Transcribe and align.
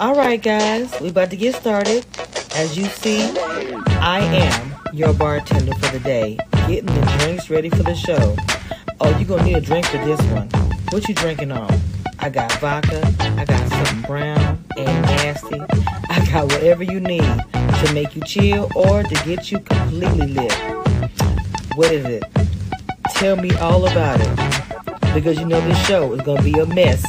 All 0.00 0.16
right, 0.16 0.42
guys, 0.42 1.00
we 1.00 1.10
about 1.10 1.30
to 1.30 1.36
get 1.36 1.54
started. 1.54 2.04
As 2.56 2.76
you 2.76 2.86
see, 2.86 3.30
I 4.00 4.18
am 4.18 4.74
your 4.92 5.14
bartender 5.14 5.72
for 5.74 5.92
the 5.92 6.00
day, 6.00 6.36
getting 6.66 6.86
the 6.86 7.16
drinks 7.18 7.48
ready 7.48 7.70
for 7.70 7.84
the 7.84 7.94
show. 7.94 8.36
Oh, 9.00 9.16
you 9.16 9.24
gonna 9.24 9.44
need 9.44 9.56
a 9.56 9.60
drink 9.60 9.86
for 9.86 9.98
this 9.98 10.20
one. 10.32 10.48
What 10.90 11.08
you 11.08 11.14
drinking 11.14 11.52
on? 11.52 11.72
I 12.18 12.28
got 12.28 12.50
vodka, 12.54 13.06
I 13.20 13.44
got 13.44 13.68
something 13.68 14.02
brown 14.02 14.64
and 14.76 15.02
nasty. 15.02 15.60
I 16.10 16.26
got 16.32 16.46
whatever 16.46 16.82
you 16.82 16.98
need 16.98 17.22
to 17.22 17.90
make 17.94 18.16
you 18.16 18.22
chill 18.22 18.68
or 18.74 19.04
to 19.04 19.14
get 19.24 19.52
you 19.52 19.60
completely 19.60 20.26
lit. 20.26 20.52
What 21.76 21.92
is 21.92 22.04
it? 22.04 22.24
Tell 23.10 23.36
me 23.36 23.54
all 23.58 23.86
about 23.86 24.20
it. 24.20 25.14
Because 25.14 25.38
you 25.38 25.46
know 25.46 25.60
this 25.60 25.86
show 25.86 26.12
is 26.14 26.20
gonna 26.22 26.42
be 26.42 26.58
a 26.58 26.66
mess, 26.66 27.04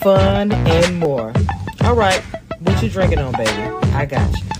fun, 0.00 0.52
and 0.52 0.98
more. 0.98 1.34
All 1.84 1.94
right, 1.94 2.22
what 2.60 2.82
you 2.82 2.88
drinking 2.88 3.18
on, 3.18 3.32
baby? 3.32 3.50
I 3.92 4.06
got 4.06 4.32
you. 4.32 4.53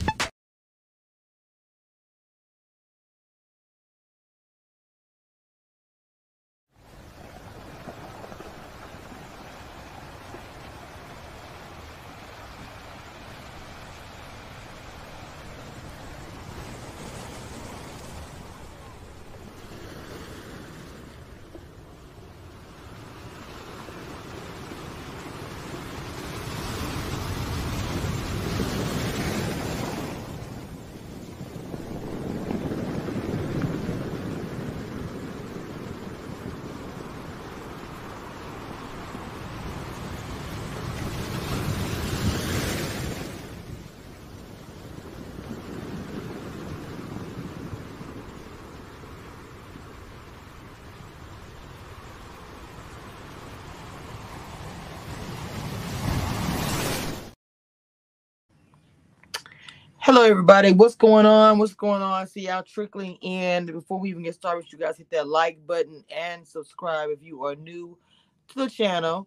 Hello, 60.15 60.27
everybody. 60.27 60.71
What's 60.71 60.95
going 60.95 61.27
on? 61.27 61.59
What's 61.59 61.75
going 61.75 62.01
on? 62.01 62.29
See 62.29 62.43
y'all 62.43 62.63
trickling 62.63 63.17
in. 63.17 63.67
Before 63.67 63.99
we 63.99 64.11
even 64.11 64.23
get 64.23 64.37
started, 64.37 64.71
you 64.71 64.79
guys 64.79 64.97
hit 64.97 65.11
that 65.11 65.27
like 65.27 65.67
button 65.67 66.05
and 66.09 66.47
subscribe 66.47 67.11
if 67.11 67.21
you 67.21 67.45
are 67.45 67.57
new 67.57 67.99
to 68.47 68.55
the 68.55 68.71
channel. 68.71 69.27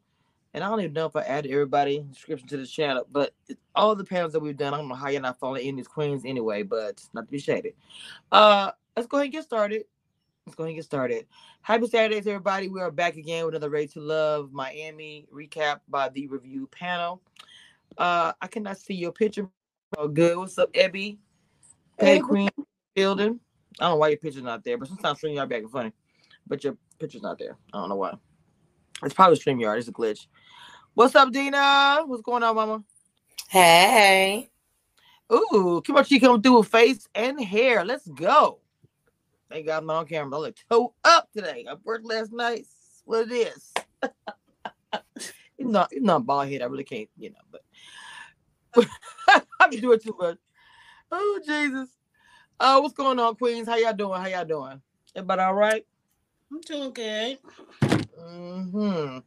And 0.53 0.63
I 0.63 0.69
don't 0.69 0.79
even 0.79 0.93
know 0.93 1.05
if 1.05 1.15
I 1.17 1.23
added 1.23 1.51
everybody 1.51 2.05
description 2.09 2.47
to 2.47 2.55
the 2.55 2.65
channel, 2.65 3.05
but 3.11 3.33
all 3.75 3.97
the 3.97 4.05
panels 4.05 4.31
that 4.31 4.39
we've 4.39 4.55
done, 4.55 4.73
I 4.73 4.77
don't 4.77 4.87
know 4.87 4.95
how 4.95 5.09
you're 5.09 5.19
not 5.19 5.37
following 5.41 5.67
in 5.67 5.75
these 5.75 5.89
queens 5.89 6.23
anyway, 6.23 6.63
but 6.63 7.03
not 7.13 7.25
to 7.25 7.31
be 7.33 7.39
shaded. 7.39 7.73
Uh, 8.31 8.71
let's 8.95 9.09
go 9.09 9.17
ahead 9.17 9.25
and 9.25 9.33
get 9.33 9.43
started. 9.43 9.83
Let's 10.45 10.55
go 10.55 10.63
ahead 10.63 10.69
and 10.69 10.77
get 10.77 10.85
started. 10.85 11.27
Happy 11.63 11.87
Saturdays, 11.87 12.27
everybody. 12.27 12.69
We 12.69 12.79
are 12.79 12.91
back 12.91 13.17
again 13.17 13.43
with 13.43 13.55
another 13.55 13.69
Ready 13.69 13.87
to 13.87 13.99
Love 13.99 14.53
Miami 14.53 15.27
recap 15.33 15.81
by 15.89 16.07
the 16.07 16.27
review 16.27 16.65
panel. 16.71 17.21
Uh, 17.97 18.31
I 18.41 18.47
cannot 18.47 18.77
see 18.77 18.93
your 18.93 19.11
picture, 19.11 19.49
Oh, 19.95 20.07
good. 20.07 20.37
What's 20.37 20.57
up, 20.57 20.73
Ebby? 20.73 21.17
Hey, 21.97 22.19
Queen 22.19 22.49
Building. 22.93 23.39
I 23.79 23.85
don't 23.85 23.93
know 23.93 23.95
why 23.97 24.09
your 24.09 24.17
picture's 24.17 24.43
not 24.43 24.63
there, 24.63 24.77
but 24.77 24.89
sometimes 24.89 25.19
StreamYard 25.21 25.47
back 25.47 25.63
is 25.63 25.71
funny. 25.71 25.93
But 26.45 26.63
your 26.63 26.77
picture's 26.99 27.21
not 27.21 27.39
there. 27.39 27.57
I 27.73 27.77
don't 27.79 27.89
know 27.89 27.95
why. 27.95 28.15
It's 29.03 29.13
probably 29.13 29.37
StreamYard. 29.37 29.77
It's 29.77 29.87
a 29.87 29.93
glitch. 29.93 30.27
What's 30.93 31.15
up, 31.15 31.31
Dina? 31.31 32.03
What's 32.05 32.21
going 32.21 32.43
on, 32.43 32.55
Mama? 32.55 32.83
Hey. 33.47 34.49
Ooh, 35.31 35.81
Kimochi 35.85 36.19
come 36.19 36.41
through 36.41 36.57
with 36.57 36.67
face 36.67 37.07
and 37.15 37.41
hair. 37.41 37.85
Let's 37.85 38.07
go. 38.07 38.59
Thank 39.49 39.67
God 39.67 39.77
I'm 39.77 39.85
not 39.85 39.99
on 39.99 40.05
camera. 40.07 40.37
I 40.37 40.41
look 40.41 40.55
toe 40.69 40.93
up 41.05 41.29
today. 41.33 41.65
I 41.69 41.75
worked 41.83 42.05
last 42.05 42.33
night. 42.33 42.65
What 43.05 43.31
it 43.31 43.33
is. 43.33 43.73
he's 45.57 45.67
not 45.67 45.93
he's 45.93 46.01
not 46.01 46.25
bald 46.25 46.49
head. 46.49 46.61
I 46.61 46.65
really 46.65 46.83
can't, 46.83 47.09
you 47.17 47.29
know, 47.29 47.37
but 49.27 49.45
I'm 49.59 49.69
doing 49.71 49.99
too 49.99 50.15
much. 50.19 50.37
Oh 51.11 51.39
Jesus. 51.45 51.89
Uh, 52.59 52.79
what's 52.79 52.93
going 52.93 53.19
on, 53.19 53.35
Queens? 53.35 53.67
How 53.67 53.75
y'all 53.75 53.93
doing? 53.93 54.19
How 54.19 54.27
y'all 54.27 54.45
doing? 54.45 54.81
Everybody 55.15 55.41
all 55.41 55.53
right? 55.53 55.85
I'm 56.51 56.61
doing 56.61 56.93
good. 56.93 57.37
Mm-hmm. 57.81 59.19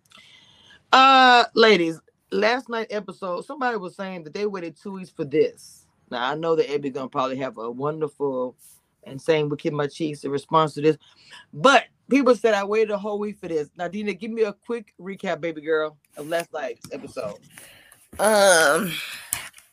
Uh, 0.92 1.44
ladies, 1.54 2.00
last 2.32 2.68
night 2.68 2.88
episode, 2.90 3.44
somebody 3.44 3.76
was 3.76 3.94
saying 3.94 4.24
that 4.24 4.34
they 4.34 4.46
waited 4.46 4.76
two 4.76 4.92
weeks 4.92 5.10
for 5.10 5.24
this. 5.24 5.86
Now 6.10 6.30
I 6.30 6.34
know 6.34 6.56
that 6.56 6.72
Abby's 6.72 6.92
gonna 6.92 7.08
probably 7.08 7.36
have 7.38 7.58
a 7.58 7.70
wonderful 7.70 8.56
and 9.04 9.20
same 9.20 9.48
with 9.48 9.60
Kid 9.60 9.72
My 9.72 9.86
Cheeks 9.86 10.24
in 10.24 10.30
response 10.30 10.74
to 10.74 10.82
this, 10.82 10.98
but 11.52 11.84
people 12.10 12.34
said 12.34 12.54
I 12.54 12.64
waited 12.64 12.90
a 12.90 12.98
whole 12.98 13.18
week 13.18 13.38
for 13.38 13.48
this. 13.48 13.70
Now, 13.76 13.88
Dina, 13.88 14.12
give 14.12 14.30
me 14.30 14.42
a 14.42 14.52
quick 14.52 14.92
recap, 15.00 15.40
baby 15.40 15.62
girl, 15.62 15.96
of 16.16 16.28
last 16.28 16.52
night's 16.52 16.86
episode. 16.92 17.38
Um 18.18 18.92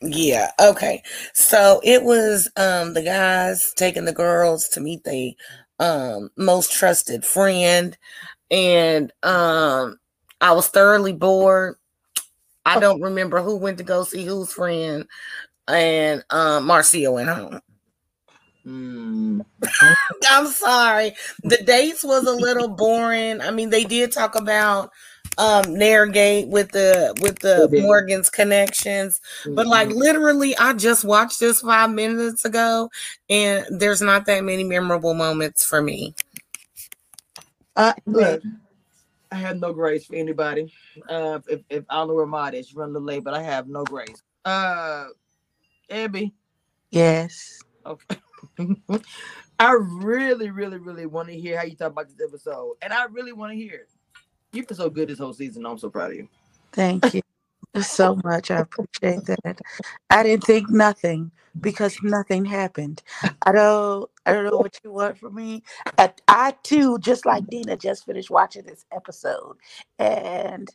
yeah, 0.00 0.50
okay. 0.60 1.02
So 1.34 1.80
it 1.82 2.02
was 2.04 2.50
um 2.56 2.94
the 2.94 3.02
guys 3.02 3.72
taking 3.76 4.04
the 4.04 4.12
girls 4.12 4.68
to 4.70 4.80
meet 4.80 5.04
the 5.04 5.36
um 5.80 6.30
most 6.36 6.72
trusted 6.72 7.24
friend 7.24 7.96
and 8.50 9.12
um 9.22 9.98
I 10.40 10.52
was 10.52 10.68
thoroughly 10.68 11.12
bored. 11.12 11.76
I 12.64 12.78
don't 12.78 13.00
remember 13.00 13.42
who 13.42 13.56
went 13.56 13.78
to 13.78 13.84
go 13.84 14.04
see 14.04 14.24
whose 14.24 14.52
friend 14.52 15.06
and 15.66 16.24
um 16.30 16.66
Marcia 16.66 17.10
went 17.10 17.28
home. 17.28 17.60
Mm. 18.66 19.44
I'm 20.30 20.46
sorry. 20.48 21.14
The 21.42 21.58
dates 21.64 22.04
was 22.04 22.24
a 22.24 22.32
little 22.32 22.68
boring. 22.68 23.40
I 23.40 23.50
mean, 23.50 23.70
they 23.70 23.84
did 23.84 24.12
talk 24.12 24.34
about 24.34 24.90
um 25.38 25.64
Nairgate 25.66 26.48
with 26.48 26.72
the 26.72 27.16
with 27.20 27.38
the 27.38 27.68
Morgan's 27.82 28.28
connections. 28.28 29.20
Mm-hmm. 29.42 29.54
But 29.54 29.66
like 29.66 29.88
literally, 29.90 30.56
I 30.56 30.72
just 30.74 31.04
watched 31.04 31.40
this 31.40 31.60
five 31.60 31.90
minutes 31.90 32.44
ago, 32.44 32.90
and 33.30 33.64
there's 33.70 34.02
not 34.02 34.26
that 34.26 34.44
many 34.44 34.64
memorable 34.64 35.14
moments 35.14 35.64
for 35.64 35.80
me. 35.80 36.14
Uh, 37.76 37.94
look, 38.06 38.42
I 39.30 39.36
have 39.36 39.58
no 39.58 39.72
grace 39.72 40.06
for 40.06 40.16
anybody. 40.16 40.72
Uh, 41.08 41.38
if, 41.48 41.60
if 41.70 41.84
I 41.88 41.94
don't 41.94 42.08
know 42.08 42.14
where 42.14 42.26
Mod 42.26 42.54
is, 42.54 42.74
run 42.74 42.90
a 42.90 42.92
little 42.92 43.06
late, 43.06 43.22
but 43.22 43.34
I 43.34 43.42
have 43.42 43.68
no 43.68 43.84
grace. 43.84 44.22
Uh, 44.44 45.06
Abby. 45.88 46.34
Yes. 46.90 47.60
Okay. 47.86 48.16
I 49.60 49.72
really, 49.72 50.50
really, 50.50 50.78
really 50.78 51.06
want 51.06 51.28
to 51.28 51.38
hear 51.38 51.58
how 51.58 51.64
you 51.64 51.76
talk 51.76 51.92
about 51.92 52.08
this 52.08 52.26
episode, 52.26 52.74
and 52.82 52.92
I 52.92 53.04
really 53.04 53.32
want 53.32 53.52
to 53.52 53.56
hear 53.56 53.74
it. 53.74 53.90
You've 54.52 54.68
been 54.68 54.76
so 54.78 54.90
good 54.90 55.08
this 55.08 55.18
whole 55.18 55.34
season. 55.34 55.66
I'm 55.66 55.78
so 55.78 55.90
proud 55.90 56.12
of 56.12 56.16
you. 56.18 56.28
Thank 56.72 57.14
you 57.14 57.22
so 57.82 58.18
much. 58.24 58.50
I 58.50 58.60
appreciate 58.60 59.24
that. 59.26 59.60
I 60.10 60.22
didn't 60.24 60.44
think 60.44 60.70
nothing 60.70 61.32
because 61.60 61.98
nothing 62.02 62.44
happened. 62.46 63.02
I 63.44 63.52
don't 63.52 64.10
I 64.26 64.32
don't 64.32 64.44
know 64.46 64.58
what 64.58 64.78
you 64.84 64.92
want 64.92 65.18
from 65.18 65.34
me. 65.36 65.62
I, 65.98 66.12
I 66.28 66.54
too, 66.64 66.98
just 67.00 67.26
like 67.26 67.48
Dina, 67.48 67.76
just 67.76 68.06
finished 68.06 68.30
watching 68.30 68.64
this 68.64 68.86
episode. 68.92 69.56
And 69.98 70.68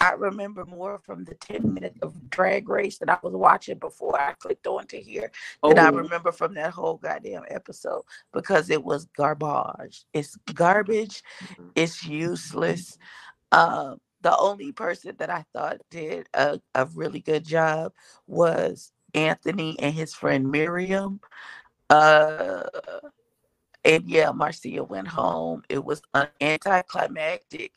I 0.00 0.12
remember 0.12 0.64
more 0.64 0.98
from 1.04 1.24
the 1.24 1.34
10 1.34 1.74
minutes 1.74 1.98
of 2.02 2.30
drag 2.30 2.68
race 2.68 2.98
that 2.98 3.08
I 3.08 3.18
was 3.22 3.34
watching 3.34 3.78
before 3.78 4.20
I 4.20 4.32
clicked 4.34 4.66
on 4.66 4.86
to 4.88 5.00
here 5.00 5.30
oh. 5.62 5.70
than 5.70 5.78
I 5.78 5.88
oh. 5.88 5.92
remember 5.92 6.32
from 6.32 6.54
that 6.54 6.72
whole 6.72 6.96
goddamn 6.96 7.44
episode 7.48 8.02
because 8.32 8.70
it 8.70 8.82
was 8.82 9.06
garbage. 9.16 10.04
It's 10.12 10.36
garbage. 10.54 11.22
Mm-hmm. 11.42 11.68
It's 11.74 12.04
useless. 12.04 12.98
Um, 13.52 13.98
the 14.22 14.36
only 14.36 14.72
person 14.72 15.14
that 15.18 15.30
I 15.30 15.44
thought 15.52 15.78
did 15.90 16.28
a, 16.34 16.58
a 16.74 16.86
really 16.94 17.20
good 17.20 17.44
job 17.44 17.92
was 18.26 18.92
Anthony 19.12 19.78
and 19.78 19.94
his 19.94 20.14
friend 20.14 20.50
Miriam. 20.50 21.20
Uh, 21.90 22.62
and 23.84 24.08
yeah, 24.08 24.30
Marcia 24.32 24.82
went 24.82 25.08
home. 25.08 25.62
It 25.68 25.84
was 25.84 26.00
anticlimactic. 26.40 27.72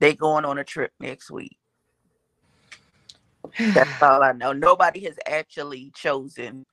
They 0.00 0.14
going 0.14 0.44
on 0.44 0.58
a 0.58 0.64
trip 0.64 0.92
next 1.00 1.30
week. 1.30 1.58
That's 3.74 3.90
all 4.02 4.22
I 4.22 4.32
know. 4.32 4.52
Nobody 4.52 5.04
has 5.04 5.18
actually 5.26 5.92
chosen. 5.94 6.64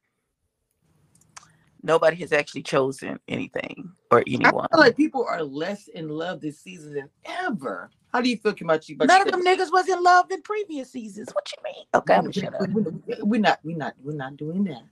nobody 1.83 2.17
has 2.17 2.33
actually 2.33 2.63
chosen 2.63 3.19
anything 3.27 3.91
or 4.11 4.23
I 4.43 4.51
anyone. 4.51 4.67
feel 4.71 4.79
like 4.81 4.97
people 4.97 5.25
are 5.29 5.43
less 5.43 5.87
in 5.89 6.09
love 6.09 6.41
this 6.41 6.59
season 6.59 6.93
than 6.95 7.09
ever. 7.25 7.91
How 8.13 8.21
do 8.21 8.29
you 8.29 8.37
feel, 8.37 8.53
Kimachi? 8.53 8.95
about 8.95 9.07
None 9.07 9.21
of 9.23 9.31
them 9.31 9.43
niggas 9.45 9.71
was 9.71 9.89
in 9.89 10.03
love 10.03 10.31
in 10.31 10.41
previous 10.43 10.91
seasons. 10.91 11.29
What 11.33 11.51
you 11.51 11.63
mean? 11.63 11.85
Okay, 11.95 12.15
I'm 12.15 12.31
shut 12.31 12.55
up. 12.55 12.69
We- 12.69 12.83
we- 12.83 13.17
We're 13.21 13.41
not, 13.41 13.59
we're 13.63 13.77
not, 13.77 13.95
we're 14.03 14.15
not 14.15 14.37
doing 14.37 14.63
that. 14.65 14.83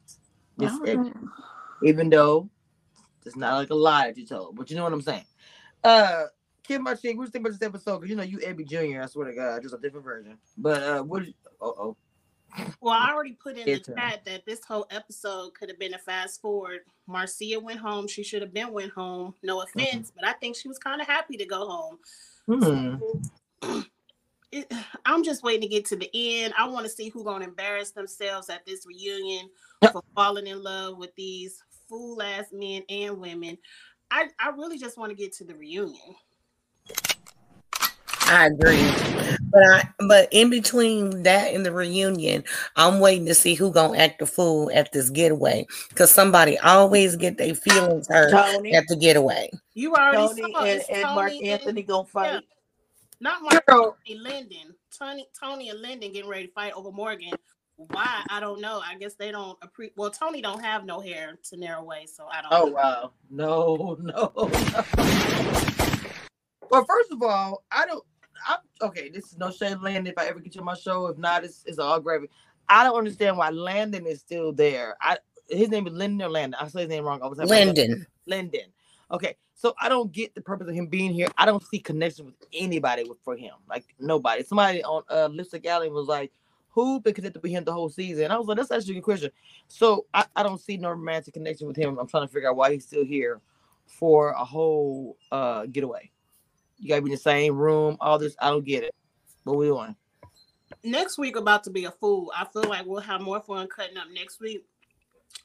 Right. 0.57 0.99
even 1.83 2.09
though 2.09 2.49
it's 3.25 3.35
not 3.37 3.55
like 3.55 3.69
a 3.71 3.75
lie 3.75 4.07
that 4.07 4.17
you 4.17 4.25
told, 4.25 4.55
but 4.55 4.69
you 4.69 4.77
know 4.77 4.83
what 4.83 4.93
I'm 4.93 5.01
saying. 5.01 5.25
Uh, 5.83 6.25
Kim 6.63 6.83
Machine, 6.83 7.17
what 7.17 7.25
you 7.25 7.31
think 7.31 7.45
about 7.45 7.59
this 7.59 7.67
episode? 7.67 7.99
Because 7.99 8.09
you 8.09 8.15
know 8.15 8.23
you 8.23 8.39
Abby 8.45 8.63
Jr. 8.63 9.01
I 9.01 9.05
swear 9.05 9.27
to 9.27 9.35
God, 9.35 9.61
just 9.61 9.75
a 9.75 9.77
different 9.77 10.05
version. 10.05 10.37
But 10.57 10.83
uh, 10.83 11.03
what? 11.03 11.23
Uh 11.23 11.65
oh. 11.65 11.97
Well, 12.81 12.93
I 12.93 13.11
already 13.11 13.33
put 13.33 13.57
in 13.57 13.65
the 13.65 13.71
It's, 13.73 13.87
chat 13.87 14.23
that 14.25 14.45
this 14.45 14.63
whole 14.63 14.85
episode 14.91 15.55
could 15.55 15.69
have 15.69 15.79
been 15.79 15.95
a 15.95 15.97
fast 15.97 16.39
forward. 16.41 16.81
Marcia 17.07 17.59
went 17.59 17.79
home. 17.79 18.07
She 18.07 18.23
should 18.23 18.41
have 18.41 18.53
been 18.53 18.71
went 18.71 18.91
home. 18.91 19.33
No 19.41 19.61
offense, 19.61 20.11
but 20.15 20.27
I 20.27 20.33
think 20.33 20.55
she 20.55 20.67
was 20.67 20.77
kind 20.77 21.01
of 21.01 21.07
happy 21.07 21.35
to 21.37 21.45
go 21.45 21.67
home. 21.67 21.97
Hmm. 22.47 23.81
It, 24.51 24.71
I'm 25.05 25.23
just 25.23 25.41
waiting 25.41 25.61
to 25.61 25.67
get 25.67 25.85
to 25.85 25.95
the 25.95 26.09
end. 26.13 26.53
I 26.57 26.67
want 26.67 26.85
to 26.85 26.91
see 26.91 27.09
who 27.09 27.23
gonna 27.23 27.45
embarrass 27.45 27.89
themselves 27.89 28.51
at 28.51 28.65
this 28.67 28.85
reunion 28.85 29.49
for 29.91 30.03
falling 30.13 30.45
in 30.45 30.61
love 30.61 30.97
with 30.99 31.15
these 31.15 31.59
fool 31.89 32.21
ass 32.21 32.45
men 32.51 32.83
and 32.87 33.17
women. 33.17 33.57
I, 34.11 34.27
I 34.39 34.49
really 34.49 34.77
just 34.77 34.95
want 34.95 35.09
to 35.09 35.15
get 35.15 35.33
to 35.37 35.43
the 35.43 35.55
reunion. 35.55 36.15
I 38.27 38.47
agree. 38.47 38.81
But 39.51 39.63
I 39.63 39.83
but 40.07 40.27
in 40.31 40.49
between 40.49 41.23
that 41.23 41.53
and 41.53 41.65
the 41.65 41.71
reunion, 41.71 42.43
I'm 42.75 42.99
waiting 42.99 43.25
to 43.27 43.35
see 43.35 43.53
who 43.53 43.71
gonna 43.71 43.97
act 43.97 44.19
the 44.19 44.25
fool 44.25 44.71
at 44.73 44.91
this 44.91 45.09
getaway. 45.09 45.67
Cause 45.95 46.09
somebody 46.11 46.57
always 46.57 47.15
get 47.15 47.37
their 47.37 47.53
feelings 47.53 48.07
hurt 48.07 48.31
Tony, 48.31 48.73
at 48.73 48.87
the 48.87 48.95
getaway. 48.95 49.51
You 49.73 49.93
already 49.93 50.27
Tony, 50.27 50.41
saw 50.53 50.63
and, 50.63 50.79
it's 50.79 50.89
and 50.89 51.03
Mark 51.13 51.31
Tony 51.31 51.49
Anthony 51.49 51.83
gonna 51.83 52.05
fight. 52.05 52.41
not 53.19 53.43
Mark 53.43 53.65
Girl, 53.67 53.97
Anthony, 54.09 54.19
Linden. 54.19 54.75
Tony, 54.97 55.27
Tony 55.39 55.69
and 55.69 55.81
Linden 55.81 56.11
getting 56.11 56.29
ready 56.29 56.47
to 56.47 56.53
fight 56.53 56.73
over 56.73 56.91
Morgan. 56.91 57.33
Why? 57.75 58.23
I 58.29 58.39
don't 58.39 58.61
know. 58.61 58.81
I 58.83 58.95
guess 58.95 59.15
they 59.15 59.31
don't 59.31 59.59
appre- 59.59 59.91
well, 59.95 60.11
Tony 60.11 60.41
don't 60.41 60.63
have 60.63 60.85
no 60.85 60.99
hair 60.99 61.37
to 61.49 61.57
narrow 61.57 61.81
away, 61.81 62.05
so 62.05 62.27
I 62.31 62.41
don't 62.41 62.51
Oh 62.51 62.65
know. 62.65 62.71
wow. 62.71 63.11
No, 63.29 63.97
no, 64.01 64.49
no. 64.49 65.82
Well, 66.73 66.85
first 66.85 67.11
of 67.11 67.21
all, 67.21 67.63
I 67.71 67.85
don't. 67.85 68.03
I'm 68.47 68.57
okay. 68.81 69.07
This 69.07 69.25
is 69.25 69.37
no 69.37 69.51
shade, 69.51 69.77
Landon. 69.79 70.07
If 70.07 70.17
I 70.17 70.25
ever 70.25 70.39
get 70.39 70.55
you 70.55 70.61
on 70.61 70.65
my 70.65 70.73
show, 70.73 71.05
if 71.05 71.19
not, 71.19 71.43
it's, 71.43 71.63
it's 71.67 71.77
all 71.77 71.99
gravy. 71.99 72.31
I 72.67 72.83
don't 72.83 72.97
understand 72.97 73.37
why 73.37 73.51
Landon 73.51 74.07
is 74.07 74.21
still 74.21 74.51
there. 74.51 74.97
I 74.99 75.19
his 75.47 75.69
name 75.69 75.85
is 75.85 75.93
Lyndon 75.93 76.25
or 76.25 76.31
Landon. 76.31 76.59
I 76.59 76.67
say 76.69 76.81
his 76.81 76.89
name 76.89 77.03
wrong. 77.03 77.21
all 77.21 77.29
the 77.29 77.35
time. 77.35 77.47
Lyndon. 77.47 78.07
Linden. 78.25 78.71
Okay, 79.11 79.35
so 79.53 79.75
I 79.79 79.87
don't 79.87 80.11
get 80.11 80.33
the 80.33 80.41
purpose 80.41 80.67
of 80.67 80.73
him 80.73 80.87
being 80.87 81.13
here. 81.13 81.27
I 81.37 81.45
don't 81.45 81.63
see 81.63 81.77
connection 81.77 82.25
with 82.25 82.35
anybody 82.51 83.03
with, 83.03 83.19
for 83.23 83.37
him. 83.37 83.53
Like 83.69 83.85
nobody. 83.99 84.41
Somebody 84.41 84.83
on 84.83 85.03
uh, 85.11 85.27
Lipstick 85.27 85.67
Alley 85.67 85.91
was 85.91 86.07
like, 86.07 86.31
"Who 86.69 86.99
been 87.01 87.13
connected 87.13 87.43
with 87.43 87.51
him 87.51 87.65
the 87.65 87.71
whole 87.71 87.89
season?" 87.89 88.31
I 88.31 88.37
was 88.39 88.47
like, 88.47 88.57
"That's 88.57 88.71
actually 88.71 88.93
a 88.93 88.95
good 88.95 89.03
question." 89.03 89.29
So 89.67 90.07
I, 90.11 90.25
I 90.35 90.41
don't 90.41 90.59
see 90.59 90.77
no 90.77 90.89
romantic 90.89 91.35
connection 91.35 91.67
with 91.67 91.77
him. 91.77 91.99
I'm 91.99 92.07
trying 92.07 92.25
to 92.27 92.33
figure 92.33 92.49
out 92.49 92.55
why 92.55 92.73
he's 92.73 92.85
still 92.85 93.05
here 93.05 93.41
for 93.85 94.29
a 94.31 94.43
whole 94.43 95.17
uh 95.31 95.67
getaway. 95.67 96.09
You 96.83 96.89
gotta 96.89 97.01
be 97.01 97.11
in 97.11 97.15
the 97.15 97.17
same 97.17 97.57
room. 97.57 97.95
All 98.01 98.19
this, 98.19 98.35
I 98.41 98.49
don't 98.49 98.65
get 98.65 98.83
it. 98.83 98.93
What 99.45 99.55
we 99.55 99.67
doing? 99.67 99.95
Next 100.83 101.17
week 101.17 101.37
about 101.37 101.63
to 101.63 101.69
be 101.69 101.85
a 101.85 101.91
fool. 101.91 102.29
I 102.35 102.43
feel 102.43 102.63
like 102.63 102.85
we'll 102.85 102.99
have 102.99 103.21
more 103.21 103.39
fun 103.39 103.69
cutting 103.73 103.95
up 103.95 104.07
next 104.13 104.41
week 104.41 104.65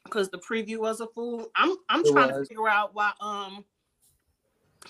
because 0.03 0.31
the 0.31 0.39
preview 0.39 0.79
was 0.79 1.01
a 1.01 1.07
fool. 1.07 1.47
I'm 1.55 1.77
I'm 1.89 2.01
It 2.05 2.11
trying 2.11 2.31
to 2.31 2.45
figure 2.45 2.69
out 2.69 2.93
why 2.93 3.13
um 3.21 3.65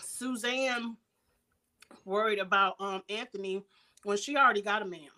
Suzanne 0.00 0.96
worried 2.06 2.38
about 2.38 2.76
um 2.80 3.02
Anthony 3.10 3.62
when 4.04 4.16
she 4.16 4.34
already 4.34 4.62
got 4.62 4.80
a 4.80 4.86
man. 4.86 5.10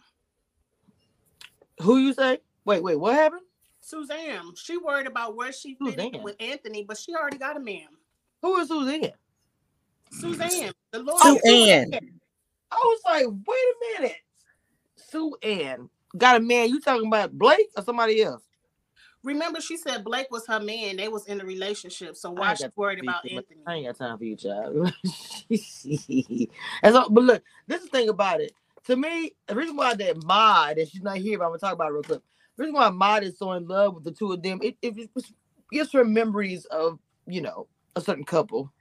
Who 1.83 1.99
you 1.99 2.13
say? 2.13 2.39
Wait, 2.65 2.83
wait. 2.83 2.99
What 2.99 3.15
happened? 3.15 3.43
Suzanne, 3.81 4.57
she 4.57 4.79
worried 4.79 5.07
about 5.07 5.37
where 5.37 5.53
she 5.53 5.77
fit 5.77 5.95
Suzanne? 5.95 6.23
with 6.25 6.35
Anthony, 6.41 6.83
but 6.83 6.99
she 6.99 7.15
already 7.15 7.39
got 7.39 7.57
a 7.57 7.61
man. 7.61 7.87
Who 8.43 8.57
is 8.57 8.67
Suzanne? 8.67 9.13
Suzanne, 10.11 10.73
the 10.93 10.99
Lord. 11.01 11.23
Sue 11.23 11.39
Ann. 11.47 11.95
I 12.71 12.77
was 12.77 13.01
like, 13.05 13.27
wait 13.27 13.99
a 13.99 14.03
minute. 14.03 14.17
Sue 14.97 15.37
Ann 15.43 15.89
got 16.17 16.37
a 16.37 16.41
man. 16.41 16.69
You 16.69 16.81
talking 16.81 17.07
about 17.07 17.33
Blake 17.33 17.69
or 17.77 17.83
somebody 17.83 18.23
else? 18.23 18.43
Remember, 19.23 19.61
she 19.61 19.77
said 19.77 20.05
Blake 20.05 20.29
was 20.31 20.47
her 20.47 20.61
man. 20.61 20.97
They 20.97 21.09
was 21.09 21.27
in 21.27 21.41
a 21.41 21.45
relationship. 21.45 22.17
So 22.17 22.31
why 22.31 22.51
ain't 22.51 22.59
she 22.59 22.65
got 22.65 22.77
worried 22.77 23.01
about 23.01 23.23
for 23.23 23.29
you. 23.29 23.39
Anthony? 23.39 23.61
I 23.67 23.75
ain't 23.75 23.87
got 23.87 23.99
time 23.99 24.19
for 24.19 24.25
you, 24.25 24.37
child. 24.37 24.95
and 26.83 26.95
so, 26.95 27.09
but 27.11 27.25
look, 27.25 27.43
this 27.67 27.83
is 27.83 27.91
the 27.91 27.99
thing 27.99 28.09
about 28.09 28.41
it. 28.41 28.53
To 28.87 28.97
me, 28.97 29.33
the 29.47 29.55
reason 29.55 29.77
why 29.77 29.95
that 29.95 30.25
Mod, 30.25 30.79
and 30.79 30.89
she's 30.89 31.03
not 31.03 31.19
here, 31.19 31.39
but 31.39 31.45
I'm 31.45 31.51
gonna 31.51 31.59
talk 31.59 31.75
about 31.75 31.89
it 31.89 31.93
real 31.93 32.03
quick. 32.03 32.23
The 32.57 32.63
reason 32.65 32.75
why 32.75 32.89
Mod 32.89 33.25
is 33.25 33.39
so 33.39 33.53
in 33.53 33.69
love 33.69 33.95
with 33.95 34.05
the 34.05 34.11
two 34.11 34.33
of 34.33 34.43
them, 34.43 34.59
it, 34.63 34.77
it, 34.81 34.97
it 34.97 35.11
gives 35.71 35.93
her 35.93 36.05
memories 36.05 36.65
of, 36.67 36.99
you 37.27 37.43
know, 37.43 37.67
a 37.97 38.01
certain 38.01 38.25
couple 38.25 38.65
that, 38.65 38.80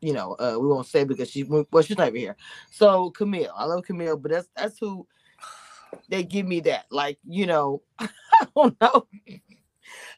you 0.00 0.12
know, 0.12 0.36
uh, 0.38 0.56
we 0.58 0.68
won't 0.68 0.86
say 0.86 1.04
because 1.04 1.30
she, 1.30 1.42
well, 1.44 1.66
she's 1.82 1.98
not 1.98 2.08
even 2.08 2.20
here. 2.20 2.36
So 2.70 3.10
Camille, 3.10 3.52
I 3.56 3.64
love 3.64 3.84
Camille, 3.84 4.16
but 4.16 4.30
that's 4.30 4.48
that's 4.56 4.78
who 4.78 5.06
they 6.08 6.22
give 6.22 6.46
me 6.46 6.60
that. 6.60 6.86
Like, 6.90 7.18
you 7.26 7.46
know, 7.46 7.82
I 7.98 8.08
don't 8.54 8.80
know. 8.80 9.06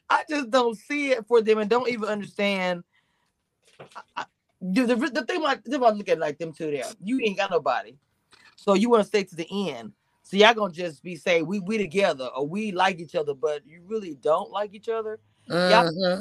I 0.09 0.23
just 0.29 0.49
don't 0.49 0.77
see 0.77 1.11
it 1.11 1.25
for 1.25 1.41
them 1.41 1.59
and 1.59 1.69
don't 1.69 1.89
even 1.89 2.09
understand. 2.09 2.83
I- 3.95 4.01
I- 4.17 4.25
The, 4.61 4.85
the, 4.85 5.25
thing 5.25 5.41
about 5.41 5.63
the 5.63 5.71
thing 5.71 5.79
about 5.79 5.97
look 5.97 6.09
at 6.09 6.19
like 6.19 6.37
them 6.37 6.53
two 6.53 6.69
there, 6.69 6.85
you 7.03 7.19
ain't 7.23 7.37
got 7.37 7.49
nobody, 7.49 7.95
so 8.55 8.75
you 8.75 8.91
want 8.91 9.01
to 9.01 9.07
stay 9.07 9.23
to 9.23 9.35
the 9.35 9.47
end. 9.69 9.93
So 10.21 10.37
y'all 10.37 10.53
gonna 10.53 10.71
just 10.71 11.01
be 11.01 11.15
saying 11.15 11.47
we 11.47 11.59
we 11.59 11.79
together 11.79 12.29
or 12.35 12.47
we 12.47 12.71
like 12.71 12.99
each 12.99 13.15
other, 13.15 13.33
but 13.33 13.65
you 13.65 13.81
really 13.87 14.15
don't 14.21 14.51
like 14.51 14.75
each 14.75 14.87
other. 14.87 15.19
Mhm. 15.49 15.69
Y'all 15.71 16.19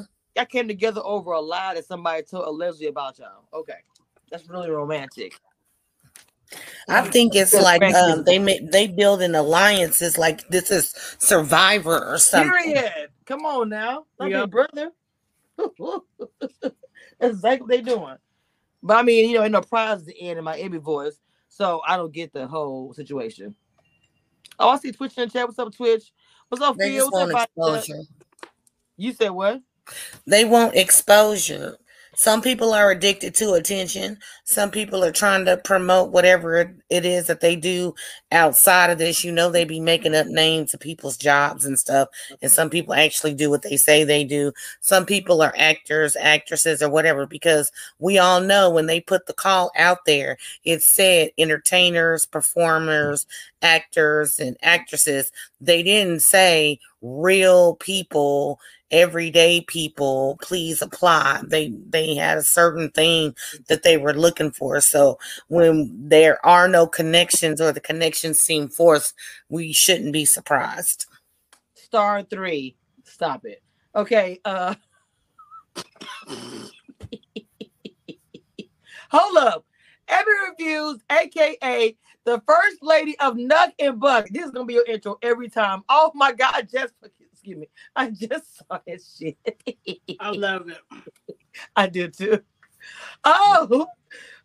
came 0.50 0.68
together 0.68 1.00
over 1.04 1.32
a 1.32 1.40
lie 1.40 1.74
that 1.74 1.86
somebody 1.86 2.22
told 2.22 2.46
allegedly 2.46 2.86
about 2.88 3.18
y'all. 3.18 3.46
Okay, 3.52 3.78
that's 4.30 4.48
really 4.48 4.70
romantic. 4.70 5.34
I 6.88 7.02
think 7.02 7.36
it's 7.36 7.58
like 7.58 7.90
um, 7.90 8.24
they 8.24 8.38
ma- 8.38 8.70
they 8.70 8.88
build 8.88 9.22
an 9.22 9.34
alliances 9.34 10.18
like 10.18 10.48
this 10.48 10.70
is 10.70 10.94
Survivor 11.18 12.04
or 12.04 12.18
something. 12.18 12.54
Period. 12.64 13.10
Come 13.26 13.46
on 13.46 13.68
now, 13.70 14.06
not 14.18 14.32
Yeah. 14.32 14.36
your 14.36 14.48
brother. 14.48 14.90
That's 15.58 15.72
exactly 17.20 17.60
what 17.62 17.70
they 17.70 17.82
doing. 17.82 18.16
But 18.82 18.98
I 18.98 19.02
mean, 19.02 19.30
you 19.30 19.36
know, 19.36 19.44
ain't 19.44 19.52
no 19.52 19.62
prize 19.62 20.00
at 20.00 20.06
the 20.06 20.20
end 20.20 20.38
in 20.38 20.44
my 20.44 20.58
Emmy 20.58 20.78
voice, 20.78 21.20
so 21.48 21.82
I 21.86 21.96
don't 21.96 22.12
get 22.12 22.32
the 22.32 22.46
whole 22.46 22.94
situation. 22.94 23.54
Oh, 24.58 24.70
I 24.70 24.78
see 24.78 24.92
Twitch 24.92 25.18
in 25.18 25.26
the 25.28 25.32
chat. 25.32 25.46
What's 25.46 25.58
up, 25.58 25.74
Twitch? 25.74 26.12
What's 26.48 26.62
up, 26.64 26.78
They 26.78 26.90
Phil? 26.90 26.94
just 26.94 27.12
What's 27.12 27.18
up, 27.18 27.30
Fida? 27.32 27.32
exposure. 27.32 28.02
You 28.96 29.12
said 29.12 29.30
what? 29.30 29.60
They 30.26 30.44
want 30.44 30.76
exposure. 30.76 31.76
Some 32.16 32.42
people 32.42 32.74
are 32.74 32.90
addicted 32.90 33.34
to 33.36 33.52
attention. 33.54 34.18
Some 34.44 34.70
people 34.70 35.02
are 35.02 35.12
trying 35.12 35.46
to 35.46 35.56
promote 35.56 36.10
whatever 36.10 36.58
it- 36.90 37.06
is 37.06 37.28
that 37.28 37.40
they 37.40 37.56
do 37.56 37.94
outside 38.30 38.90
of 38.90 38.98
this. 38.98 39.24
You 39.24 39.32
know, 39.32 39.48
they 39.48 39.64
be 39.64 39.80
making 39.80 40.14
up 40.14 40.26
names 40.26 40.74
of 40.74 40.80
people's 40.80 41.16
jobs 41.16 41.64
and 41.64 41.78
stuff. 41.78 42.08
And 42.42 42.50
some 42.50 42.68
people 42.68 42.92
actually 42.92 43.32
do 43.32 43.48
what 43.48 43.62
they 43.62 43.76
say 43.78 44.04
they 44.04 44.24
do. 44.24 44.52
Some 44.80 45.06
people 45.06 45.40
are 45.40 45.54
actors, 45.56 46.14
actresses, 46.16 46.82
or 46.82 46.90
whatever, 46.90 47.26
because 47.26 47.72
we 48.00 48.18
all 48.18 48.40
know 48.40 48.68
when 48.68 48.86
they 48.86 49.00
put 49.00 49.26
the 49.26 49.32
call 49.32 49.70
out 49.76 50.04
there, 50.04 50.36
it 50.64 50.82
said 50.82 51.30
entertainers, 51.38 52.26
performers, 52.26 53.24
actors, 53.62 54.38
and 54.38 54.58
actresses. 54.62 55.32
They 55.60 55.82
didn't 55.82 56.20
say 56.20 56.80
real 57.00 57.76
people 57.76 58.60
everyday 58.90 59.60
people 59.62 60.38
please 60.42 60.82
apply 60.82 61.40
they 61.46 61.72
they 61.88 62.14
had 62.14 62.38
a 62.38 62.42
certain 62.42 62.90
thing 62.90 63.34
that 63.68 63.82
they 63.82 63.96
were 63.96 64.14
looking 64.14 64.50
for 64.50 64.80
so 64.80 65.18
when 65.48 65.90
there 66.08 66.44
are 66.44 66.66
no 66.68 66.86
connections 66.86 67.60
or 67.60 67.72
the 67.72 67.80
connections 67.80 68.40
seem 68.40 68.68
forced 68.68 69.14
we 69.48 69.72
shouldn't 69.72 70.12
be 70.12 70.24
surprised 70.24 71.06
Star 71.90 72.22
three. 72.22 72.76
Stop 73.02 73.44
it. 73.44 73.64
Okay. 73.96 74.38
Uh 74.44 74.76
hold 79.10 79.38
up. 79.38 79.64
Emmy 80.06 80.30
reviews, 80.48 81.00
aka 81.10 81.96
the 82.24 82.42
first 82.46 82.76
lady 82.80 83.18
of 83.18 83.34
Nuck 83.34 83.72
and 83.80 83.98
Buck. 83.98 84.28
This 84.28 84.44
is 84.44 84.50
gonna 84.52 84.66
be 84.66 84.74
your 84.74 84.84
intro 84.86 85.18
every 85.22 85.48
time. 85.48 85.82
Oh 85.88 86.12
my 86.14 86.32
god, 86.32 86.68
just 86.70 86.94
excuse 87.40 87.58
me. 87.58 87.68
I 87.96 88.10
just 88.10 88.58
saw 88.58 88.78
that 88.86 89.00
shit. 89.02 89.38
I 90.20 90.30
love 90.30 90.68
it. 90.68 90.78
I 91.76 91.86
did 91.86 92.14
too. 92.14 92.40
Oh, 93.24 93.86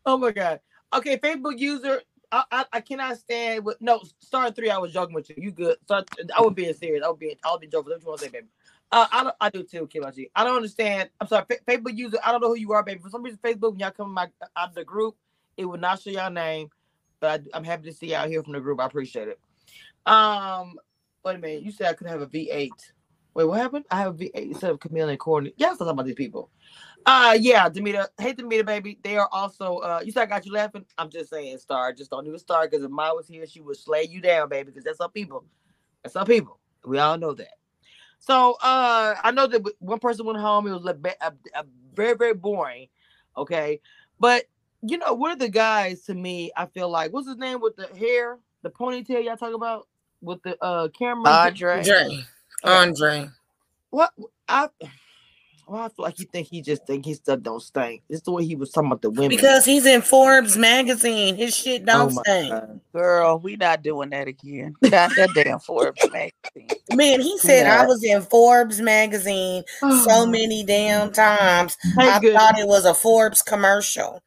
oh 0.06 0.18
my 0.18 0.32
god. 0.32 0.62
Okay, 0.94 1.18
Facebook 1.18 1.60
user. 1.60 2.02
I, 2.32 2.44
I, 2.52 2.66
I 2.74 2.82
cannot 2.82 3.18
stand 3.18 3.66
with 3.66 3.80
no 3.82 4.02
star 4.20 4.52
three. 4.52 4.70
I 4.70 4.78
was 4.78 4.92
joking 4.92 5.14
with 5.14 5.30
you. 5.30 5.36
You 5.38 5.52
good? 5.52 5.78
Star, 5.84 6.04
I 6.36 6.42
was 6.42 6.54
being 6.54 6.74
serious. 6.74 7.04
I 7.04 7.10
was 7.10 7.18
being 7.20 7.36
I 7.44 7.50
was 7.50 7.60
be 7.60 7.68
joking. 7.68 7.92
What 7.92 8.02
you 8.02 8.08
want 8.08 8.20
to 8.20 8.26
say, 8.26 8.32
baby? 8.32 8.48
Uh, 8.92 9.08
I 9.12 9.24
don't, 9.24 9.36
I 9.42 9.50
do 9.50 9.64
too, 9.64 9.88
Kimachi. 9.88 10.30
I 10.36 10.44
don't 10.44 10.56
understand. 10.56 11.10
I'm 11.20 11.28
sorry, 11.28 11.46
Fa- 11.50 11.64
Facebook 11.68 11.98
user. 11.98 12.18
I 12.24 12.32
don't 12.32 12.42
know 12.42 12.50
who 12.50 12.58
you 12.58 12.72
are, 12.74 12.84
baby. 12.84 13.02
For 13.02 13.10
some 13.10 13.24
reason, 13.24 13.40
Facebook 13.44 13.72
when 13.72 13.80
y'all 13.80 13.92
come 13.92 14.14
my 14.14 14.30
out 14.56 14.70
of 14.70 14.76
the 14.76 14.84
group, 14.84 15.16
it 15.58 15.66
would 15.66 15.82
not 15.82 16.02
show 16.02 16.12
y'all 16.12 16.32
name. 16.32 16.70
But 17.20 17.44
I, 17.54 17.58
am 17.58 17.64
happy 17.64 17.90
to 17.90 17.94
see 17.94 18.08
y'all 18.08 18.28
here 18.28 18.44
from 18.44 18.54
the 18.54 18.60
group. 18.60 18.80
I 18.80 18.86
appreciate 18.86 19.28
it. 19.28 19.40
Um, 20.06 20.76
wait 21.26 21.36
a 21.36 21.40
minute. 21.40 21.64
You 21.64 21.72
said 21.72 21.88
I 21.88 21.94
could 21.94 22.08
have 22.08 22.22
a 22.22 22.28
V8. 22.28 22.70
Wait, 23.34 23.44
what 23.44 23.60
happened? 23.60 23.86
I 23.92 23.98
have 23.98 24.16
a 24.16 24.18
V8 24.18 24.32
instead 24.36 24.72
of 24.72 24.80
Camille 24.80 25.10
and 25.10 25.20
Courtney. 25.20 25.54
Yeah, 25.58 25.72
I'm 25.72 25.78
talking 25.78 25.90
about 25.90 26.06
these 26.06 26.16
people. 26.16 26.52
Uh, 27.06 27.38
yeah, 27.40 27.68
Demita. 27.68 28.08
Hey, 28.18 28.34
Demita, 28.34 28.66
baby. 28.66 29.00
They 29.04 29.18
are 29.18 29.28
also. 29.32 29.78
Uh, 29.78 30.02
you 30.04 30.12
said 30.12 30.24
I 30.24 30.26
got 30.28 30.46
you 30.46 30.54
laughing. 30.54 30.86
I'm 30.98 31.10
just 31.10 31.30
saying, 31.30 31.58
Star. 31.58 31.92
Just 31.92 32.12
don't 32.12 32.26
even 32.26 32.40
start 32.40 32.72
because 32.72 32.86
if 32.86 32.92
Ma 32.92 33.14
was 33.14 33.28
here, 33.28 33.46
she 33.46 33.60
would 33.60 33.78
slay 33.78 34.04
you 34.04 34.22
down, 34.22 34.50
baby. 34.50 34.72
Because 34.72 34.86
that's 34.86 35.02
our 35.02 35.10
people. 35.10 35.46
That's 36.04 36.16
our 36.16 36.26
people. 36.26 36.60
We 36.86 37.00
all 37.00 37.18
know 37.18 37.34
that. 37.34 37.54
So 38.20 38.54
uh, 38.64 39.16
I 39.24 39.32
know 39.32 39.48
that 39.48 39.64
one 39.80 40.00
person 40.00 40.26
went 40.26 40.40
home. 40.40 40.68
It 40.68 40.72
was 40.72 40.86
a, 40.86 40.98
a, 41.22 41.34
a 41.56 41.66
very 41.94 42.16
very 42.16 42.34
boring. 42.34 42.88
Okay, 43.38 43.82
but 44.20 44.46
you 44.82 44.98
know, 44.98 45.14
one 45.14 45.32
of 45.32 45.40
the 45.40 45.50
guys 45.50 46.04
to 46.04 46.14
me, 46.14 46.52
I 46.56 46.68
feel 46.68 46.90
like, 46.90 47.12
what's 47.12 47.28
his 47.28 47.38
name 47.38 47.60
with 47.60 47.76
the 47.76 47.88
hair, 47.98 48.40
the 48.62 48.70
ponytail 48.70 49.24
y'all 49.24 49.36
talk 49.36 49.54
about 49.54 49.88
with 50.26 50.42
the 50.44 50.58
uh 50.64 50.90
camera? 50.90 51.32
Andre. 51.32 51.78
Andre. 51.80 52.26
Andre. 52.64 53.30
What 53.92 54.12
I 54.48 54.70
well, 55.68 55.82
I 55.82 55.90
feel 55.90 56.04
like 56.04 56.18
he 56.18 56.26
think 56.26 56.48
he 56.48 56.62
just 56.62 56.86
think 56.86 57.06
his 57.06 57.18
stuff 57.18 57.42
don't 57.42 57.62
stink. 57.62 58.04
It's 58.08 58.22
the 58.22 58.32
way 58.32 58.46
he 58.46 58.56
was 58.56 58.72
talking 58.72 58.88
about 58.88 59.02
the 59.02 59.10
women. 59.10 59.30
Because 59.30 59.66
he's 59.66 59.86
in 59.86 60.02
Forbes 60.02 60.58
magazine. 60.58 61.36
His 61.36 61.56
shit 61.56 61.82
Oh 61.84 61.86
don't 61.86 62.14
my 62.14 62.22
stink. 62.22 62.52
God. 62.52 62.80
Girl, 62.94 63.40
we 63.40 63.56
not 63.56 63.82
doing 63.82 64.12
that 64.12 64.28
again. 64.28 64.76
Not 64.84 65.16
that 65.16 65.34
damn 65.34 65.60
Forbes 65.60 66.08
magazine. 66.12 66.70
Man, 66.92 67.20
he 67.20 67.38
said 67.40 67.66
I 67.66 67.86
was 67.86 68.04
in 68.04 68.22
Forbes 68.22 68.80
magazine 68.80 69.64
so 69.80 70.28
many 70.28 70.64
damn 70.64 71.12
times. 71.12 71.78
Hey, 71.98 72.10
I 72.10 72.20
good 72.20 72.34
thought 72.36 72.60
it 72.60 72.68
was 72.68 72.86
a 72.86 72.94
Forbes 72.94 73.42
commercial. 73.42 74.22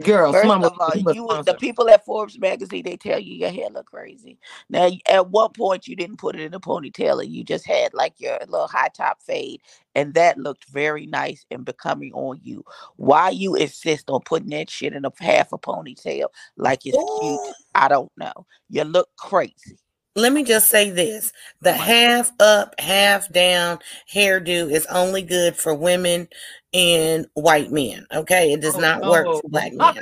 Girl. 0.00 0.32
First 0.32 0.46
of 0.46 0.72
all, 0.80 0.96
you 0.96 1.24
was 1.24 1.44
the 1.44 1.54
people 1.54 1.88
at 1.88 2.04
Forbes 2.04 2.38
magazine. 2.38 2.84
They 2.84 2.96
tell 2.96 3.18
you 3.18 3.34
your 3.34 3.50
hair 3.50 3.68
look 3.70 3.86
crazy. 3.86 4.38
Now, 4.68 4.90
at 5.08 5.30
one 5.30 5.50
point, 5.52 5.86
you 5.88 5.96
didn't 5.96 6.18
put 6.18 6.36
it 6.36 6.42
in 6.42 6.54
a 6.54 6.60
ponytail, 6.60 7.22
and 7.22 7.32
you 7.32 7.44
just 7.44 7.66
had 7.66 7.94
like 7.94 8.14
your 8.18 8.38
little 8.40 8.68
high 8.68 8.88
top 8.88 9.22
fade, 9.22 9.60
and 9.94 10.14
that 10.14 10.38
looked 10.38 10.68
very 10.68 11.06
nice 11.06 11.44
and 11.50 11.64
becoming 11.64 12.12
on 12.14 12.40
you. 12.42 12.64
Why 12.96 13.30
you 13.30 13.54
insist 13.54 14.10
on 14.10 14.20
putting 14.24 14.50
that 14.50 14.70
shit 14.70 14.92
in 14.92 15.04
a 15.04 15.12
half 15.20 15.52
a 15.52 15.58
ponytail 15.58 16.28
like 16.56 16.86
it's 16.86 16.96
Ooh. 16.96 17.18
cute? 17.20 17.40
I 17.74 17.88
don't 17.88 18.12
know. 18.16 18.46
You 18.68 18.84
look 18.84 19.08
crazy. 19.16 19.78
Let 20.16 20.32
me 20.32 20.42
just 20.42 20.68
say 20.68 20.90
this 20.90 21.32
the 21.60 21.72
half 21.72 22.32
up, 22.40 22.74
half 22.80 23.30
down 23.32 23.78
hairdo 24.12 24.70
is 24.70 24.86
only 24.86 25.22
good 25.22 25.56
for 25.56 25.74
women 25.74 26.28
and 26.74 27.26
white 27.34 27.70
men. 27.70 28.06
Okay. 28.12 28.52
It 28.52 28.60
does 28.60 28.76
Oh, 28.76 28.80
not 28.80 29.02
work 29.02 29.26
for 29.26 29.48
black 29.48 29.72
men. 29.74 29.96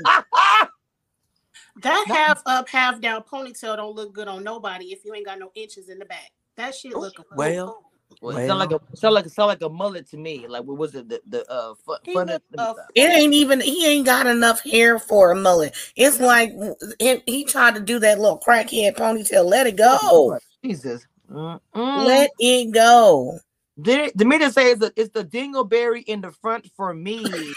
That 1.83 2.07
half 2.09 2.43
up, 2.47 2.69
half 2.69 3.01
down 3.01 3.23
ponytail 3.23 3.77
don't 3.77 3.95
look 3.95 4.15
good 4.15 4.29
on 4.29 4.43
nobody 4.43 4.87
if 4.87 5.05
you 5.05 5.15
ain't 5.15 5.27
got 5.27 5.39
no 5.39 5.51
inches 5.55 5.91
in 5.91 5.99
the 5.99 6.07
back. 6.07 6.33
That 6.57 6.75
shit 6.75 6.97
look 6.97 7.15
Well, 7.37 7.86
Well, 8.21 8.37
it 8.37 8.47
sound 8.47 8.59
like 8.61 8.71
a 8.73 8.97
sound 8.97 9.15
like 9.15 9.29
sound 9.29 9.49
like 9.49 9.63
a 9.63 9.69
mullet 9.69 10.09
to 10.11 10.17
me. 10.17 10.47
Like 10.47 10.65
what 10.65 10.79
was 10.79 10.95
it? 10.95 11.09
The 11.09 11.21
the 11.27 11.51
uh 11.51 11.75
fu- 11.75 11.97
He 12.05 12.15
fun 12.15 12.29
look, 12.29 12.43
uh, 12.57 12.75
It 12.95 13.13
ain't 13.13 13.35
even, 13.35 13.61
he 13.61 13.87
ain't 13.87 14.07
got 14.07 14.27
enough 14.27 14.63
hair 14.63 14.99
for 14.99 15.33
a 15.33 15.37
mullet. 15.37 15.77
It's 15.97 16.21
like 16.21 16.53
he, 16.99 17.23
he 17.27 17.45
tried 17.45 17.75
to 17.75 17.81
do 17.81 17.99
that 18.01 18.19
little 18.19 18.39
crackhead 18.39 18.97
ponytail. 18.97 19.45
Let 19.45 19.67
it 19.67 19.77
go. 19.77 20.39
Jesus. 20.65 21.07
Mm-mm. 21.31 21.61
Let 21.75 22.31
it 22.39 22.73
go. 22.73 23.39
Did 23.81 24.01
it, 24.01 24.17
Demeter 24.17 24.51
say 24.51 24.71
it's 24.71 24.81
the, 24.81 24.93
it's 24.97 25.11
the 25.13 25.25
dingleberry 25.25 26.03
in 26.05 26.23
the 26.23 26.33
front 26.33 26.71
for 26.77 26.95
me. 26.95 27.55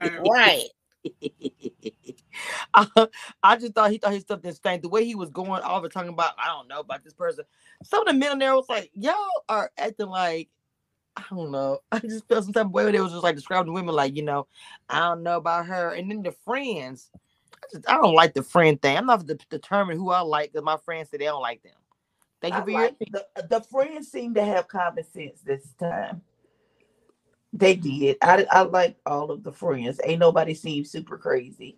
Right. 0.28 0.64
I, 2.74 3.08
I 3.42 3.56
just 3.56 3.74
thought 3.74 3.90
he 3.90 3.98
thought 3.98 4.12
his 4.12 4.22
stuff 4.22 4.42
didn't 4.42 4.56
stink. 4.56 4.82
The 4.82 4.88
way 4.88 5.04
he 5.04 5.14
was 5.14 5.30
going 5.30 5.62
all 5.62 5.80
the 5.80 5.88
talking 5.88 6.10
about, 6.10 6.34
I 6.38 6.48
don't 6.48 6.68
know 6.68 6.80
about 6.80 7.04
this 7.04 7.14
person. 7.14 7.44
Some 7.84 8.06
of 8.06 8.08
the 8.12 8.18
men 8.18 8.38
there 8.38 8.54
was 8.54 8.68
like, 8.68 8.90
y'all 8.94 9.14
are 9.48 9.70
acting 9.78 10.08
like, 10.08 10.48
I 11.16 11.24
don't 11.30 11.50
know. 11.50 11.80
I 11.92 12.00
just 12.00 12.28
felt 12.28 12.44
some 12.44 12.52
type 12.52 12.66
of 12.66 12.72
way 12.72 12.84
where 12.84 12.92
they 12.92 13.00
was 13.00 13.12
just 13.12 13.24
like 13.24 13.36
describing 13.36 13.66
the 13.66 13.72
women 13.72 13.94
like, 13.94 14.16
you 14.16 14.22
know, 14.22 14.46
I 14.88 15.00
don't 15.00 15.22
know 15.22 15.36
about 15.38 15.66
her. 15.66 15.90
And 15.90 16.10
then 16.10 16.22
the 16.22 16.32
friends, 16.44 17.10
I, 17.56 17.66
just, 17.72 17.90
I 17.90 17.96
don't 17.96 18.14
like 18.14 18.34
the 18.34 18.42
friend 18.42 18.80
thing. 18.80 18.96
I'm 18.96 19.06
not 19.06 19.26
de- 19.26 19.36
determined 19.50 19.98
who 19.98 20.10
I 20.10 20.20
like 20.20 20.52
because 20.52 20.64
my 20.64 20.78
friends 20.78 21.10
say 21.10 21.18
they 21.18 21.26
don't 21.26 21.42
like 21.42 21.62
them. 21.62 21.72
Thank 22.42 22.56
you 22.56 22.62
I 22.62 22.64
for 22.64 22.70
like 22.70 22.94
your 23.00 23.08
the, 23.10 23.26
the 23.48 23.60
friends 23.62 24.10
seem 24.10 24.34
to 24.34 24.44
have 24.44 24.68
common 24.68 25.04
sense 25.04 25.42
this 25.42 25.74
time. 25.78 26.22
They 27.52 27.74
did. 27.74 28.16
I 28.22 28.46
I 28.50 28.62
like 28.62 28.96
all 29.06 29.30
of 29.30 29.42
the 29.42 29.52
friends. 29.52 30.00
Ain't 30.04 30.20
nobody 30.20 30.54
seemed 30.54 30.86
super 30.86 31.18
crazy 31.18 31.76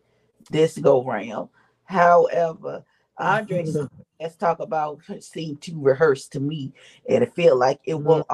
this 0.51 0.77
go 0.79 1.03
round. 1.03 1.49
However, 1.85 2.85
Andre, 3.19 3.67
let's 4.21 4.37
talk 4.37 4.61
about 4.61 5.01
seemed 5.21 5.61
too 5.61 5.81
rehearsed 5.81 6.33
to 6.33 6.41
me, 6.41 6.73
and 7.09 7.23
it 7.23 7.35
feel 7.35 7.57
like 7.57 7.81
it 7.85 7.95
won't. 7.95 8.27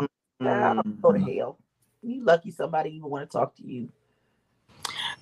Mm. 0.43 1.01
Go 1.01 1.13
to 1.13 1.19
hell. 1.19 1.59
You 2.03 2.23
lucky 2.23 2.51
somebody 2.51 2.91
even 2.91 3.11
want 3.11 3.29
to 3.29 3.39
talk 3.39 3.57
to 3.57 3.63
you. 3.67 3.89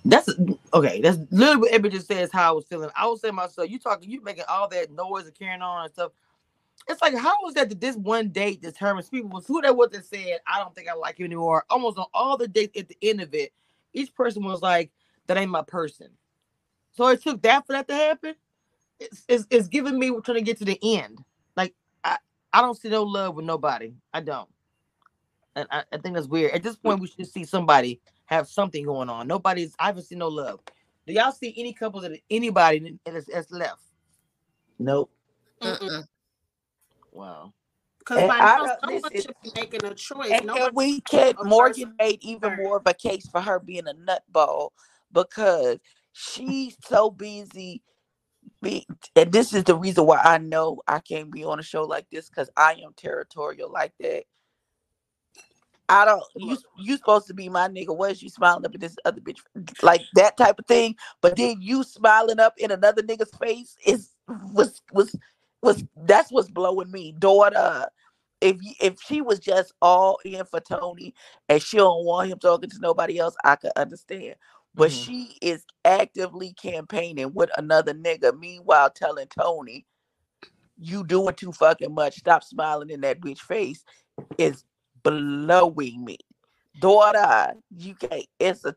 That's 0.05 0.29
okay. 0.73 1.01
That's 1.01 1.19
literally 1.31 1.61
what 1.61 1.73
Ebony 1.73 1.95
just 1.95 2.07
says 2.07 2.31
how 2.33 2.51
I 2.51 2.53
was 2.53 2.67
feeling. 2.67 2.91
I 2.95 3.07
was 3.07 3.21
saying 3.21 3.35
myself, 3.35 3.69
you 3.69 3.79
talking, 3.79 4.11
you 4.11 4.23
making 4.23 4.45
all 4.49 4.69
that 4.69 4.93
noise 4.93 5.25
and 5.25 5.35
carrying 5.35 5.63
on 5.63 5.85
and 5.85 5.93
stuff. 5.93 6.13
It's 6.89 7.03
like, 7.03 7.17
how 7.17 7.35
was 7.43 7.55
that 7.55 7.69
that 7.69 7.81
this 7.81 7.97
one 7.97 8.29
date 8.29 8.63
determines 8.63 9.09
people 9.09 9.31
was 9.31 9.47
who 9.47 9.61
that 9.63 9.77
was 9.77 9.91
that 9.91 10.05
said, 10.05 10.39
I 10.47 10.61
don't 10.61 10.75
think 10.75 10.89
I 10.89 10.95
like 10.95 11.19
you 11.19 11.25
anymore. 11.25 11.65
Almost 11.69 11.99
on 11.99 12.07
all 12.15 12.37
the 12.37 12.47
dates 12.47 12.79
at 12.79 12.89
the 12.89 12.97
end 13.03 13.21
of 13.21 13.35
it, 13.35 13.53
each 13.93 14.15
person 14.15 14.45
was 14.45 14.63
like, 14.63 14.91
that 15.27 15.37
ain't 15.37 15.51
my 15.51 15.63
person. 15.63 16.09
So 16.93 17.09
it 17.09 17.23
took 17.23 17.43
that 17.43 17.67
for 17.67 17.73
that 17.73 17.89
to 17.89 17.95
happen. 17.95 18.35
It's, 19.01 19.25
it's, 19.29 19.47
it's 19.51 19.69
giving 19.69 19.99
me 19.99 20.11
trying 20.25 20.39
to 20.39 20.43
get 20.43 20.59
to 20.59 20.65
the 20.65 20.79
end. 20.83 21.19
Like 21.57 21.75
I, 22.05 22.19
I 22.53 22.63
don't 22.63 22.77
see 22.77 22.89
no 22.89 23.03
love 23.03 23.35
with 23.35 23.45
nobody. 23.45 23.93
I 24.15 24.21
don't. 24.21 24.49
And 25.57 25.67
I, 25.71 25.85
I 25.93 25.99
think 25.99 26.15
that's 26.15 26.29
weird. 26.29 26.53
At 26.53 26.63
this 26.63 26.77
point, 26.77 27.01
we 27.01 27.09
should 27.09 27.27
see 27.27 27.45
somebody 27.45 28.01
have 28.27 28.47
something 28.47 28.85
going 28.85 29.09
on. 29.09 29.27
Nobody's. 29.27 29.75
I 29.79 29.87
haven't 29.87 30.05
seen 30.05 30.19
no 30.19 30.29
love. 30.29 30.61
Do 31.07 31.13
y'all 31.13 31.33
see 31.33 31.55
any 31.57 31.73
couples 31.73 32.03
that 32.03 32.19
anybody 32.31 32.99
that's, 33.05 33.27
that's 33.27 33.51
left? 33.51 33.81
Nope. 34.79 35.11
Mm-mm. 35.63 36.05
Wow. 37.17 37.55
Because 37.99 38.29
by 38.29 38.39
I 38.41 38.57
now 38.59 38.65
don't- 38.67 38.81
someone 38.81 39.13
should 39.21 39.35
be 39.43 39.51
making 39.57 39.85
a 39.85 39.95
choice. 39.95 40.31
And, 40.31 40.47
Nobody- 40.47 40.65
and 40.67 40.77
we 40.77 41.01
can 41.01 41.35
Morgan 41.45 41.95
made 41.99 42.23
even 42.23 42.51
first. 42.51 42.63
more 42.63 42.77
of 42.79 42.87
a 42.87 42.95
case 42.95 43.27
for 43.29 43.41
her 43.41 43.59
being 43.59 43.89
a 43.89 43.95
nutball 43.95 44.71
because 45.13 45.79
she's 46.13 46.77
so 46.85 47.11
busy. 47.11 47.83
Be, 48.63 48.87
and 49.17 49.33
this 49.33 49.53
is 49.55 49.65
the 49.65 49.75
reason 49.77 50.07
why 50.07 50.19
I 50.23 50.39
know 50.39 50.81
I 50.87 51.01
can't 51.01 51.31
be 51.31 51.45
on 51.45 51.59
a 51.59 51.63
show 51.63 51.83
like 51.85 52.07
this 52.11 52.29
because 52.29 52.49
I 52.57 52.75
am 52.85 52.93
territorial 52.97 53.71
like 53.71 53.93
that. 54.01 54.25
I 55.89 56.05
don't 56.05 56.25
you 56.37 56.57
you 56.79 56.97
supposed 56.97 57.27
to 57.29 57.35
be 57.35 57.49
my 57.49 57.69
nigga. 57.69 57.97
What 57.97 58.13
is 58.13 58.23
you 58.23 58.29
smiling 58.29 58.65
up 58.67 58.75
at 58.75 58.81
this 58.81 58.97
other 59.05 59.21
bitch 59.21 59.39
like 59.83 60.03
that 60.15 60.37
type 60.37 60.59
of 60.59 60.67
thing? 60.67 60.97
But 61.21 61.37
then 61.37 61.61
you 61.61 61.85
smiling 61.85 62.41
up 62.41 62.55
in 62.59 62.71
another 62.73 63.03
nigga's 63.03 63.31
face 63.41 63.77
is 63.87 64.11
was 64.53 64.81
was 64.93 65.15
was 65.67 65.85
that's 65.97 66.33
what's 66.33 66.51
blowing 66.51 66.93
me. 66.93 67.15
Daughter, 67.19 67.89
if 68.43 68.59
if 68.81 69.03
she 69.03 69.23
was 69.23 69.41
just 69.41 69.75
all 69.83 70.21
in 70.27 70.47
for 70.47 70.61
Tony 70.61 71.15
and 71.51 71.63
she 71.63 71.79
don't 71.79 72.07
want 72.07 72.31
him 72.31 72.41
talking 72.41 72.71
to 72.71 72.81
nobody 72.81 73.19
else, 73.21 73.37
I 73.45 73.57
could 73.57 73.73
understand. 73.77 74.37
But 74.77 74.93
Mhm. 74.93 75.05
she 75.05 75.39
is 75.43 75.67
actively 75.85 76.55
campaigning 76.55 77.35
with 77.35 77.51
another 77.59 77.95
nigga, 77.95 78.39
meanwhile 78.39 78.91
telling 78.91 79.29
Tony, 79.29 79.87
"You 80.79 81.05
doing 81.05 81.35
too 81.37 81.53
fucking 81.53 81.95
much. 81.95 82.17
Stop 82.19 82.45
smiling 82.45 82.91
in 82.91 83.03
that 83.03 83.21
bitch 83.21 83.41
face." 83.41 83.85
Is 84.39 84.65
blowing 85.05 86.05
me, 86.05 86.19
daughter. 86.81 87.55
You 87.77 87.95
can't. 87.97 88.27
It's 88.41 88.65
a 88.65 88.77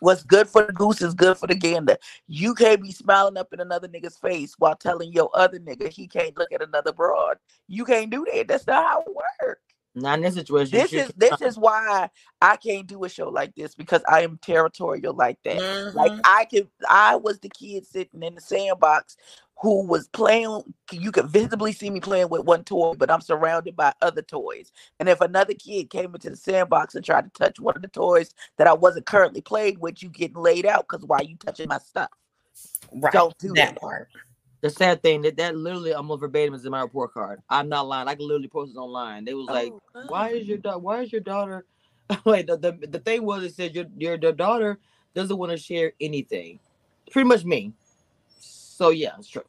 what's 0.00 0.22
good 0.22 0.48
for 0.48 0.64
the 0.66 0.72
goose 0.72 1.02
is 1.02 1.14
good 1.14 1.38
for 1.38 1.46
the 1.46 1.54
gander. 1.54 1.96
You 2.26 2.54
can't 2.54 2.82
be 2.82 2.92
smiling 2.92 3.36
up 3.36 3.52
in 3.52 3.60
another 3.60 3.88
nigga's 3.88 4.16
face 4.16 4.54
while 4.58 4.76
telling 4.76 5.12
your 5.12 5.30
other 5.34 5.58
nigga 5.58 5.88
he 5.88 6.06
can't 6.06 6.36
look 6.36 6.52
at 6.52 6.62
another 6.62 6.92
broad. 6.92 7.38
You 7.68 7.84
can't 7.84 8.10
do 8.10 8.26
that. 8.32 8.48
That's 8.48 8.66
not 8.66 8.86
how 8.86 9.00
it 9.00 9.14
works. 9.14 9.60
Not 9.96 10.18
in 10.18 10.24
this 10.24 10.34
situation. 10.34 10.78
This 10.78 10.92
is 10.92 11.12
this 11.16 11.40
is 11.42 11.58
why 11.58 12.10
I 12.42 12.56
can't 12.56 12.86
do 12.86 13.04
a 13.04 13.08
show 13.08 13.30
like 13.30 13.54
this 13.56 13.74
because 13.74 14.02
I 14.08 14.22
am 14.22 14.38
territorial 14.42 15.14
like 15.14 15.38
that. 15.44 15.58
Like 15.94 16.12
Mhm. 16.12 16.20
I 16.24 16.44
could, 16.46 16.68
I 16.88 17.16
was 17.16 17.40
the 17.40 17.48
kid 17.48 17.86
sitting 17.86 18.22
in 18.22 18.36
the 18.36 18.42
sandbox 18.42 19.16
who 19.62 19.86
was 19.86 20.08
playing. 20.08 20.74
You 20.92 21.12
could 21.12 21.28
visibly 21.28 21.72
see 21.72 21.90
me 21.90 22.00
playing 22.00 22.28
with 22.28 22.44
one 22.44 22.64
toy, 22.64 22.94
but 22.94 23.10
I'm 23.10 23.22
surrounded 23.22 23.74
by 23.74 23.94
other 24.02 24.22
toys. 24.22 24.70
And 25.00 25.08
if 25.08 25.22
another 25.22 25.54
kid 25.54 25.90
came 25.90 26.14
into 26.14 26.30
the 26.30 26.36
sandbox 26.36 26.94
and 26.94 27.04
tried 27.04 27.24
to 27.24 27.30
touch 27.30 27.58
one 27.58 27.76
of 27.76 27.82
the 27.82 27.88
toys 27.88 28.34
that 28.58 28.66
I 28.66 28.74
wasn't 28.74 29.06
currently 29.06 29.40
playing 29.40 29.80
with, 29.80 30.02
you 30.02 30.10
getting 30.10 30.36
laid 30.36 30.66
out 30.66 30.86
because 30.88 31.06
why 31.06 31.22
you 31.22 31.36
touching 31.38 31.68
my 31.68 31.78
stuff? 31.78 32.10
right. 32.92 33.12
Don't 33.14 33.38
do 33.38 33.54
that 33.54 33.74
that. 33.74 33.80
part. 33.80 34.10
The 34.60 34.70
sad 34.70 35.02
thing 35.02 35.22
that 35.22 35.36
that 35.36 35.56
literally 35.56 35.92
almost 35.92 36.20
verbatim 36.20 36.54
is 36.54 36.64
in 36.64 36.70
my 36.70 36.80
report 36.80 37.12
card. 37.12 37.40
I'm 37.48 37.68
not 37.68 37.86
lying. 37.86 38.08
I 38.08 38.14
can 38.14 38.26
literally 38.26 38.48
post 38.48 38.72
it 38.74 38.78
online. 38.78 39.24
They 39.24 39.34
was 39.34 39.46
like, 39.46 39.72
Oh, 39.94 40.04
"Why 40.08 40.30
is 40.30 40.48
your 40.48 40.58
oh. 40.58 40.60
daughter? 40.62 40.78
Why 40.78 41.00
is 41.02 41.12
your 41.12 41.20
daughter?" 41.20 41.66
Wait, 42.24 42.46
the, 42.46 42.56
the 42.56 42.86
the 42.86 42.98
thing 42.98 43.24
was 43.24 43.42
it 43.44 43.54
said 43.54 43.74
your 43.74 43.86
your 43.96 44.16
the 44.16 44.32
daughter 44.32 44.78
doesn't 45.14 45.36
want 45.36 45.52
to 45.52 45.58
share 45.58 45.92
anything. 46.00 46.58
Pretty 47.10 47.28
much 47.28 47.44
me. 47.44 47.72
So 48.38 48.90
yeah, 48.90 49.12
it's 49.18 49.28
true. 49.28 49.42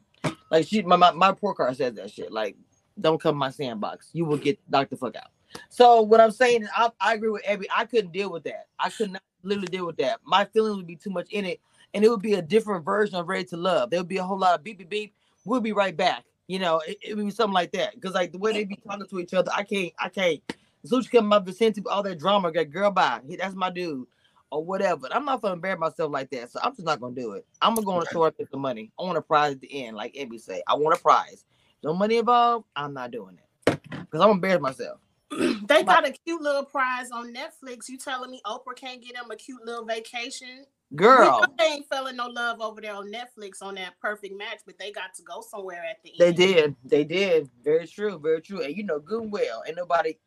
Like 0.50 0.68
she, 0.68 0.82
my 0.82 0.96
my, 0.96 1.12
my 1.12 1.30
report 1.30 1.58
card 1.58 1.76
says 1.76 1.94
that 1.96 2.12
shit. 2.12 2.32
Like, 2.32 2.56
don't 3.00 3.22
come 3.22 3.36
in 3.36 3.40
my 3.40 3.50
sandbox. 3.50 4.10
You 4.14 4.26
will 4.26 4.38
get 4.38 4.60
knocked 4.70 4.92
the 4.92 4.98
fuck 4.98 5.16
out. 5.16 5.30
So 5.70 6.02
what 6.02 6.20
I'm 6.20 6.32
saying 6.32 6.64
is, 6.64 6.70
I, 6.76 6.90
I 7.00 7.14
agree 7.14 7.30
with 7.30 7.48
Abby. 7.48 7.68
I 7.76 7.86
couldn't 7.86 8.12
deal 8.12 8.32
with 8.32 8.44
that. 8.44 8.68
I 8.80 8.90
could 8.90 9.12
not 9.12 9.22
literally 9.44 9.68
deal 9.68 9.86
with 9.86 9.98
that. 9.98 10.20
My 10.26 10.46
feelings 10.46 10.78
would 10.78 10.88
be 10.88 10.96
too 10.96 11.10
much 11.10 11.30
in 11.32 11.46
it, 11.46 11.60
and 11.98 12.06
it 12.06 12.10
would 12.10 12.22
be 12.22 12.36
a 12.36 12.44
different 12.44 12.86
version 12.86 13.16
of 13.16 13.28
Ready 13.28 13.46
to 13.46 13.58
Love. 13.58 13.90
There 13.90 14.00
would 14.00 14.08
be 14.08 14.18
a 14.18 14.24
whole 14.24 14.38
lot 14.38 14.54
of 14.54 14.64
beep 14.64 14.78
beep 14.78 14.88
beep. 14.88 15.16
We'll 15.46 15.62
be 15.62 15.72
right 15.72 15.98
back. 15.98 16.26
You 16.46 16.60
know, 16.60 16.80
it, 16.88 17.00
it 17.02 17.18
would 17.18 17.26
be 17.26 17.32
something 17.32 17.56
like 17.56 17.72
that. 17.72 17.96
Because 17.96 18.14
like 18.14 18.32
the 18.32 18.38
way 18.38 18.54
they 18.54 18.66
be 18.66 18.76
talking 18.76 19.08
to 19.08 19.20
each 19.20 19.34
other, 19.34 19.50
I 19.52 19.64
can't, 19.64 19.92
I 19.98 20.10
can't. 20.10 20.40
As 20.84 20.92
soon 20.92 21.00
as 21.00 21.06
you 21.06 21.12
come 21.12 21.26
in 21.26 21.30
my 21.30 21.40
vicinity, 21.40 21.82
all 21.90 22.04
that 22.04 22.20
drama, 22.20 22.52
got 22.52 22.70
girl 22.70 22.92
bye. 22.92 23.20
He- 23.28 23.36
That's 23.36 23.56
my 23.56 23.72
dude, 23.72 24.06
or 24.52 24.64
whatever. 24.64 25.08
I'm 25.12 25.26
not 25.26 25.42
gonna 25.42 25.56
embarrass 25.56 25.80
myself 25.80 26.12
like 26.12 26.30
that, 26.30 26.52
so 26.52 26.60
I'm 26.62 26.74
just 26.76 26.86
not 26.86 27.02
gonna 27.02 27.16
do 27.16 27.32
it. 27.32 27.48
I'm 27.64 27.74
gonna 27.74 27.84
go 27.86 27.94
on 27.94 28.04
a 28.04 28.06
tour 28.06 28.28
and 28.28 28.38
get 28.38 28.52
the 28.52 28.58
money. 28.58 28.92
I 29.00 29.04
want 29.04 29.18
a 29.18 29.22
prize 29.24 29.54
at 29.54 29.62
the 29.62 29.86
end, 29.86 29.98
like 29.98 30.16
Abby 30.20 30.38
say. 30.38 30.62
I 30.68 30.76
want 30.76 30.96
a 30.96 31.02
prize. 31.02 31.46
No 31.84 31.96
money 31.96 32.18
involved. 32.18 32.68
I'm 32.76 32.94
not 32.94 33.10
doing 33.10 33.40
it 33.40 33.80
because 33.90 34.22
I'm 34.22 34.28
gonna 34.28 34.34
embarrass 34.34 34.62
myself. 34.62 35.00
they 35.32 35.82
got 35.82 36.08
a 36.08 36.12
cute 36.12 36.42
little 36.44 36.64
prize 36.64 37.10
on 37.12 37.34
Netflix. 37.34 37.90
You 37.90 37.98
telling 37.98 38.30
me 38.30 38.40
Oprah 38.46 38.76
can't 38.76 39.02
get 39.02 39.16
them 39.16 39.32
a 39.32 39.36
cute 39.36 39.66
little 39.66 39.84
vacation? 39.84 40.66
Girl, 40.96 41.44
they 41.58 41.66
ain't 41.66 41.86
feeling 41.92 42.16
no 42.16 42.28
love 42.28 42.62
over 42.62 42.80
there 42.80 42.96
on 42.96 43.12
Netflix 43.12 43.62
on 43.62 43.76
that 43.76 44.00
perfect 44.00 44.38
match, 44.38 44.60
but 44.66 44.80
they 44.80 44.92
got 44.92 45.14
to 45.16 45.24
go 45.24 45.42
somewhere 45.42 45.84
at 45.90 46.02
the 46.02 46.14
They 46.18 46.28
end. 46.28 46.38
They 46.38 46.54
did. 46.54 46.76
They 46.86 47.04
did. 47.04 47.50
Very 47.62 47.88
true. 47.88 48.18
Very 48.20 48.42
true. 48.42 48.62
And 48.62 48.76
you 48.76 48.84
know, 48.84 49.00
good 49.00 49.24
and 49.24 49.32
well. 49.32 49.64
And 49.68 49.76
nobody. 49.76 50.18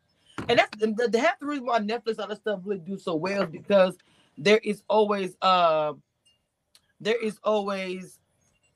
And 0.49 0.59
that's 0.59 0.77
the, 0.77 1.09
the, 1.09 1.19
half 1.19 1.39
the 1.39 1.47
reason 1.47 1.65
why 1.65 1.79
Netflix 1.79 2.19
all 2.19 2.29
this 2.29 2.39
stuff 2.39 2.61
really 2.65 2.81
do 2.81 2.99
so 2.99 3.15
well 3.15 3.47
because 3.47 3.97
there 4.37 4.59
is 4.59 4.83
always 4.89 5.37
uh 5.43 5.93
there 7.01 7.21
is 7.21 7.39
always 7.43 8.19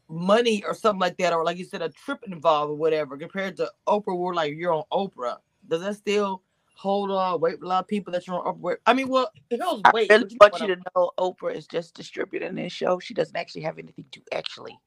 money 0.09 0.65
or 0.65 0.75
something 0.75 1.01
like 1.01 1.19
that, 1.19 1.33
or 1.33 1.45
like 1.45 1.59
you 1.59 1.65
said, 1.65 1.83
a 1.83 1.91
trip 1.91 2.21
involved 2.27 2.71
or 2.71 2.77
whatever. 2.77 3.17
Compared 3.19 3.57
to 3.59 3.71
Oprah, 3.87 4.17
where 4.17 4.35
like 4.35 4.55
you're 4.55 4.73
on 4.73 4.85
Oprah, 4.91 5.37
does 5.69 5.83
that 5.83 5.97
still 5.97 6.43
hold 6.75 7.11
on? 7.11 7.41
Wait, 7.41 7.61
a 7.63 7.67
lot 7.67 7.81
of 7.85 7.89
people 7.89 8.13
that 8.13 8.27
you're 8.27 8.37
on 8.37 8.59
Oprah. 8.61 8.77
I 8.87 8.93
mean, 8.95 9.09
well, 9.09 9.31
it 9.51 9.61
holds 9.61 9.83
I 9.85 9.91
weight. 9.93 10.11
really 10.11 10.23
want 10.23 10.31
know 10.61 10.67
you 10.67 10.69
what 10.69 10.77
to 10.77 10.91
know 10.97 11.11
Oprah 11.19 11.55
is 11.55 11.67
just 11.67 11.95
distributing 11.95 12.55
this 12.55 12.73
show. 12.73 12.99
She 12.99 13.15
doesn't 13.15 13.37
actually 13.37 13.63
have 13.63 13.79
anything 13.79 14.05
to 14.13 14.21
actually 14.33 14.79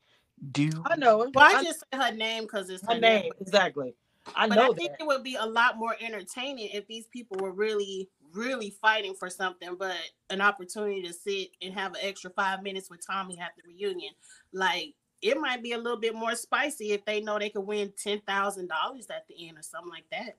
do. 0.51 0.70
I 0.86 0.96
know 0.96 1.24
it. 1.24 1.32
Well, 1.34 1.46
I 1.46 1.60
I- 1.60 1.63
just 1.63 1.84
said 1.91 2.01
her 2.01 2.12
name 2.15 2.44
because 2.44 2.70
it's 2.70 2.86
her 2.88 2.94
her 2.94 3.00
name 3.00 3.24
name. 3.24 3.32
exactly. 3.41 3.96
I 4.36 4.48
But 4.48 4.56
know 4.56 4.72
I 4.72 4.75
think 4.75 4.91
that. 4.91 5.01
it 5.01 5.08
would 5.08 5.24
be 5.24 5.36
a 5.36 5.46
lot 5.46 5.77
more 5.77 5.96
entertaining 6.01 6.70
if 6.74 6.86
these 6.88 7.08
people 7.08 7.38
were 7.38 7.51
really, 7.53 8.10
really 8.34 8.72
fighting 8.72 9.13
for 9.15 9.29
something, 9.29 9.75
but 9.79 9.96
an 10.29 10.41
opportunity 10.41 11.01
to 11.03 11.13
sit 11.13 11.50
and 11.62 11.74
have 11.74 11.94
an 11.94 12.01
extra 12.03 12.29
five 12.32 12.62
minutes 12.62 12.89
with 12.89 13.06
Tommy 13.08 13.39
at 13.39 13.53
the 13.56 13.63
reunion. 13.72 14.12
Like 14.51 14.96
it 15.22 15.39
might 15.39 15.63
be 15.63 15.72
a 15.72 15.77
little 15.77 15.98
bit 16.00 16.13
more 16.13 16.36
spicy 16.36 16.91
if 16.91 17.05
they 17.05 17.22
know 17.22 17.40
they 17.40 17.50
could 17.50 17.62
win 17.66 17.94
ten 17.98 18.20
thousand 18.27 18.68
dollars 18.68 19.07
at 19.09 19.25
the 19.29 19.48
end 19.48 19.57
or 19.57 19.64
something 19.64 19.90
like 19.92 20.09
that. 20.12 20.35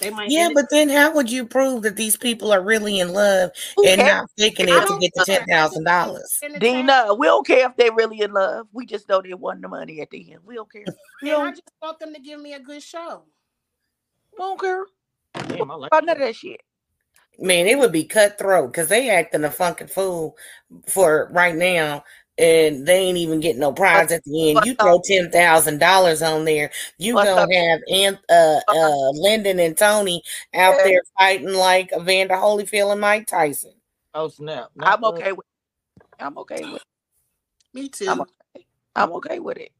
They 0.00 0.10
might. 0.10 0.30
Yeah, 0.30 0.42
end 0.46 0.52
it- 0.52 0.54
but 0.54 0.70
then 0.70 0.88
how 0.88 1.12
would 1.14 1.30
you 1.30 1.46
prove 1.46 1.82
that 1.82 1.96
these 1.96 2.16
people 2.16 2.52
are 2.52 2.62
really 2.62 3.00
in 3.00 3.12
love 3.12 3.50
Who 3.76 3.86
and 3.86 4.00
cares? 4.00 4.14
not 4.14 4.30
faking 4.38 4.68
it 4.68 4.86
to 4.86 4.98
get 5.00 5.12
the 5.14 5.24
ten 5.24 5.46
thousand 5.46 5.84
dollars? 5.84 6.38
Dina, 6.58 7.14
we 7.14 7.26
don't 7.26 7.46
care 7.46 7.68
if 7.68 7.76
they're 7.76 7.94
really 7.94 8.20
in 8.20 8.32
love. 8.32 8.66
We 8.72 8.86
just 8.86 9.08
know 9.08 9.22
they 9.22 9.34
won 9.34 9.60
the 9.60 9.68
money 9.68 10.00
at 10.00 10.10
the 10.10 10.32
end. 10.32 10.40
We 10.44 10.56
don't 10.56 10.70
care. 10.70 10.84
We 11.22 11.30
And 11.30 11.38
I 11.40 11.44
don't, 11.44 11.50
just 11.52 11.62
want 11.80 11.98
them 12.00 12.12
to 12.12 12.20
give 12.20 12.40
me 12.40 12.52
a 12.54 12.60
good 12.60 12.82
show. 12.82 13.24
we 14.32 14.38
don't 14.38 14.60
care 14.60 14.84
Damn, 15.48 15.70
I 15.70 15.74
like 15.74 15.88
about 15.88 16.04
none 16.04 16.16
of 16.16 16.22
that 16.22 16.36
shit. 16.36 16.60
Man, 17.38 17.66
it 17.66 17.78
would 17.78 17.90
be 17.92 18.04
cutthroat 18.04 18.70
because 18.70 18.88
they 18.88 19.10
acting 19.10 19.42
a 19.44 19.50
fucking 19.50 19.88
fool 19.88 20.36
for 20.86 21.28
right 21.32 21.54
now, 21.54 22.04
and 22.38 22.86
they 22.86 22.98
ain't 22.98 23.18
even 23.18 23.40
getting 23.40 23.60
no 23.60 23.72
prize 23.72 24.10
at 24.12 24.24
the 24.24 24.50
end. 24.50 24.56
But, 24.56 24.66
You 24.66 24.74
throw 24.74 25.00
ten 25.04 25.30
thousand 25.30 25.78
dollars 25.78 26.22
on 26.22 26.44
there, 26.44 26.70
you 26.98 27.14
But, 27.14 27.24
gonna 27.24 27.42
uh, 27.54 27.60
have 27.62 27.80
Anth- 27.92 28.20
uh, 28.28 28.60
uh, 28.68 29.10
Lyndon 29.10 29.60
and 29.60 29.76
Tony 29.76 30.22
out 30.54 30.74
Yeah. 30.78 30.84
there 30.84 31.02
fighting 31.18 31.52
like 31.54 31.92
Evander 31.92 32.34
Holyfield 32.34 32.92
and 32.92 33.00
Mike 33.00 33.26
Tyson. 33.26 33.72
Oh 34.14 34.28
snap! 34.28 34.70
I'm 34.80 35.00
Not- 35.00 35.14
okay 35.14 35.32
with 35.32 35.46
I'm 36.20 36.38
okay 36.38 36.64
with 36.64 36.82
Me 37.74 37.88
too. 37.88 38.08
I'm 38.08 38.20
okay. 38.22 38.66
I'm 38.96 39.12
okay 39.12 39.38
with 39.40 39.56
it. 39.58 39.72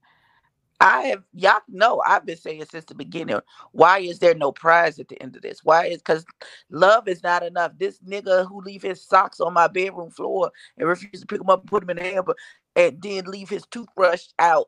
I 0.81 1.03
have 1.05 1.25
y'all 1.35 1.61
know 1.69 2.03
I've 2.07 2.27
been 2.27 2.37
saying 2.37 2.65
since 2.71 2.85
the 2.87 2.95
beginning. 2.95 3.41
Why 3.73 4.01
is 4.01 4.19
there 4.21 4.35
no 4.35 4.53
prize 4.53 4.99
at 4.99 5.09
the 5.09 5.21
end 5.23 5.37
of 5.37 5.43
this? 5.43 5.65
Why 5.65 5.87
is 5.87 5.99
because 5.99 6.27
love 6.71 7.09
is 7.09 7.23
not 7.23 7.43
enough. 7.45 7.73
This 7.79 7.99
nigga 8.01 8.49
who 8.49 8.61
leave 8.63 8.83
his 8.83 9.03
socks 9.03 9.41
on 9.41 9.55
my 9.55 9.69
bedroom 9.69 10.11
floor 10.11 10.51
and 10.79 10.89
refuse 10.89 11.21
to 11.21 11.27
pick 11.27 11.39
them 11.41 11.51
up 11.51 11.61
and 11.63 11.71
put 11.71 11.81
them 11.87 11.91
in 11.91 11.99
the 11.99 12.05
hamper 12.11 12.37
and 12.77 13.01
then 13.03 13.25
leave 13.27 13.49
his 13.51 13.67
toothbrush 13.67 14.27
out. 14.39 14.67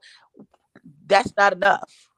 That's 1.07 1.33
not 1.37 1.53
enough. 1.55 2.09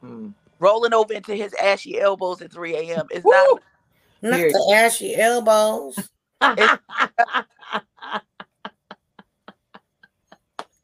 Hmm. 0.00 0.30
Rolling 0.60 0.94
over 0.94 1.12
into 1.14 1.34
his 1.34 1.54
ashy 1.54 2.00
elbows 2.00 2.42
at 2.42 2.52
3 2.52 2.76
a.m. 2.76 3.06
is 3.12 3.24
Woo! 3.24 3.30
not 3.30 3.50
Not 4.22 4.40
Period. 4.40 4.52
the 4.52 4.72
ashy 4.74 5.16
elbows. 5.16 6.10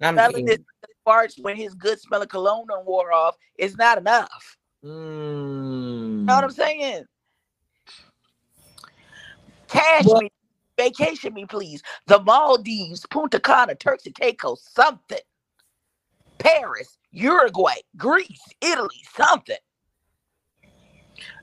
I'm 0.03 0.21
smelling 0.21 0.25
kidding. 0.25 0.65
Farts 1.07 1.41
when 1.41 1.57
his 1.57 1.75
good 1.75 2.01
smell 2.01 2.23
of 2.23 2.29
cologne 2.29 2.69
wore 2.85 3.13
off. 3.13 3.37
Is 3.59 3.77
not 3.77 3.99
enough. 3.99 4.57
Mm. 4.85 6.21
You 6.21 6.25
know 6.25 6.35
what 6.35 6.45
I'm 6.45 6.51
saying? 6.51 7.05
Cash 9.69 10.05
Well- 10.07 10.23
me, 10.23 10.31
vacation 10.77 11.35
me, 11.35 11.47
please. 11.47 11.83
The 12.07 12.21
Maldives, 12.21 13.07
Punta 13.11 13.39
Cana, 13.39 13.75
Turks 13.75 14.07
and 14.07 14.15
Caicos, 14.15 14.63
something. 14.63 15.19
Paris, 16.39 16.97
Uruguay, 17.13 17.75
Greece, 17.97 18.41
Italy, 18.63 19.05
something. 19.15 19.59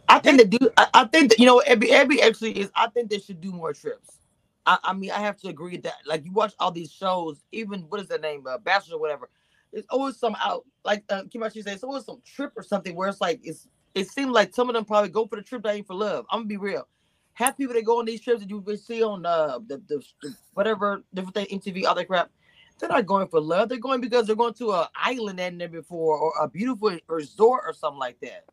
I 0.09 0.19
think 0.19 0.37
they 0.37 0.45
do. 0.45 0.69
I, 0.77 0.87
I 0.93 1.05
think 1.05 1.29
that 1.29 1.39
you 1.39 1.45
know, 1.45 1.59
every 1.59 1.91
Abby 1.91 2.21
actually 2.21 2.59
is. 2.59 2.71
I 2.75 2.87
think 2.87 3.09
they 3.09 3.19
should 3.19 3.41
do 3.41 3.51
more 3.51 3.73
trips. 3.73 4.19
I, 4.65 4.77
I 4.83 4.93
mean, 4.93 5.11
I 5.11 5.19
have 5.19 5.37
to 5.41 5.49
agree 5.49 5.73
with 5.73 5.83
that. 5.83 5.97
Like 6.05 6.25
you 6.25 6.31
watch 6.31 6.53
all 6.59 6.71
these 6.71 6.91
shows, 6.91 7.43
even 7.51 7.81
what 7.81 8.01
is 8.01 8.07
the 8.07 8.17
name, 8.17 8.45
uh, 8.47 8.57
Bachelor, 8.57 8.97
or 8.97 9.01
whatever. 9.01 9.29
There's 9.77 9.85
always 9.91 10.17
some 10.17 10.35
out, 10.43 10.65
like 10.83 11.03
uh, 11.11 11.25
Kim 11.31 11.43
actually 11.43 11.61
said, 11.61 11.75
it's 11.75 11.83
always 11.83 12.03
some 12.03 12.19
trip 12.25 12.51
or 12.57 12.63
something 12.63 12.95
where 12.95 13.09
it's 13.09 13.21
like 13.21 13.41
it's. 13.43 13.67
It 13.93 14.09
seems 14.09 14.31
like 14.31 14.55
some 14.55 14.69
of 14.69 14.75
them 14.75 14.85
probably 14.85 15.09
go 15.11 15.27
for 15.27 15.35
the 15.35 15.43
trip, 15.43 15.61
they 15.63 15.73
ain't 15.73 15.85
for 15.87 15.93
love. 15.95 16.25
I'm 16.31 16.39
gonna 16.39 16.47
be 16.47 16.57
real. 16.57 16.87
Half 17.35 17.57
people 17.57 17.75
that 17.75 17.85
go 17.85 17.99
on 17.99 18.05
these 18.05 18.21
trips 18.21 18.41
that 18.41 18.49
you 18.49 18.65
see 18.77 19.03
on 19.03 19.23
uh, 19.23 19.59
the, 19.67 19.77
the 19.87 20.03
the 20.23 20.35
whatever 20.55 21.03
different 21.13 21.35
thing, 21.35 21.59
MTV, 21.59 21.85
other 21.85 22.05
crap. 22.05 22.31
They're 22.79 22.89
not 22.89 23.05
going 23.05 23.27
for 23.27 23.39
love. 23.39 23.69
They're 23.69 23.77
going 23.77 24.01
because 24.01 24.25
they're 24.25 24.35
going 24.35 24.55
to 24.55 24.73
an 24.73 24.87
island 24.95 25.37
that 25.37 25.53
never 25.53 25.81
before 25.81 26.17
or 26.17 26.33
a 26.41 26.49
beautiful 26.49 26.97
resort 27.07 27.63
or 27.67 27.73
something 27.73 27.99
like 27.99 28.19
that. 28.21 28.45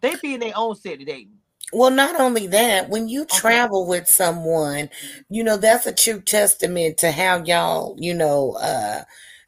They 0.00 0.16
be 0.16 0.34
in 0.34 0.40
their 0.40 0.54
own 0.56 0.74
city 0.74 1.04
dating. 1.04 1.38
Well, 1.72 1.90
not 1.90 2.20
only 2.20 2.48
that, 2.48 2.88
when 2.90 3.08
you 3.08 3.26
Okay. 3.32 3.38
travel 3.38 3.86
with 3.86 4.08
someone, 4.08 4.90
you 5.30 5.44
know, 5.44 5.56
that's 5.56 5.86
a 5.86 5.94
true 5.94 6.20
testament 6.20 6.98
to 6.98 7.12
how 7.12 7.44
y'all, 7.44 7.96
you 8.00 8.14
know, 8.14 8.52
uh 8.60 9.04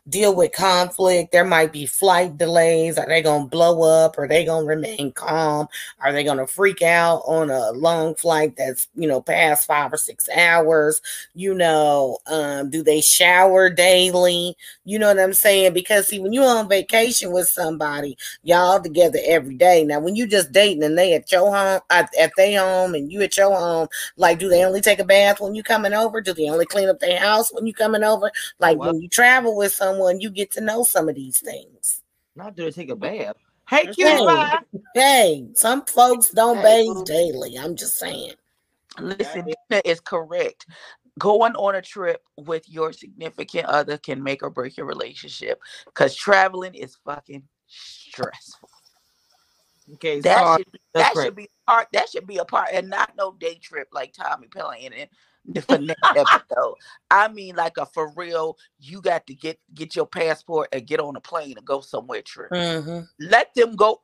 deal 0.09 0.35
with 0.35 0.53
conflict. 0.53 1.33
There 1.33 1.45
might 1.45 1.73
be 1.73 1.87
flight 1.87 2.37
delays. 2.37 2.99
Are 2.99 3.07
they 3.07 3.23
gonna 3.23 3.47
blow 3.47 3.83
up? 3.83 4.19
Are 4.19 4.29
they 4.29 4.45
gonna 4.45 4.67
remain 4.67 5.13
calm? 5.13 5.67
Are 6.01 6.13
they 6.13 6.25
gonna 6.25 6.47
freak 6.47 6.83
out 6.83 7.23
on 7.27 7.51
a 7.51 7.73
long 7.73 8.15
flight 8.15 8.55
that's, 8.57 8.89
you 8.95 9.09
know, 9.09 9.23
past 9.23 9.67
five 9.67 9.93
or 9.93 9.97
six 9.97 10.29
hours? 10.29 11.01
You 11.35 11.55
know, 11.55 12.19
um, 12.27 12.69
do 12.71 12.83
they 12.83 13.01
shower 13.01 13.71
daily? 13.71 14.57
You 14.85 14.99
know 14.99 15.09
what 15.09 15.19
I'm 15.19 15.33
saying? 15.33 15.73
Because 15.73 16.09
see, 16.09 16.19
when 16.19 16.35
you're 16.35 16.45
on 16.45 16.69
vacation 16.69 17.33
with 17.33 17.49
somebody, 17.49 18.19
y'all 18.43 18.83
together 18.83 19.19
every 19.25 19.55
day. 19.55 19.85
Now, 19.85 20.01
when 20.01 20.17
you 20.17 20.27
just 20.27 20.53
dating 20.53 20.83
and 20.85 20.99
they 20.99 21.15
at 21.15 21.33
your 21.33 21.51
home, 21.51 21.81
at, 21.89 22.15
at 22.19 22.33
their 22.37 22.61
home, 22.61 22.95
and 22.95 23.11
you 23.11 23.23
at 23.23 23.37
your 23.39 23.57
home, 23.57 23.89
like, 24.17 24.39
do 24.39 24.49
they 24.51 24.65
only 24.65 24.83
take 24.83 24.99
a 24.99 25.05
bath 25.05 25.41
when 25.41 25.55
you 25.55 25.63
coming 25.63 25.95
over? 25.95 26.21
Do 26.21 26.35
they 26.35 26.49
only 26.51 26.67
clean 26.67 26.89
up 26.91 27.01
their 27.01 27.19
house 27.19 27.53
when 27.53 27.67
you 27.67 27.73
coming 27.73 28.05
over? 28.05 28.31
Like, 28.59 28.79
when 28.79 29.01
you 29.01 29.09
travel 29.09 29.57
with 29.57 29.73
someone, 29.73 29.94
you 30.21 30.31
get 30.31 30.51
to 30.53 30.61
know 30.61 30.83
some 30.85 31.09
of 31.09 31.15
these 31.15 31.41
things. 31.41 32.03
Not 32.37 32.57
do 32.57 32.65
they 32.65 32.71
take 32.71 32.91
a 32.91 32.97
bath. 32.97 33.37
Hey, 33.69 33.87
That's 33.87 33.97
cute 33.97 34.09
Hey, 34.95 35.47
some 35.55 35.85
folks 35.87 36.31
don't 36.31 36.59
Hey, 36.59 36.87
bathe 36.87 37.05
daily. 37.07 37.57
I'm 37.59 37.77
just 37.77 37.99
saying. 37.99 38.33
Listen, 39.01 39.49
Yeah. 39.49 39.55
Dina 39.71 39.83
is 39.85 40.01
correct. 40.01 40.67
Going 41.19 41.55
on 41.55 41.77
a 41.77 41.83
trip 41.83 42.23
with 42.37 42.69
your 42.69 42.93
significant 42.93 43.67
other 43.67 43.99
can 43.99 44.23
make 44.23 44.43
or 44.43 44.51
break 44.51 44.77
your 44.77 44.87
relationship 44.87 45.61
because 45.87 46.15
traveling 46.15 46.75
is 46.75 46.97
fucking 47.05 47.45
stressful. 47.67 48.69
Okay, 49.95 50.21
That 50.21 50.39
sorry. 50.39 50.59
should 50.59 50.73
be, 50.73 50.79
that 50.95 51.15
great. 51.15 51.25
should 51.25 51.37
be 51.37 51.49
part. 51.67 51.89
That 51.93 52.09
should 52.09 52.27
be 52.27 52.39
a 52.39 52.45
part, 52.45 52.71
and 52.73 52.89
not 52.89 53.13
no 53.17 53.33
day 53.33 53.57
trip 53.57 53.89
like 53.93 54.13
Tommy 54.13 54.49
playing 54.49 54.93
and 54.95 55.09
for 55.67 55.79
next 55.79 56.17
episode. 56.17 56.75
I 57.11 57.29
mean, 57.29 57.57
like 57.57 57.77
a 57.77 57.87
for 57.87 58.13
real. 58.17 58.57
You 58.79 59.01
got 59.01 59.27
to 59.27 59.35
get 59.35 59.59
get 59.75 59.97
your 59.97 60.07
passport 60.07 60.69
and 60.73 60.87
get 60.87 61.01
on 61.01 61.17
a 61.17 61.21
plane 61.21 61.55
and 61.57 61.67
go 61.67 61.81
somewhere 61.81 62.23
trip. 62.23 62.51
hmm 62.53 63.01
Let 63.21 63.55
them 63.55 63.77
go. 63.77 64.03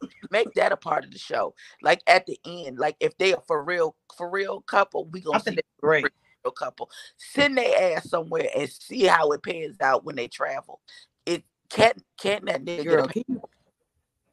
Make 0.30 0.54
that 0.54 0.72
a 0.72 0.76
part 0.76 1.04
of 1.04 1.10
the 1.10 1.18
show. 1.18 1.54
Like 1.82 2.02
at 2.06 2.26
the 2.26 2.38
end, 2.44 2.78
like 2.78 2.96
if 3.00 3.16
they 3.18 3.34
are 3.34 3.42
for 3.46 3.62
real, 3.62 3.96
for 4.16 4.30
real 4.30 4.60
couple, 4.62 5.06
we 5.06 5.20
I 5.20 5.22
gonna 5.24 5.40
see 5.40 5.50
that's 5.54 5.68
great. 5.80 6.04
real 6.44 6.52
couple. 6.52 6.90
Send 7.16 7.58
their 7.58 7.96
ass 7.96 8.10
somewhere 8.10 8.48
and 8.56 8.68
see 8.68 9.04
how 9.04 9.30
it 9.32 9.42
pans 9.42 9.76
out 9.80 10.04
when 10.04 10.16
they 10.16 10.28
travel. 10.28 10.80
It 11.26 11.44
can't 11.68 12.02
can't 12.20 12.46
that 12.46 12.64
nigga 12.64 12.84
Girl, 12.84 13.06
get 13.06 13.26
a 13.28 13.40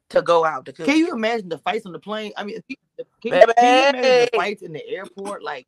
to 0.08 0.22
go 0.22 0.44
out 0.44 0.66
to 0.66 0.72
can 0.72 0.96
you 0.96 1.12
imagine 1.12 1.48
the 1.48 1.58
fights 1.58 1.86
on 1.86 1.92
the 1.92 1.98
plane? 1.98 2.32
I 2.36 2.44
mean, 2.44 2.60
can 2.68 2.76
you, 2.98 3.04
can 3.32 3.32
you 3.32 3.88
imagine 3.88 4.02
the 4.02 4.30
fights 4.36 4.62
in 4.62 4.72
the 4.72 4.86
airport? 4.88 5.42
Like, 5.42 5.66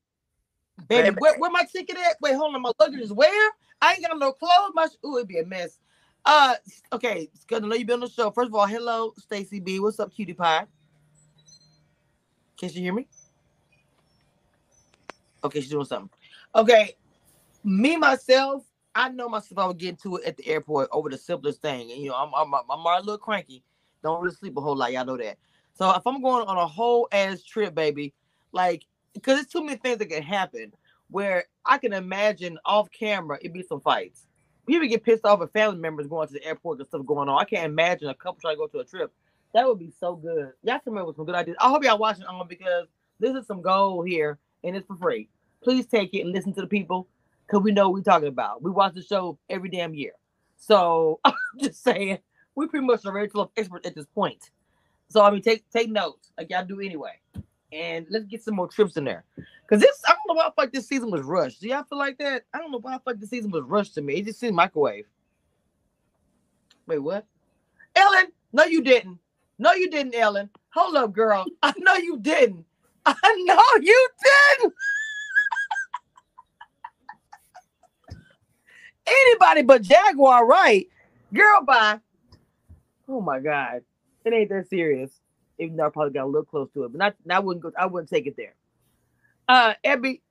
baby, 0.86 1.16
where, 1.18 1.38
where 1.38 1.50
my 1.50 1.64
ticket 1.64 1.96
at? 1.96 2.16
Wait, 2.20 2.34
hold 2.34 2.54
on, 2.54 2.62
my 2.62 2.72
luggage 2.78 3.00
is 3.00 3.12
where? 3.12 3.52
I 3.80 3.94
ain't 3.94 4.06
got 4.06 4.18
no 4.18 4.32
clothes. 4.32 4.72
My 4.74 4.86
ooh, 5.04 5.16
it'd 5.16 5.28
be 5.28 5.38
a 5.38 5.46
mess. 5.46 5.78
Uh, 6.24 6.54
okay, 6.92 7.30
because 7.40 7.62
I 7.62 7.66
know 7.66 7.74
you've 7.74 7.86
been 7.86 7.94
on 7.94 8.00
the 8.00 8.08
show. 8.08 8.30
First 8.30 8.48
of 8.48 8.54
all, 8.54 8.66
hello, 8.66 9.14
Stacy 9.18 9.60
B. 9.60 9.80
What's 9.80 9.98
up, 9.98 10.12
cutie 10.12 10.34
pie? 10.34 10.66
Can 12.58 12.68
she 12.68 12.80
hear 12.80 12.92
me? 12.92 13.06
Okay, 15.42 15.60
she's 15.60 15.70
doing 15.70 15.84
something. 15.84 16.10
Okay, 16.54 16.96
me 17.64 17.96
myself, 17.96 18.64
I 18.94 19.08
know 19.10 19.28
myself. 19.28 19.58
I 19.58 19.66
would 19.66 19.78
get 19.78 19.90
into 19.90 20.16
it 20.16 20.24
at 20.24 20.36
the 20.36 20.46
airport 20.48 20.88
over 20.92 21.08
the 21.08 21.18
simplest 21.18 21.62
thing. 21.62 21.92
And 21.92 22.02
you 22.02 22.08
know, 22.08 22.16
I'm 22.16 22.34
I'm 22.34 22.52
I'm, 22.52 22.70
I'm 22.70 22.84
a 22.84 23.00
little 23.00 23.18
cranky. 23.18 23.62
Don't 24.02 24.20
really 24.22 24.34
sleep 24.34 24.56
a 24.56 24.60
whole 24.60 24.76
lot. 24.76 24.92
Y'all 24.92 25.04
know 25.04 25.16
that. 25.16 25.38
So 25.74 25.90
if 25.94 26.06
I'm 26.06 26.20
going 26.20 26.46
on 26.46 26.56
a 26.56 26.66
whole 26.66 27.08
ass 27.12 27.42
trip, 27.42 27.74
baby, 27.74 28.12
like, 28.50 28.84
because 29.14 29.34
there's 29.34 29.46
too 29.46 29.64
many 29.64 29.78
things 29.78 29.98
that 29.98 30.06
can 30.06 30.22
happen. 30.22 30.72
Where 31.10 31.44
I 31.64 31.78
can 31.78 31.94
imagine 31.94 32.58
off 32.66 32.90
camera, 32.90 33.38
it'd 33.40 33.54
be 33.54 33.62
some 33.62 33.80
fights. 33.80 34.26
People 34.66 34.86
get 34.86 35.04
pissed 35.04 35.24
off 35.24 35.40
at 35.40 35.52
family 35.54 35.78
members 35.78 36.06
going 36.06 36.28
to 36.28 36.34
the 36.34 36.44
airport 36.44 36.78
and 36.78 36.86
stuff 36.86 37.06
going 37.06 37.30
on. 37.30 37.40
I 37.40 37.44
can't 37.44 37.64
imagine 37.64 38.08
a 38.08 38.14
couple 38.14 38.40
trying 38.42 38.56
to 38.56 38.58
go 38.58 38.66
to 38.66 38.80
a 38.80 38.84
trip. 38.84 39.10
That 39.54 39.66
would 39.66 39.78
be 39.78 39.90
so 39.98 40.14
good. 40.14 40.52
Y'all 40.62 40.78
come 40.84 40.98
up 40.98 41.06
with 41.06 41.16
some 41.16 41.24
good 41.24 41.34
ideas. 41.34 41.56
I 41.58 41.70
hope 41.70 41.82
y'all 41.82 41.96
watching 41.96 42.24
on 42.24 42.46
because 42.46 42.86
this 43.18 43.34
is 43.34 43.46
some 43.46 43.62
gold 43.62 44.06
here 44.06 44.38
and 44.62 44.76
it's 44.76 44.86
for 44.86 44.96
free. 44.96 45.30
Please 45.62 45.86
take 45.86 46.12
it 46.12 46.20
and 46.20 46.32
listen 46.32 46.52
to 46.54 46.60
the 46.60 46.66
people 46.66 47.08
because 47.46 47.62
we 47.62 47.72
know 47.72 47.88
what 47.88 47.94
we're 47.94 48.02
talking 48.02 48.28
about. 48.28 48.62
We 48.62 48.70
watch 48.70 48.94
the 48.94 49.02
show 49.02 49.38
every 49.48 49.70
damn 49.70 49.94
year. 49.94 50.12
So 50.58 51.20
I'm 51.24 51.34
just 51.58 51.82
saying, 51.82 52.18
we 52.54 52.66
pretty 52.66 52.86
much 52.86 53.06
are 53.06 53.12
very 53.12 53.28
close 53.28 53.48
experts 53.56 53.86
at 53.86 53.94
this 53.94 54.06
point. 54.06 54.50
So 55.08 55.22
I 55.22 55.30
mean, 55.30 55.42
take 55.42 55.68
take 55.70 55.90
notes 55.90 56.30
like 56.36 56.50
y'all 56.50 56.64
do 56.64 56.80
anyway, 56.80 57.18
and 57.72 58.06
let's 58.10 58.26
get 58.26 58.42
some 58.42 58.54
more 58.54 58.68
trips 58.68 58.96
in 58.96 59.04
there. 59.04 59.24
Cause 59.66 59.80
this, 59.80 60.00
I 60.06 60.12
don't 60.12 60.26
know 60.28 60.34
why 60.34 60.46
I 60.46 60.50
like 60.56 60.72
this 60.72 60.88
season 60.88 61.10
was 61.10 61.22
rushed. 61.22 61.60
Do 61.60 61.68
y'all 61.68 61.84
feel 61.84 61.98
like 61.98 62.18
that? 62.18 62.44
I 62.54 62.58
don't 62.58 62.72
know 62.72 62.80
why 62.80 62.94
I 62.94 62.98
like 63.04 63.20
this 63.20 63.30
season 63.30 63.50
was 63.50 63.64
rushed 63.64 63.94
to 63.94 64.00
me. 64.00 64.14
It 64.14 64.24
just 64.24 64.40
seemed 64.40 64.56
microwave. 64.56 65.06
Wait, 66.86 66.98
what? 66.98 67.26
Ellen? 67.94 68.32
No, 68.52 68.64
you 68.64 68.82
didn't. 68.82 69.18
No, 69.58 69.72
you 69.72 69.90
didn't, 69.90 70.14
Ellen. 70.14 70.48
Hold 70.70 70.96
up, 70.96 71.12
girl. 71.12 71.44
I 71.62 71.74
know 71.78 71.94
you 71.96 72.18
didn't. 72.18 72.64
I 73.04 73.14
know 73.44 73.60
you 73.82 74.08
didn't. 74.58 74.74
Anybody 79.06 79.62
but 79.62 79.82
Jaguar, 79.82 80.46
right? 80.46 80.86
Girl, 81.32 81.62
bye. 81.62 82.00
Oh 83.08 83.20
my 83.20 83.40
God, 83.40 83.82
it 84.24 84.32
ain't 84.32 84.50
that 84.50 84.68
serious. 84.68 85.20
Even 85.58 85.76
though 85.76 85.86
I 85.86 85.90
probably 85.90 86.12
got 86.12 86.24
a 86.24 86.26
little 86.26 86.44
close 86.44 86.68
to 86.74 86.84
it, 86.84 86.92
but 86.92 86.98
not. 86.98 87.14
I 87.30 87.38
wouldn't 87.40 87.62
go. 87.62 87.72
I 87.78 87.86
wouldn't 87.86 88.10
take 88.10 88.26
it 88.26 88.36
there. 88.36 88.54
Uh, 89.48 89.74
Abby, 89.84 90.22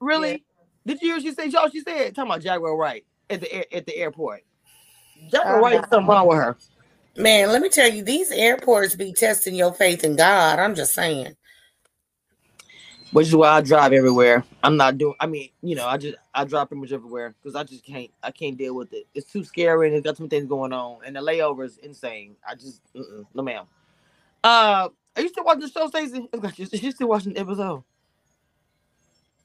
really? 0.00 0.44
Did 0.86 1.00
you 1.02 1.08
hear 1.08 1.16
what 1.16 1.22
she 1.22 1.32
said? 1.32 1.52
Y'all, 1.52 1.68
she 1.68 1.80
said 1.80 2.14
talking 2.14 2.30
about 2.30 2.42
Jaguar, 2.42 2.76
right? 2.76 3.04
At 3.28 3.40
the 3.40 3.52
air, 3.52 3.64
at 3.72 3.86
the 3.86 3.96
airport. 3.96 4.44
Jaguar, 5.30 5.58
Uh, 5.58 5.60
right? 5.60 5.80
Something 5.90 6.06
wrong 6.06 6.26
with 6.26 6.38
her. 6.38 6.56
Man, 7.16 7.48
let 7.48 7.60
me 7.60 7.68
tell 7.68 7.90
you, 7.90 8.02
these 8.02 8.30
airports 8.30 8.94
be 8.94 9.12
testing 9.12 9.54
your 9.54 9.72
faith 9.72 10.04
in 10.04 10.16
God. 10.16 10.58
I'm 10.58 10.74
just 10.74 10.94
saying. 10.94 11.36
Which 13.12 13.26
is 13.26 13.34
why 13.34 13.48
I 13.48 13.60
drive 13.60 13.92
everywhere. 13.92 14.44
I'm 14.62 14.76
not 14.76 14.96
doing. 14.96 15.14
I 15.18 15.26
mean, 15.26 15.50
you 15.62 15.74
know, 15.74 15.86
I 15.86 15.96
just 15.96 16.16
I 16.32 16.44
drive 16.44 16.68
pretty 16.68 16.80
much 16.80 16.92
everywhere 16.92 17.34
because 17.42 17.56
I 17.56 17.64
just 17.64 17.84
can't. 17.84 18.10
I 18.22 18.30
can't 18.30 18.56
deal 18.56 18.74
with 18.76 18.92
it. 18.92 19.08
It's 19.14 19.30
too 19.30 19.42
scary 19.42 19.88
and 19.88 19.96
it's 19.96 20.04
got 20.04 20.16
some 20.16 20.28
things 20.28 20.46
going 20.46 20.72
on, 20.72 21.00
and 21.04 21.16
the 21.16 21.20
layover 21.20 21.64
is 21.64 21.78
insane. 21.78 22.36
I 22.48 22.54
just 22.54 22.80
mm-mm, 22.94 23.26
no 23.34 23.42
ma'am. 23.42 23.66
Uh, 24.42 24.88
are 25.16 25.22
you 25.22 25.28
still 25.28 25.44
watching 25.44 25.60
the 25.62 25.68
show, 25.68 25.88
Stacey? 25.88 26.28
Is 26.58 26.80
she 26.80 26.90
still 26.92 27.08
watching 27.08 27.34
the 27.34 27.40
episode? 27.40 27.84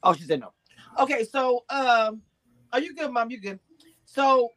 Oh, 0.03 0.13
she 0.13 0.23
said 0.23 0.39
no. 0.39 0.53
Okay, 0.99 1.23
so 1.25 1.65
um, 1.69 2.21
are 2.71 2.79
you 2.79 2.95
good, 2.95 3.11
mom? 3.11 3.31
You 3.31 3.41
good? 3.41 3.59
So 4.05 4.51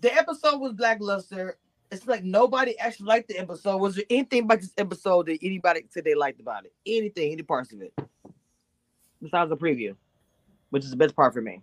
the 0.00 0.14
episode 0.14 0.58
was 0.58 0.74
blackluster. 0.74 1.54
It's 1.90 2.06
like 2.06 2.24
nobody 2.24 2.78
actually 2.78 3.06
liked 3.06 3.28
the 3.28 3.38
episode. 3.38 3.78
Was 3.78 3.96
there 3.96 4.04
anything 4.10 4.42
about 4.42 4.60
this 4.60 4.72
episode 4.76 5.26
that 5.26 5.38
anybody 5.42 5.86
said 5.88 6.04
they 6.04 6.14
liked 6.14 6.40
about 6.40 6.64
it? 6.64 6.72
Anything, 6.84 7.32
any 7.32 7.42
parts 7.42 7.72
of 7.72 7.80
it? 7.80 7.92
Besides 9.22 9.48
the 9.50 9.56
preview, 9.56 9.96
which 10.70 10.84
is 10.84 10.90
the 10.90 10.96
best 10.96 11.16
part 11.16 11.32
for 11.32 11.40
me. 11.40 11.62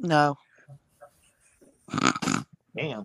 No. 0.00 0.38
Damn. 2.76 3.04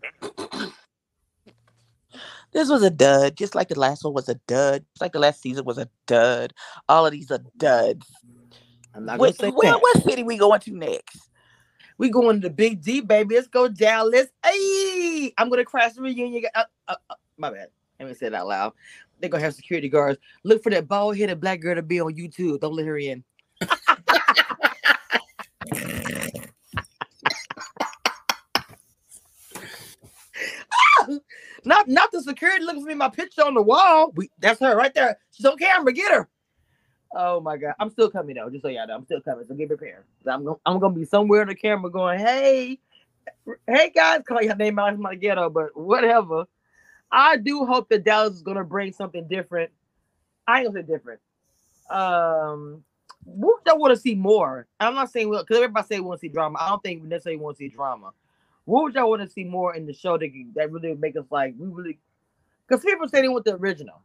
This 2.53 2.69
was 2.69 2.83
a 2.83 2.89
dud, 2.89 3.35
just 3.35 3.55
like 3.55 3.69
the 3.69 3.79
last 3.79 4.03
one 4.03 4.13
was 4.13 4.29
a 4.29 4.35
dud, 4.47 4.85
just 4.93 5.01
like 5.01 5.13
the 5.13 5.19
last 5.19 5.41
season 5.41 5.65
was 5.65 5.77
a 5.77 5.89
dud. 6.05 6.53
All 6.87 7.05
of 7.05 7.11
these 7.11 7.31
are 7.31 7.39
duds. 7.57 8.05
I'm 8.93 9.05
not 9.05 9.17
gonna 9.17 9.33
say 9.33 9.49
where, 9.49 9.71
that. 9.71 9.81
what 9.81 10.03
city 10.03 10.21
we 10.23 10.37
going 10.37 10.59
to 10.61 10.71
next? 10.71 11.29
We 11.97 12.09
going 12.09 12.41
to 12.41 12.47
the 12.49 12.53
big 12.53 12.81
D, 12.81 13.01
baby. 13.01 13.35
Let's 13.35 13.47
go 13.47 13.67
Dallas. 13.67 14.27
Hey, 14.45 15.33
I'm 15.37 15.49
gonna 15.49 15.65
crash 15.65 15.93
the 15.93 16.01
reunion. 16.01 16.43
Uh, 16.53 16.63
uh, 16.87 16.95
uh, 17.09 17.15
my 17.37 17.49
bad. 17.49 17.69
Let 17.99 18.09
me 18.09 18.15
say 18.15 18.29
that 18.29 18.41
out 18.41 18.47
loud. 18.47 18.73
They're 19.19 19.29
gonna 19.29 19.43
have 19.43 19.55
security 19.55 19.89
guards. 19.89 20.19
Look 20.43 20.61
for 20.61 20.69
that 20.69 20.87
bald 20.87 21.17
headed 21.17 21.39
black 21.39 21.59
girl 21.59 21.75
to 21.75 21.81
be 21.81 22.01
on 22.01 22.13
YouTube. 22.13 22.59
Don't 22.59 22.75
let 22.75 22.85
her 22.85 22.97
in. 22.97 23.23
not 31.65 31.87
not 31.87 32.11
the 32.11 32.21
security 32.21 32.63
looking 32.63 32.81
for 32.81 32.87
me. 32.87 32.95
My 32.95 33.09
picture 33.09 33.43
on 33.43 33.53
the 33.53 33.61
wall. 33.61 34.11
We 34.15 34.29
that's 34.39 34.59
her 34.59 34.75
right 34.75 34.93
there. 34.93 35.17
She's 35.31 35.45
on 35.45 35.57
camera. 35.57 35.93
Get 35.93 36.11
her. 36.11 36.29
Oh 37.15 37.39
my 37.39 37.57
god, 37.57 37.75
I'm 37.79 37.89
still 37.89 38.09
coming 38.09 38.35
though. 38.35 38.49
Just 38.49 38.63
so 38.63 38.69
y'all 38.69 38.87
know, 38.87 38.95
I'm 38.95 39.05
still 39.05 39.21
coming. 39.21 39.45
So 39.47 39.53
get 39.53 39.67
prepared. 39.67 40.03
I'm 40.25 40.43
gonna, 40.43 40.57
I'm 40.65 40.79
gonna 40.79 40.95
be 40.95 41.05
somewhere 41.05 41.41
on 41.41 41.47
the 41.47 41.55
camera 41.55 41.91
going, 41.91 42.19
"Hey, 42.19 42.79
hey 43.67 43.91
guys," 43.93 44.21
call 44.27 44.41
your 44.41 44.55
name 44.55 44.79
out 44.79 44.93
of 44.93 44.99
my 44.99 45.15
ghetto, 45.15 45.49
but 45.49 45.77
whatever. 45.77 46.45
I 47.11 47.37
do 47.37 47.65
hope 47.65 47.89
that 47.89 48.03
Dallas 48.03 48.33
is 48.33 48.41
gonna 48.41 48.63
bring 48.63 48.91
something 48.91 49.27
different. 49.27 49.71
I 50.47 50.59
ain't 50.59 50.67
gonna 50.67 50.81
say 50.81 50.91
different. 50.91 51.19
Um, 51.89 52.83
I 53.73 53.73
want 53.73 53.93
to 53.93 53.99
see 53.99 54.15
more? 54.15 54.67
I'm 54.79 54.95
not 54.95 55.11
saying 55.11 55.29
because 55.29 55.57
everybody 55.57 55.87
say 55.87 55.99
we 55.99 56.07
want 56.07 56.19
to 56.19 56.27
see 56.27 56.31
drama. 56.31 56.57
I 56.59 56.69
don't 56.69 56.81
think 56.83 57.03
we 57.03 57.09
necessarily 57.09 57.39
want 57.39 57.57
to 57.57 57.63
see 57.63 57.69
drama. 57.69 58.11
What 58.65 58.83
would 58.83 58.93
y'all 58.95 59.09
want 59.09 59.21
to 59.21 59.29
see 59.29 59.43
more 59.43 59.75
in 59.75 59.85
the 59.85 59.93
show 59.93 60.17
that 60.17 60.29
that 60.55 60.71
really 60.71 60.93
make 60.95 61.17
us 61.17 61.25
like 61.29 61.53
we 61.57 61.67
really? 61.67 61.99
Because 62.67 62.83
people 62.83 63.07
say 63.07 63.21
they 63.21 63.27
want 63.27 63.45
the 63.45 63.55
original. 63.55 64.01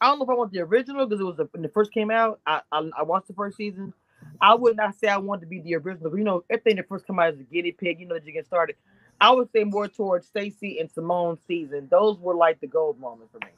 I 0.00 0.06
don't 0.06 0.18
know 0.18 0.24
if 0.24 0.30
I 0.30 0.34
want 0.34 0.52
the 0.52 0.60
original 0.60 1.06
because 1.06 1.20
it 1.20 1.24
was 1.24 1.36
the, 1.36 1.48
when 1.52 1.64
it 1.64 1.72
first 1.72 1.92
came 1.92 2.10
out. 2.10 2.40
I, 2.46 2.60
I 2.70 2.90
I 2.98 3.02
watched 3.02 3.28
the 3.28 3.34
first 3.34 3.56
season. 3.56 3.94
I 4.40 4.54
would 4.54 4.76
not 4.76 4.94
say 4.96 5.08
I 5.08 5.16
want 5.16 5.40
to 5.40 5.46
be 5.46 5.60
the 5.60 5.76
original. 5.76 6.16
You 6.16 6.24
know, 6.24 6.44
everything 6.50 6.76
that 6.76 6.88
first 6.88 7.06
come 7.06 7.18
out 7.18 7.32
as 7.32 7.40
a 7.40 7.44
guinea 7.44 7.72
pig. 7.72 8.00
You 8.00 8.06
know 8.06 8.14
that 8.14 8.26
you 8.26 8.32
get 8.32 8.46
started. 8.46 8.76
I 9.20 9.30
would 9.30 9.50
say 9.52 9.64
more 9.64 9.88
towards 9.88 10.26
Stacy 10.26 10.78
and 10.80 10.90
Simone's 10.90 11.38
season. 11.46 11.88
Those 11.90 12.18
were 12.18 12.34
like 12.34 12.60
the 12.60 12.66
gold 12.66 12.98
moments 12.98 13.32
for 13.32 13.38
me. 13.38 13.52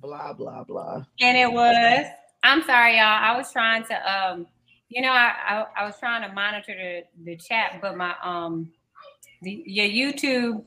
Blah 0.00 0.34
blah 0.34 0.64
blah. 0.64 1.04
And 1.20 1.36
it 1.36 1.50
was. 1.52 2.06
I'm 2.44 2.62
sorry, 2.64 2.96
y'all. 2.96 3.06
I 3.06 3.36
was 3.36 3.52
trying 3.52 3.84
to 3.84 3.94
um, 4.12 4.46
you 4.88 5.00
know, 5.00 5.12
I 5.12 5.32
I, 5.48 5.66
I 5.78 5.84
was 5.86 5.98
trying 5.98 6.28
to 6.28 6.34
monitor 6.34 6.74
the 6.74 7.02
the 7.24 7.36
chat, 7.36 7.78
but 7.80 7.96
my 7.96 8.14
um, 8.22 8.70
the, 9.42 9.62
your 9.66 9.86
YouTube 9.86 10.64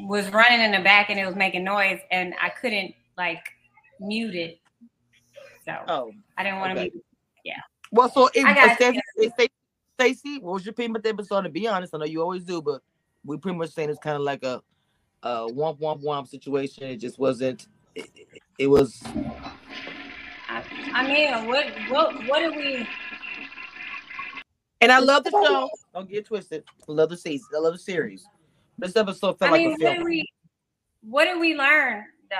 was 0.00 0.28
running 0.30 0.60
in 0.60 0.72
the 0.72 0.80
back 0.80 1.10
and 1.10 1.18
it 1.18 1.26
was 1.26 1.36
making 1.36 1.64
noise, 1.64 2.00
and 2.10 2.34
I 2.40 2.48
couldn't 2.48 2.94
like 3.16 3.42
mute 4.00 4.34
it. 4.34 4.58
So 5.64 5.76
Oh, 5.88 6.12
I 6.36 6.42
didn't 6.42 6.58
want 6.58 6.74
to 6.74 6.80
okay. 6.80 6.90
be. 6.90 7.02
well, 7.92 8.08
so 8.10 8.28
if, 8.34 8.44
if 8.46 8.72
Stacey, 8.76 9.00
if 9.16 9.32
Stacey- 9.34 9.52
Stacey, 9.98 10.38
what 10.38 10.54
was 10.54 10.64
your 10.64 10.74
the 10.74 11.08
episode? 11.10 11.42
To 11.42 11.50
be 11.50 11.68
honest, 11.68 11.94
I 11.94 11.98
know 11.98 12.04
you 12.04 12.22
always 12.22 12.44
do, 12.44 12.60
but 12.62 12.82
we 13.24 13.36
pretty 13.36 13.58
much 13.58 13.70
saying 13.70 13.90
it's 13.90 13.98
kind 13.98 14.16
of 14.16 14.22
like 14.22 14.42
a, 14.42 14.62
a 15.22 15.46
womp 15.50 15.78
womp 15.78 16.02
womp 16.02 16.26
situation. 16.26 16.84
It 16.84 16.96
just 16.96 17.18
wasn't. 17.18 17.68
It, 17.94 18.08
it, 18.58 18.66
was. 18.66 19.00
I, 20.48 20.64
I 20.94 21.06
mean, 21.06 21.46
what 21.46 21.66
what 21.90 22.26
what 22.26 22.38
do 22.40 22.58
we? 22.58 22.88
And 24.82 24.90
I 24.92 24.98
love 24.98 25.22
the 25.24 25.30
show. 25.30 25.70
Don't 25.94 26.10
get 26.10 26.26
twisted. 26.26 26.64
I 26.88 26.92
love 26.92 27.08
the 27.08 27.16
season. 27.16 27.46
I 27.56 27.60
love 27.60 27.72
the 27.72 27.78
series. 27.78 28.26
This 28.76 28.96
episode 28.96 29.38
felt 29.38 29.50
I 29.50 29.52
like 29.52 29.60
a 29.66 29.70
what 29.70 29.80
film. 29.80 29.94
did 29.94 30.04
we? 30.04 30.28
What 31.02 31.24
did 31.24 31.40
we 31.40 31.54
learn 31.54 32.04
though? 32.30 32.36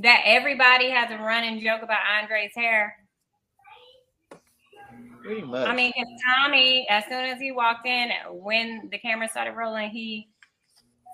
that 0.00 0.22
everybody 0.24 0.90
has 0.90 1.08
a 1.12 1.18
running 1.22 1.60
joke 1.60 1.82
about 1.82 2.00
Andre's 2.20 2.50
hair. 2.56 2.96
Pretty 5.22 5.42
much. 5.42 5.68
I 5.68 5.74
mean, 5.74 5.92
Tommy, 6.26 6.86
as 6.90 7.04
soon 7.04 7.24
as 7.24 7.38
he 7.38 7.52
walked 7.52 7.86
in, 7.86 8.10
when 8.30 8.88
the 8.90 8.98
camera 8.98 9.28
started 9.28 9.52
rolling, 9.52 9.90
he 9.90 10.28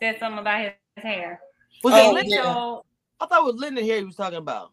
said 0.03 0.19
something 0.19 0.39
about 0.39 0.61
his 0.63 1.05
hair. 1.05 1.41
was 1.85 1.93
Oh, 1.95 2.11
it 2.11 2.15
Linda? 2.15 2.31
yeah. 2.35 2.77
I 3.21 3.27
thought 3.27 3.41
it 3.43 3.53
was 3.53 3.61
Linda 3.61 3.83
here 3.83 3.99
he 3.99 4.05
was 4.05 4.17
talking 4.17 4.39
about. 4.39 4.73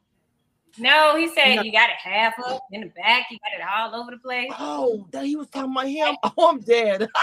No, 0.77 1.17
he 1.17 1.27
said 1.33 1.55
No. 1.55 1.61
you 1.63 1.71
got 1.71 1.89
it 1.89 1.95
half 1.95 2.33
up 2.45 2.61
in 2.71 2.81
the 2.81 2.87
back, 2.87 3.27
you 3.31 3.37
got 3.39 3.59
it 3.59 3.65
all 3.67 3.99
over 3.99 4.11
the 4.11 4.17
place. 4.17 4.51
Oh, 4.59 5.07
that 5.11 5.25
he 5.25 5.35
was 5.35 5.47
talking 5.47 5.71
about 5.71 5.87
him. 5.87 6.15
Oh, 6.37 6.49
I'm 6.49 6.59
dead. 6.59 7.07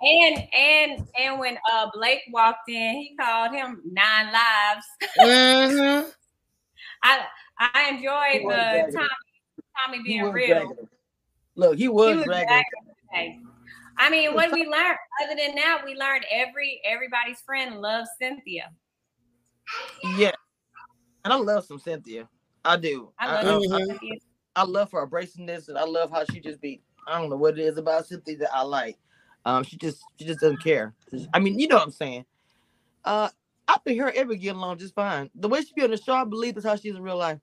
And 0.00 0.44
and 0.54 1.08
and 1.18 1.40
when 1.40 1.58
uh 1.72 1.90
Blake 1.92 2.20
walked 2.30 2.68
in, 2.68 2.94
he 2.98 3.16
called 3.18 3.52
him 3.52 3.82
nine 3.84 4.32
lives. 4.32 4.86
Mm-hmm. 5.18 6.10
I 7.02 7.24
I 7.58 7.88
enjoyed 7.88 8.46
bragging. 8.46 8.94
Tommy 8.94 9.08
Tommy 9.76 10.02
being 10.04 10.30
real. 10.30 10.76
Look, 11.56 11.76
he 11.78 11.88
was, 11.88 12.22
He 12.22 12.28
was. 12.28 13.36
I 14.00 14.10
mean, 14.10 14.32
what 14.34 14.52
we 14.52 14.64
learned, 14.64 14.96
other 15.24 15.34
than 15.36 15.56
that, 15.56 15.82
we 15.84 15.96
learned 15.96 16.24
every 16.30 16.80
everybody's 16.84 17.40
friend 17.40 17.80
loves 17.80 18.08
Cynthia. 18.20 18.70
Yeah. 20.16 20.32
And 21.28 21.34
I 21.34 21.36
love 21.36 21.66
some 21.66 21.78
Cynthia. 21.78 22.26
I 22.64 22.78
do. 22.78 23.12
I 23.18 23.26
I, 23.26 23.42
love 23.42 23.62
Mhm. 23.62 23.86
Cynthia. 23.86 24.14
I 24.56 24.62
love 24.62 24.90
her 24.92 25.06
abrasiveness 25.06 25.68
and 25.68 25.76
I 25.76 25.84
love 25.84 26.10
how 26.10 26.24
she 26.24 26.40
just 26.40 26.58
be 26.58 26.80
I 27.06 27.20
don't 27.20 27.28
know 27.28 27.36
what 27.36 27.58
it 27.58 27.66
is 27.66 27.76
about 27.76 28.06
Cynthia 28.06 28.38
that 28.38 28.54
I 28.54 28.62
like. 28.62 28.96
Um 29.44 29.62
she 29.62 29.76
just 29.76 30.02
she 30.18 30.24
just 30.24 30.40
doesn't 30.40 30.62
care. 30.62 30.94
I 31.34 31.38
mean, 31.38 31.58
you 31.58 31.68
know 31.68 31.76
what 31.76 31.84
I'm 31.84 31.90
saying. 31.90 32.24
Uh 33.04 33.28
I 33.68 33.76
think 33.84 34.00
her 34.00 34.08
and 34.08 34.16
Everett 34.16 34.40
get 34.40 34.56
along 34.56 34.78
just 34.78 34.94
fine. 34.94 35.28
The 35.34 35.50
way 35.50 35.60
she 35.60 35.74
be 35.74 35.82
on 35.82 35.90
the 35.90 35.98
show, 35.98 36.14
I 36.14 36.24
believe 36.24 36.54
that's 36.54 36.66
how 36.66 36.76
she 36.76 36.88
is 36.88 36.96
in 36.96 37.02
real 37.02 37.18
life. 37.18 37.40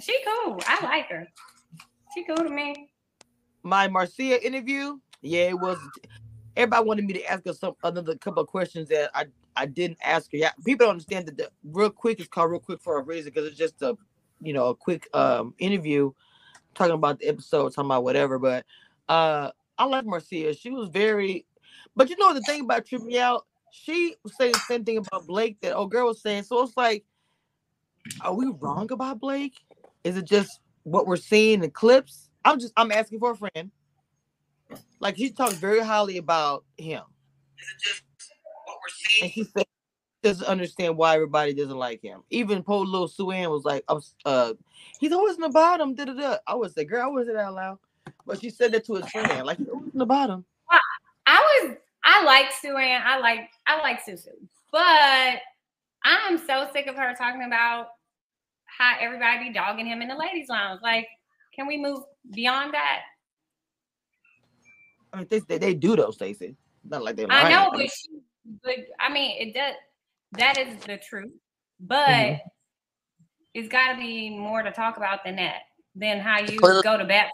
She 0.00 0.18
cool. 0.26 0.60
I 0.66 0.84
like 0.84 1.06
her. 1.06 1.28
She 2.14 2.24
cool 2.24 2.34
to 2.36 2.48
me. 2.50 2.90
My 3.62 3.86
Marcia 3.86 4.44
interview, 4.44 4.98
yeah, 5.22 5.50
it 5.50 5.60
was 5.60 5.78
everybody 6.56 6.84
wanted 6.84 7.04
me 7.04 7.12
to 7.12 7.24
ask 7.26 7.46
her 7.46 7.52
some 7.52 7.74
another 7.84 8.16
couple 8.16 8.42
of 8.42 8.48
questions 8.48 8.88
that 8.88 9.12
I 9.14 9.26
I 9.56 9.66
didn't 9.66 9.98
ask 10.02 10.30
her. 10.32 10.38
Yeah, 10.38 10.52
people 10.64 10.86
don't 10.86 10.92
understand 10.92 11.26
that 11.26 11.36
the 11.36 11.50
real 11.64 11.90
quick 11.90 12.20
is 12.20 12.28
called 12.28 12.50
real 12.50 12.60
quick 12.60 12.80
for 12.80 12.98
a 12.98 13.02
reason 13.02 13.32
because 13.32 13.48
it's 13.48 13.58
just 13.58 13.80
a 13.82 13.96
you 14.40 14.52
know 14.52 14.68
a 14.68 14.74
quick 14.74 15.08
um 15.14 15.54
interview 15.58 16.12
talking 16.74 16.94
about 16.94 17.18
the 17.18 17.28
episode, 17.28 17.70
talking 17.74 17.86
about 17.88 18.04
whatever. 18.04 18.38
But 18.38 18.64
uh 19.08 19.50
I 19.78 19.84
like 19.84 20.04
Marcia. 20.04 20.54
She 20.54 20.70
was 20.70 20.88
very 20.88 21.46
but 21.96 22.10
you 22.10 22.16
know 22.16 22.34
the 22.34 22.40
thing 22.42 22.62
about 22.62 22.86
tripping 22.86 23.18
out, 23.18 23.46
she 23.70 24.16
was 24.22 24.36
saying 24.36 24.52
the 24.52 24.58
same 24.60 24.84
thing 24.84 24.98
about 24.98 25.26
Blake 25.26 25.60
that 25.60 25.74
old 25.74 25.90
girl 25.90 26.08
was 26.08 26.20
saying. 26.20 26.44
So 26.44 26.62
it's 26.62 26.76
like, 26.76 27.04
are 28.20 28.34
we 28.34 28.46
wrong 28.60 28.90
about 28.92 29.20
Blake? 29.20 29.60
Is 30.04 30.16
it 30.16 30.24
just 30.24 30.60
what 30.84 31.06
we're 31.06 31.16
seeing 31.16 31.62
in 31.62 31.70
clips? 31.70 32.30
I'm 32.44 32.58
just 32.58 32.72
I'm 32.76 32.92
asking 32.92 33.20
for 33.20 33.32
a 33.32 33.36
friend. 33.36 33.70
Like 35.00 35.16
he 35.16 35.30
talks 35.30 35.54
very 35.54 35.80
highly 35.80 36.18
about 36.18 36.64
him. 36.78 37.02
Is 37.58 37.68
it 37.68 37.82
just 37.82 38.02
we're 38.80 38.94
seeing? 38.94 39.24
And 39.24 39.32
she 39.32 39.44
said 39.44 39.66
doesn't 40.22 40.46
understand 40.46 40.96
why 40.96 41.14
everybody 41.14 41.54
doesn't 41.54 41.76
like 41.76 42.02
him. 42.02 42.22
Even 42.30 42.62
poor 42.62 42.84
little 42.84 43.08
Sue 43.08 43.30
Ann 43.30 43.50
was 43.50 43.64
like, 43.64 43.84
I'm, 43.88 44.00
uh, 44.26 44.52
he's 44.98 45.12
always 45.12 45.36
in 45.36 45.40
the 45.40 45.48
bottom. 45.48 45.94
Da, 45.94 46.04
da, 46.04 46.12
da. 46.12 46.36
I 46.46 46.54
was 46.54 46.76
like, 46.76 46.88
girl, 46.88 47.04
I 47.04 47.06
wasn't 47.06 47.38
out 47.38 47.54
loud. 47.54 47.78
But 48.26 48.40
she 48.40 48.50
said 48.50 48.72
that 48.72 48.84
to 48.86 48.94
his 48.96 49.08
friend, 49.08 49.46
like 49.46 49.58
he's 49.58 49.68
always 49.68 49.92
in 49.92 49.98
the 49.98 50.06
bottom. 50.06 50.44
I 51.26 51.62
was 51.64 51.76
I 52.04 52.24
like 52.24 52.46
Sue 52.60 52.76
Ann. 52.76 53.02
I 53.04 53.18
like 53.18 53.50
I 53.66 53.80
like 53.80 54.04
Susu. 54.04 54.28
But 54.72 55.40
I'm 56.04 56.38
so 56.38 56.68
sick 56.72 56.86
of 56.86 56.96
her 56.96 57.14
talking 57.14 57.44
about 57.44 57.88
how 58.66 58.96
everybody 59.00 59.48
be 59.48 59.52
dogging 59.52 59.86
him 59.86 60.02
in 60.02 60.08
the 60.08 60.16
ladies' 60.16 60.48
lounge. 60.48 60.80
Like, 60.82 61.06
can 61.54 61.66
we 61.66 61.78
move 61.78 62.00
beyond 62.32 62.74
that? 62.74 63.00
I 65.12 65.18
mean, 65.18 65.26
they, 65.28 65.40
they, 65.40 65.58
they 65.58 65.74
do 65.74 65.96
though, 65.96 66.10
Stacey. 66.10 66.56
Not 66.84 67.04
like 67.04 67.16
they. 67.16 67.26
I 67.28 67.50
know, 67.50 67.70
but 67.72 67.82
she, 67.82 68.19
but 68.62 68.74
I 68.98 69.12
mean, 69.12 69.36
it 69.48 69.54
does. 69.54 69.74
That 70.32 70.58
is 70.58 70.76
the 70.84 70.98
truth. 70.98 71.32
But 71.80 72.08
Mhm. 72.08 72.40
it's 73.54 73.68
got 73.68 73.92
to 73.94 73.98
be 73.98 74.30
more 74.30 74.62
to 74.62 74.70
talk 74.70 74.96
about 74.96 75.24
than 75.24 75.36
that. 75.36 75.62
Than 75.94 76.20
how 76.20 76.38
you 76.40 76.58
Clearly- 76.58 76.82
go 76.82 76.96
to 76.98 77.04
bat 77.04 77.30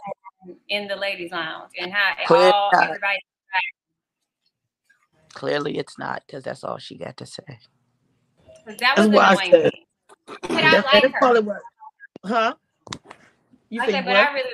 in 0.69 0.89
the 0.89 0.97
ladies' 0.97 1.33
lounge 1.33 1.73
and 1.79 1.93
how 1.93 2.15
Clearly 2.27 2.51
all 2.53 2.71
not. 2.73 2.85
everybody. 2.85 3.19
Clearly, 5.35 5.77
it's 5.79 5.99
not 5.99 6.23
because 6.27 6.45
that's 6.45 6.65
all 6.65 6.79
she 6.79 6.97
got 6.97 7.17
to 7.19 7.27
say. 7.27 7.43
That 8.65 8.79
That's 8.79 8.99
was 9.01 9.09
what 9.11 9.25
I 9.25 9.33
annoying 9.35 9.51
said. 9.51 9.73
me. 9.75 9.87
But 10.27 10.51
I 10.65 10.81
like 10.81 11.03
her. 11.03 11.19
probably 11.19 11.41
what. 11.43 11.61
Huh? 12.25 12.55
You 13.69 13.83
I 13.83 13.87
think 13.87 13.97
said, 13.97 14.05
but 14.07 14.15
what? 14.15 14.29
I 14.29 14.33
really, 14.33 14.53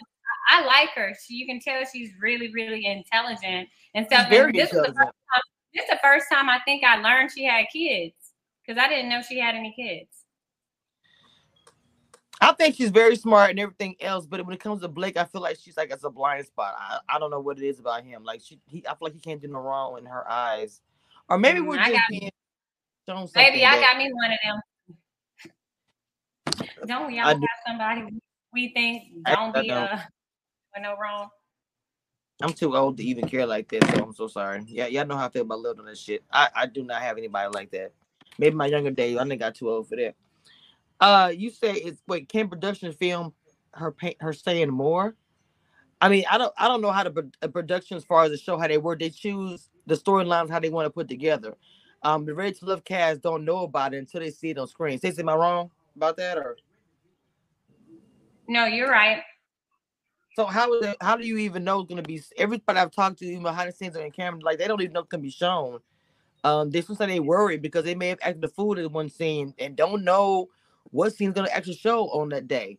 I 0.48 0.64
like 0.64 0.90
her. 0.96 1.14
She, 1.24 1.34
you 1.34 1.46
can 1.46 1.60
tell 1.60 1.82
she's 1.84 2.10
really, 2.20 2.50
really 2.52 2.84
intelligent 2.86 3.68
and 3.94 4.06
She's 4.10 4.18
stuff. 4.18 4.28
very 4.28 4.46
and 4.50 4.54
this 4.58 4.72
is 4.72 4.76
the 4.80 4.84
first 4.86 4.96
time. 4.96 5.12
This 5.74 5.84
is 5.84 5.90
the 5.90 5.98
first 6.02 6.26
time 6.30 6.48
I 6.48 6.58
think 6.64 6.84
I 6.84 6.96
learned 7.00 7.30
she 7.32 7.44
had 7.44 7.66
kids 7.72 8.14
because 8.66 8.82
I 8.82 8.88
didn't 8.88 9.08
know 9.08 9.22
she 9.22 9.38
had 9.38 9.54
any 9.54 9.72
kids. 9.74 10.10
I 12.40 12.52
think 12.54 12.74
she's 12.74 12.90
very 12.90 13.14
smart 13.16 13.50
and 13.50 13.60
everything 13.60 13.94
else, 14.00 14.26
but 14.26 14.44
when 14.44 14.52
it 14.54 14.60
comes 14.60 14.80
to 14.82 14.88
Blake, 14.88 15.16
I 15.16 15.24
feel 15.24 15.40
like 15.40 15.58
she's 15.62 15.76
like 15.76 15.90
it's 15.92 16.02
a 16.04 16.10
blind 16.10 16.44
spot. 16.46 16.74
I, 16.76 16.98
I 17.08 17.18
don't 17.20 17.30
know 17.30 17.38
what 17.40 17.58
it 17.58 17.64
is 17.64 17.78
about 17.78 18.04
him. 18.04 18.24
Like 18.24 18.40
she, 18.44 18.58
he, 18.66 18.78
I 18.86 18.90
feel 18.90 18.98
like 19.02 19.12
he 19.14 19.20
can't 19.20 19.40
do 19.40 19.46
no 19.48 19.60
wrong 19.60 19.96
in 19.98 20.06
her 20.06 20.28
eyes, 20.28 20.80
or 21.28 21.38
maybe 21.38 21.60
Mm, 21.60 21.68
we're 21.68 21.78
I 21.78 21.84
just 21.90 21.92
got- 21.92 22.08
being 22.10 22.30
shown. 23.08 23.28
Maybe 23.36 23.64
I 23.64 23.76
that- 23.76 23.80
got 23.80 23.96
me 23.98 24.10
one 24.12 24.32
of 24.32 24.38
them. 24.42 24.60
Don't 26.86 27.06
we 27.06 27.20
all 27.20 27.26
I 27.26 27.30
have 27.30 27.40
do. 27.40 27.46
somebody 27.66 28.06
we 28.52 28.72
think 28.74 29.24
don't 29.24 29.56
I 29.56 29.62
be 29.62 29.70
uh 29.70 29.98
no 30.80 30.96
wrong? 31.00 31.28
I'm 32.42 32.52
too 32.52 32.76
old 32.76 32.96
to 32.96 33.04
even 33.04 33.28
care 33.28 33.46
like 33.46 33.68
that, 33.68 33.84
so 33.88 34.04
I'm 34.04 34.12
so 34.12 34.26
sorry. 34.26 34.64
Yeah, 34.66 34.86
y'all 34.86 35.06
know 35.06 35.16
how 35.16 35.26
I 35.26 35.28
feel 35.28 35.42
about 35.42 35.60
living 35.60 35.84
this 35.84 36.00
shit. 36.00 36.24
I, 36.32 36.48
I 36.54 36.66
do 36.66 36.82
not 36.82 37.00
have 37.00 37.16
anybody 37.16 37.48
like 37.54 37.70
that. 37.70 37.92
Maybe 38.38 38.56
my 38.56 38.66
younger 38.66 38.90
days, 38.90 39.16
I 39.16 39.26
think 39.26 39.40
got 39.40 39.54
too 39.54 39.70
old 39.70 39.88
for 39.88 39.96
that. 39.96 40.16
Uh, 41.00 41.32
you 41.34 41.50
say 41.50 41.72
it's 41.74 42.02
wait, 42.06 42.28
can 42.28 42.48
production 42.48 42.92
film 42.92 43.32
her 43.74 43.92
paint 43.92 44.16
her 44.20 44.32
saying 44.32 44.70
more? 44.70 45.14
I 46.00 46.08
mean, 46.08 46.24
I 46.30 46.38
don't 46.38 46.52
I 46.58 46.66
don't 46.66 46.80
know 46.82 46.90
how 46.90 47.04
the 47.04 47.30
production 47.48 47.96
as 47.96 48.04
far 48.04 48.24
as 48.24 48.30
the 48.30 48.38
show 48.38 48.58
how 48.58 48.66
they 48.66 48.78
work. 48.78 48.98
They 48.98 49.10
choose 49.10 49.68
the 49.86 49.94
storylines 49.94 50.50
how 50.50 50.58
they 50.58 50.70
want 50.70 50.86
to 50.86 50.90
put 50.90 51.08
together. 51.08 51.56
Um, 52.02 52.24
the 52.24 52.34
Ready 52.34 52.54
to 52.54 52.64
Love 52.64 52.84
cast 52.84 53.22
don't 53.22 53.44
know 53.44 53.58
about 53.58 53.94
it 53.94 53.98
until 53.98 54.20
they 54.20 54.30
see 54.30 54.50
it 54.50 54.58
on 54.58 54.66
screen. 54.66 54.98
Stacey, 54.98 55.22
am 55.22 55.28
I 55.28 55.36
wrong 55.36 55.70
about 55.96 56.16
that 56.16 56.38
or? 56.38 56.56
No, 58.48 58.66
you're 58.66 58.90
right. 58.90 59.22
So 60.34 60.46
how 60.46 60.72
is 60.74 60.86
it, 60.86 60.96
how 61.00 61.16
do 61.16 61.26
you 61.26 61.36
even 61.38 61.64
know 61.64 61.80
it's 61.80 61.88
gonna 61.88 62.02
be 62.02 62.22
everybody 62.38 62.78
I've 62.78 62.90
talked 62.90 63.18
to 63.18 63.26
even 63.26 63.42
behind 63.42 63.68
the 63.68 63.72
scenes 63.76 63.96
or 63.96 64.00
in 64.02 64.12
camera, 64.12 64.40
like 64.42 64.58
they 64.58 64.66
don't 64.66 64.80
even 64.80 64.92
know 64.92 65.00
it's 65.00 65.08
gonna 65.08 65.22
be 65.22 65.30
shown. 65.30 65.80
Um, 66.44 66.70
they 66.70 66.80
sometimes 66.80 67.12
they 67.12 67.20
worry 67.20 67.58
because 67.58 67.84
they 67.84 67.94
may 67.94 68.08
have 68.08 68.18
acted 68.22 68.40
the 68.40 68.48
fool 68.48 68.78
in 68.78 68.92
one 68.92 69.10
scene 69.10 69.54
and 69.58 69.76
don't 69.76 70.04
know 70.04 70.48
what 70.90 71.14
scene's 71.14 71.34
gonna 71.34 71.50
actually 71.50 71.74
show 71.74 72.08
on 72.10 72.30
that 72.30 72.48
day. 72.48 72.78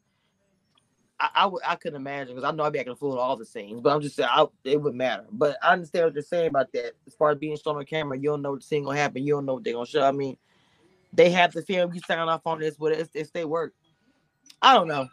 I 1.20 1.30
I, 1.46 1.72
I 1.74 1.76
couldn't 1.76 1.98
imagine 2.02 2.36
because 2.36 2.50
I 2.50 2.56
know 2.56 2.64
I'd 2.64 2.74
be 2.74 2.80
acting 2.80 2.94
a 2.94 2.96
fool 2.96 3.14
in 3.14 3.20
all 3.20 3.38
the 3.38 3.46
scenes, 3.46 3.82
but 3.82 3.94
I'm 3.94 4.02
just 4.02 4.16
saying 4.16 4.30
I, 4.32 4.46
it 4.64 4.82
wouldn't 4.82 4.98
matter. 4.98 5.26
But 5.32 5.58
I 5.62 5.74
understand 5.74 6.06
what 6.06 6.14
they're 6.16 6.24
saying 6.24 6.48
about 6.48 6.74
that. 6.74 6.94
As 7.06 7.14
far 7.14 7.32
as 7.32 7.38
being 7.38 7.56
shown 7.58 7.78
on 7.78 7.86
camera, 7.86 8.18
you 8.18 8.30
don't 8.30 8.42
know 8.42 8.54
what 8.54 8.64
scene 8.64 8.84
gonna 8.84 8.98
happen. 8.98 9.24
You 9.24 9.36
don't 9.36 9.46
know 9.46 9.56
what 9.56 9.64
they're 9.64 9.74
gonna 9.74 9.86
show. 9.86 10.02
I 10.04 10.12
mean, 10.12 10.38
they 11.14 11.30
have 11.30 11.54
to 11.54 11.62
film. 11.62 11.94
You 11.94 12.02
sign 12.06 12.18
off 12.18 12.48
on 12.48 12.60
this, 12.60 12.76
but 12.76 12.94
it's, 12.94 13.12
it's 13.14 13.30
they 13.30 13.46
work. 13.46 13.74
I 14.62 14.74
don't 14.74 14.88
know. 14.88 15.08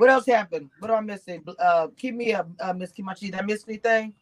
What 0.00 0.08
else 0.08 0.24
happened? 0.24 0.70
What 0.78 0.90
am 0.90 0.96
I 0.96 1.00
missing? 1.02 1.44
Uh, 1.58 1.88
keep 1.94 2.14
me 2.14 2.32
up, 2.32 2.48
uh, 2.58 2.72
Miss 2.72 2.90
Kimachi. 2.90 3.30
Did 3.30 3.34
I 3.34 3.42
miss 3.42 3.66
anything? 3.68 4.14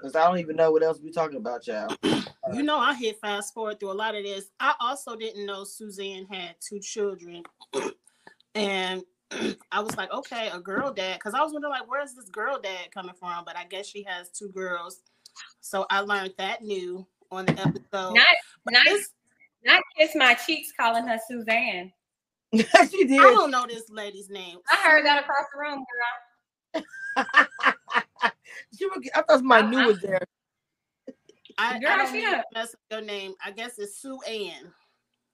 Because 0.00 0.16
I 0.16 0.26
don't 0.26 0.38
even 0.40 0.56
know 0.56 0.72
what 0.72 0.82
else 0.82 0.98
we 1.00 1.12
talking 1.12 1.36
about, 1.36 1.64
y'all. 1.68 1.94
You 2.52 2.62
know, 2.62 2.76
I 2.76 2.94
hit 2.94 3.20
fast 3.20 3.54
forward 3.54 3.80
through 3.80 3.92
a 3.92 3.94
lot 3.94 4.14
of 4.14 4.22
this. 4.22 4.50
I 4.60 4.74
also 4.78 5.16
didn't 5.16 5.46
know 5.46 5.64
Suzanne 5.64 6.26
had 6.30 6.56
two 6.60 6.78
children. 6.78 7.42
and 8.54 9.02
I 9.72 9.80
was 9.80 9.96
like, 9.96 10.12
okay, 10.12 10.50
a 10.52 10.58
girl 10.58 10.92
dad. 10.92 11.14
Because 11.20 11.32
I 11.32 11.40
was 11.42 11.52
wondering, 11.52 11.72
like, 11.72 11.88
where's 11.88 12.12
this 12.14 12.28
girl 12.28 12.58
dad 12.60 12.90
coming 12.92 13.14
from? 13.18 13.44
But 13.46 13.56
I 13.56 13.64
guess 13.64 13.86
she 13.86 14.02
has 14.02 14.30
two 14.30 14.48
girls. 14.48 15.00
So 15.60 15.86
I 15.90 16.00
learned 16.00 16.34
that 16.36 16.62
new 16.62 17.06
on 17.30 17.46
the 17.46 17.52
episode. 17.52 18.14
Not 18.14 18.26
But 18.64 18.74
not 18.74 18.84
this- 18.84 19.12
not 19.64 19.80
kiss 19.96 20.14
my 20.14 20.34
cheeks 20.34 20.72
calling 20.78 21.06
her 21.06 21.18
Suzanne. 21.26 21.92
She 22.90 23.04
did. 23.04 23.20
I 23.20 23.30
don't 23.30 23.50
know 23.50 23.66
this 23.68 23.88
lady's 23.90 24.30
name. 24.30 24.58
I 24.70 24.88
heard 24.88 25.04
that 25.04 25.22
across 25.22 25.46
the 25.52 25.60
room, 25.60 25.84
girl. 25.84 26.84
she 28.76 28.86
was, 28.86 29.08
I 29.14 29.22
thought 29.22 29.38
somebody 29.38 29.68
new 29.68 29.86
was 29.86 30.00
there. 30.00 30.20
I, 31.58 31.78
Girl, 31.78 31.90
I 31.90 31.96
don't 31.98 32.06
she 32.08 32.12
mean 32.14 32.30
to 32.30 32.42
mess 32.52 32.74
up 32.74 32.80
your 32.90 33.00
name. 33.00 33.34
I 33.44 33.50
guess 33.50 33.78
it's 33.78 34.00
Sue 34.00 34.18
Ann. 34.28 34.72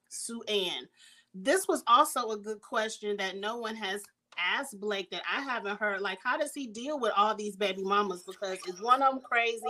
Sue 0.08 0.42
Ann. 0.48 0.88
This 1.34 1.66
was 1.68 1.82
also 1.86 2.30
a 2.30 2.36
good 2.36 2.60
question 2.60 3.16
that 3.18 3.36
no 3.36 3.58
one 3.58 3.76
has 3.76 4.02
asked 4.38 4.80
Blake 4.80 5.10
that 5.10 5.22
I 5.30 5.40
haven't 5.40 5.78
heard. 5.78 6.00
Like, 6.00 6.18
how 6.22 6.36
does 6.36 6.52
he 6.54 6.66
deal 6.66 6.98
with 6.98 7.12
all 7.16 7.34
these 7.34 7.56
baby 7.56 7.82
mamas? 7.82 8.24
Because 8.26 8.58
is 8.68 8.82
one 8.82 9.02
of 9.02 9.14
them 9.14 9.22
crazy? 9.22 9.60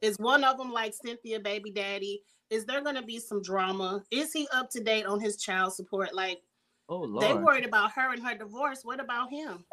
Is 0.00 0.18
one 0.18 0.44
of 0.44 0.58
them 0.58 0.72
like 0.72 0.94
Cynthia, 0.94 1.40
baby 1.40 1.70
daddy? 1.70 2.22
Is 2.50 2.64
there 2.64 2.82
going 2.82 2.96
to 2.96 3.02
be 3.02 3.18
some 3.18 3.42
drama? 3.42 4.02
Is 4.10 4.32
he 4.32 4.46
up 4.52 4.70
to 4.70 4.80
date 4.80 5.06
on 5.06 5.20
his 5.20 5.36
child 5.36 5.72
support? 5.72 6.14
Like, 6.14 6.42
Oh 6.88 6.98
Lord. 7.00 7.26
they 7.26 7.34
worried 7.34 7.64
about 7.64 7.92
her 7.92 8.12
and 8.12 8.22
her 8.26 8.36
divorce. 8.36 8.80
What 8.84 9.00
about 9.00 9.30
him? 9.30 9.64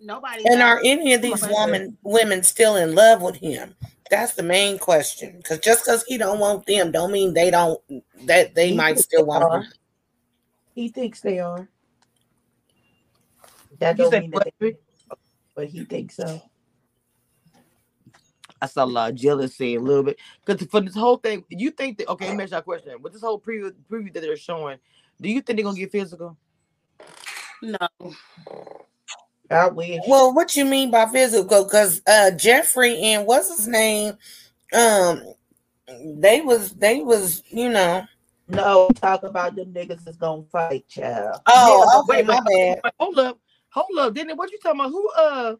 Nobody. 0.00 0.44
And 0.46 0.62
are 0.62 0.80
any 0.84 1.14
of 1.14 1.22
these 1.22 1.42
women 1.42 1.96
women 2.02 2.42
still 2.42 2.76
in 2.76 2.94
love 2.94 3.22
with 3.22 3.36
him? 3.36 3.74
That's 4.10 4.34
the 4.34 4.42
main 4.42 4.78
question. 4.78 5.36
Because 5.38 5.58
just 5.60 5.84
because 5.84 6.04
he 6.08 6.18
don't 6.18 6.38
want 6.38 6.66
them, 6.66 6.90
don't 6.92 7.12
mean 7.12 7.34
they 7.34 7.50
don't 7.50 7.80
that 8.26 8.54
they 8.54 8.70
He 8.70 8.76
might 8.76 8.98
still 8.98 9.22
they 9.22 9.28
want 9.28 9.44
are. 9.44 9.62
him. 9.62 9.72
He 10.74 10.88
thinks 10.88 11.20
they 11.20 11.38
are. 11.40 11.68
That 13.78 13.98
You 13.98 14.04
don't 14.04 14.18
mean 14.18 14.30
what, 14.30 14.44
that 14.44 14.54
they, 14.60 14.66
baby? 14.68 14.78
but 15.54 15.68
he 15.68 15.84
thinks 15.84 16.16
so. 16.16 16.42
I 18.62 18.66
saw 18.66 18.84
a 18.84 18.86
lot 18.86 19.10
of 19.10 19.16
jealousy 19.16 19.74
a 19.76 19.80
little 19.80 20.02
bit 20.02 20.18
because 20.44 20.66
for 20.68 20.80
this 20.80 20.94
whole 20.94 21.16
thing, 21.16 21.44
you 21.48 21.70
think 21.70 21.98
that 21.98 22.08
okay? 22.08 22.28
Let 22.28 22.36
me 22.36 22.44
ask 22.44 22.52
you 22.52 22.58
a 22.58 22.62
question. 22.62 23.02
With 23.02 23.12
this 23.12 23.22
whole 23.22 23.40
preview 23.40 23.72
preview 23.90 24.12
that 24.14 24.20
they're 24.20 24.36
showing, 24.36 24.78
do 25.20 25.28
you 25.30 25.40
think 25.40 25.56
they're 25.56 25.64
gonna 25.64 25.78
get 25.78 25.92
physical? 25.92 26.36
No. 27.62 27.88
I 29.50 29.68
wish. 29.68 30.00
Well, 30.06 30.32
what 30.32 30.56
you 30.56 30.64
mean 30.64 30.90
by 30.90 31.06
physical? 31.06 31.64
Because 31.64 32.02
uh 32.06 32.30
Jeffrey 32.32 32.96
and 33.02 33.26
what's 33.26 33.48
his 33.54 33.66
name? 33.66 34.14
Um 34.72 35.22
they 36.20 36.40
was 36.40 36.72
they 36.74 37.00
was, 37.00 37.42
you 37.50 37.68
know. 37.68 38.04
No, 38.48 38.90
talk 39.00 39.22
about 39.22 39.54
them 39.56 39.72
niggas 39.72 40.06
is 40.08 40.16
gonna 40.16 40.42
fight, 40.50 40.88
child. 40.88 41.40
Oh, 41.46 41.84
Yeah, 41.92 41.98
okay, 42.00 42.22
wait, 42.22 42.26
my 42.26 42.40
wait, 42.46 42.80
bad. 42.82 42.92
Hold 42.98 43.18
up, 43.18 43.38
hold 43.70 43.98
up. 43.98 44.14
Didn't 44.14 44.36
what 44.36 44.50
you 44.52 44.58
talking 44.58 44.80
about? 44.80 44.90
Who 44.90 45.08
uh 45.10 45.56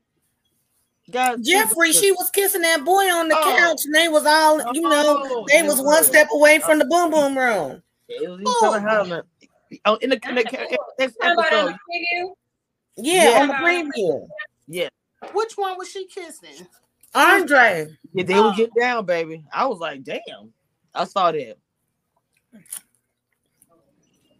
guys? 1.10 1.40
Jeffrey, 1.40 1.92
she 1.92 2.12
was 2.12 2.30
kissing 2.30 2.62
that 2.62 2.84
boy 2.84 3.10
on 3.10 3.28
the 3.28 3.36
Oh. 3.36 3.56
couch, 3.56 3.80
and 3.84 3.94
they 3.94 4.08
was 4.08 4.24
all, 4.26 4.58
you 4.74 4.82
know, 4.82 5.18
Oh, 5.24 5.44
they 5.48 5.60
they 5.60 5.62
was 5.66 5.76
was 5.78 5.84
one 5.86 6.04
step 6.04 6.28
away 6.32 6.60
from 6.60 6.78
the 6.78 6.84
boom 6.84 7.10
boom 7.10 7.36
room. 7.36 7.82
It 8.08 8.28
was 8.28 8.40
even 8.40 8.54
kinda 8.60 8.80
hot 8.80 9.00
on 9.00 9.08
the- 9.08 9.24
Oh, 9.84 9.96
in 9.96 10.10
the, 10.10 10.16
in 10.28 10.34
the 10.34 10.42
next 10.42 10.50
Talking 10.52 10.76
on 10.76 10.88
episode, 10.98 11.16
the 11.36 11.78
preview? 11.90 12.30
Yeah, 12.96 13.30
Yeah. 13.30 13.40
on 13.42 13.48
the 13.48 13.54
preview. 13.54 14.26
yeah, 14.68 14.88
Which 15.32 15.52
one 15.56 15.78
was 15.78 15.88
she 15.90 16.06
kissing? 16.06 16.66
Andre. 17.14 17.86
yeah, 18.12 18.24
they 18.24 18.34
would 18.34 18.54
oh. 18.54 18.56
get 18.56 18.70
down, 18.78 19.04
baby. 19.04 19.44
I 19.52 19.66
was 19.66 19.78
like, 19.78 20.02
damn, 20.04 20.52
I 20.94 21.04
saw 21.04 21.32
that. 21.32 21.56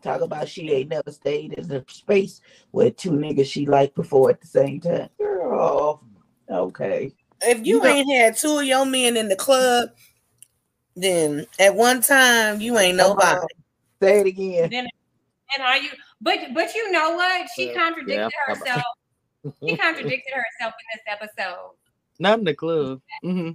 Talk 0.03 0.23
about 0.23 0.49
she 0.49 0.71
ain't 0.73 0.89
never 0.91 1.11
stayed 1.13 1.53
in 1.53 1.71
a 1.71 1.85
space 1.89 2.41
with 2.73 2.97
two 2.97 3.11
niggas 3.11 3.47
she 3.47 3.67
liked 3.67 3.95
before 3.95 4.31
at 4.31 4.41
the 4.41 4.47
same 4.47 4.81
time. 4.81 5.09
Girl, 5.19 6.03
okay. 6.49 7.13
If 7.43 7.67
you, 7.67 7.77
You 7.77 7.83
know- 7.83 7.89
ain't 7.89 8.13
had 8.17 8.37
two 8.37 8.59
of 8.59 8.65
your 8.65 8.87
men 8.87 9.17
in 9.17 9.29
the 9.29 9.37
club, 9.37 9.91
then 10.97 11.47
at 11.59 11.75
one 11.75 12.01
time 12.01 12.61
you 12.61 12.79
ain't 12.79 12.97
nobody. 12.97 13.47
Say 14.03 14.21
it 14.21 14.27
again. 14.27 14.89
And 15.55 15.67
are 15.67 15.77
you? 15.77 15.91
But 16.21 16.55
but 16.55 16.75
you 16.75 16.91
know 16.91 17.15
what? 17.15 17.49
She 17.55 17.75
contradicted 17.75 18.33
yeah. 18.49 18.55
herself. 18.55 18.83
She 19.63 19.77
contradicted 19.77 20.33
herself 20.33 20.75
in 20.79 20.87
this 20.95 21.03
episode. 21.07 21.71
Not 22.19 22.41
in 22.41 22.45
the 22.45 22.55
club. 22.55 23.01
hmm 23.23 23.51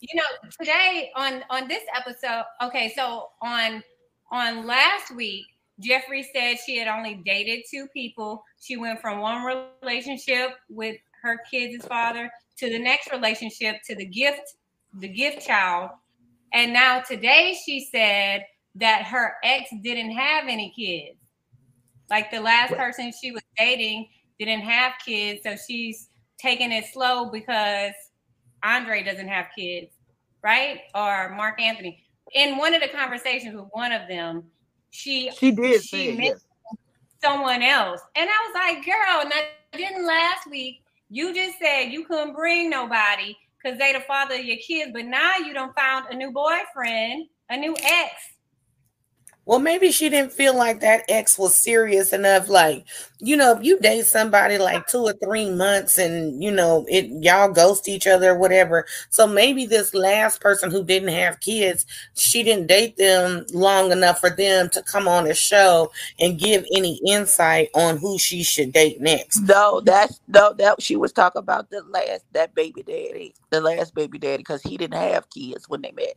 You 0.00 0.14
know, 0.14 0.50
today 0.58 1.10
on 1.14 1.44
on 1.50 1.68
this 1.68 1.82
episode. 1.94 2.44
Okay, 2.62 2.92
so 2.94 3.28
on 3.42 3.82
on 4.30 4.66
last 4.66 5.14
week, 5.14 5.46
Jeffrey 5.80 6.26
said 6.34 6.56
she 6.64 6.78
had 6.78 6.88
only 6.88 7.22
dated 7.24 7.64
two 7.70 7.86
people. 7.88 8.42
She 8.60 8.76
went 8.76 9.00
from 9.00 9.20
one 9.20 9.44
relationship 9.82 10.50
with 10.68 10.96
her 11.22 11.38
kids' 11.50 11.84
father 11.86 12.30
to 12.58 12.70
the 12.70 12.78
next 12.78 13.10
relationship 13.10 13.76
to 13.86 13.94
the 13.94 14.06
gift 14.06 14.54
the 14.94 15.08
gift 15.08 15.46
child. 15.46 15.90
And 16.52 16.72
now 16.72 17.00
today 17.00 17.56
she 17.64 17.88
said 17.92 18.44
that 18.76 19.04
her 19.04 19.34
ex 19.42 19.70
didn't 19.82 20.12
have 20.12 20.44
any 20.48 20.72
kids. 20.76 21.18
Like 22.10 22.30
the 22.30 22.40
last 22.40 22.70
Right. 22.70 22.78
person 22.80 23.12
she 23.12 23.32
was 23.32 23.42
dating 23.56 24.08
didn't 24.38 24.60
have 24.60 24.94
kids, 25.04 25.42
so 25.44 25.56
she's 25.56 26.08
taking 26.38 26.72
it 26.72 26.84
slow 26.92 27.30
because 27.30 27.92
Andre 28.62 29.02
doesn't 29.02 29.28
have 29.28 29.46
kids, 29.56 29.92
right? 30.42 30.82
Or 30.94 31.30
Mark 31.30 31.60
Anthony. 31.60 32.04
In 32.34 32.56
one 32.56 32.74
of 32.74 32.82
the 32.82 32.88
conversations 32.88 33.54
with 33.54 33.66
one 33.72 33.92
of 33.92 34.06
them, 34.08 34.44
she 34.90 35.30
She 35.32 35.50
did 35.50 35.82
She 35.82 35.88
say 35.88 36.08
it, 36.08 36.18
yes. 36.24 36.44
someone 37.22 37.62
else. 37.62 38.00
And 38.16 38.28
I 38.28 38.46
was 38.46 38.54
like, 38.54 38.84
girl, 38.84 39.28
now 39.28 39.46
didn't 39.72 40.06
last 40.06 40.48
week 40.50 40.82
you 41.10 41.34
just 41.34 41.58
said 41.58 41.84
you 41.84 42.04
couldn't 42.04 42.34
bring 42.34 42.70
nobody 42.70 43.36
because 43.62 43.78
they 43.78 43.92
the 43.92 44.00
father 44.00 44.34
of 44.36 44.44
your 44.44 44.58
kids, 44.58 44.90
but 44.92 45.04
now 45.04 45.36
you 45.36 45.52
don't 45.52 45.74
found 45.76 46.06
a 46.10 46.14
new 46.14 46.30
boyfriend, 46.30 47.26
a 47.50 47.56
new 47.56 47.74
ex. 47.82 48.12
Well, 49.48 49.60
maybe 49.60 49.92
she 49.92 50.10
didn't 50.10 50.34
feel 50.34 50.54
like 50.54 50.80
that 50.80 51.04
ex 51.08 51.38
was 51.38 51.54
serious 51.54 52.12
enough. 52.12 52.50
Like, 52.50 52.84
you 53.18 53.34
know, 53.34 53.56
if 53.56 53.64
you 53.64 53.78
date 53.78 54.04
somebody 54.04 54.58
like 54.58 54.86
two 54.88 54.98
or 54.98 55.14
three 55.14 55.48
months 55.48 55.96
and 55.96 56.42
you 56.42 56.50
know 56.50 56.84
it 56.86 57.06
y'all 57.24 57.50
ghost 57.50 57.88
each 57.88 58.06
other 58.06 58.32
or 58.32 58.38
whatever. 58.38 58.84
So 59.08 59.26
maybe 59.26 59.64
this 59.64 59.94
last 59.94 60.42
person 60.42 60.70
who 60.70 60.84
didn't 60.84 61.14
have 61.14 61.40
kids, 61.40 61.86
she 62.12 62.42
didn't 62.42 62.66
date 62.66 62.98
them 62.98 63.46
long 63.54 63.90
enough 63.90 64.20
for 64.20 64.28
them 64.28 64.68
to 64.68 64.82
come 64.82 65.08
on 65.08 65.24
the 65.24 65.32
show 65.32 65.92
and 66.20 66.38
give 66.38 66.66
any 66.76 67.00
insight 67.06 67.70
on 67.74 67.96
who 67.96 68.18
she 68.18 68.42
should 68.42 68.74
date 68.74 69.00
next. 69.00 69.40
No, 69.40 69.80
that's 69.80 70.20
no 70.28 70.52
that 70.58 70.82
she 70.82 70.94
was 70.94 71.10
talking 71.10 71.40
about 71.40 71.70
the 71.70 71.80
last 71.84 72.26
that 72.32 72.54
baby 72.54 72.82
daddy, 72.82 73.34
the 73.48 73.62
last 73.62 73.94
baby 73.94 74.18
daddy, 74.18 74.42
because 74.42 74.60
he 74.60 74.76
didn't 74.76 75.00
have 75.00 75.30
kids 75.30 75.70
when 75.70 75.80
they 75.80 75.92
met. 75.92 76.16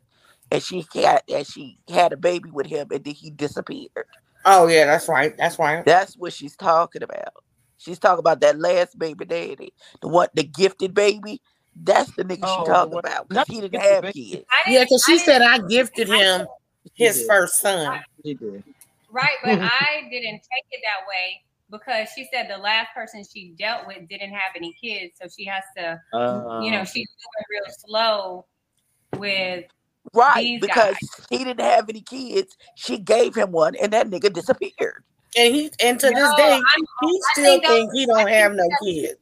And 0.52 0.62
she 0.62 0.86
had 0.94 1.22
and 1.34 1.48
she 1.48 1.78
had 1.90 2.12
a 2.14 2.18
baby 2.18 2.52
with 2.52 2.68
him 2.68 2.88
and 2.92 3.04
then 3.04 3.14
he 3.14 3.32
disappeared. 3.32 3.90
Oh 4.46 4.68
yeah, 4.68 4.86
that's 4.86 5.08
right. 5.08 5.36
That's 5.38 5.58
right. 5.58 5.86
That's 5.86 6.16
what 6.18 6.34
she's 6.34 6.56
talking 6.58 7.04
about. 7.04 7.34
She's 7.78 7.98
talking 8.00 8.20
about 8.20 8.42
that 8.42 8.60
last 8.60 9.00
baby 9.00 9.26
daddy, 9.26 9.74
the 10.02 10.08
one 10.10 10.28
the 10.34 10.44
gifted 10.44 10.94
baby. 10.94 11.42
That's 11.76 12.12
the 12.16 12.24
nigga 12.26 12.40
Oh, 12.44 12.58
she 12.58 12.64
the 12.66 12.74
talking 12.74 12.92
one- 12.94 13.00
about 13.06 13.30
because 13.30 13.48
he 13.48 13.62
didn't 13.62 13.82
have 13.82 14.04
kids. 14.04 14.18
Yeah, 14.68 14.72
didn't- 14.74 14.84
because 14.86 15.06
I 15.08 15.12
she 15.12 15.18
said 15.20 15.42
I 15.42 15.58
gifted 15.68 16.08
him 16.10 16.48
She 16.98 17.06
his 17.06 17.20
did. 17.20 17.28
first 17.28 17.58
son. 17.62 18.00
She 18.26 18.34
did. 18.34 18.64
Right, 19.10 19.38
but 19.44 19.52
I 19.62 20.08
didn't 20.10 20.42
take 20.42 20.66
it 20.72 20.82
that 20.84 21.08
way 21.08 21.42
because 21.70 22.10
she 22.14 22.28
said 22.34 22.50
the 22.50 22.58
last 22.58 22.90
person 22.94 23.24
she 23.24 23.54
dealt 23.58 23.88
with 23.88 24.08
didn't 24.10 24.32
have 24.32 24.52
any 24.58 24.76
kids, 24.84 25.14
so 25.22 25.28
she 25.36 25.46
has 25.46 25.64
to, 25.78 26.02
Uh, 26.14 26.60
you 26.62 26.72
know, 26.72 26.84
she's 26.84 27.08
moving 27.08 27.46
real 27.50 27.74
slow 27.88 28.46
with 29.18 29.66
Right, 30.14 30.42
These 30.44 30.62
because 30.62 30.96
he 31.30 31.40
didn't 31.44 31.62
have 31.62 31.88
any 31.90 32.02
kids. 32.02 32.58
She 32.76 32.98
gave 32.98 33.36
him 33.36 33.52
one 33.52 33.76
and 33.76 33.94
that 33.94 34.08
nigga 34.10 34.34
disappeared. 34.34 35.04
And 35.38 35.56
he 35.56 35.72
and 35.82 36.00
to 36.00 36.08
this 36.10 36.36
day, 36.36 36.52
I'm- 36.52 36.62
he 37.02 37.08
I 37.08 37.32
still 37.34 37.46
think 37.60 37.66
think 37.66 37.92
he 37.94 38.06
don't 38.06 38.18
I 38.18 38.24
think 38.26 38.36
have 38.36 38.52
no 38.54 38.64
that's- 38.70 38.80
kids. 38.84 39.20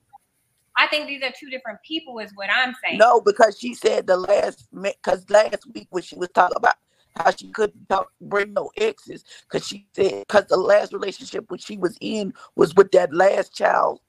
I 0.77 0.87
think 0.87 1.07
these 1.07 1.21
are 1.21 1.33
two 1.37 1.49
different 1.49 1.79
people, 1.85 2.19
is 2.19 2.31
what 2.35 2.49
I'm 2.49 2.73
saying. 2.81 2.97
No, 2.99 3.19
because 3.19 3.59
she 3.59 3.73
said 3.75 4.07
the 4.07 4.15
last 4.15 4.65
because 4.81 5.29
last 5.29 5.65
week 5.73 5.87
when 5.89 6.01
she 6.03 6.15
was 6.15 6.29
talking 6.33 6.55
about 6.55 6.75
how 7.17 7.31
she 7.31 7.49
couldn't 7.51 7.89
talk, 7.89 8.09
bring 8.21 8.53
no 8.53 8.71
exes 8.77 9.25
because 9.43 9.67
she 9.67 9.87
said 9.93 10.21
because 10.25 10.45
the 10.45 10.55
last 10.57 10.93
relationship 10.93 11.45
when 11.49 11.59
she 11.59 11.77
was 11.77 11.97
in 11.99 12.33
was 12.55 12.73
with 12.75 12.91
that 12.91 13.13
last 13.13 13.53
child's 13.53 13.99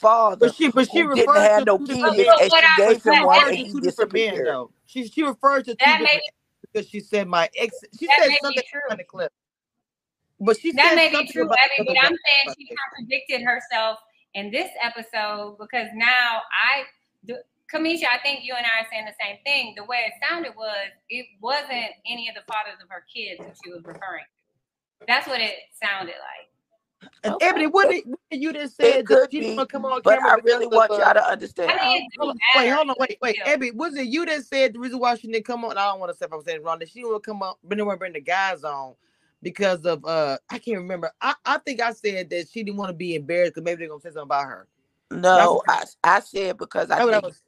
father 0.00 0.48
But 0.48 0.54
she, 0.56 0.68
but 0.70 0.90
she 0.90 1.00
who 1.00 1.08
didn't 1.14 1.34
referred 1.34 1.42
have 1.42 1.60
to 1.60 1.64
no 1.66 1.78
two 1.78 1.86
kids 1.86 1.96
different 1.96 2.18
and 2.40 2.52
men. 2.52 2.60
she 2.60 2.66
I- 2.66 2.76
gave 2.76 3.02
She 3.02 3.08
him 3.08 3.22
one 3.22 3.38
referred 3.38 3.48
and 3.48 3.56
to 3.58 3.64
he 3.64 3.72
two 3.72 3.80
men, 4.12 4.66
She 4.86 5.08
she 5.08 5.22
referred 5.22 5.64
to 5.66 5.76
That 5.80 5.98
different 6.00 6.22
because 6.62 6.88
she 6.88 7.00
said 7.00 7.28
my 7.28 7.48
ex. 7.56 7.82
She 7.98 8.06
That 8.06 8.18
said 8.20 8.28
may 8.28 8.34
be 8.34 8.38
something 8.44 8.64
true. 8.70 8.80
on 8.90 8.96
the 8.98 9.04
clip. 9.04 9.32
But 10.40 10.58
she 10.60 10.72
that 10.72 10.90
said 10.90 10.96
may 10.96 11.10
be 11.10 11.32
true, 11.32 11.44
about 11.44 11.58
Abby, 11.78 11.86
but 11.88 11.96
I'm 12.02 12.16
saying 12.44 12.56
she 12.58 12.68
contradicted 12.76 13.42
herself 13.42 13.98
in 14.34 14.50
this 14.50 14.68
episode 14.82 15.56
because 15.58 15.88
now 15.94 16.42
I, 16.52 16.84
the, 17.24 17.42
Cameshia, 17.72 18.06
I 18.12 18.18
think 18.22 18.40
you 18.44 18.54
and 18.54 18.66
I 18.66 18.82
are 18.84 18.86
saying 18.90 19.06
the 19.06 19.14
same 19.24 19.38
thing. 19.44 19.74
The 19.76 19.84
way 19.84 20.04
it 20.06 20.12
sounded 20.28 20.52
was 20.56 20.88
it 21.08 21.26
wasn't 21.40 21.92
any 22.06 22.28
of 22.28 22.34
the 22.34 22.42
fathers 22.52 22.78
of 22.82 22.88
her 22.90 23.04
kids 23.12 23.40
that 23.40 23.56
she 23.64 23.70
was 23.70 23.82
referring 23.84 24.24
to. 24.24 25.06
That's 25.08 25.26
what 25.26 25.40
it 25.40 25.54
sounded 25.82 26.14
like. 26.20 26.50
And 27.24 27.34
Okay. 27.34 27.46
Ebony, 27.46 27.66
what 27.66 27.90
did, 27.90 28.04
you 28.30 28.52
just 28.52 28.80
It 28.80 28.92
said 28.92 29.06
that 29.06 29.06
could 29.06 29.30
she 29.30 29.40
didn't 29.40 29.56
be, 29.58 29.66
come 29.66 29.84
on 29.84 30.02
but 30.02 30.18
camera 30.18 30.32
I 30.32 30.36
really 30.44 30.66
want 30.66 30.90
y'all 30.92 31.12
to 31.14 31.24
understand. 31.28 31.72
I 31.80 31.94
mean, 31.94 32.08
Hold 32.18 32.30
on, 32.30 32.38
wait, 32.56 32.68
hold 32.68 32.90
on, 32.90 32.96
wait, 32.98 33.18
wait. 33.20 33.34
still. 33.36 33.52
Abby, 33.52 33.70
was 33.72 33.96
it 33.96 34.06
you 34.06 34.24
that 34.26 34.44
said 34.44 34.74
the 34.74 34.78
reason 34.78 34.98
why 34.98 35.14
she 35.16 35.26
didn't 35.28 35.44
come 35.44 35.64
on? 35.64 35.76
I 35.76 35.86
don't 35.86 36.00
want 36.00 36.12
to 36.12 36.18
say 36.18 36.26
if 36.26 36.32
I'm 36.32 36.42
saying 36.42 36.58
it 36.58 36.64
wrong. 36.64 36.78
That 36.78 36.88
she 36.88 37.02
didn't 37.02 37.22
come 37.24 37.42
on, 37.42 37.54
but 37.62 37.70
didn't 37.76 37.86
want 37.86 37.96
to 37.96 38.00
bring 38.00 38.12
the 38.12 38.20
guys 38.20 38.64
on 38.64 38.94
because 39.42 39.84
of 39.84 40.04
uh, 40.04 40.38
I 40.50 40.58
can't 40.58 40.78
remember. 40.78 41.10
I, 41.20 41.34
I 41.44 41.58
think 41.58 41.80
I 41.80 41.92
said 41.92 42.30
that 42.30 42.48
she 42.48 42.62
didn't 42.62 42.76
want 42.78 42.90
to 42.90 42.94
be 42.94 43.14
embarrassed 43.14 43.54
because 43.54 43.64
maybe 43.64 43.80
they're 43.80 43.88
gonna 43.88 44.00
say 44.00 44.08
something 44.10 44.22
about 44.22 44.46
her. 44.46 44.68
No, 45.10 45.62
I, 45.68 45.84
I 46.02 46.20
said 46.20 46.58
because 46.58 46.90
I 46.90 47.02
I 47.02 47.06
think 47.10 47.24
was- 47.24 47.42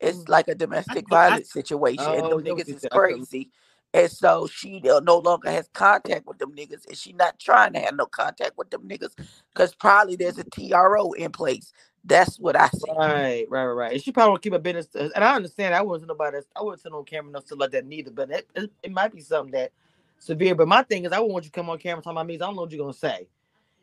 it's 0.00 0.28
like 0.28 0.48
a 0.48 0.54
domestic 0.54 1.08
I- 1.10 1.14
I- 1.14 1.28
violence 1.28 1.52
situation, 1.52 2.14
and 2.14 2.24
Oh, 2.24 2.30
them 2.30 2.44
that 2.44 2.54
what 2.54 2.66
niggas 2.66 2.74
is 2.74 2.80
said. 2.82 2.92
I 2.92 2.98
crazy, 2.98 3.50
and 3.94 4.10
so 4.10 4.48
she 4.48 4.80
no 4.82 5.18
longer 5.18 5.50
has 5.50 5.68
contact 5.74 6.26
with 6.26 6.38
them 6.38 6.52
niggas, 6.56 6.86
and 6.88 6.96
she 6.96 7.12
not 7.12 7.38
trying 7.40 7.74
to 7.74 7.80
have 7.80 7.96
no 7.96 8.06
contact 8.06 8.58
with 8.58 8.70
them 8.70 8.82
niggas 8.88 9.12
because 9.54 9.74
probably 9.74 10.16
there's 10.16 10.38
a 10.38 10.44
TRO 10.44 11.12
in 11.12 11.32
place 11.32 11.72
That's 12.04 12.38
what 12.38 12.56
I 12.56 12.68
see. 12.70 12.92
Right, 12.98 13.46
right, 13.50 13.66
right. 13.66 13.92
And 13.94 14.02
she 14.02 14.12
probably 14.12 14.32
will 14.32 14.38
keep 14.38 14.54
a 14.54 14.58
business, 14.60 14.88
uh, 14.96 15.10
and 15.14 15.24
I 15.24 15.36
understand. 15.36 15.74
I 15.74 15.82
wasn't 15.82 16.08
nobody. 16.08 16.38
I 16.56 16.62
wasn't 16.62 16.94
on 16.94 17.04
camera 17.04 17.30
enough 17.30 17.46
to 17.46 17.56
let 17.56 17.72
that 17.72 17.86
neither. 17.86 18.10
But 18.12 18.30
it, 18.30 18.48
it, 18.56 18.72
it 18.84 18.92
might 18.92 19.12
be 19.14 19.20
something 19.22 19.52
that 19.52 19.72
severe. 20.18 20.54
But 20.54 20.68
my 20.68 20.82
thing 20.82 21.04
is, 21.06 21.12
I 21.12 21.20
won't 21.20 21.32
want 21.32 21.44
you 21.46 21.50
to 21.50 21.54
come 21.56 21.70
on 21.70 21.78
camera 21.78 22.02
talking 22.02 22.16
about 22.16 22.26
me. 22.28 22.36
I 22.36 22.38
don't 22.38 22.56
know 22.56 22.62
what 22.62 22.72
you're 22.72 22.80
gonna 22.84 22.94
say. 22.94 23.28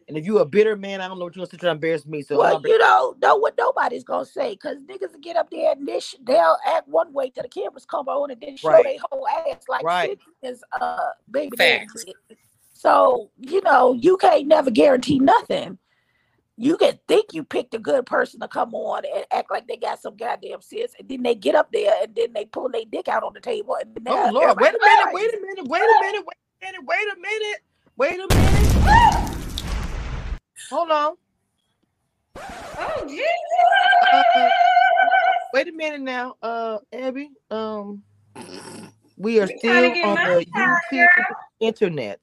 And 0.08 0.18
if 0.18 0.26
you 0.26 0.40
a 0.40 0.46
bitter 0.46 0.76
man, 0.76 1.02
I 1.02 1.08
don't 1.08 1.18
know 1.18 1.26
what 1.26 1.36
you're 1.36 1.46
gonna 1.46 1.52
say 1.52 1.58
to 1.58 1.70
embarrass 1.70 2.06
me. 2.06 2.22
So 2.22 2.38
well, 2.38 2.62
you 2.64 2.78
don't 2.78 3.20
know 3.22 3.36
what 3.38 3.58
nobody's 3.58 4.04
gonna 4.04 4.26
say 4.26 4.52
because 4.52 4.78
niggas 4.84 5.20
get 5.22 5.36
up 5.36 5.50
there 5.50 5.72
and 5.72 5.88
this, 5.88 6.16
they'll 6.24 6.58
act 6.66 6.88
one 6.88 7.14
way 7.14 7.30
till 7.30 7.44
the 7.44 7.50
cameras 7.50 7.86
come 7.86 8.08
on 8.08 8.32
and 8.32 8.42
then 8.42 8.58
show 8.58 8.70
Right. 8.70 8.84
their 8.84 8.98
whole 9.12 9.28
ass 9.28 9.64
like 9.70 9.84
Right. 9.84 10.20
is 10.42 10.64
uh 10.80 11.10
baby 11.32 11.56
daddy 11.58 11.88
Facts. 11.88 12.06
So 12.74 13.30
you 13.40 13.62
know 13.62 13.94
you 13.94 14.18
can't 14.18 14.48
never 14.48 14.72
guarantee 14.72 15.20
nothing. 15.20 15.78
You 16.56 16.78
can 16.78 17.00
think 17.08 17.34
you 17.34 17.44
picked 17.44 17.74
a 17.74 17.80
good 17.80 18.06
person 18.06 18.40
to 18.42 18.48
come 18.48 18.76
on 18.76 19.04
and 19.06 19.26
act 19.32 19.50
like 19.50 19.68
they 19.68 19.78
got 19.78 20.00
some 20.00 20.16
goddamn 20.16 20.62
sense, 20.62 20.94
and 21.00 21.10
then 21.10 21.24
they 21.24 21.34
get 21.34 21.56
up 21.56 21.72
there 21.72 21.94
and 22.02 22.14
then 22.14 22.34
they 22.34 22.46
pull 22.46 22.70
their 22.70 22.86
dick 22.92 23.08
out 23.08 23.24
on 23.24 23.34
the 23.34 23.40
table. 23.40 23.76
And 23.80 23.96
then 23.96 24.06
Oh 24.08 24.30
Lord, 24.32 24.60
wait 24.60 24.74
a 24.74 24.80
minute, 24.80 25.14
wait 25.14 25.34
a 25.34 25.42
minute, 25.42 25.68
wait 25.68 25.82
a 25.82 26.00
minute, 26.02 26.26
wait 26.26 26.38
a 26.62 26.66
minute, 26.66 26.86
wait 26.86 27.08
a 27.12 27.20
minute, 27.20 27.62
wait 27.96 28.20
a 28.20 28.36
minute. 28.36 29.33
Hold 30.70 30.92
on. 30.92 31.16
Oh, 32.36 33.06
Jesus. 33.08 33.28
Uh, 34.14 34.50
wait 35.54 35.68
a 35.68 35.72
minute 35.72 36.02
now. 36.02 36.36
Uh 36.42 36.78
Abby, 36.92 37.30
um 37.52 38.04
we 39.18 39.40
are 39.40 39.48
You 39.50 39.58
still 39.58 39.72
trying 39.72 39.94
to 39.94 39.96
get 39.96 40.06
on 40.06 40.16
the 40.16 40.46
side, 40.54 40.70
YouTube 40.94 41.36
internet. 41.60 42.20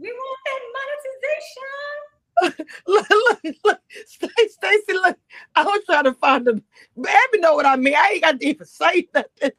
We 0.00 0.12
want 0.12 0.38
that 0.46 0.60
monetization. 2.44 2.68
look, 2.86 3.08
look, 3.44 3.56
look, 3.64 3.80
Stacy, 4.06 4.48
Stacy, 4.48 4.92
look. 4.94 5.16
I 5.54 5.62
was 5.64 5.82
trying 5.86 6.04
to 6.04 6.12
find 6.14 6.46
them. 6.46 6.62
Abby 6.98 7.38
know 7.40 7.54
what 7.54 7.66
I 7.66 7.76
mean. 7.76 7.94
I 7.94 8.10
ain't 8.14 8.22
got 8.22 8.40
to 8.40 8.46
even 8.46 8.66
say 8.66 9.08
nothing. 9.14 9.50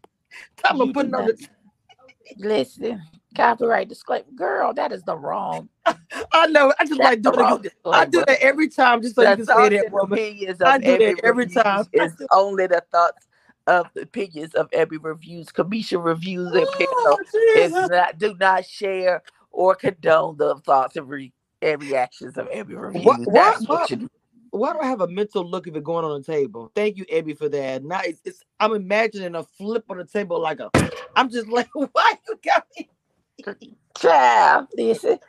Time 0.58 0.80
to 0.80 0.86
You 0.86 0.94
put 0.94 1.06
it 1.08 1.12
do 1.12 1.18
on 1.18 1.26
not- 1.26 1.38
the 1.38 1.48
Listen, 2.38 3.02
copyright 3.36 3.90
disclaimer, 3.90 4.26
girl, 4.36 4.74
that 4.74 4.92
is 4.92 5.04
the 5.04 5.18
wrong. 5.18 5.70
I 6.34 6.48
know. 6.48 6.74
I 6.80 6.86
just 6.86 7.00
That's 7.00 7.24
like 7.24 7.24
the 7.24 7.32
it. 7.66 7.74
I 7.86 8.06
do 8.06 8.24
that 8.28 8.42
every 8.42 8.70
time 8.70 9.02
just 9.02 9.16
so 9.16 9.24
you 9.24 9.36
can 9.38 9.46
say 9.46 9.70
that 9.70 9.92
woman. 9.92 10.20
I 10.66 10.78
do 10.80 10.98
that 10.98 11.22
every 11.24 11.48
time. 11.48 11.86
is 11.94 12.14
only 12.32 12.68
the 12.68 12.84
thoughts 12.92 13.28
of 13.68 13.88
the 13.96 14.02
opinions 14.02 14.54
of 14.56 14.70
every 14.74 14.98
reviews. 14.98 15.48
Cameshia 15.48 16.04
reviews 16.04 16.54
and 16.54 16.68
panel 16.72 16.88
Oh, 16.92 17.18
is 17.56 17.72
not 17.90 18.18
do 18.20 18.36
not 18.40 18.66
share 18.66 19.24
or 19.52 19.76
condone 19.76 20.38
the 20.38 20.56
thoughts 20.58 20.96
and, 20.98 21.10
re, 21.10 21.32
and 21.62 21.82
reactions 21.82 22.38
of 22.38 22.48
every 22.48 22.76
review. 22.76 23.04
What- 23.04 23.34
That's 23.34 23.68
what- 23.68 23.82
what, 23.82 23.92
you 23.92 24.10
Why 24.52 24.74
do 24.74 24.80
I 24.80 24.88
have 24.88 25.02
a 25.02 25.08
mental 25.08 25.46
look 25.50 25.68
of 25.68 25.76
it 25.76 25.84
going 25.84 26.06
on 26.06 26.22
the 26.22 26.26
table? 26.26 26.72
Thank 26.76 26.98
you, 26.98 27.06
Abby, 27.14 27.34
for 27.34 27.50
that. 27.50 27.84
Now 27.84 28.02
it's, 28.04 28.22
it's 28.26 28.42
I'm 28.60 28.74
imagining 28.74 29.36
a 29.36 29.44
flip 29.44 29.86
on 29.90 29.98
the 29.98 30.06
table 30.06 30.40
like 30.42 30.60
a. 30.62 30.70
I'm 31.16 31.30
just 31.30 31.48
like, 31.50 31.70
why 31.74 32.14
you 32.28 32.40
got 32.46 32.66
me? 32.78 32.90
Child, 33.98 34.68
listen, 34.78 35.20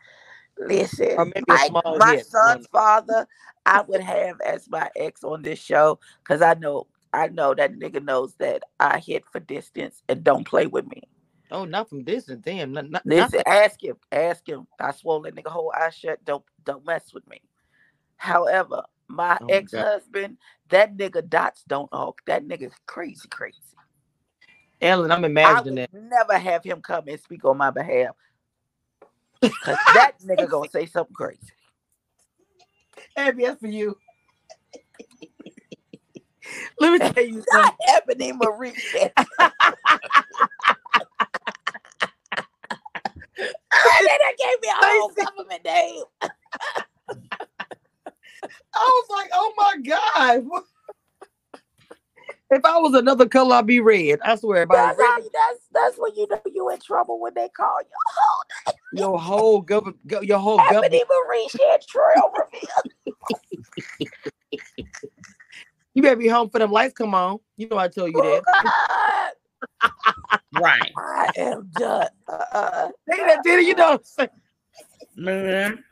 listen. 0.59 1.12
Or 1.18 1.26
maybe 1.26 1.44
a 1.48 1.59
My, 1.72 1.82
my 1.98 2.16
son's 2.16 2.66
father, 2.68 3.26
I 3.66 3.82
would 3.82 4.02
have 4.02 4.40
as 4.40 4.68
my 4.70 4.90
ex 4.96 5.24
on 5.24 5.42
this 5.42 5.59
show 5.61 6.00
because 6.22 6.42
I 6.42 6.54
know 6.54 6.86
I 7.12 7.28
know 7.28 7.54
that 7.54 7.74
nigga 7.74 8.02
knows 8.04 8.34
that 8.36 8.62
I 8.80 8.98
hit 8.98 9.24
for 9.32 9.40
distance 9.40 10.02
and 10.09 10.24
don't 10.24 10.46
play 10.46 10.66
with 10.66 10.86
me. 10.88 11.02
Oh, 11.50 11.64
not 11.64 11.88
from 11.88 12.04
distance. 12.04 12.42
Damn. 12.44 12.72
Not, 12.72 12.90
not, 12.90 13.07
not 13.07 13.34
ask 13.46 13.82
him, 13.82 13.96
ask 14.12 14.48
him. 14.48 14.66
I 14.80 14.92
swore 14.92 15.22
that 15.22 15.34
nigga 15.34 15.48
whole 15.50 15.72
eye 15.74 15.90
shut. 15.90 16.24
Don't 16.24 16.44
don't 16.64 16.84
mess 16.84 17.14
with 17.14 17.26
me. 17.28 17.40
However, 18.16 18.82
my 19.09 19.40
Oh 19.40 19.46
ex 19.48 19.72
husband, 19.74 20.38
that 20.70 20.96
nigga 20.96 21.28
dots 21.28 21.64
don't 21.68 21.88
all. 21.92 22.16
That 22.26 22.46
nigga's 22.46 22.74
crazy, 22.86 23.28
crazy. 23.28 23.59
Ellen, 24.81 25.12
I'm 25.12 25.24
I 25.45 25.62
imagining 25.64 25.74
would 25.74 25.77
that. 25.77 25.91
never 25.93 26.39
have 26.39 26.64
him 26.64 26.83
come 26.83 27.09
and 27.09 27.20
speak 27.20 27.45
on 27.45 27.59
my 27.59 27.70
behalf. 27.70 28.16
Cause 29.62 29.79
that 29.91 30.12
nigga 30.24 30.49
gonna 30.49 30.68
say 30.68 30.87
something 30.87 31.14
crazy. 31.14 31.41
That's 33.16 33.61
for 33.61 33.68
you. 33.68 33.99
Let 36.81 36.93
me 36.93 37.01
tell 37.01 37.24
you 37.24 37.43
something. 37.53 37.77
Ebony 37.89 38.33
Marie. 38.33 38.74
They 44.01 44.18
gave 44.39 44.61
me 44.62 44.68
a 44.68 44.74
whole 44.85 45.11
government 45.11 45.64
name. 45.64 46.05
I 48.74 48.79
was 48.79 49.07
like, 49.11 49.31
oh 49.35 49.55
my 49.57 49.77
God. 49.79 50.45
What- 52.49 52.59
If 52.59 52.64
I 52.64 52.78
was 52.78 52.94
another 52.94 53.26
color, 53.28 53.57
I'd 53.57 53.66
be 53.66 53.80
red. 53.80 54.20
I 54.24 54.36
swear. 54.36 54.66
By 54.66 54.76
That's, 54.76 55.01
how, 55.01 55.18
that's 55.20 55.61
that's 55.72 55.97
when 55.99 56.14
you 56.16 56.26
know 56.30 56.40
you 56.47 56.70
in 56.70 56.78
trouble 56.80 57.20
when 57.20 57.34
they 57.34 57.49
call 57.51 57.78
you. 57.82 58.72
your 58.92 59.18
whole 59.18 59.61
government, 59.61 59.99
your 60.22 60.38
whole 60.38 60.59
government. 60.59 60.94
Ebony 60.94 61.05
Marie 61.09 61.49
Chantrell 61.51 62.32
reveal. 62.32 62.70
You 65.94 66.03
better 66.03 66.16
be 66.16 66.28
home 66.28 66.51
for 66.51 66.59
them 66.59 66.70
lights 66.70 66.92
come 66.94 67.14
on. 67.14 67.38
You 67.57 67.68
know 67.68 67.78
I 67.78 67.88
told 67.88 68.12
you 68.12 68.20
Oh, 68.22 68.42
that. 68.44 69.32
Right. 70.53 70.92
I 70.97 71.30
am 71.36 71.70
done. 71.72 72.09
Uh, 72.28 72.88
Say 73.11 73.16
that, 73.26 73.42
did 73.42 73.61
it? 73.61 73.66
You 73.66 73.74
know 73.74 73.90
what 73.92 74.01
I'm 74.01 74.05
saying? 74.05 74.30
Man. 75.16 75.84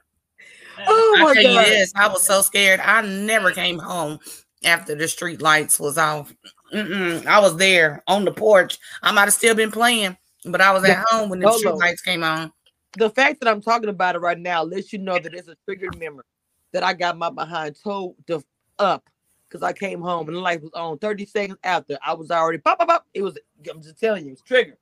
Oh 0.87 1.15
I 1.19 1.23
my 1.23 1.35
tell 1.35 1.43
God. 1.43 1.67
you 1.67 1.73
this, 1.73 1.93
I 1.97 2.09
was 2.09 2.23
so 2.23 2.43
scared. 2.43 2.81
I 2.81 3.01
never 3.03 3.51
came 3.51 3.79
home 3.79 4.19
after 4.65 4.95
the 4.95 5.09
street 5.09 5.43
lights 5.43 5.79
was 5.79 5.99
off. 5.99 6.35
Mm-mm. 6.73 7.25
I 7.27 7.41
was 7.41 7.57
there 7.57 8.03
on 8.07 8.25
the 8.25 8.33
porch. 8.33 8.79
I 9.03 9.13
might 9.13 9.25
have 9.25 9.33
still 9.33 9.55
been 9.55 9.71
playing, 9.71 10.17
but 10.45 10.61
I 10.61 10.73
was 10.73 10.85
at 10.85 11.05
home 11.09 11.29
when 11.29 11.41
the 11.41 11.53
street 11.53 11.75
lights 11.75 12.03
came 12.03 12.25
on. 12.25 12.53
The 12.97 13.11
fact 13.11 13.41
that 13.41 13.49
I'm 13.49 13.61
talking 13.61 13.89
about 13.89 14.15
it 14.15 14.21
right 14.21 14.39
now 14.39 14.63
lets 14.63 14.93
you 14.93 14.99
know 14.99 15.19
that 15.19 15.35
it's 15.35 15.49
a 15.49 15.57
triggered 15.65 15.99
memory 15.99 16.25
that 16.73 16.83
I 16.83 16.93
got 16.93 17.17
my 17.17 17.31
behind 17.31 17.77
the 17.85 18.43
up 18.79 19.09
because 19.49 19.63
I 19.63 19.73
came 19.73 20.01
home 20.01 20.27
and 20.29 20.37
the 20.37 20.41
light 20.41 20.63
was 20.63 20.73
on 20.75 20.99
30 20.99 21.27
seconds 21.27 21.59
after 21.63 21.97
I 22.05 22.13
was 22.15 22.31
already 22.31 22.59
pop 22.59 22.79
pop 22.79 22.89
pop. 22.89 23.07
It 23.15 23.23
was 23.23 23.39
I'm 23.71 23.81
just 23.81 23.99
telling 23.99 24.27
you, 24.27 24.33
it's 24.33 24.43
triggered. 24.43 24.77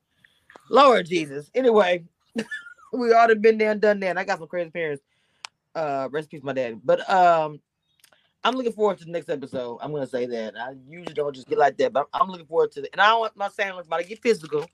Lord 0.70 1.06
Jesus. 1.06 1.50
Anyway, 1.54 2.04
we 2.92 3.12
already 3.12 3.40
been 3.40 3.58
there 3.58 3.72
and 3.72 3.80
done 3.80 4.00
that. 4.00 4.10
and 4.10 4.18
I 4.18 4.24
got 4.24 4.38
some 4.38 4.48
crazy 4.48 4.70
parents. 4.70 5.02
Uh 5.74 6.08
rest 6.10 6.26
in 6.32 6.38
peace, 6.38 6.44
my 6.44 6.52
daddy. 6.52 6.76
But 6.82 7.08
um 7.10 7.60
I'm 8.44 8.54
looking 8.54 8.72
forward 8.72 8.98
to 8.98 9.04
the 9.04 9.10
next 9.10 9.28
episode. 9.28 9.78
I'm 9.82 9.92
gonna 9.92 10.06
say 10.06 10.26
that. 10.26 10.54
I 10.58 10.74
usually 10.88 11.14
don't 11.14 11.34
just 11.34 11.48
get 11.48 11.58
like 11.58 11.76
that, 11.78 11.92
but 11.92 12.08
I'm, 12.12 12.22
I'm 12.22 12.28
looking 12.30 12.46
forward 12.46 12.72
to 12.72 12.82
it. 12.82 12.90
And 12.92 13.00
I 13.00 13.08
don't, 13.08 13.24
I'm 13.26 13.32
not 13.36 13.54
saying 13.54 13.72
I'm 13.72 13.78
about 13.78 14.00
to 14.00 14.06
get 14.08 14.22
physical. 14.22 14.66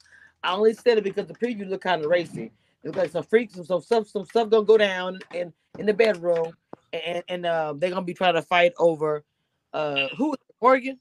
I 0.42 0.52
only 0.54 0.74
said 0.74 0.98
it 0.98 1.04
because 1.04 1.26
the 1.26 1.34
preview 1.34 1.68
looked 1.68 1.84
kind 1.84 2.02
of 2.04 2.10
racy. 2.10 2.52
It's 2.84 2.96
like 2.96 3.10
some 3.10 3.24
freaks 3.24 3.56
and 3.56 3.66
some 3.66 3.80
stuff, 3.82 4.08
some 4.08 4.24
stuff 4.24 4.50
gonna 4.50 4.64
go 4.64 4.78
down 4.78 5.18
in 5.34 5.52
in 5.78 5.86
the 5.86 5.94
bedroom, 5.94 6.52
and 6.92 7.22
and 7.28 7.46
um, 7.46 7.78
they're 7.80 7.90
gonna 7.90 8.02
be 8.02 8.14
trying 8.14 8.34
to 8.34 8.42
fight 8.42 8.72
over 8.78 9.24
uh 9.74 10.08
who 10.16 10.32
is 10.32 10.38
it, 10.48 10.54
Morgan? 10.62 11.00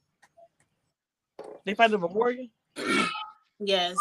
They 1.65 1.76
fight 1.76 1.93
over 1.93 2.09
Morgan, 2.09 2.49
Yes. 3.59 3.95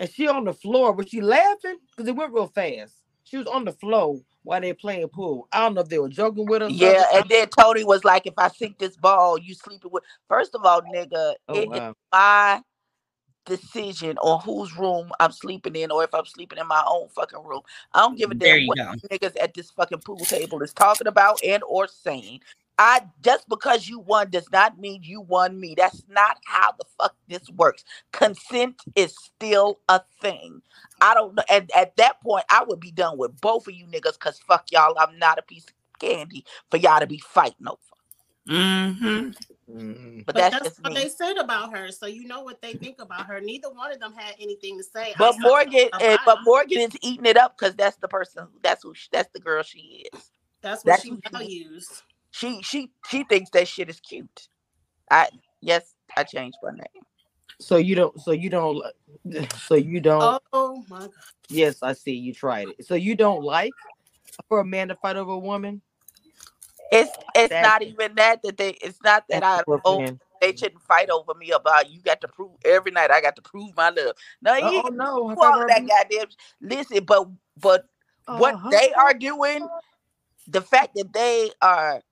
and 0.00 0.10
she 0.10 0.28
on 0.28 0.44
the 0.44 0.54
floor. 0.54 0.92
Was 0.92 1.08
she 1.10 1.20
laughing? 1.20 1.78
Because 1.90 2.08
it 2.08 2.16
went 2.16 2.32
real 2.34 2.48
fast. 2.48 2.94
She 3.24 3.38
was 3.38 3.46
on 3.48 3.64
the 3.66 3.72
floor 3.72 4.20
while 4.44 4.60
they 4.62 4.74
playing 4.74 5.08
pool. 5.08 5.48
I 5.52 5.60
don't 5.60 5.74
know 5.74 5.82
if 5.82 5.88
they 5.90 5.98
were 6.00 6.08
joking 6.10 6.46
with 6.46 6.62
her. 6.62 6.70
yeah, 6.70 7.04
something. 7.04 7.06
and 7.14 7.28
then 7.30 7.48
Tony 7.48 7.84
was 7.84 8.04
like, 8.04 8.26
"If 8.26 8.34
I 8.38 8.48
sink 8.48 8.78
this 8.78 8.96
ball, 8.96 9.38
you 9.38 9.54
sleeping 9.54 9.90
with." 9.92 10.04
First 10.28 10.54
of 10.54 10.64
all, 10.64 10.82
nigga, 10.82 11.34
Oh, 11.48 11.62
it 11.62 11.70
is 11.74 11.82
wow. 11.82 11.94
my 12.12 12.62
decision 13.46 14.18
on 14.18 14.40
whose 14.42 14.76
room 14.78 15.10
I'm 15.20 15.32
sleeping 15.32 15.76
in, 15.76 15.90
or 15.90 16.04
if 16.04 16.14
I'm 16.14 16.26
sleeping 16.26 16.58
in 16.58 16.66
my 16.68 16.84
own 16.88 17.08
fucking 17.10 17.42
room. 17.44 17.62
I 17.94 18.00
don't 18.00 18.18
give 18.18 18.30
a 18.30 18.34
There 18.34 18.58
damn 18.58 18.58
you 18.58 18.72
what 18.72 18.78
go. 18.78 18.94
niggas 19.10 19.34
at 19.42 19.54
this 19.54 19.70
fucking 19.72 20.00
pool 20.00 20.18
table 20.18 20.62
is 20.62 20.72
talking 20.72 21.06
about 21.08 21.40
and 21.44 21.62
or 21.68 21.88
saying. 21.88 22.40
I 22.78 23.02
just 23.22 23.48
because 23.48 23.88
you 23.88 24.00
won 24.00 24.30
does 24.30 24.50
not 24.50 24.78
mean 24.78 25.02
you 25.04 25.20
won 25.20 25.60
me. 25.60 25.74
That's 25.76 26.02
not 26.08 26.38
how 26.46 26.72
the 26.72 26.84
fuck 26.98 27.14
this 27.28 27.48
works. 27.50 27.84
Consent 28.12 28.82
is 28.96 29.14
still 29.16 29.78
a 29.88 30.00
thing. 30.20 30.60
I 31.00 31.14
don't 31.14 31.34
know. 31.34 31.44
And 31.48 31.70
at 31.76 31.96
that 31.96 32.20
point, 32.20 32.44
I 32.50 32.64
would 32.64 32.80
be 32.80 32.90
done 32.90 33.16
with 33.18 33.40
both 33.40 33.68
of 33.68 33.74
you 33.74 33.86
niggas 33.86 34.14
because 34.14 34.38
fuck 34.38 34.66
y'all. 34.72 34.96
I'm 34.98 35.18
not 35.18 35.38
a 35.38 35.42
piece 35.42 35.66
of 35.66 35.74
candy 36.00 36.44
for 36.70 36.78
y'all 36.78 37.00
to 37.00 37.06
be 37.06 37.18
fighting 37.18 37.68
over. 37.68 37.78
Mm-hmm. 38.48 39.30
Mhm. 39.70 40.26
But, 40.26 40.34
But 40.34 40.34
that's, 40.34 40.62
that's, 40.62 40.80
what 40.80 40.92
me. 40.92 41.02
they 41.02 41.08
said 41.08 41.36
about 41.38 41.74
her, 41.74 41.90
so 41.90 42.06
you 42.06 42.26
know 42.26 42.42
what 42.42 42.60
they 42.60 42.74
think 42.74 43.00
about 43.00 43.26
her. 43.26 43.40
Neither 43.40 43.70
one 43.70 43.90
of 43.90 44.00
them 44.00 44.12
had 44.14 44.34
anything 44.38 44.76
to 44.76 44.84
say. 44.84 45.14
But 45.18 45.36
Morgan, 45.38 45.88
and, 46.00 46.18
but 46.26 46.34
body. 46.36 46.40
Morgan 46.44 46.78
is 46.80 46.96
eating 47.02 47.24
it 47.26 47.36
up 47.38 47.56
because 47.56 47.74
that's 47.74 47.96
the 47.96 48.08
person. 48.08 48.48
That's 48.62 48.82
who. 48.82 48.94
She, 48.94 49.08
that's 49.10 49.30
the 49.32 49.40
girl 49.40 49.62
she 49.62 50.06
is. 50.12 50.30
that's 50.60 50.84
what 50.84 50.90
that's 50.92 51.02
she 51.02 51.10
who 51.10 51.20
she- 51.24 51.30
values. 51.32 52.02
She 52.34 52.62
she 52.62 52.90
she 53.08 53.22
thinks 53.24 53.50
that 53.52 53.68
shit 53.68 53.88
is 53.88 54.00
cute. 54.00 54.48
I 55.10 55.28
yes, 55.60 55.94
I 56.16 56.24
changed 56.24 56.58
my 56.62 56.72
name. 56.72 57.04
So 57.60 57.76
you 57.76 57.94
don't. 57.94 58.20
So 58.20 58.32
you 58.32 58.50
don't. 58.50 58.82
So 59.68 59.76
you 59.76 60.00
don't. 60.00 60.40
Oh 60.52 60.84
my 60.88 60.98
god. 61.00 61.10
Yes, 61.48 61.82
I 61.82 61.92
see. 61.94 62.14
You 62.14 62.34
tried 62.34 62.68
it. 62.70 62.86
So 62.86 62.94
you 62.96 63.14
don't 63.14 63.42
like 63.42 63.72
for 64.48 64.60
a 64.60 64.64
man 64.64 64.88
to 64.88 64.96
fight 64.96 65.16
over 65.16 65.32
a 65.32 65.38
woman? 65.38 65.82
It's 66.90 67.12
it's 67.34 67.50
That- 67.50 67.62
not 67.62 67.82
even 67.82 68.14
that 68.16 68.42
that 68.42 68.56
they. 68.56 68.70
It's 68.82 69.02
not 69.04 69.26
that 69.28 69.44
I. 69.44 69.62
Oh, 69.84 70.00
Girlfriend. 70.00 70.20
they 70.40 70.54
shouldn't 70.56 70.82
fight 70.82 71.10
over 71.10 71.34
me 71.34 71.52
about 71.52 71.90
you 71.90 72.00
got 72.02 72.20
to 72.22 72.28
prove 72.28 72.52
every 72.64 72.92
night. 72.92 73.10
I 73.12 73.20
got 73.20 73.36
to 73.36 73.42
prove 73.42 73.76
my 73.76 73.90
love. 73.90 74.16
No, 74.42 74.56
you 74.56 74.82
Oh 74.84 74.90
no! 74.92 75.28
I 75.28 75.34
do 75.36 75.42
all 75.42 75.52
thought 75.52 75.66
that 75.68 75.86
goddamn. 75.88 76.28
Listen, 76.60 77.04
but 77.04 77.28
but 77.60 77.86
what 78.28 78.54
Uh-huh. 78.54 78.70
they 78.70 78.92
are 78.94 79.14
doing, 79.14 79.68
the 80.48 80.60
fact 80.62 80.94
that 80.96 81.12
they 81.12 81.50
are 81.62 82.02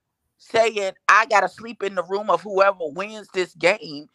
saying 0.49 0.93
I 1.07 1.25
gotta 1.27 1.49
sleep 1.49 1.83
in 1.83 1.95
the 1.95 2.03
room 2.03 2.29
of 2.29 2.41
whoever 2.41 2.79
wins 2.81 3.27
this 3.33 3.53
game 3.55 4.07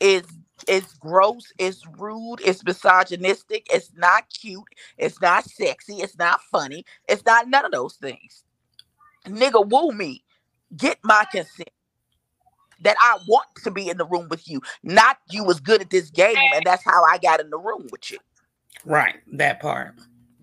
is 0.00 0.22
is 0.68 0.84
gross, 0.94 1.52
it's 1.58 1.84
rude, 1.98 2.40
it's 2.44 2.64
misogynistic, 2.64 3.66
it's 3.72 3.90
not 3.96 4.24
cute, 4.30 4.62
it's 4.96 5.20
not 5.20 5.44
sexy, 5.44 5.94
it's 5.94 6.16
not 6.18 6.40
funny, 6.50 6.84
it's 7.08 7.24
not 7.24 7.48
none 7.48 7.64
of 7.64 7.72
those 7.72 7.94
things. 7.94 8.44
Nigga, 9.26 9.66
woo 9.68 9.92
me, 9.92 10.22
get 10.76 10.98
my 11.02 11.24
consent. 11.30 11.70
That 12.82 12.96
I 13.00 13.18
want 13.28 13.46
to 13.62 13.70
be 13.70 13.88
in 13.88 13.96
the 13.96 14.04
room 14.04 14.26
with 14.28 14.48
you, 14.48 14.60
not 14.82 15.18
you 15.30 15.44
was 15.44 15.60
good 15.60 15.80
at 15.80 15.90
this 15.90 16.10
game, 16.10 16.34
and 16.52 16.64
that's 16.64 16.84
how 16.84 17.04
I 17.04 17.16
got 17.18 17.40
in 17.40 17.48
the 17.48 17.58
room 17.58 17.86
with 17.92 18.10
you. 18.10 18.18
Right, 18.84 19.20
that 19.34 19.60
part. 19.60 19.94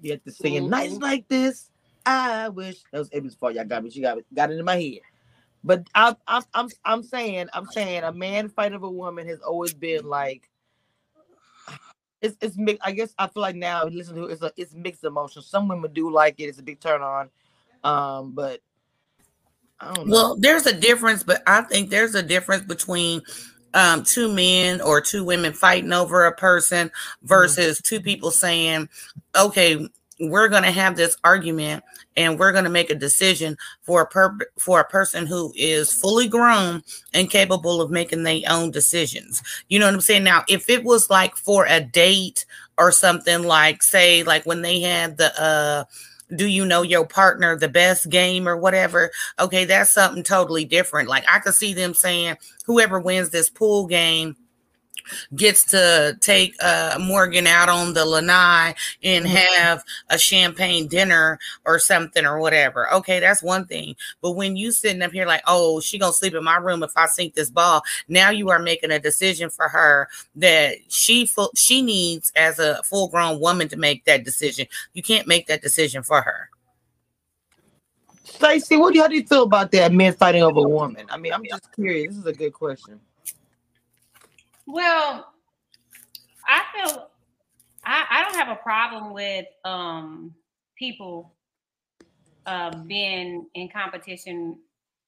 You 0.02 0.12
have 0.12 0.24
to 0.24 0.32
sing 0.32 0.70
nights 0.70 0.94
mm-hmm. 0.94 1.04
like 1.04 1.28
this. 1.28 1.70
I 2.06 2.48
wish 2.48 2.78
that 2.92 3.00
was 3.00 3.10
Amy's 3.12 3.36
fault. 3.36 3.56
Y'all 3.56 3.66
got 3.66 3.84
me. 3.84 3.90
She 3.90 4.00
got 4.00 4.18
it, 4.18 4.26
got 4.34 4.52
it 4.52 4.58
in 4.58 4.64
my 4.64 4.78
head. 4.78 5.00
But 5.64 5.88
I'm 5.93 6.16
I'm 6.28 6.43
I'm 6.53 6.70
I'm 6.86 7.03
saying 7.03 7.47
I'm 7.53 7.66
saying 7.68 8.03
a 8.03 8.14
man 8.14 8.49
fight 8.49 8.74
of 8.74 8.84
a 8.84 8.89
woman 8.89 9.28
has 9.28 9.39
always 9.41 9.74
been 9.74 10.05
like 10.05 10.49
it's 12.22 12.38
it's 12.41 12.57
mixed. 12.57 12.82
I 12.86 12.91
guess 12.91 13.14
I 13.18 13.28
feel 13.28 13.41
like 13.41 13.55
now 13.55 13.86
listen 13.86 14.16
to 14.16 14.26
it, 14.26 14.32
it's 14.32 14.41
a 14.41 14.51
it's 14.57 14.74
mixed 14.74 15.03
emotions. 15.03 15.47
Some 15.47 15.68
women 15.68 15.93
do 15.93 16.12
like 16.12 16.39
it. 16.39 16.45
It's 16.45 16.60
a 16.60 16.64
big 16.64 16.80
turn 16.80 17.01
on. 17.01 17.30
Um, 17.84 18.32
but 18.34 18.62
I 19.80 19.93
don't 19.93 20.07
know. 20.07 20.14
Well, 20.14 20.36
there's 20.38 20.66
a 20.66 20.74
difference, 20.74 21.24
but 21.24 21.41
I 21.47 21.62
think 21.62 21.89
there's 21.89 22.16
a 22.16 22.24
difference 22.24 22.64
between 22.66 23.22
um, 23.74 24.03
two 24.03 24.32
men 24.34 24.82
or 24.82 24.99
two 24.99 25.24
women 25.24 25.53
fighting 25.53 25.93
over 25.93 26.26
a 26.26 26.36
person 26.36 26.91
versus 27.24 27.82
two 27.82 28.01
people 28.01 28.32
saying, 28.32 28.89
okay, 29.38 29.88
we're 30.20 30.49
going 30.49 30.63
to 30.63 30.72
have 30.72 30.95
this 30.95 31.17
argument 31.24 31.84
and 32.17 32.38
we're 32.38 32.51
going 32.51 32.65
to 32.65 32.70
make 32.70 32.89
a 32.89 32.95
decision 32.95 33.57
for 33.82 34.01
a 34.01 34.07
per- 34.07 34.38
for 34.57 34.80
a 34.80 34.88
person 34.88 35.26
who 35.26 35.53
is 35.55 35.93
fully 35.93 36.28
grown 36.28 36.84
and 37.13 37.30
capable 37.30 37.82
of 37.82 37.91
making 37.91 38.24
their 38.24 38.41
own 38.49 38.72
decisions. 38.72 39.41
You 39.70 39.80
know 39.80 39.86
what 39.86 39.95
I'm 39.95 40.01
saying? 40.01 40.24
Now, 40.24 40.43
if 40.47 40.70
it 40.70 40.84
was 40.84 41.09
like 41.09 41.36
for 41.36 41.65
a 41.65 41.80
date 41.80 42.45
or 42.78 42.91
something 42.91 43.43
like 43.43 43.84
say 43.84 44.24
like 44.24 44.45
when 44.45 44.61
they 44.61 44.80
had 44.80 45.17
the 45.17 45.41
uh 45.41 45.84
do 46.36 46.47
you 46.47 46.65
know 46.65 46.82
your 46.82 47.05
partner 47.05 47.57
the 47.57 47.67
best 47.67 48.09
game 48.09 48.47
or 48.47 48.55
whatever 48.55 49.11
okay 49.38 49.65
that's 49.65 49.91
something 49.91 50.24
totally 50.24 50.63
different 50.63 51.09
like 51.09 51.26
i 51.30 51.39
could 51.39 51.53
see 51.53 51.74
them 51.74 51.93
saying 51.93 52.38
whoever 52.65 52.99
wins 52.99 53.30
this 53.30 53.49
pool 53.49 53.86
game 53.86 54.36
gets 55.36 55.64
to 55.64 56.18
take 56.22 56.55
uh 56.62 56.97
morgan 56.99 57.47
out 57.47 57.70
on 57.70 57.93
the 57.93 58.05
lanai 58.05 58.74
and 59.03 59.26
have 59.28 59.84
a 60.10 60.18
champagne 60.18 60.88
dinner 60.88 61.39
or 61.66 61.80
something 61.80 62.26
or 62.26 62.39
whatever 62.39 62.91
okay 62.93 63.20
that's 63.20 63.43
one 63.43 63.66
thing 63.66 63.95
but 64.22 64.32
when 64.32 64.55
you 64.55 64.72
sitting 64.72 65.01
up 65.01 65.12
here 65.12 65.26
like 65.26 65.43
oh 65.47 65.80
she 65.80 65.97
gonna 65.97 66.14
sleep 66.14 66.34
in 66.34 66.43
my 66.43 66.57
room 66.57 66.84
if 66.84 66.91
i 66.95 67.05
sink 67.05 67.34
this 67.34 67.49
ball 67.49 67.82
now 68.07 68.30
you 68.30 68.49
are 68.49 68.60
making 68.60 68.91
a 68.91 68.99
decision 68.99 69.49
for 69.49 69.68
her 69.68 70.07
that 70.36 70.78
she 70.88 71.26
full, 71.26 71.51
she 71.55 71.82
needs 71.82 72.32
as 72.36 72.60
a 72.60 72.82
full 72.84 73.07
grown 73.07 73.39
woman 73.39 73.68
to 73.68 73.78
make 73.78 74.03
that 74.05 74.24
decision 74.24 74.66
you 74.93 75.03
can't 75.03 75.28
make 75.28 75.47
that 75.47 75.62
decision 75.62 76.03
for 76.03 76.22
her 76.22 76.49
Stacey, 78.30 78.78
what 78.78 78.93
do 78.93 78.97
you, 78.97 79.01
how 79.01 79.07
do 79.07 79.16
you 79.16 79.26
feel 79.26 79.43
about 79.43 79.72
that? 79.72 79.91
Men 79.91 80.14
fighting 80.14 80.43
over 80.43 80.60
a 80.60 80.70
woman. 80.70 81.05
I 81.10 81.18
mean, 81.18 81.34
I'm 81.34 81.43
just 81.43 81.74
curious. 81.74 82.10
This 82.10 82.20
is 82.20 82.26
a 82.26 82.34
good 82.34 82.53
question. 82.53 82.99
Well, 84.72 85.34
I 86.47 86.61
feel 86.74 87.09
I, 87.84 88.05
I 88.09 88.24
don't 88.24 88.36
have 88.36 88.49
a 88.49 88.61
problem 88.61 89.13
with 89.13 89.45
um 89.65 90.36
people 90.78 91.34
uh 92.45 92.76
being 92.84 93.47
in 93.55 93.70
competition, 93.70 94.59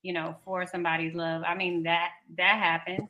you 0.01 0.14
know, 0.14 0.36
for 0.43 0.66
somebody's 0.66 1.14
love. 1.14 1.43
I 1.45 1.53
mean 1.53 1.84
that 1.84 2.09
that 2.38 2.57
happens. 2.57 3.07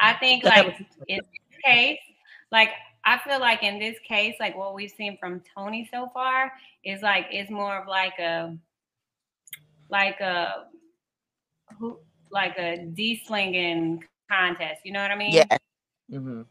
I 0.00 0.14
think 0.14 0.42
like 0.42 0.80
in 1.06 1.18
this 1.18 1.60
case, 1.64 1.98
like 2.50 2.70
I 3.04 3.18
feel 3.18 3.38
like 3.38 3.62
in 3.62 3.78
this 3.78 3.96
case, 4.06 4.34
like 4.40 4.56
what 4.56 4.74
we've 4.74 4.90
seen 4.90 5.16
from 5.18 5.40
Tony 5.56 5.88
so 5.92 6.10
far 6.12 6.52
is 6.84 7.00
like 7.00 7.26
it's 7.30 7.50
more 7.50 7.80
of 7.80 7.86
like 7.86 8.18
a 8.18 8.56
like 9.88 10.18
a 10.20 10.66
who 11.78 11.98
like 12.30 12.56
a 12.58 12.84
de-slinging 12.84 14.04
contest. 14.30 14.82
You 14.84 14.92
know 14.92 15.02
what 15.02 15.10
I 15.10 15.16
mean? 15.16 15.34
Yeah, 15.34 15.58
Mhm. 16.10 16.46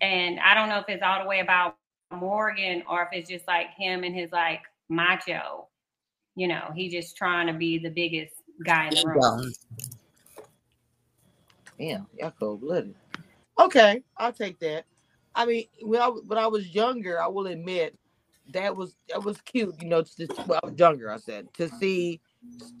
And 0.00 0.40
I 0.40 0.54
don't 0.54 0.68
know 0.68 0.78
if 0.78 0.88
it's 0.88 1.02
all 1.02 1.22
the 1.22 1.28
way 1.28 1.40
about 1.40 1.76
Morgan 2.10 2.82
or 2.88 3.02
if 3.02 3.08
it's 3.12 3.28
just 3.28 3.46
like 3.46 3.70
him 3.70 4.04
and 4.04 4.14
his 4.14 4.32
like 4.32 4.62
macho. 4.88 5.68
You 6.36 6.48
know, 6.48 6.70
he 6.74 6.88
just 6.88 7.16
trying 7.16 7.46
to 7.48 7.52
be 7.52 7.78
the 7.78 7.90
biggest 7.90 8.34
guy 8.64 8.88
in 8.88 8.94
the 8.94 9.06
room. 9.06 9.52
Damn, 11.78 12.06
y'all 12.18 12.32
cold 12.38 12.60
blooded. 12.60 12.94
Okay, 13.58 14.02
I'll 14.16 14.32
take 14.32 14.58
that. 14.60 14.84
I 15.34 15.46
mean, 15.46 15.64
when 15.82 16.00
I 16.00 16.08
when 16.08 16.38
I 16.38 16.46
was 16.46 16.74
younger, 16.74 17.20
I 17.20 17.26
will 17.26 17.46
admit 17.46 17.96
that 18.52 18.74
was 18.74 18.96
that 19.08 19.22
was 19.22 19.40
cute. 19.42 19.74
You 19.80 19.88
know, 19.88 20.02
just 20.02 20.18
when 20.46 20.58
I 20.62 20.66
was 20.66 20.78
younger, 20.78 21.10
I 21.10 21.18
said 21.18 21.52
to 21.54 21.68
see, 21.68 22.20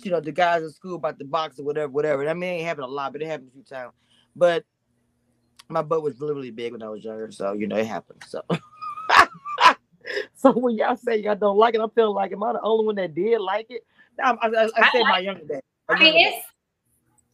you 0.02 0.10
know, 0.10 0.20
the 0.20 0.32
guys 0.32 0.62
at 0.62 0.70
school 0.70 0.96
about 0.96 1.18
the 1.18 1.24
box 1.24 1.58
or 1.58 1.64
whatever, 1.64 1.92
whatever. 1.92 2.28
I 2.28 2.34
mean, 2.34 2.50
it 2.50 2.56
ain't 2.56 2.66
happened 2.66 2.84
a 2.84 2.88
lot, 2.88 3.12
but 3.12 3.22
it 3.22 3.28
happened 3.28 3.50
a 3.50 3.52
few 3.52 3.62
times. 3.62 3.92
But 4.34 4.64
my 5.68 5.82
butt 5.82 6.02
was 6.02 6.20
literally 6.20 6.50
big 6.50 6.72
when 6.72 6.82
I 6.82 6.88
was 6.88 7.04
younger, 7.04 7.30
so 7.30 7.52
you 7.52 7.66
know 7.66 7.76
it 7.76 7.86
happened. 7.86 8.22
So. 8.26 8.42
so 10.34 10.52
when 10.52 10.76
y'all 10.76 10.96
say 10.96 11.18
y'all 11.18 11.36
don't 11.36 11.58
like 11.58 11.74
it, 11.74 11.80
I'm 11.80 11.90
feeling 11.90 12.14
like 12.14 12.32
am 12.32 12.42
I 12.42 12.52
the 12.54 12.60
only 12.62 12.86
one 12.86 12.94
that 12.96 13.14
did 13.14 13.40
like 13.40 13.66
it? 13.70 13.84
I, 14.22 14.30
I, 14.30 14.48
I, 14.48 14.48
I 14.48 14.64
I 14.64 14.90
said 14.90 15.00
like 15.00 15.12
my 15.12 15.18
younger 15.18 15.44
day. 15.44 15.60
I 15.88 15.98
mean, 15.98 16.14
younger 16.14 16.36
it's 16.36 16.46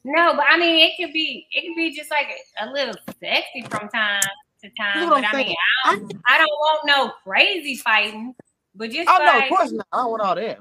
no, 0.04 0.34
but 0.36 0.44
I 0.48 0.56
mean, 0.56 0.88
it 0.88 0.92
could 0.96 1.12
be 1.12 1.46
it 1.50 1.66
could 1.66 1.76
be 1.76 1.94
just 1.94 2.10
like 2.10 2.28
a, 2.60 2.64
a 2.64 2.70
little 2.70 2.94
sexy 3.20 3.62
from 3.68 3.88
time 3.88 4.22
to 4.62 4.70
time. 4.78 5.08
But 5.08 5.24
I'm 5.24 5.36
mean, 5.36 5.54
I 5.84 5.96
don't, 5.96 6.12
I 6.28 6.38
don't 6.38 6.46
want 6.46 6.80
no 6.86 7.12
crazy 7.24 7.76
fighting, 7.76 8.34
but 8.74 8.90
just 8.90 9.08
Oh 9.08 9.18
no, 9.18 9.38
of 9.38 9.48
course 9.48 9.72
not. 9.72 9.86
I 9.92 9.96
don't 9.96 10.10
want 10.10 10.22
all 10.22 10.34
that. 10.36 10.58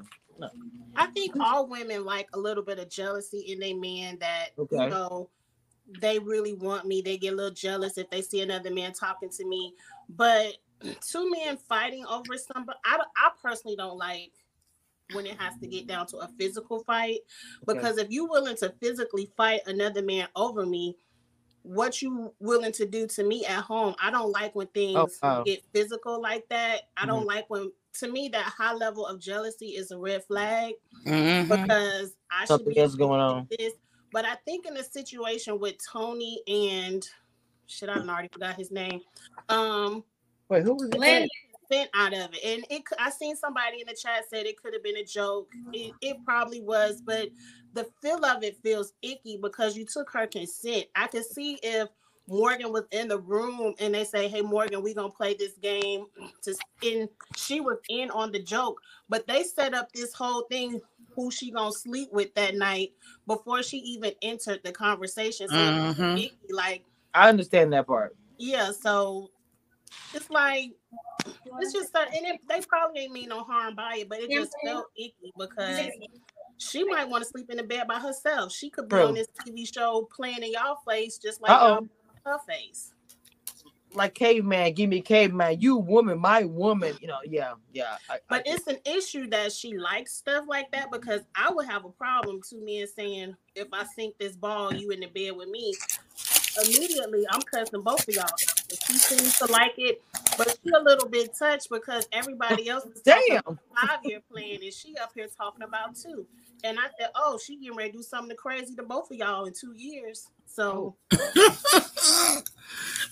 I 0.96 1.06
think 1.06 1.36
all 1.38 1.68
women 1.68 2.04
like 2.04 2.28
a 2.32 2.38
little 2.38 2.62
bit 2.62 2.78
of 2.78 2.88
jealousy 2.88 3.40
in 3.40 3.58
their 3.58 3.76
man 3.76 4.18
that 4.20 4.50
Okay. 4.58 4.84
you 4.84 4.90
know 4.90 5.30
they 6.00 6.18
really 6.18 6.54
want 6.54 6.84
me. 6.84 7.00
They 7.00 7.16
get 7.16 7.32
a 7.32 7.36
little 7.36 7.52
jealous 7.52 7.96
if 7.98 8.10
they 8.10 8.22
see 8.22 8.40
another 8.40 8.70
man 8.70 8.92
talking 8.92 9.30
to 9.30 9.46
me. 9.46 9.74
But 10.08 10.56
two 11.00 11.30
men 11.30 11.56
fighting 11.56 12.04
over 12.06 12.36
somebody, 12.36 12.78
I, 12.84 12.98
I 13.16 13.30
personally 13.42 13.76
don't 13.76 13.96
like 13.96 14.32
when 15.12 15.26
it 15.26 15.40
has 15.40 15.56
to 15.58 15.66
get 15.66 15.86
down 15.86 16.06
to 16.08 16.18
a 16.18 16.28
physical 16.38 16.80
fight 16.80 17.20
Okay. 17.68 17.78
because 17.78 17.98
if 17.98 18.10
you're 18.10 18.28
willing 18.28 18.56
to 18.56 18.74
physically 18.80 19.30
fight 19.36 19.60
another 19.66 20.02
man 20.02 20.26
over 20.34 20.66
me, 20.66 20.96
what 21.62 22.00
you 22.02 22.32
willing 22.38 22.72
to 22.72 22.86
do 22.86 23.06
to 23.08 23.24
me 23.24 23.44
at 23.44 23.62
home? 23.62 23.94
I 24.00 24.10
don't 24.10 24.30
like 24.30 24.54
when 24.54 24.68
oh, 24.68 24.70
things 24.74 25.18
wow. 25.22 25.42
get 25.44 25.62
physical 25.72 26.20
like 26.20 26.48
that. 26.48 26.82
I 26.96 27.00
mm-hmm. 27.00 27.10
don't 27.10 27.26
like 27.26 27.48
when 27.48 27.72
to 28.00 28.10
me 28.10 28.28
that 28.28 28.44
high 28.44 28.72
level 28.74 29.06
of 29.06 29.20
jealousy 29.20 29.68
is 29.68 29.90
a 29.90 29.98
red 29.98 30.24
flag 30.24 30.74
Mhm. 31.04 31.48
because 31.48 32.16
I 32.30 32.44
should 32.44 32.64
be 32.66 32.78
else 32.78 32.94
going 32.94 33.20
on. 33.20 33.48
This. 33.50 33.74
But 34.12 34.24
I 34.24 34.36
think 34.44 34.66
in 34.66 34.74
the 34.74 34.84
situation 34.84 35.58
with 35.58 35.76
Tony 35.84 36.42
and 36.46 37.08
shit, 37.66 37.88
I 37.88 37.94
done 37.96 38.08
already 38.08 38.28
forgot 38.32 38.56
his 38.56 38.70
name. 38.70 39.00
Um, 39.48 40.04
Wait, 40.48 40.62
who 40.62 40.74
was 40.74 40.90
it? 40.90 40.98
Lynn, 40.98 41.28
consent 41.68 41.90
out 41.94 42.12
of 42.14 42.32
it, 42.34 42.44
and 42.44 42.64
it. 42.70 42.86
cou- 42.86 42.96
I 42.98 43.10
seen 43.10 43.36
somebody 43.36 43.80
in 43.80 43.86
the 43.86 43.94
chat 43.94 44.24
said 44.28 44.46
it 44.46 44.60
could 44.60 44.72
have 44.74 44.82
been 44.82 44.96
a 44.96 45.04
joke. 45.04 45.52
It, 45.72 45.92
it 46.00 46.16
probably 46.24 46.60
was, 46.60 47.00
but 47.00 47.28
the 47.74 47.88
feel 48.00 48.24
of 48.24 48.42
it 48.42 48.56
feels 48.62 48.92
icky 49.02 49.36
because 49.36 49.76
you 49.76 49.84
took 49.84 50.10
her 50.12 50.26
consent. 50.26 50.86
I 50.94 51.08
could 51.08 51.24
see 51.24 51.58
if 51.62 51.88
Morgan 52.28 52.72
was 52.72 52.84
in 52.92 53.08
the 53.08 53.18
room 53.20 53.74
and 53.80 53.94
they 53.94 54.04
say, 54.04 54.28
"Hey, 54.28 54.42
Morgan, 54.42 54.82
we're 54.82 54.94
gonna 54.94 55.10
play 55.10 55.34
this 55.34 55.54
game." 55.62 56.06
To 56.44 56.54
and 56.82 57.08
she 57.36 57.60
was 57.60 57.78
in 57.88 58.10
on 58.10 58.32
the 58.32 58.40
joke, 58.42 58.80
but 59.08 59.26
they 59.26 59.42
set 59.44 59.74
up 59.74 59.92
this 59.92 60.14
whole 60.14 60.44
thing. 60.50 60.80
Who 61.16 61.30
she 61.30 61.50
gonna 61.50 61.72
sleep 61.72 62.10
with 62.12 62.34
that 62.34 62.56
night 62.56 62.92
before 63.26 63.62
she 63.62 63.78
even 63.78 64.12
entered 64.22 64.60
the 64.64 64.72
conversation? 64.72 65.48
So 65.48 65.68
it's 65.68 65.86
Mhm. 65.98 66.16
icky, 66.16 66.36
like 66.52 66.84
I 67.14 67.28
understand 67.28 67.72
that 67.72 67.86
part. 67.86 68.16
yeah, 68.38 68.72
so 68.72 69.30
it's 70.14 70.30
like 70.30 70.72
it's 71.60 71.72
just 71.72 71.92
that, 71.94 72.14
and 72.14 72.26
it, 72.26 72.40
they 72.48 72.60
probably 72.62 73.02
ain't 73.02 73.12
mean 73.12 73.28
no 73.30 73.42
harm 73.44 73.74
by 73.76 73.98
it, 73.98 74.08
but 74.08 74.20
it 74.20 74.32
just 74.32 74.56
felt 74.64 74.86
icky 74.96 75.32
because 75.38 75.90
she 76.58 76.84
might 76.84 77.08
want 77.08 77.24
to 77.24 77.30
sleep 77.30 77.50
in 77.50 77.58
the 77.58 77.62
bed 77.64 77.88
by 77.88 77.98
herself. 78.00 78.52
She 78.52 78.70
could 78.70 78.88
be 78.88 78.96
True. 78.96 79.08
on 79.08 79.14
this 79.14 79.28
TV 79.46 79.72
show 79.72 80.08
playing 80.14 80.42
in 80.42 80.52
y'all 80.52 80.78
face 80.88 81.18
just 81.18 81.40
like 81.42 81.52
Uh-oh. 81.52 81.68
y'all 81.74 81.78
in 81.80 81.90
her 82.26 82.38
face. 82.48 82.92
like 83.94 84.14
caveman, 84.14 84.74
give 84.74 84.90
me 84.90 85.00
caveman. 85.00 85.60
You 85.60 85.76
woman, 85.76 86.18
my 86.18 86.44
woman. 86.44 86.96
You 87.00 87.08
know, 87.08 87.18
yeah, 87.24 87.54
yeah. 87.72 87.96
I, 88.10 88.18
But 88.28 88.46
I, 88.46 88.52
it's 88.54 88.66
an 88.66 88.78
issue 88.84 89.28
that 89.30 89.52
she 89.52 89.76
likes 89.76 90.12
stuff 90.12 90.44
like 90.48 90.70
that 90.72 90.90
because 90.92 91.22
I 91.34 91.50
would 91.50 91.66
have 91.66 91.84
a 91.84 91.90
problem 91.90 92.40
two 92.48 92.64
men 92.64 92.86
saying, 92.86 93.36
if 93.54 93.68
I 93.72 93.84
sink 93.84 94.18
this 94.18 94.36
ball, 94.36 94.74
you 94.74 94.90
in 94.90 95.00
the 95.00 95.06
bed 95.06 95.36
with 95.36 95.48
me. 95.48 95.74
Immediately, 96.64 97.26
I'm 97.30 97.42
cussing 97.42 97.82
both 97.82 98.08
of 98.08 98.14
y'all. 98.14 98.26
She 98.38 98.94
seems 98.94 99.36
to 99.38 99.46
like 99.52 99.74
it, 99.76 100.02
but 100.38 100.56
she 100.64 100.70
a 100.70 100.82
little 100.82 101.08
bit 101.08 101.34
touched 101.38 101.68
because 101.70 102.08
everybody 102.12 102.68
else 102.68 102.84
is 102.86 103.02
damn. 103.02 103.42
five 103.74 104.00
year 104.04 104.20
plan 104.30 104.58
and 104.62 104.72
she 104.72 104.96
up 104.96 105.12
here 105.14 105.28
talking 105.36 105.62
about 105.62 105.96
two. 105.96 106.26
And 106.64 106.78
I 106.78 106.84
said, 106.98 107.10
Oh, 107.16 107.38
she 107.44 107.58
getting 107.58 107.76
ready 107.76 107.92
to 107.92 107.98
do 107.98 108.02
something 108.04 108.36
crazy 108.36 108.74
to 108.76 108.82
both 108.82 109.10
of 109.10 109.16
y'all 109.18 109.46
in 109.46 109.54
two 109.54 109.74
years. 109.76 110.28
So 110.46 110.96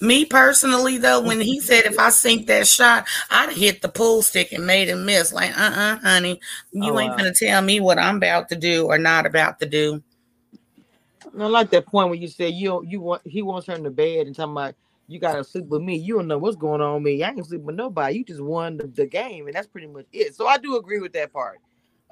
Me 0.01 0.24
personally, 0.26 0.99
though, 0.99 1.22
when 1.22 1.40
he 1.40 1.61
said 1.61 1.86
if 1.86 1.99
I 1.99 2.11
sink 2.11 2.47
that 2.49 2.68
shot, 2.68 3.07
I'd 3.30 3.53
hit 3.53 3.82
the 3.82 3.88
pool 3.88 4.22
stick 4.22 4.53
and 4.53 4.66
made 4.66 4.88
him 4.88 5.07
miss. 5.07 5.32
Like, 5.32 5.59
uh 5.59 5.72
uh 5.74 5.99
honey, 6.01 6.40
you 6.72 6.97
Oh, 6.97 7.01
ain't 7.01 7.16
wow. 7.16 7.18
gonna 7.18 7.34
tell 7.34 7.62
me 7.62 7.80
what 7.80 7.99
I'm 7.99 8.18
about 8.18 8.49
to 8.51 8.57
do 8.57 8.86
or 8.86 8.99
not 8.99 9.26
about 9.26 9.61
to 9.61 9.66
do. 9.66 10.03
I 11.38 11.47
like 11.47 11.70
that 11.70 11.86
point 11.86 12.11
when 12.11 12.20
you 12.22 12.28
said 12.28 12.55
you 12.55 12.84
you 12.86 13.01
want 13.01 13.22
he 13.26 13.42
wants 13.42 13.66
her 13.68 13.74
in 13.74 13.82
the 13.84 13.90
bed 13.90 14.26
and 14.26 14.36
talking 14.36 14.53
about 14.53 14.74
you 15.09 15.20
gotta 15.20 15.45
sleep 15.45 15.66
with 15.66 15.82
me. 15.82 15.97
You 15.97 16.16
don't 16.16 16.28
know 16.28 16.38
what's 16.38 16.57
going 16.57 16.80
on 16.82 16.97
with 16.97 17.05
me. 17.05 17.22
I 17.24 17.30
ain't 17.30 17.47
sleep 17.47 17.62
with 17.62 17.76
nobody. 17.76 18.18
You 18.18 18.24
just 18.24 18.42
won 18.42 18.78
the, 18.78 18.86
the 18.88 19.07
game, 19.07 19.47
and 19.47 19.55
that's 19.57 19.68
pretty 19.68 19.88
much 19.88 20.07
it. 20.12 20.34
So 20.36 20.47
I 20.49 20.59
do 20.59 20.76
agree 20.76 21.01
with 21.01 21.12
that 21.14 21.32
part. 21.32 21.61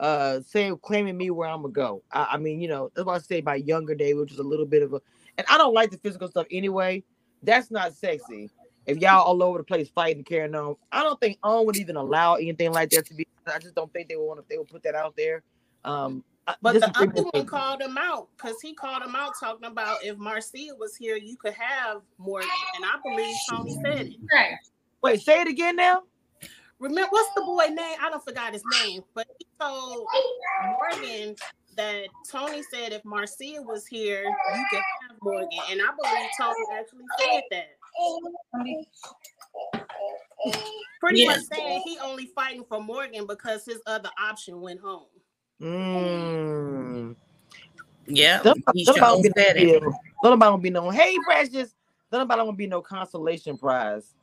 Uh, 0.03 0.41
saying 0.45 0.77
claiming 0.83 1.17
me 1.17 1.31
where 1.31 1.49
I'm 1.49 1.63
gonna 1.63 1.73
go. 1.73 2.03
I, 2.11 2.31
I 2.33 2.37
mean, 2.37 2.61
you 2.61 2.67
know, 2.67 2.91
that's 2.93 3.07
what 3.07 3.15
I 3.15 3.19
say 3.19 3.41
my 3.41 3.55
younger 3.55 3.95
day, 3.95 4.15
which 4.15 4.33
is 4.33 4.41
a 4.41 4.43
little 4.43 4.67
bit 4.67 4.83
of 4.83 4.93
a, 4.95 5.01
and 5.39 5.47
I 5.49 5.57
don't 5.57 5.73
like 5.73 5.93
the 5.93 5.97
physical 5.97 6.27
stuff 6.27 6.49
anyway. 6.51 7.05
That's 7.45 7.71
not 7.71 7.95
sexy. 7.95 8.51
If 8.85 8.99
y'all 8.99 9.23
all 9.23 9.41
over 9.45 9.59
the 9.59 9.65
place 9.65 9.89
fighting, 9.89 10.25
carrying 10.25 10.57
on, 10.57 10.75
I 10.91 11.05
don't 11.05 11.21
think 11.21 11.39
OWN 11.45 11.67
would 11.67 11.77
even 11.77 11.95
allow 11.95 12.35
anything 12.35 12.73
like 12.73 12.91
that 12.91 13.07
to 13.07 13.15
be. 13.15 13.29
I 13.47 13.61
just 13.61 13.77
don't 13.77 13.93
think 13.93 14.09
they 14.09 14.17
would 14.17 14.27
want 14.27 14.41
if 14.41 14.49
they 14.49 14.59
would 14.59 14.67
put 14.67 14.83
that 14.83 14.97
out 14.97 15.15
there. 15.17 15.45
Um, 15.85 16.25
But 16.61 16.81
the 16.81 16.93
other 16.97 17.23
one 17.33 17.47
called 17.47 17.81
him 17.81 17.97
out 17.97 18.27
because 18.37 18.61
he 18.61 18.75
called 18.75 19.05
him 19.05 19.15
out 19.15 19.35
talking 19.39 19.67
about 19.67 20.05
if 20.05 20.19
Marcia 20.19 20.75
was 20.77 20.97
here, 20.97 21.17
you 21.17 21.37
could 21.37 21.55
have 21.55 22.03
Morgan. 22.19 22.49
And 22.75 22.85
I 22.85 22.97
believe 23.09 23.37
Tony 23.49 23.79
said 23.85 24.07
it. 24.07 24.17
Right. 24.33 24.57
Wait, 25.03 25.23
say 25.23 25.43
it 25.43 25.49
again 25.49 25.77
now. 25.77 26.03
Remember, 26.83 27.09
what's 27.11 27.33
the 27.37 27.43
boy 27.43 27.67
name? 27.69 27.97
I 28.03 28.11
don't 28.11 28.25
forgot 28.25 28.53
his 28.53 28.65
name, 28.67 29.03
but 29.15 29.25
he 29.39 29.47
told 29.61 30.05
Morgan 30.81 31.37
that 31.77 32.09
Tony 32.29 32.61
said 32.73 32.93
if 32.93 33.05
Marcia 33.05 33.63
was 33.63 33.87
here, 33.87 34.25
you 34.25 34.67
could 34.69 34.83
have 35.09 35.17
Morgan. 35.23 35.61
And 35.71 35.81
I 35.81 35.91
believe 35.97 36.29
Tony 36.37 36.57
actually 36.75 37.05
said 37.21 37.43
that. 37.53 37.69
Pretty 40.99 41.21
Yeah. 41.21 41.27
much 41.29 41.43
saying 41.53 41.83
he 41.85 41.99
only 42.01 42.27
fighting 42.35 42.65
for 42.69 42.83
Morgan 42.83 43.27
because 43.29 43.65
his 43.65 43.81
other 43.87 44.11
option 44.19 44.61
went 44.61 44.81
home. 44.81 45.07
Mm. 45.61 47.15
Yeah, 48.09 48.39
Somebody, 48.43 48.63
he 48.73 48.85
somebody 48.85 49.01
sure 49.01 49.23
gonna 49.23 49.35
said 49.37 49.57
be, 49.57 49.71
it. 49.71 49.83
somebody 50.21 50.51
gonna 50.51 50.59
be 50.63 50.71
no, 50.71 50.91
hey 50.91 51.17
precious. 51.21 51.77
Somebody 52.11 52.41
gonna 52.41 52.57
be 52.57 52.67
no 52.67 52.83
consolation 52.83 53.57
prize 53.57 54.15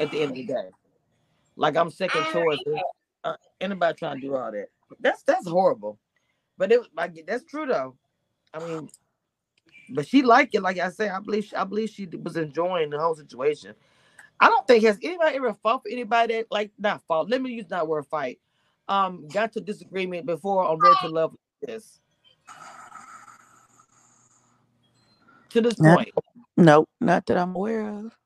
at 0.00 0.10
the 0.10 0.20
end 0.22 0.30
of 0.32 0.36
the 0.36 0.44
day. 0.46 0.68
Like 1.56 1.76
I'm 1.76 1.90
second 1.90 2.26
choice. 2.28 2.60
Uh, 3.24 3.36
anybody 3.60 3.96
trying 3.98 4.20
to 4.20 4.26
do 4.28 4.36
all 4.36 4.52
that? 4.52 4.68
That's 5.00 5.22
that's 5.24 5.48
horrible. 5.48 5.98
But 6.58 6.72
it 6.72 6.80
like 6.96 7.24
that's 7.26 7.44
true 7.44 7.66
though. 7.66 7.96
I 8.54 8.60
mean, 8.60 8.88
but 9.90 10.06
she 10.08 10.22
liked 10.22 10.54
it. 10.54 10.62
Like 10.62 10.78
I 10.78 10.90
say, 10.90 11.08
I 11.08 11.20
believe 11.20 11.52
I 11.56 11.64
believe 11.64 11.90
she 11.90 12.06
was 12.22 12.36
enjoying 12.36 12.90
the 12.90 13.00
whole 13.00 13.16
situation. 13.16 13.74
I 14.40 14.48
don't 14.48 14.66
think 14.66 14.84
has 14.84 14.98
anybody 15.02 15.36
ever 15.36 15.54
fought 15.54 15.82
for 15.84 15.90
anybody 15.90 16.34
that 16.36 16.46
like 16.50 16.72
not 16.78 17.02
fought. 17.08 17.30
Let 17.30 17.42
me 17.42 17.52
use 17.52 17.66
that 17.68 17.88
word 17.88 18.06
fight. 18.06 18.40
Um, 18.88 19.30
got 19.30 19.52
to 19.54 19.60
disagreement 19.60 20.26
before 20.26 20.64
on 20.66 20.80
Ready 20.80 20.96
to 21.02 21.08
Love 21.08 21.32
like 21.32 21.70
this. 21.70 22.00
To 25.50 25.60
this 25.62 25.80
Yeah. 25.82 25.96
point. 25.96 26.10
no, 26.56 26.86
not 27.00 27.26
that 27.26 27.38
I'm 27.38 27.56
aware 27.56 27.88
of. 27.88 28.16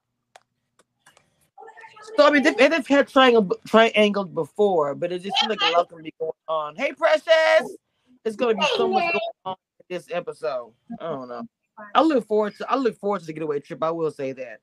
So 2.18 2.26
I 2.26 2.30
mean, 2.30 2.42
they've, 2.42 2.56
they've 2.56 2.84
had 2.84 3.06
triangle 3.06 3.48
triangles 3.64 4.28
before, 4.30 4.96
but 4.96 5.12
it 5.12 5.22
just 5.22 5.38
seems 5.38 5.50
like 5.50 5.60
a 5.62 5.76
lot 5.76 5.88
gonna 5.88 6.02
be 6.02 6.12
going 6.18 6.32
on. 6.48 6.74
Hey, 6.74 6.92
precious, 6.92 7.76
it's 8.24 8.34
gonna 8.34 8.56
be 8.56 8.66
so 8.76 8.88
much 8.88 9.04
going 9.04 9.20
on 9.44 9.56
this 9.88 10.08
episode. 10.10 10.72
I 11.00 11.10
don't 11.10 11.28
know. 11.28 11.46
I 11.94 12.02
look 12.02 12.26
forward 12.26 12.56
to 12.56 12.68
I 12.68 12.74
look 12.74 12.98
forward 12.98 13.20
to 13.20 13.26
the 13.26 13.32
getaway 13.32 13.60
trip. 13.60 13.84
I 13.84 13.92
will 13.92 14.10
say 14.10 14.32
that. 14.32 14.58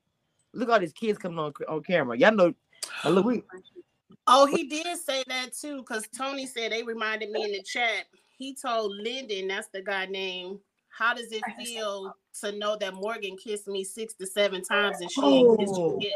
Look 0.52 0.68
at 0.68 0.72
all 0.74 0.80
these 0.80 0.92
kids 0.92 1.16
coming 1.16 1.38
on 1.38 1.54
on 1.66 1.82
camera. 1.82 2.18
Y'all 2.18 2.32
know. 2.32 2.52
now 3.02 3.10
look, 3.10 3.24
we, 3.24 3.42
Oh, 4.26 4.44
he 4.44 4.64
did 4.64 4.98
say 4.98 5.24
that 5.28 5.54
too, 5.54 5.78
because 5.78 6.06
Tony 6.08 6.44
said 6.44 6.72
they 6.72 6.82
reminded 6.82 7.30
me 7.30 7.42
in 7.42 7.52
the 7.52 7.62
chat. 7.62 8.04
He 8.36 8.54
told 8.54 8.92
Lyndon, 8.96 9.48
that's 9.48 9.68
the 9.68 9.80
guy 9.80 10.04
name, 10.04 10.58
how 10.90 11.14
does 11.14 11.32
it 11.32 11.42
feel 11.58 12.14
to 12.42 12.52
know 12.52 12.76
that 12.76 12.92
Morgan 12.92 13.38
kissed 13.38 13.66
me 13.66 13.82
six 13.82 14.12
to 14.14 14.26
seven 14.26 14.62
times 14.62 15.00
and 15.00 15.10
she 15.10 15.22
ain't 15.22 15.58
kissed 15.58 15.74
you 15.74 15.82
Oh. 15.84 15.98
yet? 16.02 16.12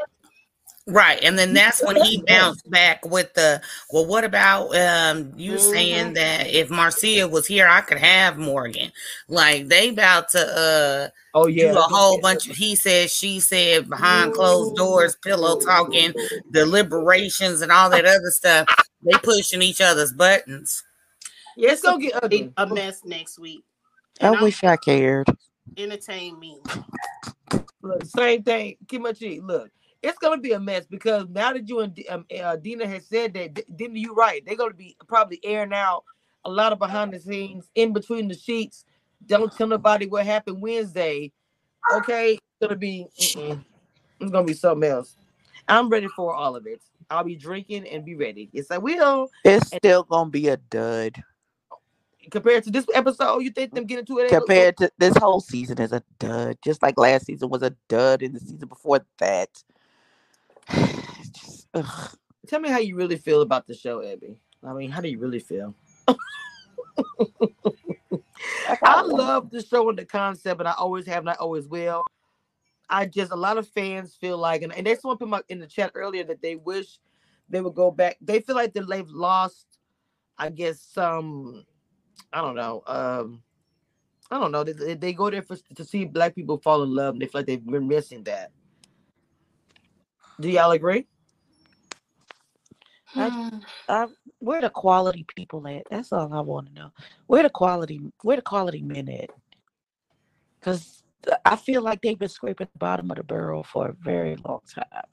Right. 0.87 1.22
And 1.22 1.39
then 1.39 1.53
that's 1.53 1.85
when 1.85 1.97
he 2.03 2.22
bounced 2.26 2.68
back 2.70 3.05
with 3.05 3.33
the, 3.35 3.61
well, 3.93 4.07
what 4.07 4.24
about 4.24 4.74
um 4.74 5.33
you 5.37 5.53
Mhm. 5.53 5.70
saying 5.72 6.12
that 6.14 6.49
if 6.49 6.70
Marcia 6.70 7.28
was 7.28 7.47
here, 7.47 7.68
I 7.68 7.81
could 7.83 7.99
have 7.99 8.39
Morgan? 8.39 8.91
Like 9.28 9.68
they 9.68 9.91
about 9.91 10.31
to 10.31 10.41
uh 10.41 11.09
oh 11.35 11.47
yeah, 11.47 11.72
do 11.72 11.78
a 11.78 11.83
whole 11.83 12.20
bunch 12.20 12.49
of 12.49 12.57
he 12.57 12.74
said, 12.74 13.11
she 13.11 13.39
said, 13.41 13.89
behind 13.89 14.33
closed 14.35 14.74
doors, 14.76 15.16
pillow 15.22 15.61
talking, 15.61 16.12
deliberations, 16.51 17.61
and 17.61 17.70
all 17.70 17.91
that 17.91 18.05
other 18.07 18.31
stuff. 18.31 18.66
They 19.03 19.16
pushing 19.18 19.62
each 19.62 19.81
other's 19.81 20.12
buttons. 20.12 20.83
Yeah, 21.57 21.72
it's 21.72 21.83
gonna 21.83 22.01
get 22.03 22.22
ugly. 22.22 22.53
A 22.57 22.66
mess 22.66 23.03
next 23.05 23.39
week. 23.39 23.62
I 24.20 24.26
And 24.28 24.37
I'm- 24.37 24.45
wish 24.45 24.64
I 24.64 24.76
cared. 24.76 25.26
entertain 25.76 26.39
me. 26.41 26.59
Look, 27.83 28.05
same 28.07 28.43
thing. 28.43 28.76
Kimachi, 28.87 29.41
look, 29.43 29.70
it's 30.03 30.18
gonna 30.18 30.40
be 30.40 30.53
a 30.53 30.61
mess 30.61 30.86
because 30.86 31.26
now 31.28 31.53
that 31.53 31.68
you 31.68 31.80
and 31.80 31.94
D- 31.94 32.07
um, 32.09 32.24
uh, 32.42 32.57
Dina 32.57 32.86
has 32.86 33.07
said 33.07 33.34
that, 33.34 33.55
D- 33.55 33.64
Dina, 33.76 33.98
you 33.98 34.14
right. 34.14 34.42
They're 34.44 34.57
gonna 34.57 34.74
be 34.74 34.96
probably 35.09 35.40
airing 35.44 35.72
out 35.72 36.05
a 36.44 36.51
lot 36.51 36.72
of 36.72 36.78
behind 36.78 37.12
the 37.12 37.20
scenes, 37.20 37.68
in 37.74 37.92
between 37.92 38.28
the 38.28 38.34
sheets. 38.34 38.84
Don't 39.26 39.55
tell 39.55 39.66
nobody 39.66 40.07
what 40.07 40.24
happened 40.24 40.62
Wednesday. 40.62 41.32
Okay, 41.92 42.32
it's 42.34 42.42
gonna 42.61 42.76
be. 42.76 43.07
mm-mm. 43.20 43.64
It's 44.20 44.30
gonna 44.30 44.46
be 44.46 44.55
something 44.55 44.90
else. 44.90 45.16
I'm 45.68 45.88
ready 45.88 46.09
for 46.09 46.34
all 46.34 46.57
of 46.57 46.66
it. 46.66 46.80
I'll 47.11 47.24
be 47.24 47.36
drinking 47.36 47.88
and 47.88 48.05
be 48.05 48.14
ready. 48.14 48.48
Yes, 48.53 48.70
I 48.70 48.78
will. 48.78 49.30
It's 49.44 49.66
still 49.68 50.05
gonna 50.05 50.30
be 50.30 50.48
a 50.48 50.57
dud 50.57 51.22
Compared 52.30 52.64
to 52.64 52.70
this 52.70 52.86
episode, 52.94 53.38
you 53.38 53.51
think 53.51 53.74
them 53.74 53.84
getting 53.86 54.05
to 54.05 54.18
it? 54.18 54.28
compared 54.28 54.76
to 54.76 54.90
this 54.98 55.16
whole 55.16 55.40
season 55.40 55.80
is 55.80 55.92
a 55.92 56.03
dud. 56.18 56.59
Just 56.62 56.82
like 56.82 56.98
last 56.98 57.26
season 57.26 57.48
was 57.48 57.62
a 57.62 57.74
dud, 57.88 58.22
and 58.22 58.34
the 58.34 58.40
season 58.40 58.68
before 58.68 59.01
that. 59.18 59.48
Just. 61.32 61.68
Tell 62.46 62.61
me 62.61 62.68
how 62.68 62.78
you 62.78 62.96
really 62.96 63.16
feel 63.16 63.42
about 63.42 63.66
the 63.66 63.74
show, 63.74 64.02
Abby. 64.02 64.40
I 64.66 64.72
mean, 64.72 64.90
how 64.90 65.00
do 65.00 65.08
you 65.08 65.18
really 65.18 65.38
feel? 65.38 65.74
I 68.82 69.02
love 69.02 69.50
the 69.50 69.62
show 69.62 69.88
and 69.88 69.98
the 69.98 70.04
concept, 70.04 70.61
and 70.61 70.68
I 70.68 70.72
always 70.72 71.06
have, 71.06 71.18
and 71.20 71.30
I 71.30 71.34
always 71.34 71.68
will. 71.68 72.04
I 72.88 73.06
just 73.06 73.30
a 73.30 73.36
lot 73.36 73.56
of 73.56 73.68
fans 73.68 74.16
feel 74.16 74.36
like, 74.36 74.62
and, 74.62 74.72
and 74.74 74.86
they 74.86 74.96
someone 74.96 75.18
put 75.18 75.28
my, 75.28 75.42
in 75.48 75.61
the 75.61 75.66
chat 75.66 75.92
earlier 75.94 76.24
that 76.24 76.42
they 76.42 76.56
wish 76.56 76.98
they 77.48 77.61
would 77.61 77.74
go 77.74 77.90
back. 77.90 78.16
They 78.20 78.40
feel 78.40 78.56
like 78.56 78.72
that 78.74 78.88
they've 78.88 79.08
lost, 79.08 79.78
I 80.36 80.50
guess, 80.50 80.80
some, 80.80 81.64
I 82.32 82.40
don't 82.40 82.56
know, 82.56 82.82
um, 82.86 83.42
I 84.30 84.40
don't 84.40 84.52
know. 84.52 84.64
They, 84.64 84.72
they- 84.72 84.94
they 84.94 85.12
go 85.12 85.30
there 85.30 85.42
for 85.42 85.56
to 85.76 85.84
see 85.84 86.04
black 86.04 86.34
people 86.34 86.58
fall 86.58 86.82
in 86.82 86.94
love, 86.94 87.14
and 87.14 87.22
they 87.22 87.26
feel 87.26 87.40
like 87.40 87.46
they've 87.46 87.64
been 87.64 87.86
missing 87.88 88.24
that. 88.24 88.50
Do 90.41 90.49
y'all 90.49 90.70
agree? 90.70 91.07
Hmm. 93.09 93.59
I, 93.88 94.07
where 94.38 94.61
the 94.61 94.70
quality 94.70 95.26
people 95.36 95.66
at? 95.68 95.82
That's 95.91 96.12
all 96.12 96.32
I 96.32 96.41
want 96.41 96.68
to 96.68 96.72
know. 96.72 96.93
Where 97.26 97.43
the 97.43 97.51
quality, 97.51 98.01
where 98.22 98.36
the 98.36 98.43
quality 98.43 98.82
men 98.82 99.09
at? 99.09 99.30
Because 100.59 101.03
I 101.45 101.57
feel 101.57 101.82
like 101.82 102.01
they've 102.01 102.18
been 102.18 102.28
scraping 102.28 102.68
the 102.72 102.78
bottom 102.78 103.11
of 103.11 103.18
the 103.18 103.22
barrel 103.22 103.62
for 103.62 103.88
a 103.88 103.93
very 103.93 104.36
long 104.36 104.61
time, 104.72 105.05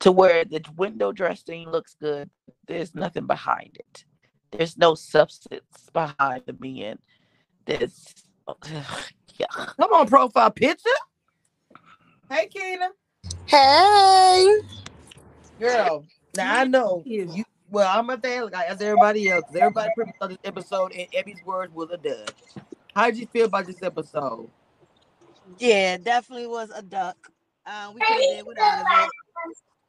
to 0.00 0.12
where 0.12 0.44
the 0.44 0.62
window 0.76 1.10
dressing 1.10 1.68
looks 1.68 1.96
good. 2.00 2.30
There's 2.66 2.94
nothing 2.94 3.26
behind 3.26 3.76
it. 3.78 4.04
There's 4.52 4.76
no 4.78 4.94
substance 4.94 5.90
behind 5.92 6.42
the 6.46 6.56
men. 6.60 6.98
There's, 7.64 8.14
yeah. 9.38 9.46
Come 9.48 9.92
on, 9.92 10.06
profile 10.06 10.50
picture. 10.50 10.88
Hey, 12.30 12.46
Keena. 12.46 12.90
Hey. 13.46 14.58
Girl, 15.58 16.04
now 16.36 16.60
I 16.60 16.64
know 16.64 17.02
you. 17.06 17.44
Well, 17.70 17.88
I'm 17.98 18.08
at 18.10 18.22
the 18.22 18.48
like 18.52 18.68
as 18.68 18.80
everybody 18.80 19.28
else. 19.28 19.44
Everybody 19.54 19.90
pretty 19.94 20.12
much 20.20 20.30
this 20.30 20.38
episode 20.44 20.92
and 20.92 21.06
Abby's 21.14 21.44
words 21.44 21.74
was 21.74 21.90
a 21.90 21.96
dud. 21.96 22.32
How 22.94 23.06
did 23.06 23.18
you 23.18 23.26
feel 23.26 23.46
about 23.46 23.66
this 23.66 23.82
episode? 23.82 24.48
Yeah, 25.58 25.96
definitely 25.96 26.46
was 26.46 26.70
a 26.74 26.82
duck. 26.82 27.16
Um, 27.66 27.94
we 27.94 28.00
could 28.00 28.08
have 28.08 28.20
did 28.20 28.46
without 28.46 28.80
of 28.80 28.86
it. 29.04 29.10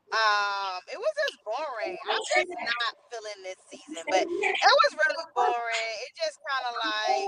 Um, 0.08 0.80
it 0.88 0.96
was 0.98 1.14
just 1.28 1.44
boring. 1.44 1.98
I'm 2.08 2.24
just 2.32 2.48
not 2.48 2.94
feeling 3.12 3.40
this 3.44 3.60
season, 3.68 4.04
but 4.08 4.24
it 4.24 4.76
was 4.88 4.92
really 4.96 5.28
boring. 5.36 5.96
It 6.08 6.12
just 6.16 6.40
kind 6.48 6.64
of 6.64 6.76
like 6.80 7.28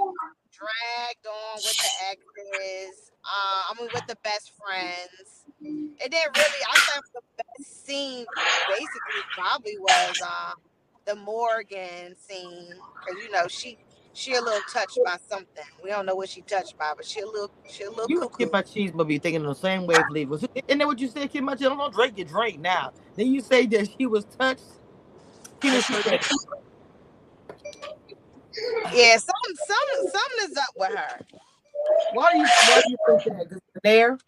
dragged 0.56 1.26
on 1.28 1.56
with 1.60 1.76
the 1.76 1.92
exes. 2.08 3.12
Uh, 3.20 3.62
I 3.68 3.72
mean, 3.80 3.90
with 3.94 4.08
the 4.08 4.18
best 4.24 4.54
friends. 4.56 5.44
It 5.62 6.10
didn't 6.12 6.32
really. 6.38 6.62
I 6.72 6.80
think 6.80 7.06
the 7.14 7.26
best 7.36 7.86
scene 7.86 8.26
basically 8.70 9.24
probably 9.36 9.78
was 9.78 10.22
um 10.24 10.56
the 11.06 11.16
Morgan 11.16 12.16
scene 12.18 12.74
because 13.06 13.24
you 13.24 13.32
know 13.32 13.48
she 13.48 13.78
she 14.14 14.34
a 14.36 14.42
little 14.42 14.62
touched 14.72 15.00
by 15.06 15.18
something. 15.30 15.64
We 15.84 15.90
don't 15.92 16.06
know 16.06 16.16
what 16.16 16.30
she 16.30 16.42
touched 16.42 16.78
by, 16.78 16.94
but 16.96 17.06
she 17.06 17.22
a 17.22 17.28
little 17.28 17.52
she 17.70 17.84
a 17.84 17.90
little 17.90 18.10
You 18.10 18.20
cuckoo. 18.20 18.38
Kid 18.38 18.52
My 18.52 18.62
Cheese 18.62 18.94
must 18.94 19.08
be 19.08 19.20
thinking 19.20 19.44
the 19.44 19.54
same 19.56 19.86
way. 19.88 20.04
Believe 20.04 20.30
was 20.30 20.44
isn't 20.44 20.80
that 20.80 20.88
what 20.88 21.00
you 21.00 21.08
said, 21.08 21.32
Kid 21.32 21.44
My 21.44 21.56
Cheese? 21.56 21.68
I 21.68 21.70
don't 21.70 21.78
know, 21.78 21.90
Drake 21.90 22.16
get 22.16 22.28
Drake 22.30 22.60
now. 22.60 22.92
Then 23.16 23.28
you 23.34 23.42
say 23.42 23.66
that 23.68 23.90
she 23.98 24.06
was 24.08 24.26
touched. 24.26 24.64
Kid 25.62 25.84
Cheese, 25.84 26.06
Yeah, 28.94 29.18
some 29.18 29.56
some 29.56 30.12
something 30.12 30.52
is 30.52 30.58
up 30.58 30.74
with 30.78 30.96
her. 30.98 31.20
Why 32.14 32.34
do 32.34 32.40
you 32.40 32.46
why 32.46 32.82
do 32.82 32.92
you 32.92 32.98
think 33.08 33.24
that? 33.26 33.50
the 33.50 33.62
nair? 33.84 34.20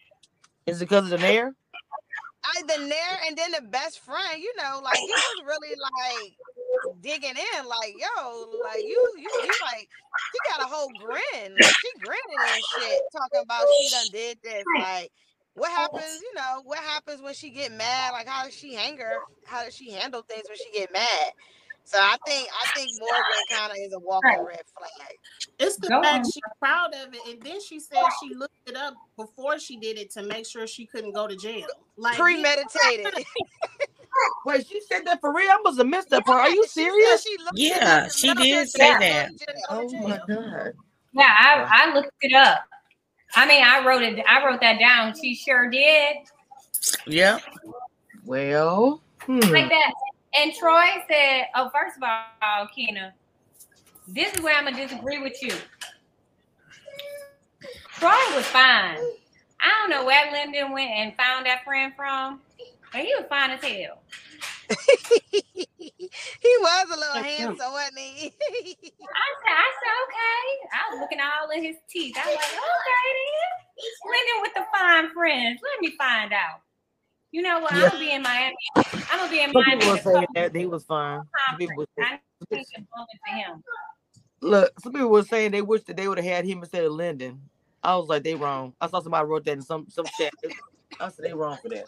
Is 0.66 0.82
it 0.82 0.88
because 0.88 1.04
of 1.04 1.10
the 1.10 1.18
nair? 1.18 1.54
I 2.44 2.62
the 2.62 2.86
nair 2.86 3.18
and 3.26 3.36
then 3.36 3.52
the 3.52 3.62
best 3.62 4.00
friend, 4.00 4.42
you 4.42 4.52
know, 4.56 4.80
like 4.82 4.98
he 4.98 5.06
was 5.06 5.46
really 5.46 5.76
like 5.76 6.34
digging 7.00 7.30
in, 7.30 7.66
like 7.66 7.94
yo, 7.98 8.46
like 8.64 8.82
you, 8.82 9.12
you, 9.16 9.28
you 9.42 9.52
like 9.62 9.88
she 9.88 10.50
got 10.50 10.62
a 10.62 10.68
whole 10.68 10.88
grin, 10.98 11.54
like 11.54 11.74
she 11.80 11.88
grinning 12.00 12.54
and 12.54 12.62
shit, 12.78 13.00
talking 13.12 13.42
about 13.42 13.64
she 13.80 13.90
done 13.90 14.06
did 14.12 14.38
this, 14.42 14.64
like 14.80 15.10
what 15.54 15.70
happens, 15.70 16.20
you 16.22 16.34
know, 16.34 16.62
what 16.64 16.78
happens 16.78 17.20
when 17.20 17.34
she 17.34 17.50
get 17.50 17.72
mad, 17.72 18.12
like 18.12 18.26
how 18.26 18.44
does 18.44 18.54
she 18.54 18.74
hang 18.74 18.98
her, 18.98 19.16
how 19.46 19.64
does 19.64 19.74
she 19.74 19.90
handle 19.90 20.22
things 20.22 20.44
when 20.48 20.56
she 20.58 20.78
get 20.78 20.92
mad? 20.92 21.32
So 21.84 21.98
I 21.98 22.16
think 22.26 22.48
I 22.48 22.78
think 22.78 22.90
Morgan 23.00 23.44
kind 23.50 23.70
of 23.72 23.76
is 23.78 23.92
a 23.92 23.98
walking 23.98 24.44
red 24.46 24.62
flag. 24.78 25.16
It's 25.58 25.76
the 25.76 25.88
Go 25.88 26.00
fact 26.00 26.24
on. 26.26 26.30
she's 26.30 26.42
proud 26.60 26.94
of 26.94 27.12
it, 27.12 27.20
and 27.28 27.42
then 27.42 27.60
she 27.60 27.80
said 27.80 28.02
she 28.22 28.34
looked 28.34 28.54
it 28.66 28.76
up 28.76 28.94
before 29.16 29.58
she 29.58 29.76
did 29.76 29.98
it 29.98 30.10
to 30.12 30.22
make 30.22 30.46
sure 30.46 30.66
she 30.66 30.86
couldn't 30.86 31.12
go 31.12 31.26
to 31.26 31.36
jail. 31.36 31.66
Like 31.96 32.16
Premeditated. 32.16 33.12
Wait, 34.44 34.66
she 34.66 34.80
said 34.80 35.04
that 35.06 35.20
for 35.20 35.32
real? 35.34 35.50
I 35.50 35.58
must 35.62 35.78
have 35.78 35.86
missed 35.86 36.10
that 36.10 36.24
part. 36.24 36.40
Are 36.42 36.50
you 36.50 36.66
serious? 36.66 37.22
she 37.22 37.36
looked 37.38 37.58
Yeah, 37.58 38.08
she 38.08 38.32
did 38.34 38.68
say 38.68 38.86
she 38.86 38.98
that. 38.98 39.28
couldn't 39.28 39.40
go 39.68 39.88
to 39.88 39.96
Oh 39.96 40.08
my 40.08 40.20
god. 40.28 40.72
Yeah, 41.12 41.28
I, 41.28 41.68
I 41.90 41.94
looked 41.94 42.10
it 42.22 42.34
up. 42.34 42.64
I 43.34 43.46
mean, 43.46 43.62
I 43.62 43.84
wrote 43.86 44.02
it. 44.02 44.22
I 44.28 44.44
wrote 44.44 44.60
that 44.60 44.78
down. 44.78 45.14
She 45.18 45.34
sure 45.34 45.70
did. 45.70 46.16
Yeah. 47.06 47.38
Well, 48.24 49.00
hmm. 49.20 49.40
Like 49.40 49.68
that. 49.68 49.92
And 50.38 50.52
Troy 50.54 50.86
said, 51.10 51.46
"Oh, 51.54 51.70
first 51.74 51.96
of 51.96 52.02
all, 52.02 52.66
Kina, 52.74 53.12
this 54.08 54.32
is 54.34 54.42
where 54.42 54.54
I'm 54.56 54.64
gonna 54.64 54.76
disagree 54.76 55.18
with 55.18 55.42
you. 55.42 55.54
Troy 57.98 58.10
was 58.34 58.44
fine. 58.46 58.98
I 59.60 59.68
don't 59.80 59.90
know 59.90 60.04
where 60.04 60.32
Lyndon 60.32 60.72
went 60.72 60.90
and 60.90 61.14
found 61.16 61.46
that 61.46 61.62
friend 61.64 61.92
from, 61.94 62.40
but 62.92 63.00
he 63.00 63.14
was 63.16 63.26
fine 63.28 63.50
as 63.50 63.60
hell. 63.60 64.02
he 65.78 66.52
was 66.60 66.86
a 66.90 66.96
little 66.96 67.14
That's 67.14 67.26
him. 67.26 67.48
handsome, 67.48 67.72
wasn't 67.72 67.98
he? 67.98 68.26
I 68.26 69.28
said, 69.42 69.56
I 69.56 69.68
said, 69.80 69.94
okay. 70.04 70.44
I 70.72 70.90
was 70.90 71.00
looking 71.00 71.18
all 71.20 71.50
in 71.50 71.64
his 71.64 71.76
teeth. 71.88 72.16
I 72.16 72.26
was 72.26 72.36
like, 72.36 72.52
okay, 72.52 73.04
then. 73.16 73.62
Lyndon 74.04 74.42
with 74.42 74.54
the 74.54 74.64
fine 74.76 75.10
friends. 75.12 75.60
Let 75.62 75.80
me 75.80 75.96
find 75.96 76.32
out. 76.32 76.60
You 77.30 77.42
know 77.42 77.60
what? 77.60 77.72
I'm 77.72 77.88
gonna 77.88 77.98
be 77.98 78.12
in 78.12 78.22
Miami. 78.22 78.56
I'm 78.76 79.18
gonna 79.18 79.30
be 79.30 79.42
in 79.42 79.52
Miami. 79.52 79.76
people 79.76 79.90
were 79.90 79.98
saying 79.98 80.26
that 80.34 80.54
he 80.54 80.66
was 80.66 80.84
fine. 80.84 81.22
People 81.58 81.86
I 81.98 82.18
need 82.50 82.64
to 82.74 82.80
bump 82.94 83.08
into 83.12 83.42
him. 83.42 83.62
Look, 84.42 84.72
some 84.80 84.92
people 84.92 85.08
were 85.08 85.22
saying 85.22 85.52
they 85.52 85.62
wish 85.62 85.82
that 85.84 85.96
they 85.96 86.08
would 86.08 86.18
have 86.18 86.26
had 86.26 86.44
him 86.44 86.58
instead 86.58 86.84
of 86.84 86.92
Lyndon. 86.92 87.40
I 87.82 87.96
was 87.96 88.08
like, 88.08 88.22
they 88.22 88.34
wrong. 88.34 88.74
I 88.80 88.88
saw 88.88 89.00
somebody 89.00 89.26
wrote 89.26 89.44
that 89.46 89.52
in 89.52 89.62
some 89.62 89.86
some 89.88 90.04
chat. 90.18 90.32
I 91.00 91.08
said 91.08 91.24
they 91.24 91.32
wrong 91.32 91.56
for 91.62 91.70
that. 91.70 91.86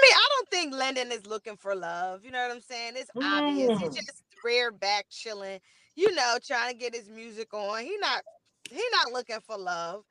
I 0.00 0.06
mean, 0.06 0.14
I 0.16 0.26
don't 0.30 0.48
think 0.50 0.74
Lyndon 0.74 1.12
is 1.12 1.26
looking 1.26 1.56
for 1.56 1.74
love. 1.74 2.24
You 2.24 2.30
know 2.30 2.40
what 2.42 2.50
I'm 2.54 2.62
saying? 2.62 2.94
It's 2.96 3.10
obvious. 3.22 3.78
He's 3.78 3.90
Mm. 3.90 3.96
just 3.96 4.22
rear 4.44 4.72
back 4.72 5.06
chilling, 5.10 5.60
you 5.96 6.14
know, 6.14 6.38
trying 6.46 6.72
to 6.72 6.78
get 6.78 6.94
his 6.94 7.08
music 7.10 7.52
on. 7.54 7.82
He 7.84 7.96
not 7.98 8.22
he 8.70 8.82
not 8.92 9.12
looking 9.12 9.40
for 9.40 9.58
love. 9.58 10.04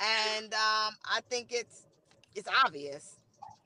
And 0.00 0.52
um, 0.54 0.94
I 1.04 1.20
think 1.28 1.48
it's 1.52 1.86
it's 2.34 2.48
obvious. 2.64 3.16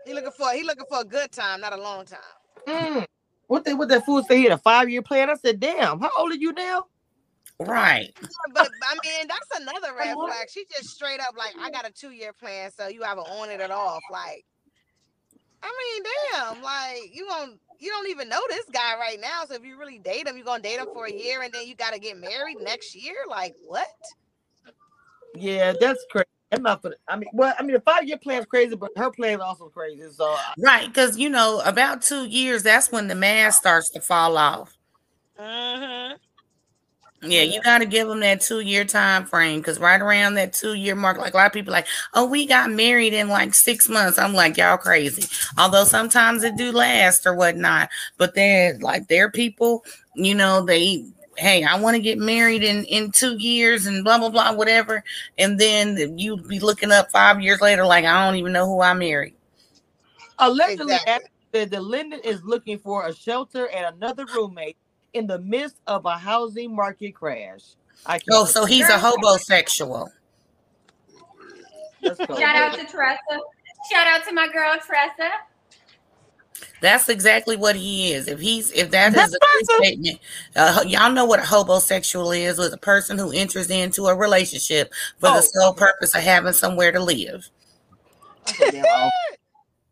He 0.05 0.14
looking 0.14 0.33
for 0.33 0.51
he 0.53 0.64
looking 0.64 0.87
for 0.89 1.01
a 1.03 1.05
good 1.05 1.33
time, 1.33 1.61
not 1.61 1.72
a 1.74 1.81
long 1.81 2.07
time. 2.07 2.20
Mm. 2.66 3.07
What 3.47 3.64
they 3.64 3.74
what 3.74 3.89
that 3.91 4.05
fool 4.05 4.24
say 4.24 4.39
he 4.39 4.45
had 4.45 4.53
a 4.53 4.59
five 4.59 4.91
year 4.91 5.03
plan? 5.03 5.31
I 5.31 5.35
said, 5.37 5.61
damn, 5.61 6.01
how 6.01 6.11
old 6.18 6.33
are 6.33 6.37
you 6.37 6.53
now? 6.53 6.87
Right. 7.61 8.12
But 8.55 8.70
I 8.83 8.95
mean, 9.05 9.29
that's 9.29 9.61
another 9.61 9.95
red 9.97 10.18
flag. 10.24 10.49
She 10.51 10.64
just 10.72 10.91
straight 10.91 11.20
up 11.20 11.35
like, 11.37 11.55
I 11.61 11.70
got 11.70 11.89
a 11.89 11.93
two 11.93 12.11
year 12.11 12.33
plan, 12.33 12.70
so 12.72 12.89
you 12.89 13.03
have 13.03 13.18
an 13.18 13.24
on 13.24 13.51
it 13.51 13.61
at 13.61 13.70
off. 13.70 14.03
Like, 14.11 14.45
I 15.63 15.73
mean, 15.95 16.05
damn, 16.55 16.63
like 16.63 17.11
you 17.15 17.27
don't 17.27 17.59
you 17.79 17.91
don't 17.91 18.09
even 18.09 18.29
know 18.29 18.41
this 18.49 18.65
guy 18.73 18.97
right 18.99 19.21
now. 19.21 19.45
So 19.49 19.55
if 19.55 19.65
you 19.65 19.79
really 19.79 19.99
date 19.99 20.27
him, 20.27 20.37
you're 20.37 20.45
gonna 20.45 20.63
date 20.63 20.79
him 20.79 20.89
for 20.93 21.07
a 21.07 21.13
year 21.13 21.43
and 21.43 21.53
then 21.53 21.67
you 21.67 21.75
gotta 21.75 21.99
get 21.99 22.17
married 22.17 22.59
next 22.61 22.95
year. 22.95 23.17
Like 23.29 23.55
what? 23.67 23.87
Yeah, 25.35 25.75
that's 25.79 26.05
crazy. 26.11 26.27
I'm 26.51 26.63
not 26.63 26.81
for. 26.81 26.91
the- 26.91 26.97
I 27.07 27.17
mean, 27.17 27.29
well, 27.33 27.55
I 27.59 27.63
mean, 27.63 27.75
the 27.75 27.81
five 27.81 28.05
year 28.05 28.17
plan 28.19 28.41
is 28.41 28.47
crazy, 28.47 28.75
but 28.75 28.91
her 28.97 29.11
plan 29.11 29.35
is 29.35 29.41
also 29.41 29.69
crazy. 29.69 30.03
So 30.11 30.35
Right. 30.59 30.87
Because, 30.87 31.19
you 31.19 31.29
know, 31.29 31.61
about 31.65 32.03
two 32.03 32.25
years, 32.27 32.63
that's 32.63 32.91
when 32.91 33.09
the 33.09 33.15
mask 33.15 33.61
starts 33.61 33.91
to 33.91 34.01
fall 34.01 34.39
off. 34.39 34.75
Mm-hmm. 35.39 36.17
Yeah, 37.23 37.43
you 37.43 37.59
uh, 37.59 37.62
got 37.62 37.79
to 37.79 37.87
give 37.87 38.07
them 38.07 38.21
that 38.21 38.41
two 38.41 38.61
year 38.61 38.85
time 38.85 39.25
frame 39.27 39.61
because 39.61 39.81
right 39.81 40.01
around 40.01 40.35
that 40.35 40.53
two 40.53 40.75
year 40.75 40.95
mark, 40.95 41.19
like 41.19 41.35
a 41.35 41.37
lot 41.37 41.47
of 41.47 41.53
people, 41.53 41.73
like, 41.73 41.87
oh, 42.14 42.27
we 42.27 42.47
got 42.47 42.71
married 42.71 43.12
in 43.12 43.29
like 43.29 43.55
six 43.55 43.89
months. 43.89 44.19
I'm 44.19 44.35
like, 44.35 44.57
y'all 44.57 44.77
crazy. 44.77 45.25
Although 45.59 45.85
sometimes 45.85 46.45
it 46.45 46.57
do 46.57 46.71
last 46.71 47.27
or 47.27 47.35
whatnot, 47.35 47.89
but 48.19 48.35
then 48.35 48.79
like 48.81 49.09
their 49.09 49.31
people, 49.31 49.85
you 50.14 50.35
know, 50.35 50.64
they, 50.64 51.07
hey, 51.37 51.64
I 51.64 51.79
want 51.81 51.97
to 51.97 52.03
get 52.03 52.19
married 52.19 52.62
in 52.62 52.85
in 52.85 53.11
two 53.11 53.37
years 53.37 53.87
and 53.87 54.05
blah 54.05 54.19
blah 54.19 54.31
blah 54.31 54.53
whatever, 54.53 55.03
and 55.39 55.59
then 55.59 56.16
you 56.19 56.37
be 56.37 56.61
looking 56.61 56.93
up 56.93 57.11
five 57.11 57.41
years 57.41 57.61
later, 57.61 57.85
like 57.85 58.05
I 58.05 58.25
don't 58.25 58.37
even 58.37 58.53
know 58.53 58.66
who 58.66 58.81
I 58.81 58.95
married. 58.95 59.35
allegedly, 60.39 60.95
Exactly. 60.95 61.12
Ashley 61.12 61.29
said 61.53 61.71
that 61.71 61.83
Lyndon 61.83 62.21
is 62.23 62.45
looking 62.45 62.79
for 62.79 63.07
a 63.07 63.14
shelter 63.14 63.69
and 63.71 63.97
another 63.97 64.25
roommate 64.27 64.77
in 65.13 65.27
the 65.27 65.39
midst 65.39 65.77
of 65.87 66.05
a 66.05 66.17
housing 66.17 66.75
market 66.75 67.13
crash. 67.13 67.63
I 68.07 68.19
can't. 68.19 68.29
Oh, 68.33 68.45
so 68.45 68.65
he's 68.65 68.89
a 68.89 68.99
hobosexual. 68.99 70.09
Shout 72.05 72.41
out 72.41 72.75
to 72.79 72.85
Tressa. 72.87 73.41
Shout 73.91 74.07
out 74.07 74.25
to 74.27 74.33
my 74.33 74.49
girl 74.53 74.77
Tressa. 74.85 75.31
That's 76.81 77.09
exactly 77.09 77.57
what 77.57 77.77
he 77.77 78.13
is. 78.13 78.29
If 78.29 78.41
he's 78.41 78.71
if 78.73 78.91
that 78.91 79.13
That's 79.13 79.29
is 79.29 79.35
a 79.35 79.39
true 79.39 79.77
statement, 79.79 80.21
uh, 80.55 80.85
y'all 80.87 81.13
know 81.13 81.25
what 81.25 81.41
a 81.41 81.43
hobosexual 81.43 82.37
is. 82.37 82.59
Is 82.59 82.73
a 82.73 82.77
person 82.77 83.19
who 83.19 83.33
enters 83.33 83.71
into 83.71 84.07
a 84.07 84.15
relationship 84.15 84.93
for 85.19 85.29
Oh, 85.29 85.37
the 85.37 85.43
sole 85.43 85.71
okay. 85.71 85.79
purpose 85.81 86.15
of 86.15 86.23
having 86.23 86.53
somewhere 86.53 86.93
to 86.93 87.01
live. 87.01 87.49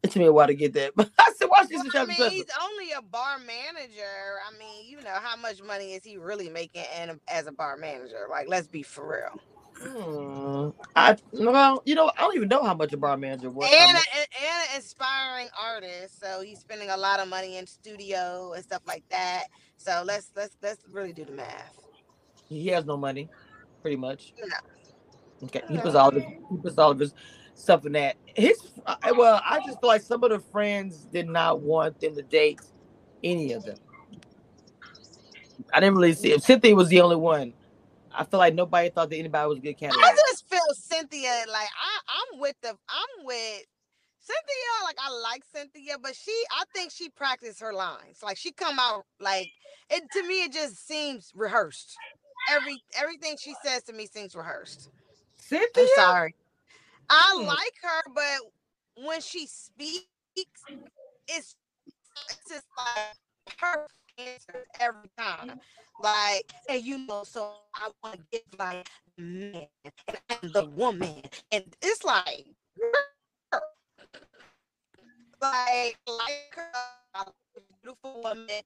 It 0.07 0.13
took 0.13 0.21
me 0.21 0.27
a 0.27 0.33
while 0.33 0.47
to 0.47 0.55
get 0.55 0.73
that, 0.75 0.93
but 0.97 1.11
I 1.19 1.33
said, 1.37 1.49
watch 1.51 1.67
this. 1.69 1.83
Well, 1.93 2.05
I 2.05 2.07
mean, 2.07 2.31
he's 2.31 2.45
only 2.63 2.93
a 2.93 3.03
bar 3.03 3.39
manager. 3.39 4.39
I 4.47 4.57
mean, 4.57 4.87
you 4.87 4.99
know, 5.03 5.15
how 5.21 5.37
much 5.37 5.61
money 5.63 5.95
is 5.95 6.05
he 6.05 6.17
really 6.17 6.49
making 6.49 6.85
and 6.97 7.19
as 7.27 7.49
a 7.49 7.53
bar 7.53 7.77
manager? 7.77 8.27
Like, 8.31 8.49
let's 8.49 8.69
be 8.69 8.85
for 8.85 9.09
real. 9.09 9.41
Hmm. 9.79 10.71
I 10.95 11.17
well, 11.33 11.83
you 11.85 11.97
know, 11.97 12.11
I 12.17 12.21
don't 12.23 12.37
even 12.37 12.49
know 12.49 12.63
how 12.63 12.73
much 12.73 12.93
a 12.93 12.97
bar 12.97 13.17
manager 13.17 13.51
was. 13.51 13.69
and, 13.71 13.97
a, 13.97 14.01
and 14.17 14.29
an 14.43 14.77
inspiring 14.77 15.49
artist. 15.61 16.21
So 16.21 16.41
he's 16.41 16.61
spending 16.61 16.91
a 16.91 16.97
lot 16.97 17.19
of 17.21 17.29
money 17.29 17.59
in 17.59 17.67
studio 17.67 18.53
and 18.55 18.65
stuff 18.65 18.83
like 18.87 19.03
that. 19.11 19.47
So 19.77 20.03
let's 20.07 20.31
let's 20.37 20.57
let's 20.63 20.83
really 20.91 21.13
do 21.13 21.25
the 21.25 21.33
math. 21.33 21.75
he 22.49 22.69
has 22.69 22.87
no 22.87 22.97
money, 22.97 23.29
pretty 23.83 23.97
much. 23.97 24.33
No. 24.39 24.57
Okay, 25.47 25.63
he 25.69 25.79
puts 25.79 25.97
all 25.97 26.09
of 26.09 26.15
his, 26.15 26.25
he 26.25 26.57
puts 26.63 26.79
all 26.79 26.93
of 26.93 26.99
his 26.99 27.13
in 27.85 27.93
that. 27.93 28.17
His 28.35 28.59
well, 29.17 29.41
I 29.45 29.61
just 29.67 29.81
feel 29.81 29.89
like 29.89 30.03
some 30.03 30.23
of 30.25 30.31
the 30.31 30.39
friends 30.39 31.07
did 31.13 31.29
not 31.29 31.61
want 31.61 32.01
them 32.01 32.15
to 32.15 32.23
date 32.23 32.61
any 33.25 33.53
of 33.53 33.65
them. 33.65 33.79
I 35.73 35.81
didn't 35.81 35.97
really 35.97 36.13
see. 36.13 36.33
If 36.33 36.43
Cynthia 36.43 36.75
was 36.75 36.89
the 36.89 37.01
only 37.01 37.17
one, 37.17 37.53
I 38.13 38.25
feel 38.25 38.39
like 38.39 38.55
nobody 38.55 38.91
thought 38.91 39.11
that 39.11 39.17
anybody 39.17 39.49
was 39.49 39.59
a 39.59 39.61
good 39.61 39.79
candidate. 39.79 40.05
I 40.05 40.17
just 40.29 40.49
feel 40.49 40.61
Cynthia 40.75 41.45
like 41.49 41.69
I 41.69 42.01
I'm 42.35 42.41
with 42.41 42.57
the 42.63 42.71
I'm 42.71 43.25
with 43.25 43.65
Cynthia. 44.21 44.85
Like 44.85 44.97
I 44.99 45.11
like 45.23 45.43
Cynthia, 45.55 45.97
but 46.01 46.15
she 46.15 46.33
I 46.53 46.65
think 46.75 46.93
she 46.93 47.09
practiced 47.11 47.61
her 47.61 47.73
lines. 47.73 48.19
Like 48.23 48.37
she 48.37 48.53
come 48.53 48.79
out 48.79 49.05
like 49.21 49.49
it 49.91 50.03
to 50.13 50.27
me. 50.27 50.45
It 50.45 50.53
just 50.53 50.87
seems 50.87 51.33
rehearsed. 51.35 51.97
Every 52.51 52.83
everything 52.99 53.37
she 53.41 53.55
says 53.65 53.83
to 53.85 53.93
me 53.93 54.07
seems 54.07 54.35
rehearsed. 54.35 54.91
Cynthia, 55.37 55.83
I'm 55.83 55.89
sorry. 55.95 56.35
I 57.11 57.37
Hmm. 57.37 57.47
like 57.47 57.75
her, 57.83 58.03
but 58.15 59.05
when 59.07 59.21
she 59.21 59.47
speaks, 59.47 60.07
it's 60.37 61.57
it's 62.29 62.39
just 62.49 62.67
like 62.77 63.59
her 63.61 63.87
answers 64.19 64.67
every 64.81 65.11
time. 65.19 65.61
Like, 66.03 66.53
and 66.69 66.83
you 66.85 66.99
know, 66.99 67.25
so 67.25 67.55
I 67.75 67.91
want 68.03 68.17
to 68.17 68.23
get 68.33 68.45
like 68.59 68.89
man 69.19 69.67
and 70.09 70.19
I'm 70.31 70.53
the 70.53 70.65
woman, 70.67 71.23
and 71.53 71.65
it's 71.83 72.05
like, 72.05 72.47
girl. 72.79 73.63
like, 75.43 75.99
like 76.09 76.57
her, 76.57 77.25
beautiful 77.83 78.23
woman. 78.23 78.63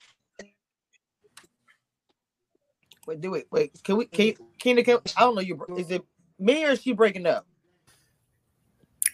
Wait, 3.07 3.21
do 3.21 3.35
it. 3.35 3.49
Wait, 3.51 3.73
can 3.85 3.97
we? 3.99 4.07
Can 4.07 4.27
you? 4.29 4.35
Can, 4.59 4.79
I 5.17 5.21
don't 5.23 5.35
know. 5.37 5.41
You 5.43 5.67
is 5.77 5.91
it 5.91 6.05
me 6.39 6.65
or 6.65 6.71
is 6.71 6.83
she 6.83 6.93
breaking 6.93 7.27
up? 7.27 7.47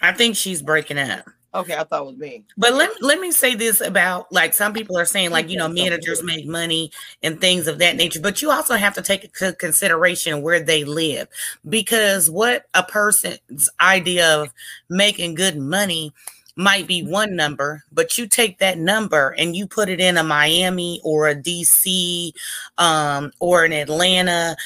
I 0.00 0.12
think 0.12 0.36
she's 0.36 0.62
breaking 0.62 0.98
up. 0.98 1.26
Okay, 1.56 1.74
I 1.74 1.84
thought 1.84 2.02
it 2.02 2.06
was 2.06 2.16
me. 2.16 2.44
But 2.58 2.74
let, 2.74 2.90
let 3.02 3.18
me 3.18 3.32
say 3.32 3.54
this 3.54 3.80
about 3.80 4.30
like 4.30 4.52
some 4.52 4.74
people 4.74 4.98
are 4.98 5.06
saying, 5.06 5.30
like, 5.30 5.48
you 5.48 5.56
know, 5.56 5.68
managers 5.68 6.22
make 6.22 6.46
money 6.46 6.90
and 7.22 7.40
things 7.40 7.66
of 7.66 7.78
that 7.78 7.96
nature, 7.96 8.20
but 8.20 8.42
you 8.42 8.50
also 8.50 8.74
have 8.74 8.92
to 8.94 9.02
take 9.02 9.24
into 9.24 9.54
consideration 9.54 10.42
where 10.42 10.60
they 10.60 10.84
live 10.84 11.28
because 11.66 12.28
what 12.28 12.66
a 12.74 12.82
person's 12.82 13.70
idea 13.80 14.36
of 14.36 14.52
making 14.90 15.34
good 15.34 15.56
money 15.56 16.12
might 16.56 16.86
be 16.86 17.02
one 17.02 17.34
number, 17.34 17.84
but 17.90 18.18
you 18.18 18.26
take 18.26 18.58
that 18.58 18.78
number 18.78 19.34
and 19.38 19.56
you 19.56 19.66
put 19.66 19.88
it 19.88 20.00
in 20.00 20.18
a 20.18 20.24
Miami 20.24 21.00
or 21.04 21.28
a 21.28 21.34
DC 21.34 22.32
um, 22.76 23.32
or 23.40 23.64
an 23.64 23.72
Atlanta 23.72 24.56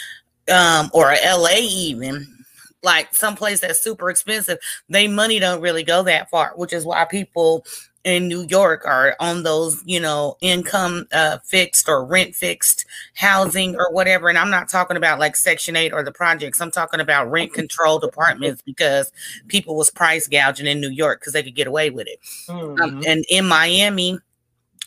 um, 0.53 0.91
or 0.93 1.13
a 1.13 1.37
LA 1.37 1.59
even 1.61 2.40
like 2.83 3.15
someplace 3.15 3.61
that's 3.61 3.83
super 3.83 4.11
expensive, 4.11 4.59
they 4.89 5.09
money 5.09 5.39
don't 5.39 5.61
really 5.61 5.83
go 5.83 6.03
that 6.03 6.31
far, 6.31 6.53
which 6.57 6.73
is 6.73 6.85
why 6.85 7.05
people 7.05 7.65
in 8.05 8.29
New 8.29 8.47
York 8.49 8.87
are 8.87 9.15
on 9.21 9.43
those, 9.43 9.83
you 9.85 10.01
know, 10.01 10.37
income 10.41 11.07
uh, 11.13 11.39
fixed 11.45 11.89
or 11.89 12.05
rent 12.05 12.35
fixed 12.35 12.87
housing 13.15 13.77
or 13.77 13.93
whatever. 13.93 14.29
And 14.29 14.39
I'm 14.39 14.51
not 14.51 14.69
talking 14.69 14.97
about 14.97 15.19
like 15.19 15.37
Section 15.37 15.77
8 15.77 15.93
or 15.93 16.03
the 16.03 16.13
projects. 16.13 16.61
I'm 16.61 16.71
talking 16.71 17.01
about 17.01 17.31
rent 17.31 17.53
controlled 17.53 18.03
apartments 18.05 18.63
because 18.63 19.13
people 19.49 19.77
was 19.77 19.91
price 19.91 20.27
gouging 20.29 20.67
in 20.67 20.81
New 20.81 20.91
York 20.91 21.21
because 21.21 21.35
they 21.35 21.43
could 21.43 21.55
get 21.55 21.67
away 21.67 21.91
with 21.91 22.07
it. 22.07 22.21
Mhm. 22.49 22.81
Um, 22.81 23.03
and 23.07 23.25
in 23.29 23.47
Miami, 23.47 24.19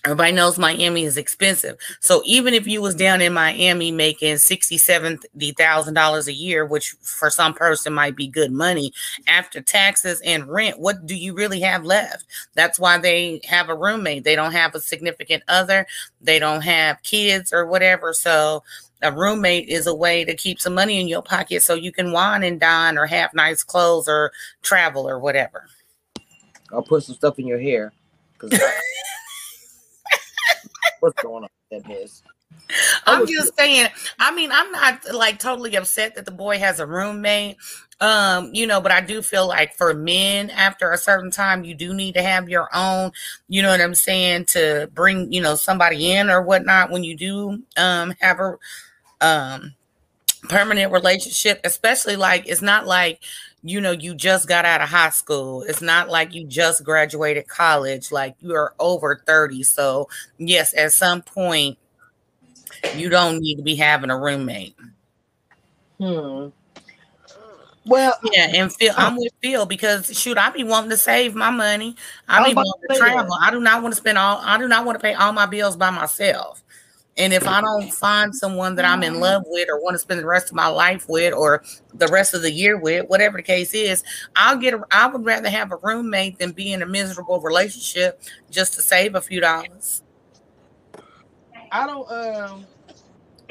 everybody 0.05 0.33
knows 0.33 0.59
Miami 0.59 1.03
is 1.03 1.17
expensive. 1.17 1.77
So 1.99 2.21
even 2.25 2.53
if 2.53 2.67
you 2.67 2.81
was 2.81 2.95
down 2.95 3.21
in 3.21 3.33
Miami 3.33 3.91
making 3.91 4.37
sixty, 4.37 4.77
seventy 4.77 5.51
thousand 5.51 5.93
dollars 5.93 6.27
a 6.27 6.33
year, 6.33 6.65
which 6.65 6.95
for 7.01 7.29
some 7.29 7.53
person 7.53 7.93
might 7.93 8.15
be 8.15 8.27
good 8.27 8.51
money, 8.51 8.91
after 9.27 9.61
taxes 9.61 10.21
and 10.21 10.47
rent, 10.47 10.79
what 10.79 11.05
do 11.05 11.15
you 11.15 11.33
really 11.33 11.61
have 11.61 11.85
left? 11.85 12.25
That's 12.53 12.79
why 12.79 12.97
they 12.97 13.41
have 13.45 13.69
a 13.69 13.75
roommate. 13.75 14.23
They 14.23 14.35
don't 14.35 14.51
have 14.51 14.75
a 14.75 14.79
significant 14.79 15.43
other, 15.47 15.87
they 16.21 16.39
don't 16.39 16.61
have 16.61 17.01
kids 17.03 17.53
or 17.53 17.65
whatever. 17.65 18.13
So 18.13 18.63
a 19.01 19.11
roommate 19.11 19.67
is 19.67 19.87
a 19.87 19.95
way 19.95 20.23
to 20.23 20.33
keep 20.33 20.59
some 20.59 20.73
money 20.73 20.99
in 20.99 21.07
your 21.07 21.21
pocket 21.21 21.61
so 21.61 21.73
you 21.73 21.91
can 21.91 22.11
wine 22.11 22.43
and 22.43 22.59
dine 22.59 22.97
or 22.97 23.05
have 23.05 23.33
nice 23.33 23.63
clothes 23.63 24.07
or 24.07 24.31
travel 24.61 25.07
or 25.07 25.19
whatever. 25.19 25.67
I'll 26.71 26.81
put 26.81 27.03
some 27.03 27.15
stuff 27.15 27.37
in 27.37 27.45
your 27.45 27.59
hair. 27.59 27.93
What's 31.03 31.21
going 31.21 31.43
on 31.43 31.49
with 31.69 31.83
that 31.83 31.89
mess? 31.89 32.23
I 33.05 33.17
I'm 33.17 33.27
just 33.27 33.57
saying. 33.57 33.89
I 34.19 34.33
mean, 34.33 34.51
I'm 34.53 34.71
not 34.71 35.13
like 35.13 35.37
totally 35.37 35.75
upset 35.75 36.15
that 36.15 36.23
the 36.23 36.31
boy 36.31 36.59
has 36.59 36.79
a 36.79 36.87
roommate. 36.87 37.57
Um, 37.99 38.51
you 38.53 38.65
know, 38.65 38.79
but 38.79 38.93
I 38.93 39.01
do 39.01 39.21
feel 39.21 39.45
like 39.45 39.75
for 39.75 39.93
men, 39.93 40.49
after 40.49 40.91
a 40.91 40.97
certain 40.97 41.29
time, 41.29 41.65
you 41.65 41.75
do 41.75 41.93
need 41.93 42.13
to 42.13 42.21
have 42.21 42.47
your 42.47 42.69
own. 42.73 43.11
You 43.49 43.63
know 43.63 43.67
what 43.67 43.81
I'm 43.81 43.95
saying? 43.95 44.45
To 44.51 44.89
bring 44.93 45.29
you 45.33 45.41
know 45.41 45.55
somebody 45.55 46.13
in 46.13 46.29
or 46.29 46.41
whatnot 46.41 46.89
when 46.89 47.03
you 47.03 47.17
do 47.17 47.61
um 47.75 48.13
have 48.21 48.39
a 48.39 48.57
um 49.19 49.73
permanent 50.43 50.93
relationship, 50.93 51.59
especially 51.65 52.15
like 52.15 52.47
it's 52.47 52.61
not 52.61 52.87
like 52.87 53.19
you 53.63 53.79
know 53.79 53.91
you 53.91 54.13
just 54.13 54.47
got 54.47 54.65
out 54.65 54.81
of 54.81 54.89
high 54.89 55.09
school. 55.09 55.63
It's 55.63 55.81
not 55.81 56.09
like 56.09 56.33
you 56.33 56.45
just 56.45 56.83
graduated 56.83 57.47
college. 57.47 58.11
Like 58.11 58.35
you 58.41 58.53
are 58.55 58.73
over 58.79 59.23
30. 59.25 59.63
So 59.63 60.09
yes, 60.37 60.73
at 60.75 60.91
some 60.91 61.21
point 61.21 61.77
you 62.95 63.09
don't 63.09 63.39
need 63.39 63.55
to 63.55 63.63
be 63.63 63.75
having 63.75 64.09
a 64.09 64.17
roommate. 64.17 64.75
Hmm. 65.99 66.47
Well, 67.85 68.17
Yeah, 68.31 68.49
and 68.53 68.73
Phil, 68.73 68.93
I'm 68.95 69.17
with 69.17 69.33
Phil 69.41 69.65
because 69.65 70.17
shoot, 70.17 70.37
I 70.37 70.49
be 70.51 70.63
wanting 70.63 70.89
to 70.91 70.97
save 70.97 71.35
my 71.35 71.49
money. 71.49 71.95
I 72.29 72.47
be 72.47 72.55
wanting 72.55 72.71
to 72.81 72.87
that. 72.89 72.97
travel. 72.97 73.37
I 73.41 73.51
do 73.51 73.59
not 73.59 73.81
want 73.81 73.93
to 73.93 73.97
spend 73.97 74.17
all. 74.17 74.39
I 74.41 74.57
do 74.57 74.67
not 74.69 74.85
want 74.85 74.97
to 74.97 75.01
pay 75.01 75.13
all 75.13 75.33
my 75.33 75.45
bills 75.45 75.75
by 75.75 75.89
myself. 75.89 76.63
And 77.15 77.31
if 77.31 77.47
I 77.47 77.61
don't 77.61 77.93
find 77.93 78.33
someone 78.33 78.75
that 78.75 78.85
I'm 78.85 79.03
in 79.03 79.19
love 79.19 79.43
with 79.45 79.69
or 79.69 79.79
want 79.79 79.93
to 79.93 79.99
spend 79.99 80.19
the 80.19 80.25
rest 80.25 80.47
of 80.47 80.55
my 80.55 80.65
life 80.65 81.07
with 81.07 81.33
or 81.33 81.63
the 81.93 82.07
rest 82.07 82.33
of 82.33 82.41
the 82.41 82.51
year 82.51 82.79
with, 82.79 83.07
whatever 83.07 83.37
the 83.37 83.43
case 83.43 83.73
is, 83.75 84.03
I'll 84.35 84.57
get. 84.57 84.73
A, 84.73 84.81
I 84.89 85.07
would 85.07 85.23
rather 85.23 85.49
have 85.49 85.71
a 85.71 85.77
roommate 85.77 86.39
than 86.39 86.53
be 86.53 86.73
in 86.73 86.81
a 86.81 86.87
miserable 86.87 87.39
relationship 87.39 88.21
just 88.49 88.73
to 88.73 88.81
save 88.81 89.13
a 89.13 89.21
few 89.21 89.41
dollars. 89.41 90.01
I 91.71 91.87
don't 91.87 92.11
um 92.11 92.65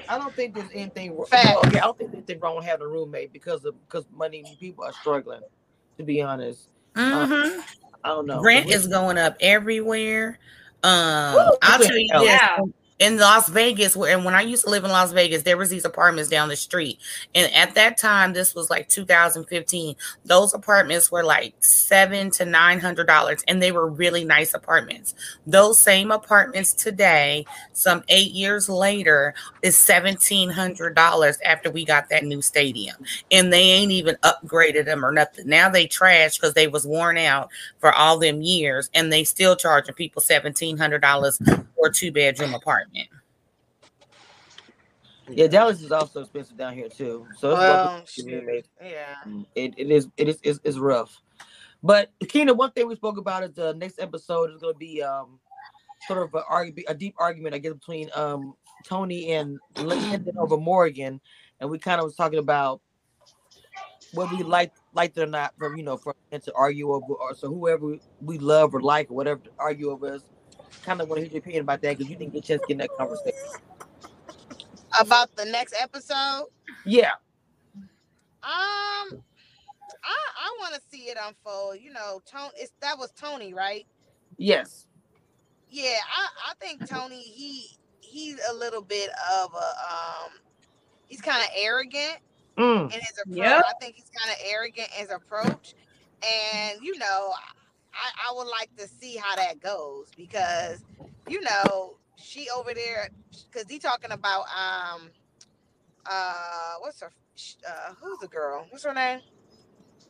I 0.08 0.18
don't 0.18 0.34
think 0.34 0.54
there's 0.54 0.70
anything 0.74 1.16
wrong. 1.16 1.26
Okay, 1.66 1.78
I 1.78 1.80
don't 1.80 1.96
think 1.96 2.10
there's 2.10 2.24
anything 2.24 2.40
wrong 2.40 2.56
with 2.56 2.64
having 2.64 2.86
a 2.86 2.88
roommate 2.88 3.32
because 3.32 3.64
of 3.64 3.74
because 3.86 4.04
money 4.12 4.44
people 4.58 4.84
are 4.84 4.92
struggling, 4.92 5.42
to 5.98 6.04
be 6.04 6.20
honest. 6.20 6.68
Mm-hmm. 6.94 7.60
I 8.04 8.08
don't 8.08 8.26
know. 8.26 8.42
Rent 8.42 8.70
is 8.70 8.88
going 8.88 9.18
up 9.18 9.36
everywhere. 9.40 10.38
Um, 10.82 11.34
Woo, 11.34 11.40
I'll 11.62 11.78
tell 11.78 11.96
you 11.96 12.08
hell. 12.10 12.22
this. 12.22 12.30
Yeah. 12.30 12.58
In 12.98 13.16
Las 13.18 13.48
Vegas, 13.48 13.96
where 13.96 14.14
and 14.14 14.24
when 14.24 14.34
I 14.34 14.42
used 14.42 14.64
to 14.64 14.70
live 14.70 14.84
in 14.84 14.90
Las 14.90 15.12
Vegas, 15.12 15.42
there 15.42 15.56
was 15.56 15.70
these 15.70 15.84
apartments 15.84 16.30
down 16.30 16.48
the 16.48 16.56
street, 16.56 16.98
and 17.34 17.52
at 17.52 17.74
that 17.74 17.98
time, 17.98 18.32
this 18.32 18.54
was 18.54 18.70
like 18.70 18.88
2015. 18.88 19.96
Those 20.24 20.54
apartments 20.54 21.10
were 21.10 21.24
like 21.24 21.54
seven 21.60 22.30
to 22.32 22.44
nine 22.44 22.78
hundred 22.78 23.06
dollars, 23.06 23.42
and 23.48 23.60
they 23.62 23.72
were 23.72 23.88
really 23.88 24.24
nice 24.24 24.54
apartments. 24.54 25.14
Those 25.46 25.78
same 25.78 26.10
apartments 26.10 26.74
today, 26.74 27.44
some 27.72 28.04
eight 28.08 28.32
years 28.32 28.68
later, 28.68 29.34
is 29.62 29.76
seventeen 29.76 30.50
hundred 30.50 30.94
dollars 30.94 31.38
after 31.44 31.70
we 31.70 31.84
got 31.84 32.08
that 32.10 32.24
new 32.24 32.42
stadium, 32.42 32.96
and 33.30 33.52
they 33.52 33.62
ain't 33.62 33.92
even 33.92 34.16
upgraded 34.22 34.84
them 34.84 35.04
or 35.04 35.12
nothing. 35.12 35.48
Now 35.48 35.68
they 35.68 35.86
trash 35.86 36.38
because 36.38 36.54
they 36.54 36.68
was 36.68 36.86
worn 36.86 37.18
out 37.18 37.48
for 37.78 37.92
all 37.92 38.18
them 38.18 38.42
years, 38.42 38.90
and 38.94 39.12
they 39.12 39.24
still 39.24 39.56
charging 39.56 39.94
people 39.94 40.22
seventeen 40.22 40.76
hundred 40.76 41.00
dollars 41.00 41.40
for 41.76 41.90
two 41.90 42.12
bedroom 42.12 42.54
apartment. 42.54 42.81
Yeah, 45.28 45.46
Dallas 45.46 45.80
is 45.80 45.92
also 45.92 46.22
expensive 46.22 46.56
down 46.56 46.74
here 46.74 46.88
too. 46.88 47.26
So 47.36 47.50
it's 47.50 47.58
Well. 47.58 47.92
Yeah. 48.82 49.14
It, 49.54 49.74
it 49.76 49.90
is 49.90 50.08
it 50.16 50.28
is 50.28 50.38
it's, 50.42 50.60
it's 50.64 50.78
rough. 50.78 51.20
But 51.82 52.10
Keena, 52.28 52.54
one 52.54 52.72
thing 52.72 52.86
we 52.86 52.96
spoke 52.96 53.18
about 53.18 53.44
is 53.44 53.52
the 53.54 53.72
next 53.74 53.98
episode 53.98 54.50
is 54.50 54.60
going 54.60 54.74
to 54.74 54.78
be 54.78 55.02
um 55.02 55.38
sort 56.06 56.22
of 56.22 56.34
a, 56.34 56.72
a 56.88 56.94
deep 56.94 57.14
argument 57.18 57.54
I 57.54 57.58
guess 57.58 57.72
between 57.72 58.10
um 58.14 58.54
Tony 58.84 59.32
and 59.32 59.58
Lyndon 59.76 60.36
over 60.38 60.56
Morgan, 60.56 61.20
and 61.60 61.70
we 61.70 61.78
kind 61.78 62.00
of 62.00 62.04
was 62.04 62.16
talking 62.16 62.40
about 62.40 62.80
whether 64.12 64.36
we 64.36 64.42
like 64.42 64.72
liked 64.92 65.16
it 65.16 65.22
or 65.22 65.26
not 65.26 65.54
from 65.56 65.76
you 65.76 65.82
know 65.82 65.96
from 65.96 66.14
to 66.32 66.54
argue 66.54 66.92
over 66.92 67.14
or 67.14 67.34
so 67.34 67.48
whoever 67.48 67.86
we, 67.86 68.00
we 68.20 68.38
love 68.38 68.74
or 68.74 68.80
like 68.80 69.10
or 69.10 69.14
whatever 69.14 69.40
to 69.40 69.50
argue 69.58 69.90
over 69.90 70.14
us. 70.14 70.22
Kind 70.84 71.00
of 71.00 71.08
want 71.08 71.18
to 71.20 71.24
hear 71.24 71.32
your 71.32 71.40
opinion 71.40 71.62
about 71.62 71.80
that 71.82 71.96
because 71.96 72.10
you 72.10 72.16
didn't 72.16 72.32
get 72.32 72.44
a 72.44 72.46
chance 72.46 72.60
to 72.62 72.66
get 72.66 72.74
in 72.74 72.78
that 72.78 72.90
conversation. 72.96 73.38
About 75.00 75.34
the 75.36 75.44
next 75.44 75.74
episode. 75.80 76.46
Yeah, 76.84 77.12
Um, 78.42 79.22
I 80.04 80.16
I 80.36 80.56
want 80.58 80.74
to 80.74 80.80
see 80.90 81.04
it 81.04 81.16
unfold. 81.24 81.78
You 81.80 81.92
know, 81.92 82.20
Tony. 82.26 82.50
It's 82.56 82.72
that 82.80 82.98
was 82.98 83.12
Tony, 83.12 83.54
right? 83.54 83.86
yes, 84.36 84.86
Yeah, 85.70 85.96
I 86.16 86.50
I 86.50 86.54
think 86.60 86.88
Tony. 86.88 87.22
He 87.22 87.78
he's 88.00 88.38
a 88.50 88.54
little 88.54 88.82
bit 88.82 89.10
of 89.40 89.54
a 89.54 89.56
um. 89.58 90.32
He's 91.06 91.20
kind 91.20 91.42
of 91.42 91.48
arrogant 91.56 92.18
mm. 92.56 92.84
in 92.84 93.00
his 93.00 93.12
approach. 93.24 93.36
Yep. 93.38 93.64
I 93.68 93.72
think 93.80 93.96
he's 93.96 94.10
kind 94.16 94.30
of 94.32 94.38
arrogant 94.46 94.88
in 94.94 95.06
his 95.06 95.10
approach, 95.10 95.74
and 96.22 96.80
you 96.82 96.98
know, 96.98 97.32
I 97.34 97.52
I 97.94 98.34
would 98.36 98.48
like 98.48 98.70
to 98.78 98.88
see 98.88 99.16
how 99.16 99.36
that 99.36 99.60
goes 99.60 100.08
because 100.16 100.84
you 101.26 101.40
know 101.42 101.98
she 102.16 102.48
over 102.56 102.74
there 102.74 103.10
because 103.50 103.68
he 103.70 103.78
talking 103.78 104.12
about 104.12 104.44
um 104.56 105.10
uh 106.06 106.74
what's 106.80 107.00
her 107.00 107.12
uh 107.68 107.94
who's 108.00 108.18
the 108.20 108.28
girl 108.28 108.66
what's 108.70 108.84
her 108.84 108.94
name 108.94 109.20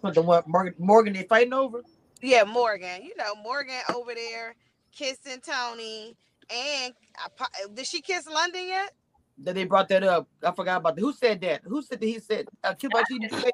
But 0.02 0.14
the 0.14 0.22
one 0.22 0.44
Morgan, 0.46 0.74
Morgan 0.78 1.14
they 1.14 1.24
fighting 1.24 1.54
over. 1.54 1.82
yeah 2.22 2.44
Morgan 2.44 3.02
you 3.04 3.14
know 3.18 3.34
Morgan 3.42 3.80
over 3.94 4.14
there 4.14 4.56
kissing 4.92 5.40
Tony 5.42 6.16
and 6.50 6.94
I, 7.18 7.28
did 7.74 7.86
she 7.86 8.02
kiss 8.02 8.26
Lyndon 8.28 8.68
yet 8.68 8.92
that 9.38 9.54
they 9.54 9.64
brought 9.64 9.88
that 9.88 10.04
up. 10.04 10.28
I 10.42 10.52
forgot 10.52 10.78
about 10.78 10.96
that. 10.96 11.02
Who 11.02 11.12
said 11.12 11.40
that? 11.42 11.62
Who 11.64 11.82
said 11.82 12.00
that 12.00 12.06
he 12.06 12.20
said 12.20 12.48
uh, 12.64 12.74
Kid 12.74 12.92
Bachini 12.92 13.30
said 13.30 13.52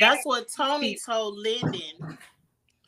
That's 0.00 0.24
what 0.24 0.48
Tony 0.56 0.96
told 1.06 1.38
Lyndon. 1.38 2.06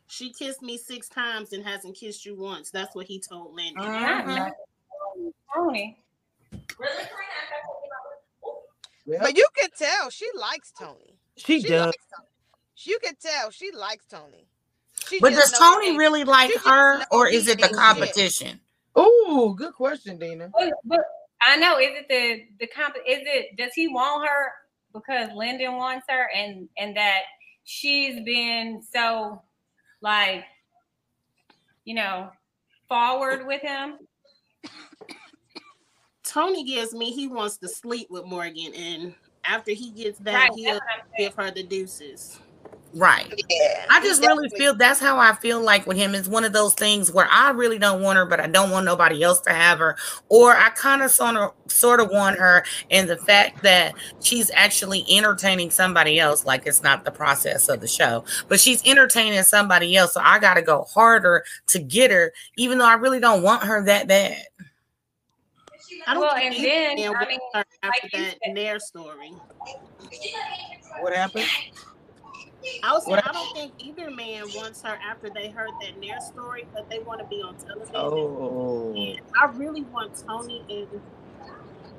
She 0.09 0.32
kissed 0.32 0.62
me 0.62 0.78
six 0.78 1.09
times 1.09 1.52
and 1.52 1.64
hasn't 1.64 1.94
kissed 1.96 2.24
you 2.24 2.34
once. 2.34 2.70
That's 2.70 2.94
what 2.94 3.06
he 3.06 3.20
told 3.20 3.54
Lindy. 3.54 3.80
Mhm. 3.80 4.52
Tony. 5.54 6.02
But 9.06 9.36
you 9.36 9.46
can 9.56 9.70
tell 9.76 10.11
she 10.11 10.28
likes 10.34 10.72
Tony. 10.72 11.18
she 11.36 11.61
She 11.61 11.68
does. 11.68 11.86
likes 11.86 11.96
Tony. 12.16 12.28
You 12.80 12.98
could 13.02 13.18
tell 13.20 13.50
she 13.50 13.70
likes 13.72 14.04
Tony. 14.06 14.46
She 15.09 15.20
But 15.20 15.32
does 15.32 15.52
Tony 15.59 15.92
he- 15.92 15.96
really 15.98 16.24
like 16.24 16.50
she 16.50 16.59
her, 16.59 17.04
or 17.11 17.26
is 17.28 17.48
it 17.48 17.61
the 17.61 17.68
competition? 17.68 18.61
Oh, 18.94 19.54
good 19.56 19.74
question, 19.74 20.18
Dina. 20.18 20.50
But, 20.52 20.72
but 20.84 21.00
I 21.46 21.56
know. 21.56 21.78
Is 21.78 21.90
it 21.92 22.09
the 22.09 22.44
the 22.61 22.66
comp? 22.66 22.96
Is 23.06 23.20
it 23.22 23.56
does 23.56 23.72
he 23.74 23.88
want 23.88 24.26
her 24.28 24.52
because 24.92 25.30
Lyndon 25.34 25.76
wants 25.76 26.06
her, 26.09 26.28
and 26.34 26.68
and 26.76 26.96
that 26.96 27.22
she's 27.64 28.20
been 28.24 28.82
so 28.82 29.40
like, 30.01 30.44
you 31.84 31.94
know, 31.94 32.30
forward 32.88 33.46
with 33.46 33.62
him. 33.62 33.99
Tony 36.24 36.64
gives 36.64 36.92
me 36.94 37.11
he 37.11 37.26
wants 37.26 37.57
to 37.59 37.68
sleep 37.68 38.09
with 38.11 38.24
Morgan, 38.26 38.74
and 38.74 39.14
after 39.44 39.72
he 39.72 39.90
gets 39.90 40.20
back 40.20 40.51
Right. 40.51 40.51
he'll 40.55 40.72
That's 40.74 40.80
what 40.84 40.92
I'm 40.92 41.11
saying. 41.16 41.28
give 41.30 41.34
her 41.36 41.51
the 41.51 41.62
deuces. 41.62 42.40
Right. 42.95 43.32
Yeah, 43.51 43.84
I 43.91 44.01
just 44.03 44.22
really 44.22 44.49
feel 44.51 44.74
that's 44.74 44.99
how 44.99 45.18
I 45.18 45.34
feel 45.34 45.61
like 45.61 45.86
with 45.86 45.99
him. 45.99 46.14
It's 46.14 46.26
one 46.26 46.45
of 46.45 46.55
those 46.55 46.72
things 46.72 47.12
where 47.12 47.28
I 47.30 47.51
really 47.51 47.78
don't 47.78 48.03
want 48.03 48.16
her, 48.16 48.24
but 48.24 48.41
I 48.41 48.47
don't 48.47 48.70
want 48.70 48.86
nobody 48.86 49.22
else 49.22 49.41
to 49.43 49.51
have 49.51 49.78
her. 49.78 49.97
Or 50.30 50.57
I 50.57 50.70
kind 50.70 51.03
of 51.03 51.11
sort 51.11 51.36
of 51.36 51.53
sort 51.66 52.01
of 52.01 52.09
want 52.11 52.39
her, 52.39 52.64
and 52.91 53.09
the 53.09 53.18
fact 53.18 53.62
that 53.62 53.95
she's 54.20 54.51
actually 54.55 55.05
entertaining 55.11 55.70
somebody 55.70 56.18
else, 56.18 56.47
like 56.47 56.66
it's 56.66 56.82
not 56.82 57.05
the 57.05 57.11
process 57.11 57.68
of 57.68 57.80
the 57.80 57.89
show, 57.89 58.24
but 58.49 58.59
she's 58.59 58.82
entertaining 58.86 59.43
somebody 59.43 59.95
else. 59.95 60.14
So 60.14 60.22
I 60.24 60.39
got 60.39 60.55
to 60.55 60.62
go 60.62 60.84
harder 60.84 61.45
to 61.68 61.78
get 61.78 62.11
her, 62.11 62.32
even 62.57 62.78
though 62.78 62.89
I 62.89 62.95
really 62.95 63.20
don't 63.20 63.43
want 63.43 63.64
her 63.64 63.84
that 63.84 64.09
bad. 64.09 64.43
I 66.07 66.14
don't 66.14 66.22
Well, 66.22 66.34
think 66.34 66.55
and 66.55 66.64
then, 66.64 66.97
man 66.97 67.16
I 67.16 67.26
mean, 67.26 67.39
her 67.53 67.64
after 67.82 68.09
like 68.12 68.12
that 68.12 68.53
Nair 68.55 68.80
story. 68.80 69.32
What 71.01 71.14
happened? 71.14 71.45
I 72.82 72.92
was 72.92 73.04
saying, 73.04 73.16
What- 73.16 73.28
I 73.28 73.32
don't 73.32 73.54
think 73.54 73.74
either 73.78 74.11
man 74.11 74.44
wants 74.54 74.82
her 74.82 74.98
after 75.02 75.30
they 75.30 75.50
heard 75.50 75.70
that 75.82 75.98
Nair 75.98 76.20
story, 76.20 76.68
but 76.74 76.88
they 76.90 77.00
want 77.00 77.20
to 77.20 77.26
be 77.26 77.42
on 77.42 77.56
television. 77.56 77.94
Oh, 77.96 78.94
And 78.94 79.20
I 79.40 79.46
really 79.46 79.82
want 79.82 80.16
Tony 80.26 80.64
and 80.68 81.02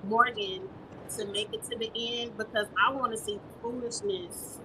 Morgan 0.03 0.70
to 1.18 1.26
make 1.26 1.53
it 1.53 1.64
to 1.72 1.78
the 1.78 1.91
end 1.95 2.38
because 2.38 2.68
I 2.78 2.91
want 2.93 3.14
to 3.14 3.18
see 3.18 3.38
the 3.38 3.62
foolishness 3.62 4.60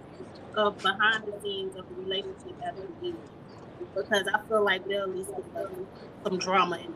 of 0.56 0.78
behind 0.78 1.24
the 1.26 1.40
scenes 1.42 1.76
of 1.76 1.88
the 1.88 1.94
relationship 1.96 2.56
at 2.66 2.76
the 2.76 2.82
beginning. 2.82 3.30
Because 3.94 4.28
I 4.32 4.40
feel 4.48 4.64
like 4.64 4.86
they'll 4.86 5.04
at 5.04 5.10
least 5.10 5.30
some, 5.54 5.88
drama 6.38 6.78
in. 6.78 6.94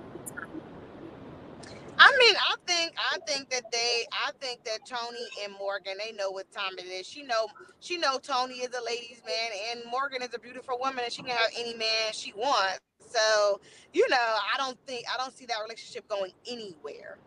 I 1.98 2.16
mean, 2.18 2.34
I 2.36 2.54
think 2.66 2.94
I 3.12 3.18
think 3.26 3.50
that 3.50 3.64
they 3.72 4.06
I 4.12 4.30
think 4.40 4.64
that 4.64 4.86
Tony 4.86 5.26
and 5.44 5.52
Morgan 5.58 5.94
they 5.98 6.12
know 6.12 6.30
what 6.30 6.50
time 6.52 6.78
it 6.78 6.86
is. 6.86 7.06
She 7.06 7.22
know 7.22 7.48
she 7.80 7.98
know 7.98 8.18
Tony 8.18 8.54
is 8.56 8.70
a 8.74 8.84
ladies 8.84 9.22
man 9.26 9.50
and 9.70 9.90
Morgan 9.90 10.22
is 10.22 10.30
a 10.34 10.38
beautiful 10.38 10.78
woman 10.78 11.04
and 11.04 11.12
she 11.12 11.22
can 11.22 11.36
have 11.36 11.50
any 11.58 11.74
man 11.74 12.12
she 12.12 12.32
wants. 12.34 12.80
So, 13.00 13.60
you 13.92 14.08
know, 14.08 14.16
I 14.16 14.58
don't 14.58 14.78
think 14.86 15.06
I 15.12 15.16
don't 15.16 15.36
see 15.36 15.46
that 15.46 15.58
relationship 15.62 16.08
going 16.08 16.32
anywhere 16.48 17.18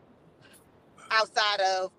outside 1.11 1.59
of 1.61 1.91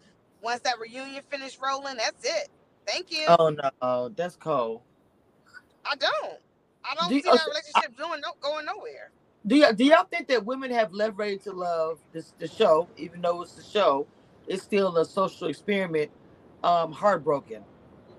once 0.42 0.60
that 0.62 0.78
reunion 0.80 1.22
finished 1.30 1.58
rolling, 1.62 1.96
that's 1.96 2.24
it. 2.24 2.48
Thank 2.86 3.12
you. 3.12 3.26
oh 3.28 3.50
no, 3.50 4.08
that's 4.10 4.36
cold. 4.36 4.80
I 5.84 5.96
don't. 5.96 6.38
I 6.84 6.94
don't 6.94 7.08
Do 7.08 7.20
see 7.20 7.30
that 7.30 7.46
relationship 7.46 7.96
doing 7.96 8.20
no 8.20 8.32
going 8.40 8.66
nowhere. 8.66 9.10
Do 9.46 9.56
y'all, 9.56 9.72
do 9.72 9.84
y'all 9.84 10.04
think 10.10 10.28
that 10.28 10.44
women 10.46 10.70
have 10.70 10.92
left 10.92 11.16
Ready 11.16 11.38
to 11.40 11.52
Love 11.52 11.98
this 12.12 12.32
the 12.38 12.48
show, 12.48 12.90
even 12.96 13.22
though 13.22 13.42
it's 13.42 13.54
the 13.54 13.62
show, 13.62 14.06
it's 14.46 14.62
still 14.62 14.96
a 14.98 15.04
social 15.04 15.48
experiment, 15.48 16.12
um, 16.62 16.92
heartbroken? 16.92 17.64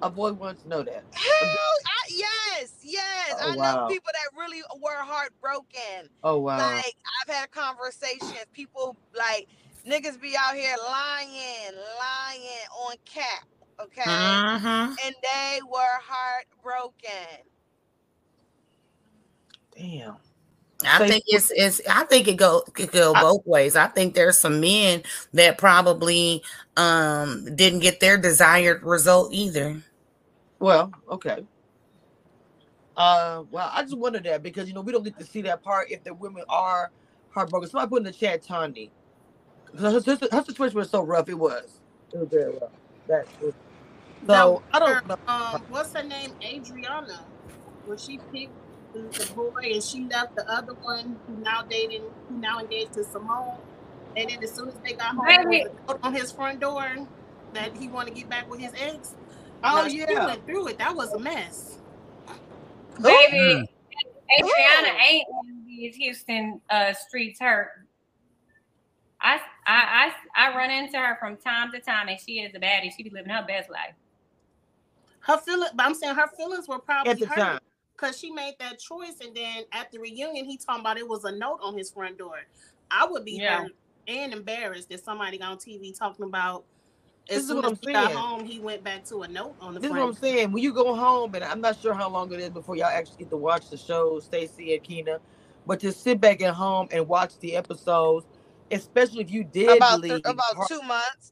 I've 0.01 0.17
always 0.19 0.35
wanted 0.35 0.61
to 0.63 0.67
know 0.69 0.83
that. 0.83 1.05
Hell, 1.13 1.75
I, 1.85 2.09
yes, 2.09 2.73
yes. 2.83 3.35
Oh, 3.39 3.51
I 3.51 3.55
know 3.55 3.59
wow. 3.59 3.87
people 3.87 4.11
that 4.13 4.37
really 4.37 4.61
were 4.81 5.01
heartbroken. 5.03 6.09
Oh 6.23 6.39
wow. 6.39 6.57
Like 6.57 6.95
I've 7.27 7.33
had 7.35 7.51
conversations. 7.51 8.45
People 8.53 8.97
like 9.17 9.47
niggas 9.87 10.19
be 10.21 10.35
out 10.37 10.55
here 10.55 10.75
lying, 10.85 11.73
lying 11.99 12.67
on 12.85 12.95
cap. 13.05 13.45
Okay, 13.81 14.01
Mhm. 14.03 14.95
and 15.05 15.15
they 15.23 15.59
were 15.71 15.99
heartbroken. 16.03 17.45
Damn. 19.77 20.17
I 20.85 21.07
think 21.07 21.23
it's 21.27 21.51
it's 21.51 21.81
I 21.89 22.03
think 22.05 22.27
it 22.27 22.37
go 22.37 22.61
could 22.73 22.91
go 22.91 23.13
both 23.13 23.45
ways. 23.45 23.75
I 23.75 23.87
think 23.87 24.13
there's 24.15 24.39
some 24.39 24.59
men 24.59 25.03
that 25.33 25.57
probably 25.57 26.43
um 26.77 27.53
didn't 27.55 27.79
get 27.79 27.99
their 27.99 28.17
desired 28.17 28.83
result 28.83 29.33
either. 29.33 29.81
Well, 30.59 30.91
okay. 31.09 31.45
Uh, 32.95 33.43
well, 33.49 33.69
I 33.73 33.81
just 33.81 33.97
wonder 33.97 34.19
that 34.19 34.43
because 34.43 34.67
you 34.67 34.73
know 34.73 34.81
we 34.81 34.91
don't 34.91 35.03
get 35.03 35.17
to 35.19 35.25
see 35.25 35.41
that 35.41 35.63
part 35.63 35.89
if 35.89 36.03
the 36.03 36.13
women 36.13 36.43
are 36.47 36.91
heartbroken. 37.29 37.69
Somebody 37.69 37.89
put 37.89 37.97
in 37.97 38.03
the 38.03 38.11
chat, 38.11 38.43
Tanya. 38.43 38.87
Her, 39.77 39.91
her, 39.91 40.17
her 40.31 40.43
situation 40.43 40.77
was 40.77 40.89
so 40.89 41.01
rough. 41.01 41.27
It 41.27 41.33
was. 41.33 41.79
It 42.13 42.19
was 42.19 42.29
very 42.29 42.51
rough. 42.53 42.69
That 43.07 43.25
was, 43.41 43.53
so 44.27 44.33
Now, 44.33 44.61
I 44.71 44.79
don't 44.79 45.07
know. 45.07 45.15
Um, 45.27 45.63
what's 45.69 45.93
her 45.93 46.03
name? 46.03 46.31
Adriana. 46.43 47.25
Was 47.87 48.05
she 48.05 48.19
picked 48.31 48.53
the, 48.93 49.01
the 49.17 49.33
boy 49.33 49.51
and 49.73 49.83
she 49.83 50.07
left 50.09 50.35
the 50.35 50.49
other 50.49 50.73
one 50.81 51.17
who 51.27 51.37
now 51.37 51.63
dating, 51.69 52.03
who 52.29 52.37
now 52.39 52.59
engaged 52.59 52.93
to 52.93 53.03
Simone. 53.03 53.57
And 54.15 54.29
then 54.29 54.43
as 54.43 54.53
soon 54.53 54.69
as 54.69 54.75
they 54.85 54.93
got 54.93 55.15
home, 55.15 55.25
there 55.25 55.43
Baby. 55.43 55.63
was 55.63 55.71
a 55.87 55.91
note 55.91 55.99
on 56.03 56.13
his 56.13 56.31
front 56.31 56.59
door 56.59 56.95
that 57.53 57.75
he 57.75 57.87
wanted 57.87 58.13
to 58.13 58.21
get 58.21 58.29
back 58.29 58.49
with 58.49 58.59
his 58.59 58.71
ex. 58.79 59.15
Oh 59.63 59.83
Now, 59.83 59.87
she 59.87 59.97
yeah. 59.97 60.25
went 60.25 60.45
through 60.45 60.67
it. 60.67 60.77
That 60.77 60.95
was 60.95 61.13
a 61.13 61.19
mess. 61.19 61.79
Baby, 63.01 63.67
Adriana 64.37 64.87
Ooh. 64.87 64.99
ain't 65.09 65.27
in 65.47 65.65
these 65.65 65.95
Houston 65.95 66.61
uh, 66.69 66.93
streets 66.93 67.39
hurt. 67.39 67.69
I, 69.19 69.39
I 69.65 70.11
I 70.35 70.49
I 70.49 70.55
run 70.55 70.69
into 70.69 70.97
her 70.97 71.17
from 71.19 71.37
time 71.37 71.71
to 71.71 71.79
time, 71.79 72.09
and 72.09 72.19
she 72.19 72.39
is 72.39 72.53
a 72.53 72.59
baddie. 72.59 72.91
She 72.95 73.03
be 73.03 73.09
living 73.09 73.31
her 73.31 73.45
best 73.47 73.69
life. 73.69 73.95
Her 75.21 75.37
feelings, 75.37 75.71
but 75.73 75.85
I'm 75.85 75.93
saying 75.95 76.15
her 76.15 76.27
feelings 76.37 76.67
were 76.67 76.79
probably 76.79 77.11
At 77.11 77.19
the 77.19 77.27
hurt 77.27 77.37
time. 77.37 77.59
Because 78.03 78.19
she 78.19 78.31
made 78.31 78.55
that 78.59 78.79
choice, 78.79 79.15
and 79.21 79.35
then 79.35 79.63
at 79.71 79.91
the 79.91 79.99
reunion, 79.99 80.45
he 80.45 80.57
talking 80.57 80.81
about 80.81 80.97
it 80.97 81.07
was 81.07 81.23
a 81.23 81.31
note 81.31 81.59
on 81.63 81.77
his 81.77 81.91
front 81.91 82.17
door. 82.17 82.35
I 82.91 83.05
would 83.07 83.25
be 83.25 83.37
Yeah. 83.37 83.61
hurt 83.61 83.71
and 84.07 84.33
embarrassed 84.33 84.89
that 84.89 85.03
somebody 85.03 85.37
got 85.37 85.51
on 85.51 85.57
TV 85.57 85.97
talking 85.97 86.25
about. 86.25 86.65
This 87.27 87.37
As 87.37 87.43
is 87.43 87.47
soon 87.49 87.57
what 87.57 87.65
as 87.65 87.71
I'm 87.71 87.77
he 87.81 87.93
got 87.93 88.05
saying. 88.07 88.17
home, 88.17 88.45
he 88.45 88.59
went 88.59 88.83
back 88.83 89.05
to 89.05 89.21
a 89.23 89.27
note 89.29 89.55
on 89.61 89.73
the 89.75 89.79
front. 89.79 89.81
This 89.81 89.91
is 89.91 89.91
what 89.91 90.03
I'm 90.03 90.13
saying. 90.13 90.51
When 90.51 90.61
you 90.61 90.73
go 90.73 90.93
home, 90.93 91.33
and 91.35 91.43
I'm 91.45 91.61
not 91.61 91.79
sure 91.79 91.93
how 91.93 92.09
long 92.09 92.31
it 92.33 92.39
is 92.41 92.49
before 92.49 92.75
y'all 92.75 92.87
actually 92.87 93.19
get 93.19 93.29
to 93.29 93.37
watch 93.37 93.69
the 93.69 93.77
show, 93.77 94.19
Stacy 94.19 94.73
and 94.75 94.83
Keena, 94.83 95.19
but 95.65 95.79
just 95.79 96.03
sit 96.03 96.19
back 96.19 96.41
at 96.41 96.53
home 96.53 96.89
and 96.91 97.07
watch 97.07 97.39
the 97.39 97.55
episodes, 97.55 98.25
especially 98.71 99.21
if 99.21 99.31
you 99.31 99.45
did 99.45 99.77
About 99.77 100.01
leave. 100.01 100.23
th- 100.23 100.33
about 100.33 100.55
heart- 100.55 100.67
two 100.67 100.81
months. 100.81 101.31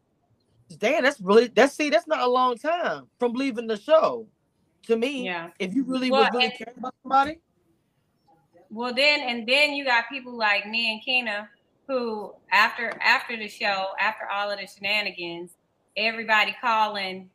Damn, 0.77 1.03
that's 1.03 1.19
really 1.19 1.47
that's 1.47 1.73
see, 1.75 1.89
that's 1.89 2.07
not 2.07 2.21
a 2.21 2.27
long 2.27 2.57
time 2.57 3.07
from 3.19 3.33
leaving 3.33 3.67
the 3.67 3.75
show. 3.77 4.27
To 4.87 4.97
me, 4.97 5.25
Yeah. 5.25 5.49
if 5.59 5.73
you 5.73 5.83
really 5.83 6.09
Well, 6.11 6.21
was 6.23 6.29
really 6.33 6.45
and- 6.45 6.53
caring 6.55 6.77
about 6.77 6.95
somebody, 7.03 7.39
Well, 8.69 8.93
then 8.93 9.19
and 9.21 9.47
then 9.47 9.73
you 9.73 9.83
got 9.85 10.07
people 10.09 10.33
like 10.33 10.65
me 10.67 10.91
and 10.93 11.01
Keena 11.03 11.49
who 11.87 12.33
after 12.51 12.97
after 13.01 13.35
the 13.35 13.47
show, 13.49 13.87
after 13.99 14.25
all 14.31 14.49
of 14.49 14.59
the 14.59 14.65
shenanigans, 14.65 15.51
everybody 15.97 16.55
calling, 16.61 17.29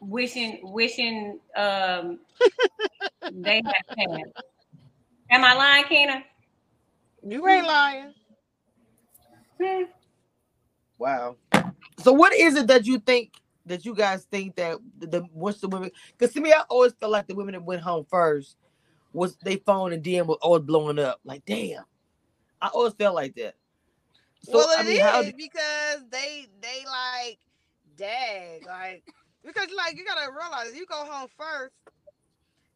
wishing 0.00 0.60
wishing 0.62 1.40
um 1.56 2.18
they 3.32 3.62
had 3.64 3.96
chance. 3.96 4.30
Am 5.30 5.44
I 5.44 5.54
lying, 5.54 5.84
Keena? 5.84 6.22
You 7.26 7.48
ain't 7.48 7.66
lying. 7.66 8.14
Hmm. 9.60 9.82
wow. 10.98 11.36
So 12.00 12.12
what 12.12 12.32
is 12.34 12.54
it 12.56 12.66
that 12.68 12.86
you 12.86 12.98
think 13.00 13.32
that 13.66 13.84
you 13.84 13.94
guys 13.94 14.24
think 14.24 14.56
that 14.56 14.78
the, 14.98 15.24
once 15.32 15.60
the 15.60 15.68
women? 15.68 15.90
Because 16.16 16.34
to 16.34 16.40
me, 16.40 16.52
I 16.52 16.62
always 16.68 16.92
felt 16.94 17.12
like 17.12 17.26
the 17.26 17.34
women 17.34 17.54
that 17.54 17.64
went 17.64 17.82
home 17.82 18.06
first 18.10 18.56
was 19.12 19.36
they 19.44 19.56
phone 19.56 19.92
and 19.92 20.02
DM 20.02 20.26
was 20.26 20.38
always 20.42 20.62
blowing 20.62 20.98
up. 20.98 21.20
Like, 21.24 21.44
damn, 21.44 21.84
I 22.60 22.68
always 22.68 22.94
felt 22.94 23.14
like 23.14 23.34
that. 23.36 23.54
So 24.42 24.52
well, 24.58 24.68
it 24.70 24.80
I 24.80 24.82
is 24.82 25.24
mean, 25.24 25.30
do- 25.30 25.36
because 25.36 26.04
they 26.10 26.46
they 26.60 26.84
like 26.86 27.38
dag 27.96 28.66
like 28.66 29.02
because 29.44 29.68
like 29.76 29.96
you 29.96 30.04
gotta 30.04 30.30
realize 30.30 30.74
you 30.74 30.86
go 30.86 31.04
home 31.04 31.28
first. 31.36 31.72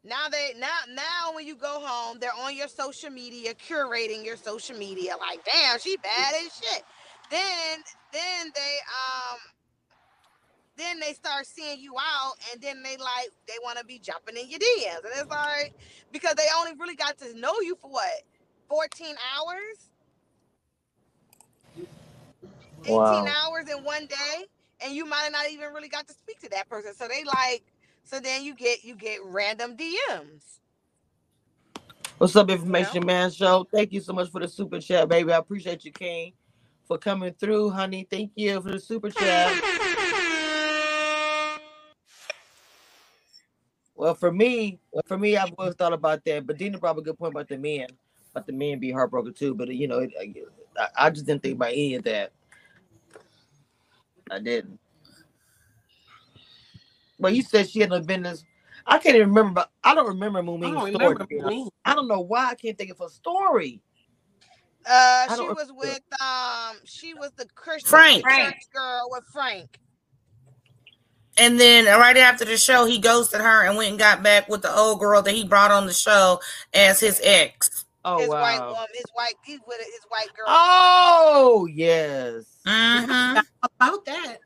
Now 0.02 0.28
they 0.30 0.54
now 0.58 0.68
now 0.88 1.34
when 1.34 1.46
you 1.46 1.56
go 1.56 1.80
home, 1.84 2.18
they're 2.20 2.34
on 2.34 2.56
your 2.56 2.68
social 2.68 3.10
media, 3.10 3.54
curating 3.54 4.24
your 4.24 4.36
social 4.36 4.76
media. 4.76 5.14
Like, 5.20 5.44
damn, 5.44 5.78
she 5.78 5.96
bad 5.98 6.34
as 6.34 6.54
shit. 6.54 6.82
Then 7.30 7.80
then 8.12 8.50
they 8.54 8.76
um 8.88 9.38
then 10.80 11.00
they 11.00 11.14
start 11.14 11.46
seeing 11.46 11.80
you 11.80 11.94
out, 11.98 12.34
and 12.52 12.62
then 12.62 12.82
they 12.84 12.98
like 12.98 13.30
they 13.48 13.54
want 13.64 13.78
to 13.78 13.86
be 13.86 14.00
jumping 14.00 14.36
in 14.38 14.50
your 14.50 14.60
DMs, 14.60 15.04
and 15.04 15.14
it's 15.16 15.30
like 15.30 15.74
because 16.12 16.36
they 16.36 16.46
only 16.58 16.72
really 16.80 16.96
got 16.96 17.18
to 17.20 17.38
know 17.38 17.54
you 17.62 17.78
for 17.82 17.90
what 17.90 18.10
14 18.70 19.16
hours, 19.36 19.90
18 22.86 23.24
Wow. 23.24 23.36
hours 23.46 23.66
in 23.70 23.84
one 23.84 24.06
day, 24.06 24.46
and 24.84 24.94
you 24.94 25.06
might 25.06 25.24
have 25.24 25.32
not 25.32 25.50
even 25.50 25.72
really 25.74 25.88
got 25.90 26.08
to 26.08 26.14
speak 26.14 26.40
to 26.40 26.50
that 26.50 26.68
person. 26.70 26.94
So 26.94 27.08
they 27.08 27.24
like, 27.24 27.64
so 28.04 28.20
then 28.20 28.44
you 28.44 28.54
get 28.56 28.84
you 28.84 28.96
get 28.96 29.20
random 29.24 29.76
DMs. 29.76 30.60
What's 32.18 32.36
up, 32.36 32.50
You 32.50 32.72
know, 32.74 32.96
Information 32.96 33.04
Man 33.04 33.30
Show? 33.30 33.68
Thank 33.72 33.92
you 33.92 34.00
so 34.00 34.12
much 34.14 34.30
for 34.30 34.40
the 34.40 34.48
super 34.48 34.80
chat, 34.80 35.08
baby. 35.08 35.32
I 35.32 35.38
appreciate 35.38 35.84
you, 35.84 35.92
King, 35.92 36.32
for 36.88 36.98
coming 36.98 37.34
through, 37.34 37.70
honey. 37.70 38.08
Thank 38.10 38.32
you 38.36 38.60
for 38.62 38.72
the 38.72 38.80
super 38.80 39.10
chat. 39.10 39.58
Well, 44.00 44.14
for 44.14 44.32
me, 44.32 44.78
for 45.04 45.18
me, 45.18 45.36
I've 45.36 45.52
always 45.58 45.74
thought 45.74 45.92
about 45.92 46.24
that. 46.24 46.46
But 46.46 46.56
Dina 46.56 46.78
brought 46.78 46.96
a 46.96 47.02
good 47.02 47.18
point 47.18 47.34
about 47.34 47.48
the 47.48 47.58
men, 47.58 47.86
about 48.30 48.46
the 48.46 48.52
men 48.54 48.78
be 48.78 48.90
heartbroken 48.90 49.34
too. 49.34 49.54
But 49.54 49.68
you 49.68 49.88
know, 49.88 49.98
it, 49.98 50.14
I, 50.78 50.88
I 50.96 51.10
just 51.10 51.26
didn't 51.26 51.42
think 51.42 51.56
about 51.56 51.72
any 51.72 51.96
of 51.96 52.04
that. 52.04 52.32
I 54.30 54.38
didn't. 54.38 54.78
Well, 57.18 57.30
you 57.30 57.42
said 57.42 57.68
she 57.68 57.80
had 57.80 57.90
no 57.90 58.00
business. 58.00 58.42
I 58.86 58.96
can't 58.96 59.16
even 59.16 59.28
remember. 59.28 59.52
But 59.52 59.70
I 59.84 59.94
don't 59.94 60.08
remember 60.08 60.38
I 60.38 60.42
don't 60.42 60.54
story. 60.62 60.92
remember. 60.94 61.18
to 61.18 61.26
be 61.26 61.38
honest. 61.38 61.54
me. 61.54 61.70
I 61.84 61.94
don't 61.94 62.08
know 62.08 62.20
why 62.20 62.46
I 62.46 62.54
can't 62.54 62.78
think 62.78 62.92
of 62.92 63.02
a 63.02 63.10
story. 63.10 63.82
Uh, 64.90 65.36
she 65.36 65.42
was 65.42 65.68
remember. 65.68 65.74
with 65.76 66.22
um, 66.22 66.76
she 66.84 67.12
was 67.12 67.32
the 67.36 67.44
Christian 67.54 67.90
Frank. 67.90 68.22
Frank. 68.22 68.54
church 68.54 68.64
girl 68.72 69.08
with 69.10 69.24
Frank. 69.30 69.78
And 71.38 71.58
then 71.58 71.86
right 71.86 72.16
after 72.16 72.44
the 72.44 72.56
show, 72.56 72.84
he 72.84 72.98
ghosted 72.98 73.40
her 73.40 73.64
and 73.64 73.76
went 73.76 73.90
and 73.90 73.98
got 73.98 74.22
back 74.22 74.48
with 74.48 74.62
the 74.62 74.74
old 74.74 75.00
girl 75.00 75.22
that 75.22 75.34
he 75.34 75.44
brought 75.44 75.70
on 75.70 75.86
the 75.86 75.92
show 75.92 76.40
as 76.74 77.00
his 77.00 77.20
ex. 77.22 77.84
Oh 78.04 78.18
his 78.18 78.28
white 78.28 78.58
wow. 78.58 78.68
woman, 78.68 78.86
his 78.94 79.04
white, 79.12 79.34
he's 79.44 79.60
with 79.66 79.78
his 79.78 80.00
white 80.08 80.28
girl. 80.34 80.46
Oh 80.48 81.68
yes. 81.70 82.44
hmm 82.66 83.38
About 83.62 84.04
that. 84.06 84.38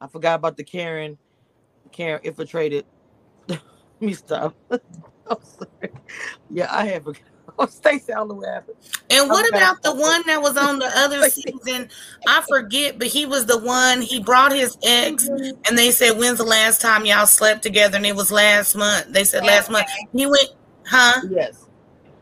I 0.00 0.06
forgot 0.06 0.36
about 0.36 0.56
the 0.56 0.64
Karen. 0.64 1.18
Karen 1.92 2.20
infiltrated. 2.22 2.86
Let 3.48 3.60
me 4.00 4.14
stop. 4.14 4.54
I'm 4.70 4.80
sorry. 5.42 5.92
Yeah, 6.48 6.68
I 6.70 6.86
have 6.86 7.04
forgot. 7.04 7.22
Stacey, 7.68 8.12
I 8.12 8.16
don't 8.16 8.28
know 8.28 8.34
what 8.36 8.48
happened. 8.48 8.76
And 9.10 9.28
what 9.28 9.46
Okay. 9.46 9.56
about 9.56 9.82
the 9.82 9.94
one 9.94 10.22
that 10.26 10.40
was 10.40 10.56
on 10.56 10.78
the 10.78 10.90
other 10.96 11.22
season? 11.30 11.88
I 12.28 12.42
forget, 12.48 12.98
but 12.98 13.08
he 13.08 13.26
was 13.26 13.46
the 13.46 13.58
one. 13.58 14.02
He 14.02 14.20
brought 14.22 14.52
his 14.52 14.76
ex, 14.84 15.28
mm-hmm. 15.28 15.60
and 15.68 15.78
they 15.78 15.90
said, 15.90 16.18
"When's 16.18 16.38
the 16.38 16.44
last 16.44 16.80
time 16.80 17.04
y'all 17.06 17.26
slept 17.26 17.62
together?" 17.62 17.96
And 17.96 18.06
it 18.06 18.14
was 18.16 18.30
last 18.30 18.74
month. 18.76 19.06
They 19.12 19.24
said 19.24 19.44
last 19.44 19.70
month. 19.70 19.86
He 20.12 20.26
went, 20.26 20.48
huh? 20.86 21.20
Yes. 21.30 21.66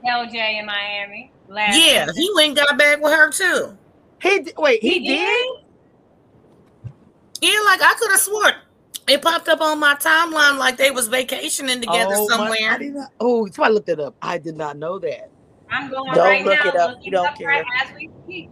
LJ 0.06 0.60
in 0.60 0.66
Miami. 0.66 1.32
Last 1.48 1.76
Yeah, 1.76 2.06
season. 2.06 2.22
he 2.22 2.30
went 2.34 2.48
and 2.48 2.56
got 2.56 2.78
back 2.78 3.00
with 3.02 3.12
her 3.12 3.30
too. 3.30 3.78
He 4.22 4.46
wait. 4.56 4.82
He, 4.82 4.98
He 5.00 5.06
did. 5.06 5.18
did? 5.18 5.46
Yeah, 7.40 7.60
like 7.66 7.80
I 7.82 7.94
could 7.98 8.10
have 8.10 8.20
sworn 8.20 8.52
it 9.08 9.22
popped 9.22 9.48
up 9.48 9.60
on 9.60 9.78
my 9.80 9.94
timeline 9.94 10.58
like 10.58 10.76
they 10.76 10.90
was 10.90 11.08
vacationing 11.08 11.80
together 11.80 12.14
somewhere. 12.14 12.26
oh, 12.30 12.38
my- 12.38 12.56
somewhere. 12.56 12.70
I 12.72 12.78
did 12.78 12.94
not. 12.94 13.08
Oh, 13.20 13.46
somebody 13.46 13.74
looked 13.74 13.88
it 13.88 14.00
up. 14.00 14.14
I 14.22 14.38
did 14.38 14.56
not 14.56 14.76
know 14.76 14.98
that. 14.98 15.30
I'm 15.70 15.90
going 15.90 16.12
Don't 16.14 16.24
right 16.24 16.44
look 16.44 16.58
now. 16.64 16.70
it 16.70 16.76
up. 16.76 16.96
You 17.02 17.10
don't 17.10 17.26
up 17.26 17.36
care. 17.38 17.48
right 17.48 17.64
as 17.84 17.94
we 17.94 18.10
speak. 18.24 18.50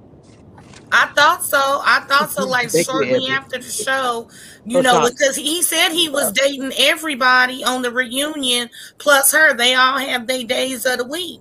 I 0.92 1.06
thought 1.16 1.42
so. 1.42 1.58
I 1.58 2.04
thought 2.06 2.30
so. 2.30 2.46
Like 2.46 2.70
shortly 2.70 3.26
after 3.28 3.58
the 3.58 3.64
show, 3.70 4.28
you 4.64 4.82
know, 4.82 5.08
because 5.08 5.34
he 5.34 5.62
said 5.62 5.90
he 5.90 6.08
was 6.08 6.30
dating 6.32 6.72
everybody 6.78 7.64
on 7.64 7.82
the 7.82 7.90
reunion 7.90 8.68
plus 8.98 9.32
her. 9.32 9.54
They 9.54 9.74
all 9.74 9.98
have 9.98 10.26
their 10.26 10.44
days 10.44 10.86
of 10.86 10.98
the 10.98 11.04
week. 11.06 11.40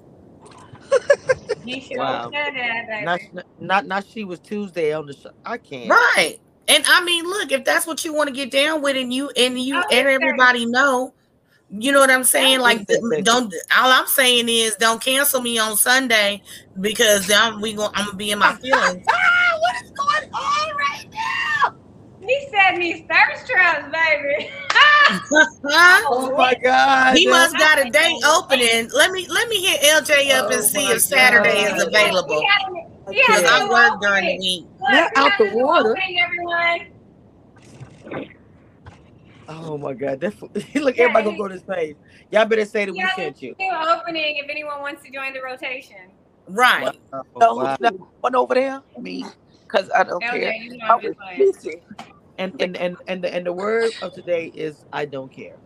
He 1.64 1.80
sure 1.88 1.98
Wow. 2.00 2.32
said 2.34 2.54
that, 2.56 2.88
baby. 2.88 3.06
Not, 3.06 3.44
not, 3.60 3.86
not. 3.88 4.06
She 4.08 4.24
was 4.24 4.40
Tuesday 4.40 4.94
on 4.94 5.06
the 5.06 5.14
show. 5.14 5.32
I 5.46 5.58
can't. 5.58 5.90
Right. 5.90 6.38
And 6.68 6.84
I 6.88 7.04
mean, 7.04 7.26
look, 7.26 7.52
if 7.52 7.66
that's 7.66 7.88
what 7.88 8.04
you 8.06 8.14
want 8.14 8.30
to 8.30 8.36
get 8.36 8.52
down 8.52 8.82
with, 8.82 8.98
and 8.98 9.14
you 9.14 9.30
and 9.38 9.60
you 9.60 9.76
and 9.92 10.08
everybody 10.08 10.66
know, 10.66 11.14
you 11.70 11.92
know 11.92 12.00
what 12.00 12.12
I'm 12.12 12.24
saying? 12.24 12.60
Like, 12.60 12.80
What 12.88 12.90
is 12.90 13.02
that, 13.10 13.24
don't. 13.24 13.54
All 13.78 13.92
I'm 13.92 14.08
saying 14.08 14.50
is, 14.50 14.76
don't 14.78 15.02
cancel 15.02 15.42
me 15.42 15.60
on 15.60 15.78
Sunday 15.78 16.42
because 16.82 17.32
I'm 17.32 17.62
we 17.62 17.74
going 17.74 17.92
I'm 17.96 18.06
gonna 18.06 18.18
be 18.18 18.32
in 18.32 18.40
my 18.40 18.54
feelings. 18.62 19.06
What 19.06 19.76
is 19.84 19.92
going 19.92 20.32
on 20.34 20.78
right 20.78 21.08
now? 21.14 21.76
He 22.22 22.48
said 22.52 22.80
these 22.80 23.04
thirst 23.10 23.48
traps, 23.48 23.86
baby. 23.92 24.50
Oh 25.68 26.34
my 26.38 26.56
God. 26.64 27.16
He 27.18 27.28
must 27.28 27.58
got 27.58 27.80
a 27.80 27.90
date 27.90 28.22
opening. 28.26 28.90
Let 28.94 29.12
me 29.12 29.28
let 29.30 29.50
me 29.50 29.62
hit 29.66 29.82
LJ 29.82 30.32
up 30.32 30.52
and 30.52 30.64
Oh 30.64 30.70
see 30.70 30.86
my 30.86 30.92
if 30.92 31.02
Saturday 31.02 31.64
God. 31.64 31.78
is 31.78 31.84
available. 31.88 32.42
He 33.10 33.18
had, 33.18 33.26
he 33.26 33.34
Yeah. 33.34 33.36
had 33.36 33.44
Because 33.44 33.46
a 33.46 33.50
I 33.52 33.60
new 33.60 33.70
work 33.70 34.02
during 34.02 34.26
the 34.26 34.36
week. 34.36 34.68
Look, 34.80 34.92
Not 34.92 35.12
out 35.16 35.38
the 35.40 35.46
water. 35.48 35.98
opening, 35.98 36.20
everyone. 36.20 36.80
Oh 39.48 39.78
my 39.78 39.94
God. 39.94 40.22
That's, 40.22 40.42
look, 40.76 40.98
everybody 40.98 41.26
gonna 41.26 41.38
go 41.38 41.48
to 41.50 41.56
this 41.56 41.64
page. 41.64 41.98
Y'all 42.32 42.46
better 42.46 42.66
say 42.66 42.86
that 42.86 42.96
we 42.96 43.08
sent 43.08 43.42
you. 43.42 43.56
New 43.60 43.72
opening 43.74 44.38
if 44.44 44.50
anyone 44.50 44.82
wants 44.82 45.04
to 45.04 45.12
join 45.12 45.34
the 45.34 45.42
rotation. 45.42 46.14
Right. 46.48 47.00
Wow. 47.14 47.24
No, 47.42 47.56
Wow. 47.56 47.66
who's 47.68 47.78
that 47.82 47.96
one 48.22 48.36
over 48.36 48.56
there? 48.56 48.82
Me, 48.98 49.26
because 49.68 49.90
I 49.96 50.04
don't 50.04 50.28
care. 50.28 50.54
You 50.56 50.78
know 50.78 50.86
I 50.90 50.96
I'm 50.96 51.02
was 51.02 51.04
just 51.04 51.18
playing. 51.18 51.54
busy. 51.54 51.84
And 52.38 52.54
and 52.60 52.78
and 52.78 52.98
and 53.08 53.24
the, 53.24 53.34
and 53.34 53.46
the 53.46 53.54
word 53.54 53.94
of 54.02 54.14
today 54.14 54.48
is 54.48 54.86
I 54.94 55.06
don't 55.06 55.34
care. 55.34 55.62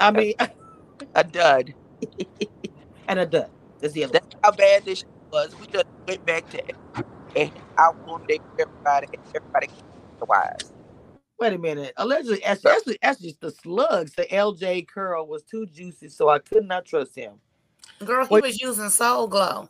I 0.00 0.12
mean, 0.12 0.34
A 1.14 1.24
dud. 1.24 1.66
and 3.08 3.18
a 3.18 3.26
dud. 3.26 3.48
That's 3.80 3.94
the 3.94 4.04
other. 4.04 4.12
That's 4.14 4.26
how 4.42 4.52
bad 4.52 4.84
this 4.84 5.04
shit 5.36 5.52
was. 5.52 5.56
We 5.60 5.66
just 5.68 5.86
went 6.08 6.26
back 6.26 6.48
to 6.50 6.62
and 7.36 7.52
I 7.78 7.90
won't 8.06 8.26
date 8.28 8.42
everybody. 8.60 9.08
Everybody 9.34 9.68
the 10.20 10.26
wise. 10.26 10.72
Wait 11.40 11.54
a 11.54 11.58
minute. 11.58 11.92
Allegedly, 11.98 12.44
actually, 12.44 12.72
actually, 12.72 12.98
actually, 13.02 13.36
the 13.40 13.50
slugs. 13.52 14.14
The 14.14 14.24
LJ 14.26 14.88
curl 14.88 15.26
was 15.26 15.42
too 15.44 15.66
juicy, 15.66 16.08
so 16.08 16.28
I 16.30 16.38
could 16.40 16.66
not 16.66 16.86
trust 16.86 17.16
him. 17.16 17.34
Girl, 18.04 18.26
he 18.26 18.34
Wait. 18.34 18.44
was 18.44 18.60
using 18.60 18.90
Soul 18.90 19.28
Glo. 19.28 19.68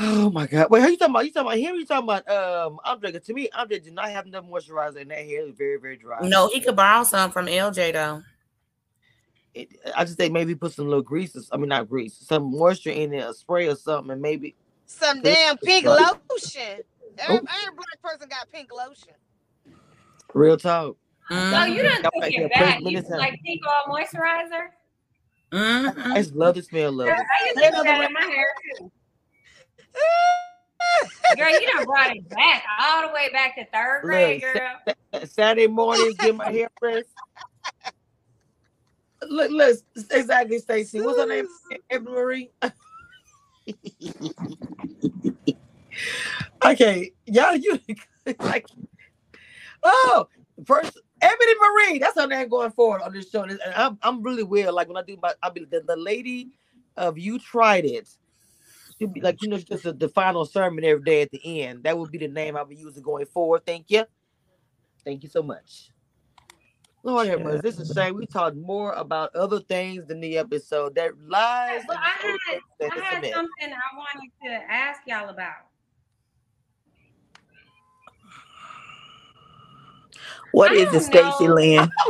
Oh 0.00 0.30
my 0.30 0.46
God! 0.46 0.70
Wait, 0.70 0.82
who 0.82 0.90
you 0.90 0.98
talking 0.98 1.14
about? 1.14 1.26
You 1.26 1.32
talking 1.32 1.48
about 1.48 1.58
him? 1.58 1.76
You 1.76 1.86
talking 1.86 2.04
about 2.10 2.28
um? 2.30 2.80
Andre? 2.84 3.12
'Cause 3.12 3.22
To 3.26 3.34
me, 3.34 3.50
Andre 3.54 3.80
did 3.80 3.94
not 3.94 4.10
have 4.10 4.26
enough 4.26 4.44
moisturizer, 4.46 5.02
and 5.02 5.10
that 5.10 5.18
hair 5.26 5.46
is 5.46 5.54
very, 5.56 5.78
very 5.78 5.96
dry. 5.96 6.30
No, 6.30 6.48
he 6.48 6.60
could 6.60 6.76
borrow 6.76 7.04
some 7.04 7.32
from 7.32 7.46
LJ 7.46 7.92
though. 7.94 8.22
It, 9.58 9.68
I 9.96 10.04
just 10.04 10.16
think 10.16 10.32
maybe 10.32 10.54
put 10.54 10.72
some 10.72 10.86
little 10.86 11.02
grease. 11.02 11.34
Or, 11.36 11.40
I 11.52 11.56
mean, 11.56 11.68
not 11.68 11.88
grease, 11.88 12.14
some 12.14 12.50
moisture 12.56 12.90
in 12.90 13.12
it, 13.12 13.28
a 13.28 13.34
spray 13.34 13.68
or 13.68 13.74
something, 13.76 14.12
and 14.12 14.22
maybe 14.22 14.54
Some 14.86 15.20
damn 15.22 15.58
pink 15.58 15.86
Right. 15.86 15.98
lotion. 16.30 16.82
Every, 17.18 17.36
Oh. 17.36 17.46
every 17.62 17.74
black 17.74 18.02
person 18.02 18.28
got 18.28 18.50
pink 18.50 18.70
lotion. 18.72 19.14
real 20.34 20.56
talk. 20.56 20.96
No, 21.30 21.36
Mhm. 21.36 21.68
you 21.74 21.82
didn't 21.82 22.02
Y'all 22.02 22.10
take 22.22 22.36
back 22.36 22.44
it 22.44 22.52
back. 22.52 22.78
You 22.80 22.84
minutes 22.84 23.10
like 23.10 23.38
pink 23.44 23.62
all 23.66 23.94
moisturizer. 23.94 24.68
Mhm. 25.52 26.12
I 26.12 26.16
just 26.22 26.34
love 26.34 26.54
the 26.54 26.62
smell 26.62 27.00
of 27.00 27.06
Girl, 27.06 27.16
it. 27.18 27.26
I 27.40 27.44
used 27.44 27.56
to 27.56 27.64
Hey, 27.64 27.70
put 27.70 27.84
that 27.84 28.04
in 28.04 28.12
my 28.12 28.20
hair 28.22 28.46
too. 28.78 28.92
Girl, 31.36 31.50
you 31.50 31.66
done 31.66 31.84
brought 31.84 32.16
it 32.16 32.28
back 32.30 32.64
all 32.80 33.06
the 33.08 33.12
way 33.14 33.30
back 33.32 33.54
to 33.56 33.64
third 33.66 34.02
grade, 34.02 34.42
Look, 34.42 34.54
girl. 35.12 35.26
Saturday 35.26 35.66
mornings, 35.66 36.14
get 36.14 36.34
my 36.34 36.50
hair 36.52 36.70
pressed. 36.76 37.08
Look, 39.26 39.50
look, 39.50 39.78
exactly, 40.10 40.58
Stacy. 40.58 41.00
What's 41.00 41.18
her 41.18 41.26
name? 41.26 41.48
Ebony 41.90 42.14
Marie. 42.14 42.50
okay, 46.64 47.12
y'all, 47.26 47.56
you 47.56 47.80
like, 48.38 48.66
oh, 49.82 50.28
first 50.64 50.98
Ebony 51.20 51.54
Marie. 51.60 51.98
That's 51.98 52.20
her 52.20 52.26
name 52.26 52.48
going 52.48 52.70
forward 52.72 53.02
on 53.02 53.12
this 53.12 53.30
show. 53.30 53.42
And 53.42 53.58
I'm, 53.74 53.98
I'm 54.02 54.22
really 54.22 54.44
weird. 54.44 54.72
Like 54.72 54.88
when 54.88 54.96
I 54.96 55.02
do 55.02 55.16
my, 55.22 55.32
I'll 55.42 55.50
be 55.50 55.64
the, 55.64 55.82
the 55.86 55.96
lady 55.96 56.50
of 56.96 57.18
you 57.18 57.38
tried 57.38 57.84
it. 57.84 58.08
She'll 58.98 59.08
be 59.08 59.20
like, 59.20 59.42
you 59.42 59.48
know, 59.48 59.58
just 59.58 59.84
a, 59.84 59.92
the 59.92 60.08
final 60.08 60.44
sermon 60.44 60.84
every 60.84 61.04
day 61.04 61.22
at 61.22 61.30
the 61.30 61.62
end. 61.62 61.84
That 61.84 61.96
would 61.96 62.10
be 62.10 62.18
the 62.18 62.28
name 62.28 62.56
I'll 62.56 62.64
be 62.64 62.76
using 62.76 63.02
going 63.02 63.26
forward. 63.26 63.64
Thank 63.64 63.90
you. 63.90 64.04
Thank 65.04 65.22
you 65.22 65.28
so 65.28 65.42
much. 65.42 65.90
Lord 67.08 67.28
have 67.28 67.40
mercy. 67.40 67.60
This 67.62 67.78
is 67.78 67.90
a 67.90 67.94
shame. 67.94 68.14
We 68.14 68.26
talked 68.26 68.56
more 68.56 68.92
about 68.92 69.34
other 69.34 69.60
things 69.60 70.06
than 70.06 70.20
the 70.20 70.38
episode. 70.38 70.94
That 70.94 71.12
lies. 71.20 71.82
But 71.86 71.96
I 71.98 72.36
had, 72.80 72.90
I 72.92 73.00
had 73.00 73.24
something 73.32 73.72
I 73.72 73.96
wanted 73.96 74.30
to 74.44 74.72
ask 74.72 75.00
y'all 75.06 75.28
about. 75.28 75.66
What 80.52 80.72
I 80.72 80.76
is 80.76 80.94
it, 80.94 81.02
Stacy. 81.02 81.48
Lynn? 81.48 81.90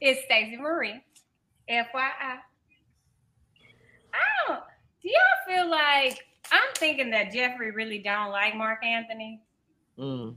It's 0.00 0.24
Stacy 0.24 0.56
Marie. 0.56 1.02
FYI. 1.68 1.84
I 1.94 2.40
don't. 4.48 4.60
Do 5.02 5.08
y'all 5.08 5.46
feel 5.46 5.70
like 5.70 6.24
I'm 6.50 6.74
thinking 6.76 7.10
that 7.10 7.32
Jeffrey 7.32 7.70
really 7.70 7.98
don't 7.98 8.30
like 8.30 8.56
Mark 8.56 8.82
Anthony? 8.82 9.42
Mm. 9.98 10.36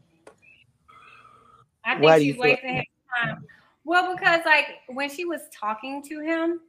I 1.86 1.94
think 1.94 2.04
Why 2.04 2.20
she's 2.20 2.38
wasting 2.38 2.76
his 2.76 2.86
time. 3.18 3.46
Well, 3.86 4.16
because 4.16 4.42
like 4.46 4.68
when 4.88 5.10
she 5.10 5.26
was 5.26 5.42
talking 5.58 6.02
to 6.04 6.20
him, 6.20 6.62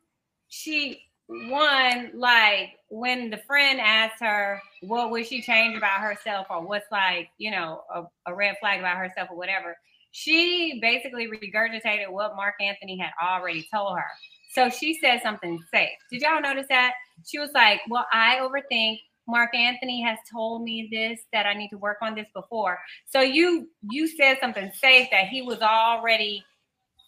she 0.48 1.02
one 1.26 2.10
like 2.14 2.70
when 2.88 3.30
the 3.30 3.38
friend 3.38 3.80
asked 3.80 4.20
her 4.20 4.60
what 4.82 5.10
would 5.10 5.26
she 5.26 5.40
change 5.40 5.76
about 5.76 6.00
herself? 6.00 6.46
or 6.50 6.66
what's 6.66 6.90
like 6.92 7.28
you 7.38 7.50
know 7.50 7.82
a, 7.94 8.02
a 8.26 8.34
red 8.34 8.56
flag 8.60 8.80
about 8.80 8.96
herself? 8.96 9.28
or 9.30 9.36
whatever. 9.36 9.76
She 10.10 10.78
basically 10.80 11.28
regurgitated 11.28 12.08
what 12.08 12.36
mark 12.36 12.54
anthony 12.60 12.98
had 12.98 13.10
already 13.22 13.66
told 13.72 13.96
her. 13.96 14.04
So 14.52 14.70
she 14.70 14.98
said 15.00 15.20
something 15.22 15.58
safe. 15.72 15.90
Did 16.10 16.22
y'all 16.22 16.40
notice 16.40 16.66
that? 16.68 16.92
She 17.24 17.38
was 17.38 17.50
like 17.54 17.80
well 17.88 18.06
i 18.12 18.36
overthink 18.36 18.98
mark 19.26 19.54
anthony 19.54 20.02
has 20.02 20.18
told 20.30 20.62
me 20.62 20.88
this 20.90 21.20
that 21.32 21.46
i 21.46 21.54
need 21.54 21.68
to 21.68 21.78
work 21.78 21.98
on 22.02 22.14
this 22.14 22.26
before 22.34 22.78
so 23.06 23.20
you 23.20 23.68
you 23.90 24.06
said 24.06 24.36
something 24.40 24.70
safe 24.74 25.08
that 25.10 25.28
he 25.28 25.42
was 25.42 25.60
already 25.60 26.44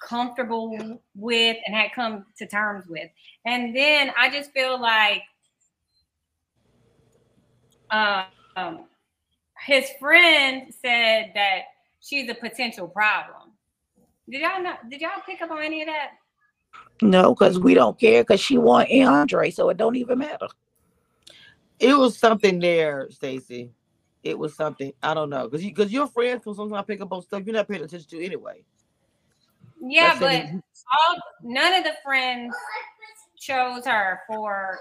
comfortable 0.01 1.01
with 1.15 1.57
and 1.67 1.75
had 1.75 1.93
come 1.95 2.27
to 2.39 2.47
terms 2.47 2.87
with. 2.89 3.09
And 3.45 3.75
then 3.75 4.13
I 4.19 4.31
just 4.31 4.53
feel 4.53 4.81
like 4.81 5.23
um, 7.91 8.87
his 9.65 9.91
friend 9.99 10.73
said 10.83 11.33
that 11.35 11.61
she's 12.01 12.29
a 12.29 12.35
potential 12.35 12.89
problem. 12.89 13.53
Did 14.29 14.41
y'all 14.41 14.63
not? 14.63 14.91
Did 14.91 15.01
y'all 15.01 15.23
pick 15.25 15.41
up 15.41 15.51
on 15.51 15.63
any 15.63 15.83
of 15.83 15.89
that? 15.89 16.11
No, 17.01 17.35
because 17.35 17.59
we 17.59 17.75
don't 17.75 17.99
care 17.99 18.23
because 18.23 18.41
she 18.41 18.59
want 18.59 18.91
Andre, 18.91 19.51
so 19.51 19.69
it 19.69 19.77
don't 19.77 19.97
even 19.97 20.19
matter. 20.19 20.49
It 21.78 21.97
was 21.97 22.19
something 22.19 22.59
there, 22.59 23.09
Stacy. 23.11 23.73
It 24.23 24.39
was 24.39 24.55
something. 24.57 24.93
I 25.03 25.15
don't 25.15 25.31
know. 25.31 25.44
Because 25.44 25.65
you 25.65 25.70
because 25.70 25.93
your 25.93 26.07
friends 26.09 26.43
can 26.43 26.55
sometimes 26.55 26.86
pick 26.86 27.01
up 27.01 27.12
on 27.12 27.23
stuff 27.23 27.43
you're 27.44 27.55
not 27.55 27.69
paying 27.69 27.82
attention 27.82 28.09
to 28.11 28.24
anyway. 28.24 28.65
Yeah, 29.81 30.09
That's 30.09 30.20
but 30.20 30.35
it. 30.35 30.51
all 30.55 31.16
none 31.43 31.74
of 31.74 31.85
the 31.85 31.93
friends 32.05 32.55
chose 33.39 33.85
her 33.85 34.20
for 34.27 34.78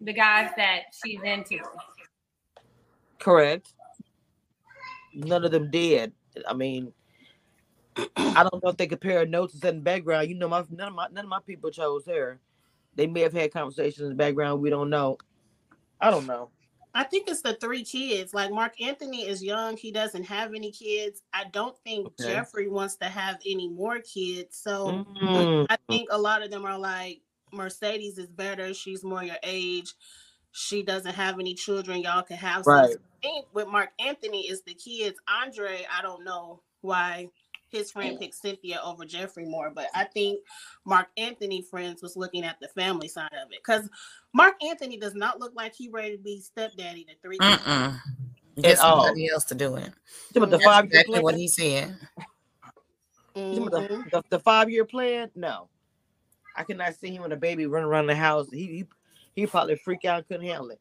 the 0.00 0.12
guys 0.12 0.50
that 0.56 0.80
she's 1.04 1.20
into. 1.22 1.58
Correct. 3.18 3.72
None 5.14 5.44
of 5.44 5.50
them 5.50 5.70
did. 5.70 6.12
I 6.48 6.54
mean, 6.54 6.92
I 8.16 8.42
don't 8.42 8.62
know 8.62 8.70
if 8.70 8.76
they 8.76 8.86
compare 8.86 9.26
notes 9.26 9.52
and 9.52 9.62
set 9.62 9.74
in 9.74 9.80
the 9.80 9.82
background. 9.82 10.28
You 10.28 10.36
know, 10.36 10.48
my 10.48 10.64
none 10.70 10.88
of 10.88 10.94
my 10.94 11.06
none 11.12 11.24
of 11.24 11.30
my 11.30 11.40
people 11.46 11.70
chose 11.70 12.06
her. 12.06 12.40
They 12.96 13.06
may 13.06 13.20
have 13.20 13.32
had 13.32 13.52
conversations 13.52 14.00
in 14.00 14.08
the 14.08 14.14
background. 14.14 14.60
We 14.60 14.70
don't 14.70 14.90
know. 14.90 15.18
I 16.00 16.10
don't 16.10 16.26
know. 16.26 16.50
I 16.92 17.04
think 17.04 17.28
it's 17.28 17.42
the 17.42 17.54
three 17.54 17.84
kids. 17.84 18.34
Like 18.34 18.50
Mark 18.50 18.80
Anthony 18.80 19.28
is 19.28 19.42
young; 19.42 19.76
he 19.76 19.92
doesn't 19.92 20.24
have 20.24 20.54
any 20.54 20.72
kids. 20.72 21.22
I 21.32 21.44
don't 21.52 21.76
think 21.84 22.08
Okay. 22.08 22.32
Jeffrey 22.34 22.68
wants 22.68 22.96
to 22.96 23.06
have 23.06 23.36
any 23.46 23.68
more 23.68 24.00
kids. 24.00 24.56
So 24.56 24.88
Mm, 25.22 25.66
I 25.70 25.76
think 25.88 26.08
a 26.10 26.18
lot 26.18 26.42
of 26.42 26.50
them 26.50 26.64
are 26.64 26.78
like 26.78 27.20
Mercedes 27.52 28.18
is 28.18 28.28
better. 28.28 28.74
She's 28.74 29.04
more 29.04 29.22
your 29.22 29.36
age. 29.42 29.94
She 30.52 30.82
doesn't 30.82 31.14
have 31.14 31.38
any 31.38 31.54
children. 31.54 32.00
Y'all 32.02 32.22
can 32.22 32.36
have. 32.36 32.66
Right. 32.66 32.96
I 32.96 33.26
think 33.26 33.46
with 33.52 33.68
Mark 33.68 33.90
Anthony 34.00 34.48
is 34.48 34.62
the 34.62 34.74
kids. 34.74 35.16
Andre, 35.28 35.86
I 35.96 36.02
don't 36.02 36.24
know 36.24 36.62
why 36.80 37.28
his 37.70 37.90
friend 37.90 38.18
picked 38.18 38.34
Cynthia 38.34 38.80
over 38.84 39.04
Jeffrey 39.04 39.44
more, 39.44 39.70
but 39.70 39.86
I 39.94 40.04
think 40.04 40.40
Mark 40.84 41.08
Anthony 41.16 41.62
friends 41.62 42.02
was 42.02 42.16
looking 42.16 42.44
at 42.44 42.58
the 42.60 42.68
family 42.68 43.08
side 43.08 43.32
of 43.32 43.50
it 43.52 43.58
because 43.64 43.88
Mark 44.32 44.54
Anthony 44.62 44.96
does 44.96 45.14
not 45.14 45.40
look 45.40 45.52
like 45.54 45.74
he 45.74 45.88
ready 45.88 46.16
to 46.16 46.22
be 46.22 46.40
stepdaddy 46.40 47.04
to 47.04 47.12
three 47.22 47.38
kids. 47.38 47.62
Mm-mm. 47.62 47.98
Get 48.56 48.72
At 48.72 48.80
all. 48.80 49.04
somebody 49.04 49.28
else 49.30 49.44
to 49.46 49.54
do 49.54 49.76
it. 49.76 49.84
You 49.84 49.90
talking 49.90 50.42
about 50.42 50.50
the 50.50 50.56
That's 50.58 50.64
five 50.64 50.84
year 50.84 50.90
exactly 50.90 51.12
plan? 51.14 51.22
what 51.22 51.34
he 51.36 51.48
said. 51.48 51.96
You 53.34 53.42
talking 53.42 53.66
about 53.68 53.90
Mhm. 53.90 54.04
the, 54.04 54.10
the, 54.10 54.22
the 54.30 54.38
five 54.40 54.68
year 54.70 54.84
plan? 54.84 55.30
No, 55.34 55.68
I 56.56 56.64
cannot 56.64 56.94
see 56.96 57.10
him 57.14 57.22
and 57.22 57.32
a 57.32 57.36
baby 57.36 57.66
running 57.66 57.88
around 57.88 58.06
the 58.08 58.14
house. 58.16 58.48
He 58.50 58.66
he, 58.66 58.86
he 59.34 59.46
probably 59.46 59.76
freak 59.76 60.04
out, 60.04 60.26
couldn't 60.28 60.46
handle 60.46 60.70
it. 60.70 60.80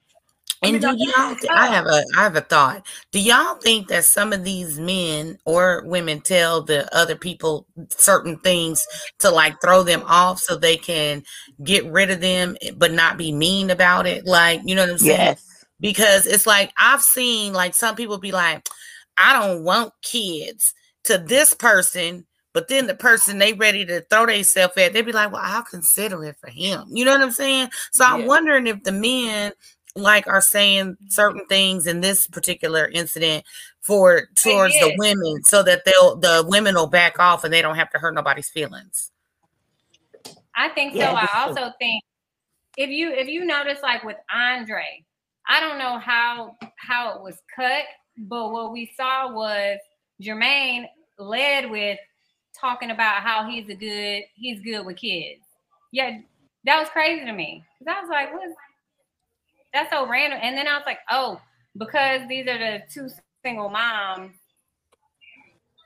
And 0.61 0.81
do 0.81 0.87
y'all? 0.97 1.35
I 1.49 1.67
have 1.67 1.85
a 1.85 2.03
I 2.17 2.23
have 2.23 2.35
a 2.35 2.41
thought. 2.41 2.85
Do 3.11 3.19
y'all 3.19 3.55
think 3.55 3.87
that 3.87 4.03
some 4.03 4.33
of 4.33 4.43
these 4.43 4.77
men 4.79 5.37
or 5.45 5.83
women 5.85 6.19
tell 6.21 6.61
the 6.61 6.93
other 6.95 7.15
people 7.15 7.65
certain 7.89 8.37
things 8.39 8.85
to 9.19 9.29
like 9.31 9.61
throw 9.61 9.83
them 9.83 10.03
off 10.05 10.39
so 10.39 10.55
they 10.57 10.75
can 10.75 11.23
get 11.63 11.85
rid 11.85 12.11
of 12.11 12.19
them, 12.19 12.57
eh, 12.61 12.71
but 12.75 12.91
not 12.91 13.17
be 13.17 13.31
mean 13.31 13.69
about 13.69 14.05
it? 14.05 14.25
Like 14.25 14.61
you 14.65 14.75
know 14.75 14.83
what 14.83 14.91
I'm 14.91 14.97
saying? 14.97 15.19
Yes. 15.19 15.65
Because 15.79 16.25
it's 16.25 16.45
like 16.45 16.73
I've 16.77 17.01
seen 17.01 17.53
like 17.53 17.73
some 17.73 17.95
people 17.95 18.17
be 18.17 18.33
like, 18.33 18.67
I 19.17 19.33
don't 19.33 19.63
want 19.63 19.93
kids 20.01 20.73
to 21.05 21.17
this 21.17 21.53
person. 21.53 22.25
But 22.51 22.67
then 22.67 22.87
the 22.87 22.95
person 22.95 23.37
they 23.37 23.53
ready 23.53 23.85
to 23.85 24.01
throw 24.09 24.25
themselves 24.25 24.75
at, 24.77 24.91
they'd 24.91 25.03
be 25.05 25.11
like, 25.11 25.31
"Well, 25.31 25.41
I'll 25.43 25.61
consider 25.63 26.25
it 26.25 26.35
for 26.41 26.49
him." 26.49 26.85
You 26.89 27.05
know 27.05 27.11
what 27.11 27.21
I'm 27.21 27.31
saying? 27.31 27.69
So 27.93 28.03
I'm 28.03 28.25
wondering 28.25 28.65
if 28.65 28.83
the 28.83 28.91
men 28.91 29.53
like 29.99 30.27
are 30.27 30.41
saying 30.41 30.97
certain 31.07 31.45
things 31.47 31.87
in 31.87 32.01
this 32.01 32.27
particular 32.27 32.87
incident 32.87 33.43
for 33.81 34.27
towards 34.35 34.73
the 34.75 34.93
women 34.97 35.43
so 35.43 35.63
that 35.63 35.83
they'll 35.85 36.15
the 36.15 36.45
women 36.47 36.75
will 36.75 36.87
back 36.87 37.19
off 37.19 37.43
and 37.43 37.53
they 37.53 37.61
don't 37.61 37.75
have 37.75 37.89
to 37.91 37.99
hurt 37.99 38.13
nobody's 38.13 38.49
feelings. 38.49 39.11
I 40.55 40.69
think 40.69 40.93
so. 40.93 40.99
Yeah, 40.99 41.11
I 41.11 41.21
that's 41.21 41.31
true. 41.31 41.41
also 41.41 41.73
think 41.79 42.03
if 42.77 42.89
you 42.89 43.11
if 43.11 43.27
you 43.27 43.45
notice 43.45 43.79
like 43.81 44.03
with 44.03 44.17
Andre, 44.33 45.03
I 45.47 45.59
don't 45.59 45.77
know 45.77 45.97
how 45.99 46.57
how 46.77 47.15
it 47.15 47.21
was 47.21 47.37
cut, 47.55 47.83
but 48.17 48.51
what 48.51 48.71
we 48.71 48.91
saw 48.95 49.31
was 49.31 49.79
Jermaine 50.21 50.85
led 51.17 51.69
with 51.69 51.99
talking 52.59 52.91
about 52.91 53.21
how 53.23 53.49
he's 53.49 53.69
a 53.69 53.75
good 53.75 54.23
he's 54.35 54.61
good 54.61 54.85
with 54.85 54.97
kids. 54.97 55.41
Yeah, 55.91 56.19
that 56.65 56.79
was 56.79 56.89
crazy 56.89 57.25
to 57.25 57.33
me 57.33 57.63
because 57.79 57.95
I 57.97 58.01
was 58.01 58.09
like, 58.09 58.33
what? 58.33 58.49
That's 59.73 59.91
so 59.91 60.07
random. 60.07 60.39
And 60.41 60.57
then 60.57 60.67
I 60.67 60.75
was 60.75 60.83
like, 60.85 60.99
oh, 61.09 61.39
because 61.77 62.21
these 62.27 62.47
are 62.47 62.57
the 62.57 62.81
two 62.91 63.09
single 63.43 63.69
moms. 63.69 64.33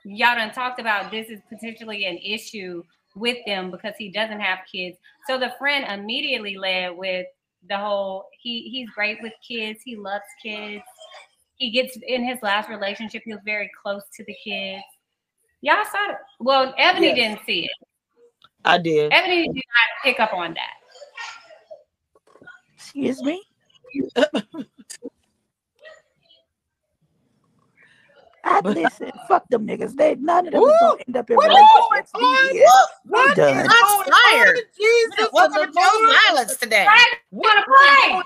Y'all 0.04 0.36
done 0.36 0.52
talked 0.52 0.80
about 0.80 1.10
this 1.10 1.28
is 1.28 1.40
potentially 1.48 2.04
an 2.04 2.18
issue 2.18 2.82
with 3.16 3.38
them 3.46 3.70
because 3.70 3.94
he 3.98 4.10
doesn't 4.10 4.40
have 4.40 4.58
kids. 4.70 4.98
So 5.26 5.38
the 5.38 5.54
friend 5.58 5.84
immediately 5.88 6.56
led 6.56 6.96
with 6.96 7.26
the 7.68 7.78
whole 7.78 8.26
he 8.42 8.68
he's 8.70 8.90
great 8.90 9.18
with 9.22 9.32
kids, 9.46 9.80
he 9.84 9.96
loves 9.96 10.24
kids. 10.42 10.82
He 11.56 11.70
gets 11.70 11.96
in 12.06 12.24
his 12.24 12.38
last 12.42 12.68
relationship, 12.68 13.22
he 13.24 13.32
was 13.32 13.40
very 13.44 13.70
close 13.82 14.02
to 14.16 14.24
the 14.24 14.34
kids. 14.44 14.82
Y'all 15.62 15.84
saw 15.90 16.10
it. 16.10 16.16
Well, 16.40 16.74
Ebony 16.76 17.06
Yes. 17.08 17.16
didn't 17.16 17.46
see 17.46 17.64
it. 17.64 17.88
I 18.66 18.76
did. 18.76 19.12
Ebony 19.12 19.46
did 19.48 19.54
not 19.54 20.02
pick 20.02 20.20
up 20.20 20.34
on 20.34 20.54
that. 20.54 20.74
Excuse 22.74 23.22
me. 23.22 23.42
I 28.44 28.60
listen. 28.60 29.10
Fuck 29.26 29.48
them 29.48 29.66
niggas. 29.66 29.96
They 29.96 30.16
none 30.16 30.46
of 30.46 30.52
them 30.52 30.62
is 30.62 30.76
gonna 30.80 31.02
end 31.06 31.16
up 31.16 31.30
in 31.30 31.36
What 31.36 31.50
is 31.50 31.56
relationships. 31.56 32.12
going 32.12 32.48
Period. 32.50 32.68
What 33.06 33.28
I'm 33.30 33.34
done. 33.36 33.56
is 33.56 33.72
Shots 33.72 33.94
going 33.94 34.10
fired. 34.32 34.56
on? 34.56 34.62
Jesus, 34.76 35.28
Welcome 35.32 35.54
the 35.54 35.66
to 35.66 35.72
Joe's 35.72 36.16
Violence 36.28 36.56
today. 36.58 36.86
What 37.30 37.58
is 37.58 37.64
play. 37.64 38.22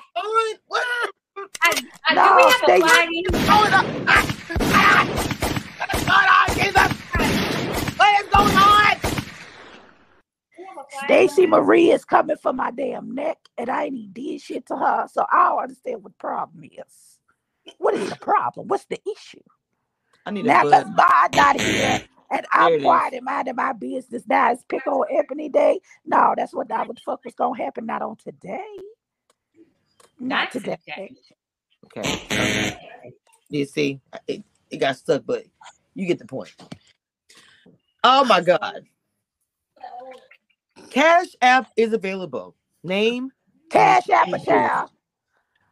What 0.67 0.87
I, 1.63 1.73
I, 2.09 2.15
No, 2.15 2.23
do 2.29 2.37
we 2.37 2.43
have 2.43 2.55
stay- 2.57 2.77
a 2.77 2.81
flag? 2.81 3.09
is 3.13 3.31
going 3.49 3.75
on? 3.75 3.85
God, 6.07 6.27
I 6.29 6.55
Jesus. 6.55 6.91
What 7.97 8.11
is 8.21 8.29
going 8.29 8.57
on? 8.57 8.97
Stacy 10.91 11.47
Marie 11.47 11.91
is 11.93 12.05
coming 12.05 12.37
for 12.37 12.53
my 12.53 12.71
damn 12.73 13.15
neck, 13.15 13.39
and 13.59 13.71
I 13.71 13.85
ain't 13.87 13.97
even 13.97 14.13
did 14.13 14.43
shit 14.43 14.67
to 14.69 14.77
her, 14.77 15.09
so 15.13 15.27
I 15.33 15.49
don't 15.51 15.63
understand 15.65 16.03
what 16.05 16.13
the 16.15 16.19
problem 16.19 16.65
is. 16.65 17.19
What 17.79 17.95
is 17.95 18.09
the 18.11 18.17
problem? 18.21 18.69
What's 18.69 18.87
the 18.87 19.01
issue? 19.11 19.43
I 20.27 20.31
need 20.33 20.47
Now, 20.47 20.63
a 20.63 20.67
because 20.67 20.87
bud. 20.87 20.95
God 20.97 21.35
not 21.35 21.57
here, 21.57 22.01
and 22.31 22.47
I'm 22.53 22.75
it 22.75 22.83
is. 22.83 23.03
quiet 23.03 23.15
and 23.15 23.25
minding 23.25 23.57
my 23.57 23.73
business. 23.75 24.25
Now 24.29 24.53
it's 24.53 24.65
pick 24.65 24.87
on 24.87 25.07
Ebony 25.13 25.49
Day. 25.51 25.81
No, 26.07 26.35
that's 26.37 26.55
what 26.55 26.69
that 26.69 26.87
what 26.89 26.97
the 26.97 27.03
fuck 27.03 27.25
was 27.25 27.35
gonna 27.35 27.63
happen. 27.63 27.87
Not 27.87 28.03
on 28.03 28.17
today. 28.17 28.79
Not 30.21 30.51
Not 30.53 30.53
today. 30.53 30.79
today. 30.87 31.15
Okay. 31.87 32.19
You 33.51 33.67
see, 33.67 34.01
it, 34.29 34.45
it 34.71 34.79
got 34.79 34.97
stuck, 34.97 35.25
but 35.27 35.45
you 35.95 36.07
get 36.07 36.19
the 36.21 36.27
point. 36.27 36.51
Oh 38.05 38.25
my 38.25 38.41
God. 38.43 38.85
Cash 40.91 41.29
App 41.43 41.71
is 41.77 41.93
available. 41.93 42.55
Name. 42.83 43.31
Cash 43.71 44.09
App 44.11 44.33
a 44.33 44.39
child. 44.39 44.91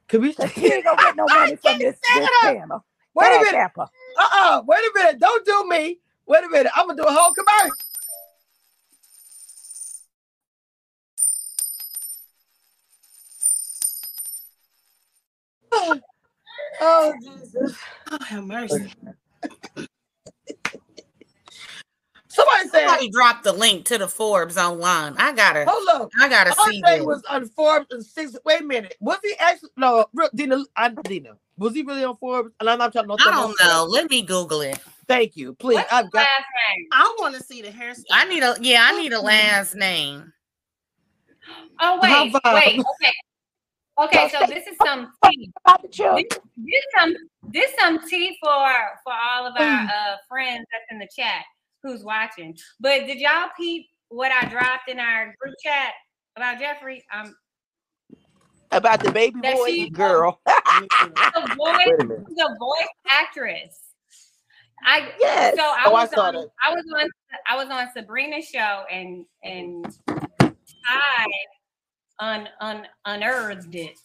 Could 0.09 0.23
we? 0.23 0.35
Cause 0.35 0.53
she 0.53 0.73
ain't 0.73 0.85
gonna 0.85 0.99
get 0.99 1.17
no 1.17 1.27
money 1.33 1.57
from 1.57 1.79
this, 1.79 1.99
this 2.15 2.29
channel. 2.43 2.85
Wait 3.15 3.27
a 3.27 3.41
minute. 3.41 3.55
App 3.57 3.77
her. 3.77 3.83
Uh-uh. 3.83 4.63
Wait 4.67 4.79
a 4.79 4.91
minute. 4.95 5.19
Don't 5.21 5.45
do 5.45 5.69
me. 5.69 5.99
Wait 6.27 6.45
a 6.45 6.49
minute. 6.49 6.73
I'm 6.77 6.87
gonna 6.87 7.03
do 7.03 7.09
a 7.09 7.13
whole 7.13 7.35
commercial. 7.35 7.77
Oh, 16.81 17.15
Jesus. 17.23 17.77
Oh, 18.11 18.19
have 18.25 18.45
mercy. 18.45 18.93
Said, 22.45 22.71
Somebody 22.71 23.11
dropped 23.11 23.45
the 23.45 23.53
link 23.53 23.85
to 23.87 23.99
the 23.99 24.09
Forbes 24.09 24.57
online. 24.57 25.15
I 25.19 25.33
gotta, 25.33 25.65
hold 25.69 25.89
up. 25.89 26.11
I 26.19 26.29
gotta 26.29 26.53
see 26.53 26.83
Andre 26.85 27.05
was 27.05 27.23
on 27.29 27.47
Forbes 27.47 27.87
in 27.91 28.03
six. 28.03 28.37
Wait 28.45 28.61
a 28.61 28.65
minute. 28.65 28.95
Was 29.01 29.19
he 29.23 29.35
actually? 29.39 29.71
No, 29.77 30.07
real- 30.15 30.31
Dina. 30.35 30.65
I, 30.77 30.91
Dina. 31.05 31.37
Was 31.59 31.75
he 31.75 31.83
really 31.83 32.05
on 32.05 32.17
Forbes? 32.17 32.51
And 32.61 32.69
I'm 32.69 32.79
not 32.79 32.93
trying 32.93 33.09
to. 33.09 33.17
I 33.19 33.31
don't 33.31 33.57
know. 33.63 33.85
Let 33.85 34.11
me 34.11 34.23
Google 34.23 34.61
it. 34.61 34.79
Thank 35.09 35.37
you. 35.37 35.55
Please. 35.55 35.77
What's 35.77 35.93
I've 35.93 36.11
got. 36.11 36.21
last 36.21 36.45
name? 36.77 36.87
I 36.93 37.17
want 37.19 37.35
to 37.37 37.43
see 37.43 37.63
the 37.63 37.69
hairstyle. 37.69 38.05
I 38.11 38.25
need 38.27 38.43
a 38.43 38.57
yeah. 38.61 38.89
I 38.91 39.01
need 39.01 39.13
a 39.13 39.21
last 39.21 39.75
name. 39.75 40.33
Oh 41.81 41.99
wait, 42.03 42.33
wait, 42.33 42.81
okay. 42.81 43.13
Okay, 43.99 44.29
so 44.31 44.47
this 44.47 44.67
is 44.67 44.77
some 44.85 45.13
tea. 45.25 45.51
About 45.65 45.83
the 45.83 45.89
children. 45.89 46.25
This, 46.29 46.39
this 46.57 46.85
some 46.99 47.15
this 47.49 47.73
some 47.79 48.09
tea 48.09 48.37
for 48.43 48.69
for 49.05 49.13
all 49.13 49.47
of 49.47 49.55
our 49.57 49.81
uh 49.81 50.17
friends 50.29 50.67
that's 50.73 50.85
in 50.91 50.99
the 50.99 51.09
chat 51.17 51.45
who's 51.87 52.03
watching. 52.05 52.57
But 52.81 53.07
did 53.07 53.19
y'all 53.19 53.49
peep 53.57 53.87
what 54.09 54.33
I 54.33 54.47
dropped 54.49 54.89
in 54.89 54.99
our 54.99 55.35
group 55.41 55.55
chat 55.63 55.93
about 56.37 56.59
Jeffrey? 56.59 57.03
Um 57.13 57.35
About 58.73 59.01
the 59.03 59.13
baby 59.13 59.41
boy 59.41 59.67
she- 59.67 59.91
girl. 59.91 60.41
the 60.47 61.55
voice 61.57 61.77
Wait 61.87 62.01
a 62.01 62.05
minute. 62.05 62.27
the 62.29 62.57
voice 62.59 62.89
actress. 63.09 63.81
I 64.85 65.09
yes. 65.19 65.57
so 65.57 65.63
I 65.63 65.85
Oh, 65.87 65.95
I 65.95 66.03
was 66.03 66.11
saw 66.11 66.27
on 66.27 66.35
that. 66.35 66.49
I 66.63 66.75
was 66.75 66.85
on 67.01 67.09
I 67.49 67.57
was 67.57 67.69
on 67.71 67.89
Sabrina's 67.95 68.47
show 68.49 68.85
and 68.91 69.25
and 69.43 69.87
I 70.87 71.27
un, 72.19 72.49
un 72.61 72.87
unearthed 73.05 73.75
it. 73.75 73.99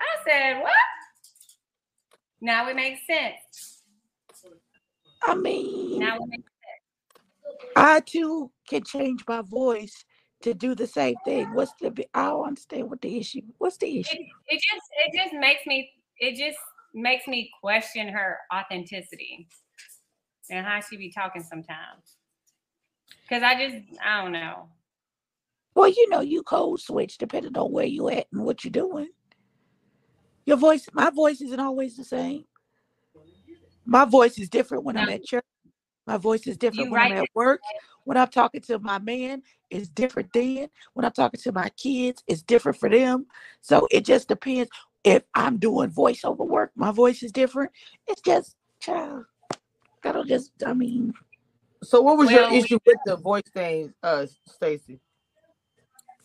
I 0.00 0.04
said, 0.28 0.60
what? 0.62 0.72
Now 2.40 2.68
it 2.68 2.74
makes 2.76 3.06
sense. 3.06 3.82
I 5.24 5.34
mean, 5.36 6.00
Now 6.00 6.16
it 6.16 6.22
makes 6.26 6.50
I 7.76 8.00
too 8.00 8.50
can 8.68 8.84
change 8.84 9.24
my 9.26 9.42
voice 9.42 10.04
to 10.42 10.54
do 10.54 10.74
the 10.74 10.86
same 10.86 11.16
thing. 11.24 11.52
What's 11.54 11.72
the? 11.80 11.90
bi- 11.90 12.06
I 12.14 12.26
don't 12.26 12.48
understand 12.48 12.90
what 12.90 13.00
the 13.00 13.16
issue. 13.16 13.42
What's 13.58 13.76
the 13.76 14.00
issue? 14.00 14.18
it, 14.18 14.26
it 14.48 14.60
just 14.60 14.86
it 15.06 15.22
just 15.22 15.34
makes 15.34 15.66
me 15.66 15.90
it 16.18 16.36
just 16.36 16.58
makes 16.94 17.26
me 17.26 17.50
question 17.60 18.08
her 18.08 18.38
authenticity 18.54 19.48
and 20.50 20.66
how 20.66 20.80
she 20.80 20.96
be 20.96 21.10
talking 21.10 21.42
sometimes. 21.42 22.16
Cause 23.28 23.42
I 23.42 23.54
just 23.54 23.84
I 24.04 24.22
don't 24.22 24.32
know. 24.32 24.68
Well, 25.74 25.88
you 25.88 26.08
know, 26.10 26.20
you 26.20 26.42
code 26.42 26.80
switch 26.80 27.16
depending 27.16 27.56
on 27.56 27.72
where 27.72 27.86
you 27.86 28.08
at 28.10 28.26
and 28.32 28.44
what 28.44 28.62
you're 28.62 28.70
doing. 28.70 29.08
Your 30.44 30.58
voice, 30.58 30.86
my 30.92 31.08
voice 31.08 31.40
isn't 31.40 31.60
always 31.60 31.96
the 31.96 32.04
same. 32.04 32.44
My 33.86 34.04
voice 34.04 34.38
is 34.38 34.48
different 34.50 34.84
when 34.84 34.96
I'm 34.96 35.08
at 35.08 35.24
church. 35.24 35.44
My 36.06 36.16
voice 36.18 36.46
is 36.46 36.56
different 36.58 36.88
You 36.88 36.92
when 36.92 37.02
I'm 37.02 37.12
right. 37.12 37.18
at 37.24 37.30
work. 37.34 37.60
When 38.04 38.16
I'm 38.16 38.28
talking 38.28 38.60
to 38.62 38.78
my 38.80 38.98
man, 38.98 39.42
it's 39.70 39.88
different 39.88 40.32
then. 40.34 40.68
When 40.94 41.04
I'm 41.06 41.12
talking 41.12 41.40
to 41.42 41.52
my 41.52 41.70
kids, 41.70 42.22
it's 42.28 42.42
different 42.42 42.78
for 42.78 42.88
them. 42.88 43.26
So 43.62 43.88
it 43.90 44.04
just 44.04 44.28
depends. 44.28 44.70
If 45.04 45.24
I'm 45.34 45.58
doing 45.58 45.90
voiceover 45.90 46.46
work, 46.46 46.72
my 46.76 46.92
voice 46.92 47.22
is 47.22 47.32
different. 47.32 47.70
It's 48.08 48.22
just, 48.22 48.56
child, 48.80 49.24
that'll 50.02 50.24
just, 50.24 50.52
I 50.66 50.74
mean, 50.74 51.14
So, 51.84 52.00
what 52.02 52.18
was 52.18 52.32
Well, 52.32 52.50
your 52.50 52.58
issue 52.58 52.78
with 52.86 52.98
the 53.04 53.16
voice 53.16 53.42
thing, 53.54 53.94
uh, 54.02 54.26
Stacy? 54.46 55.00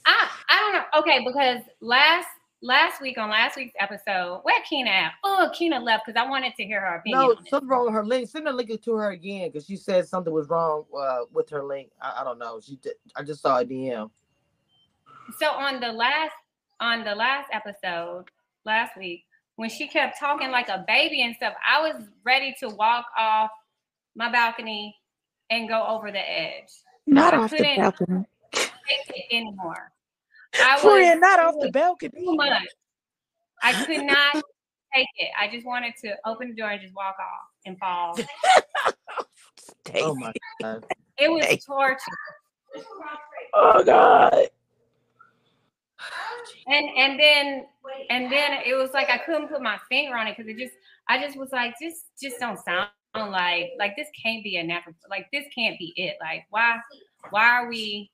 I 0.06 0.30
I 0.50 0.60
don't 0.60 0.74
know. 0.74 1.00
Okay, 1.02 1.26
because 1.26 1.62
last 1.82 2.28
last 2.62 3.02
week 3.02 3.18
on 3.18 3.30
last 3.30 3.56
week's 3.56 3.74
episode, 3.80 4.40
where 4.44 4.62
Keena 4.70 4.90
at? 4.90 5.12
Oh, 5.24 5.50
Keena 5.54 5.80
left 5.80 6.06
because 6.06 6.20
I 6.20 6.30
wanted 6.30 6.54
to 6.56 6.64
hear 6.66 6.82
her 6.82 6.96
opinion. 6.96 7.20
No, 7.22 7.32
on 7.32 7.44
it. 7.44 7.50
something 7.50 7.68
wrong 7.70 7.86
with 7.86 7.94
her 7.94 8.06
link. 8.06 8.30
Send 8.30 8.48
the 8.48 8.52
link 8.52 8.82
to 8.84 8.94
her 8.96 9.12
again 9.12 9.50
because 9.50 9.66
she 9.66 9.76
said 9.76 10.08
something 10.08 10.34
was 10.34 10.50
wrong 10.50 10.86
uh, 10.98 11.20
with 11.32 11.50
her 11.50 11.64
link. 11.64 11.90
I, 12.02 12.22
I 12.22 12.24
don't 12.24 12.40
know. 12.40 12.60
She 12.60 12.76
did, 12.78 12.94
I 13.16 13.24
just 13.24 13.42
saw 13.42 13.60
a 13.60 13.66
DM. 13.66 14.10
So 15.40 15.48
on 15.52 15.80
the 15.80 15.92
last 15.92 16.34
on 16.80 17.04
the 17.04 17.16
last 17.16 17.50
episode 17.52 18.26
last 18.66 18.96
week, 18.98 19.26
when 19.56 19.70
she 19.70 19.88
kept 19.88 20.20
talking 20.20 20.52
like 20.52 20.70
a 20.70 20.84
baby 20.88 21.22
and 21.24 21.36
stuff, 21.36 21.54
I 21.68 21.82
was 21.82 22.04
ready 22.24 22.56
to 22.60 22.70
walk 22.70 23.06
off 23.18 23.50
my 24.16 24.32
balcony 24.32 24.96
and 25.50 25.68
go 25.68 25.86
over 25.86 26.12
the 26.12 26.20
edge. 26.32 26.70
not 27.06 27.34
I 27.34 27.38
off 27.38 27.52
the 27.52 27.58
couldn't- 27.58 27.78
balcony. 27.78 28.26
Take 28.54 28.70
it 29.10 29.36
anymore. 29.36 29.92
I 30.62 30.80
was 30.84 31.18
not 31.20 31.40
off 31.40 31.56
the 31.60 31.72
balcony. 31.72 32.12
too 32.26 32.36
much. 32.36 32.68
I 33.64 33.86
could 33.86 34.04
not 34.04 34.44
take 34.94 35.08
it. 35.18 35.30
I 35.40 35.50
just 35.52 35.66
wanted 35.66 35.94
to 36.04 36.16
open 36.26 36.50
the 36.50 36.56
door 36.56 36.70
and 36.70 36.82
just 36.82 36.96
walk 36.96 37.16
off 37.20 37.50
and 37.66 37.78
fall. 37.78 38.18
Oh 39.96 40.14
my 40.16 40.34
god. 40.62 40.86
It 41.18 41.32
was 41.32 41.46
Hey. 41.46 41.58
torture. 41.66 41.98
Oh 43.54 43.84
God. 43.84 44.50
And 46.68 46.90
and 46.98 47.20
then 47.20 47.66
and 48.10 48.32
then 48.32 48.60
it 48.66 48.76
was 48.76 48.92
like 48.94 49.10
I 49.10 49.18
couldn't 49.18 49.48
put 49.48 49.62
my 49.62 49.80
finger 49.90 50.16
on 50.18 50.28
it 50.28 50.36
because 50.38 50.50
it 50.50 50.58
just 50.58 50.74
I 51.08 51.20
just 51.22 51.38
was 51.38 51.50
like 51.52 51.74
just 51.82 52.06
just 52.22 52.38
don't 52.40 52.60
sound 52.64 52.90
like 53.16 53.72
like 53.80 53.96
this 53.96 54.08
can't 54.22 54.44
be 54.44 54.58
a 54.58 54.64
natural 54.64 54.94
like 55.10 55.28
this 55.32 55.46
can't 55.56 55.80
be 55.80 55.94
it 55.96 56.18
like 56.22 56.44
why 56.50 56.78
why 57.30 57.48
are 57.48 57.70
we 57.70 58.12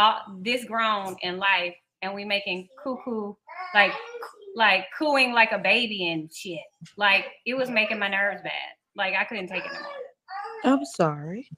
all 0.00 0.20
this 0.40 0.64
grown 0.64 1.16
in 1.22 1.38
life 1.38 1.74
and 2.02 2.14
we 2.14 2.24
making 2.24 2.68
cuckoo 2.82 3.34
like 3.74 3.92
like 4.56 4.86
cooing 4.98 5.32
like 5.32 5.52
a 5.52 5.58
baby 5.58 6.08
and 6.08 6.32
shit 6.32 6.58
like 6.96 7.26
it 7.46 7.54
was 7.54 7.68
making 7.70 7.98
my 7.98 8.08
nerves 8.08 8.40
bad 8.42 8.52
like 8.96 9.14
I 9.14 9.24
couldn't 9.24 9.48
take 9.48 9.64
it 9.64 9.70
no 9.72 9.80
more. 9.80 10.78
I'm 10.78 10.84
sorry. 10.84 11.48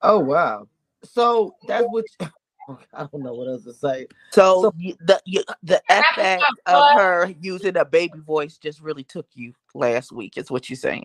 Oh 0.00 0.18
wow. 0.18 0.66
So 1.04 1.54
that's 1.66 1.84
what. 1.88 2.04
Oh, 2.68 2.78
I 2.94 3.08
don't 3.10 3.24
know 3.24 3.34
what 3.34 3.48
else 3.48 3.64
to 3.64 3.72
say. 3.72 4.06
So, 4.30 4.62
So- 4.62 4.72
you, 4.78 4.94
the 5.00 5.20
you, 5.26 5.42
the 5.64 5.82
effect 5.90 6.44
of 6.66 6.96
her 6.96 7.34
using 7.40 7.76
a 7.76 7.84
baby 7.84 8.20
voice 8.20 8.56
just 8.56 8.80
really 8.80 9.02
took 9.02 9.26
you 9.34 9.52
last 9.74 10.12
week, 10.12 10.38
is 10.38 10.48
what 10.48 10.70
you're 10.70 10.76
saying. 10.76 11.02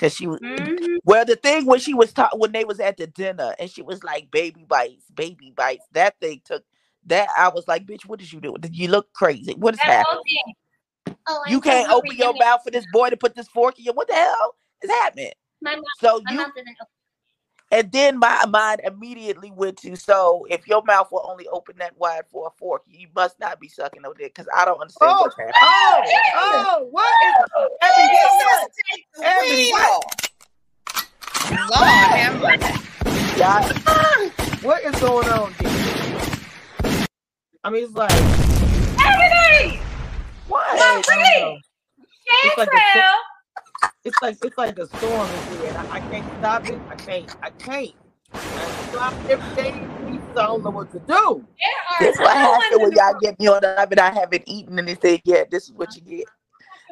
Cause 0.00 0.16
she 0.16 0.28
was 0.28 0.40
Mhm. 0.40 0.98
well, 1.04 1.26
the 1.26 1.36
thing 1.36 1.66
when 1.66 1.80
she 1.80 1.94
was 1.94 2.12
taught 2.14 2.38
when 2.40 2.52
they 2.52 2.64
was 2.64 2.80
at 2.80 2.98
the 2.98 3.08
dinner 3.08 3.54
and 3.60 3.70
she 3.70 3.82
was 3.82 4.04
like 4.04 4.32
baby 4.32 4.64
bites, 4.68 5.06
baby 5.14 5.52
bites. 5.56 5.86
That 5.92 6.20
thing 6.20 6.42
took 6.44 6.64
that 7.06 7.28
I 7.38 7.50
was 7.50 7.68
like, 7.68 7.86
bitch, 7.86 8.06
what 8.06 8.20
did 8.20 8.32
you 8.32 8.40
do? 8.40 8.56
Did 8.60 8.76
you 8.76 8.88
look 8.88 9.12
crazy? 9.14 9.54
What 9.54 9.74
is 9.74 9.80
That 9.86 10.06
happening? 10.08 10.56
Oh, 11.28 11.44
You 11.48 11.60
can't 11.60 11.90
open 11.92 12.16
your 12.16 12.34
mouth 12.34 12.62
for 12.64 12.72
this 12.72 12.86
boy 12.86 13.10
to 13.10 13.18
put 13.18 13.36
this 13.36 13.48
fork 13.48 13.78
in 13.78 13.86
you. 13.86 13.92
What 13.94 14.08
the 14.08 14.14
hell 14.14 14.56
is 14.82 14.90
happening? 14.90 15.32
My 15.62 15.76
mouth, 15.76 15.84
So 16.00 16.20
my 16.24 16.32
you 16.32 16.38
mouth. 16.38 16.52
And 17.72 17.92
then 17.92 18.18
my 18.18 18.44
mind 18.46 18.80
immediately 18.84 19.52
went 19.52 19.76
to 19.78 19.94
so 19.96 20.44
if 20.50 20.66
your 20.66 20.82
mouth 20.84 21.12
will 21.12 21.24
only 21.30 21.46
open 21.48 21.76
that 21.78 21.96
wide 21.98 22.24
for 22.30 22.48
a 22.48 22.50
fork, 22.58 22.82
you 22.88 23.06
must 23.14 23.38
not 23.38 23.60
be 23.60 23.68
sucking 23.68 24.02
no 24.02 24.12
dick 24.12 24.34
because 24.34 24.48
I 24.54 24.64
don't 24.64 24.80
understand 24.80 25.12
Oh, 25.14 25.22
what's 25.22 25.36
happening. 25.36 25.54
oh, 25.60 26.02
oh, 26.36 26.88
what 26.90 27.14
is 27.24 27.34
Ebony, 27.82 28.18
Ebony, 29.22 29.70
what, 29.72 30.04
Lord 31.70 31.88
have 31.88 32.40
mercy. 32.40 33.38
Yeah, 33.38 34.30
what 34.62 34.82
is 34.84 35.00
going 35.00 35.28
on? 35.28 35.52
Here? 35.54 37.06
I 37.62 37.70
mean, 37.70 37.84
it's 37.84 37.94
like 37.94 38.10
Ebony! 39.00 39.80
what? 40.48 40.66
I 40.70 41.02
don't. 41.02 41.60
It's 42.44 42.58
like 42.58 42.68
a 42.68 42.70
Chantrell! 42.76 43.29
It's 44.04 44.20
like 44.22 44.38
it's 44.42 44.56
like 44.58 44.78
a 44.78 44.86
storm 44.86 45.28
in 45.30 45.58
here, 45.58 45.68
and 45.68 45.78
I, 45.78 45.84
I 45.90 46.00
can't 46.00 46.26
stop 46.38 46.68
it. 46.68 46.78
I 46.90 46.96
can't. 46.96 47.30
I 47.42 47.50
can't. 47.50 47.94
I 48.34 48.70
stop 48.90 49.14
everything. 49.28 49.88
I 50.36 50.46
don't 50.46 50.62
know 50.62 50.70
what 50.70 50.90
to 50.92 50.98
do. 51.00 51.04
There 51.06 51.16
are 51.26 51.44
This 52.00 52.18
what 52.18 52.34
no 52.34 52.50
one 52.50 52.60
happened 52.62 52.82
when 52.82 52.92
in 52.92 52.96
y'all 52.96 53.20
get 53.20 53.38
me 53.38 53.48
on 53.48 53.60
the 53.60 53.80
oven. 53.80 53.98
I 53.98 54.10
haven't 54.10 54.44
eaten 54.46 54.78
and 54.78 54.88
they 54.88 54.94
say, 54.94 55.20
yeah, 55.24 55.44
this 55.50 55.64
is 55.64 55.72
what 55.72 55.94
you 55.96 56.02
get. 56.02 56.26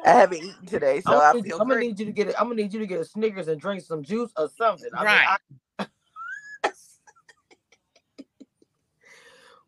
I 0.05 0.11
haven't 0.11 0.37
eaten 0.43 0.65
today, 0.65 1.01
so 1.01 1.17
I 1.17 1.29
I'm, 1.31 1.33
gonna, 1.33 1.43
feel 1.43 1.59
I'm 1.59 1.67
gonna 1.67 1.75
great. 1.75 1.87
need 1.87 1.99
you 1.99 2.05
to 2.05 2.11
get 2.11 2.27
it. 2.29 2.35
I'm 2.39 2.45
gonna 2.45 2.55
need 2.61 2.73
you 2.73 2.79
to 2.79 2.87
get 2.87 2.99
a 2.99 3.05
Snickers 3.05 3.47
and 3.47 3.59
drink 3.59 3.81
some 3.81 4.03
juice 4.03 4.31
or 4.37 4.49
something. 4.57 4.89
I 4.93 4.97
mean, 4.97 5.05
Right. 5.05 5.37
I- 5.79 5.87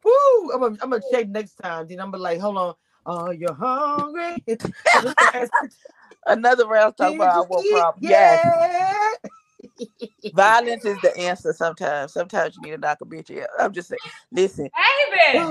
Woo! 0.04 0.52
I'm 0.54 0.60
gonna, 0.62 0.78
I'm 0.82 0.90
gonna 0.90 1.02
check 1.12 1.28
next 1.30 1.56
time. 1.56 1.88
Then 1.88 2.00
I'm 2.00 2.12
gonna 2.12 2.24
like, 2.24 2.40
hold 2.40 2.58
on. 2.58 2.76
Oh, 3.06 3.32
you're 3.32 3.54
hungry. 3.54 4.44
Another 6.28 6.68
round 6.68 6.98
talking 6.98 7.16
about 7.16 7.36
I 7.38 7.42
want 7.50 7.68
problem. 7.70 8.04
Yes, 8.04 8.42
Yeah. 8.44 9.12
violence 10.34 10.86
is 10.86 11.00
the 11.02 11.16
answer 11.18 11.54
sometimes. 11.54 12.14
Sometimes 12.14 12.56
you 12.58 12.64
need 12.64 12.72
to 12.72 12.78
knock 12.80 13.00
a 13.02 13.06
bitch 13.06 13.42
out. 13.42 13.50
I'm 13.60 13.74
just 13.74 13.90
saying, 13.90 14.00
listen, 14.32 14.70
Baby, 14.76 15.46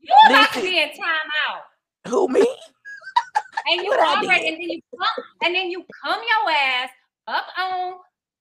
you 0.00 0.14
about 0.30 0.54
to 0.54 0.60
Listen. 0.60 0.62
be 0.62 0.78
in 0.80 0.88
timeout. 0.90 1.62
who 2.08 2.28
me? 2.28 2.46
And 3.68 3.82
you 3.82 3.90
What 3.90 4.00
I 4.00 4.16
already, 4.16 4.40
did? 4.42 4.54
and 4.54 4.56
then 4.62 4.70
you 4.70 4.80
come, 4.98 5.24
and 5.44 5.54
then 5.54 5.70
you 5.70 5.84
come 6.04 6.20
your 6.20 6.52
ass 6.54 6.90
up 7.28 7.46
on 7.58 7.94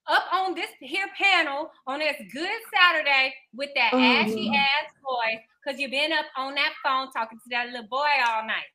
up 0.08 0.24
on 0.34 0.56
this 0.56 0.70
here 0.82 1.08
panel 1.18 1.72
on 1.88 2.00
this 2.00 2.16
good 2.34 2.50
Saturday 2.74 3.34
with 3.54 3.70
that 3.76 3.94
ashy 3.94 4.50
Oh. 4.52 4.56
ass 4.56 4.92
voice 5.04 5.44
because 5.64 5.80
you've 5.80 5.92
been 5.92 6.12
up 6.14 6.26
on 6.38 6.56
that 6.56 6.74
phone 6.84 7.12
talking 7.12 7.38
to 7.40 7.46
that 7.52 7.68
little 7.68 7.88
boy 7.90 8.08
all 8.28 8.46
night. 8.48 8.66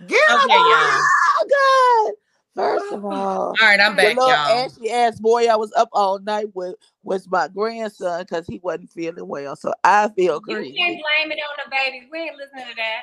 Get 0.07 0.21
Okay, 0.31 0.49
y'all. 0.49 1.09
Oh 1.39 1.47
God! 1.49 2.15
First 2.55 2.85
First 2.85 2.95
of 2.95 3.05
all, 3.05 3.13
All 3.13 3.57
right, 3.63 3.81
I'm 3.81 3.93
the 3.93 4.03
back, 4.03 4.17
little 4.17 4.31
y'all. 4.31 4.65
ashy 4.65 4.91
ass 4.91 5.19
boy 5.21 5.47
I 5.47 5.57
was 5.57 5.73
up 5.77 5.89
all 5.93 6.19
night 6.19 6.55
with 6.55 6.75
was 7.03 7.29
my 7.31 7.49
grandson 7.49 8.23
because 8.23 8.47
he 8.47 8.61
wasn't 8.63 8.91
feeling 8.91 9.27
well. 9.27 9.57
So 9.57 9.73
I 9.85 10.09
feel 10.11 10.41
great. 10.41 10.73
You 10.73 10.79
can't 10.79 11.03
blame 11.03 11.33
it 11.33 11.39
on 11.41 11.65
the 11.65 11.71
babies. 11.71 12.09
We 12.13 12.19
ain't 12.21 12.37
listening 12.37 12.67
to 12.71 12.77
that. 12.77 13.03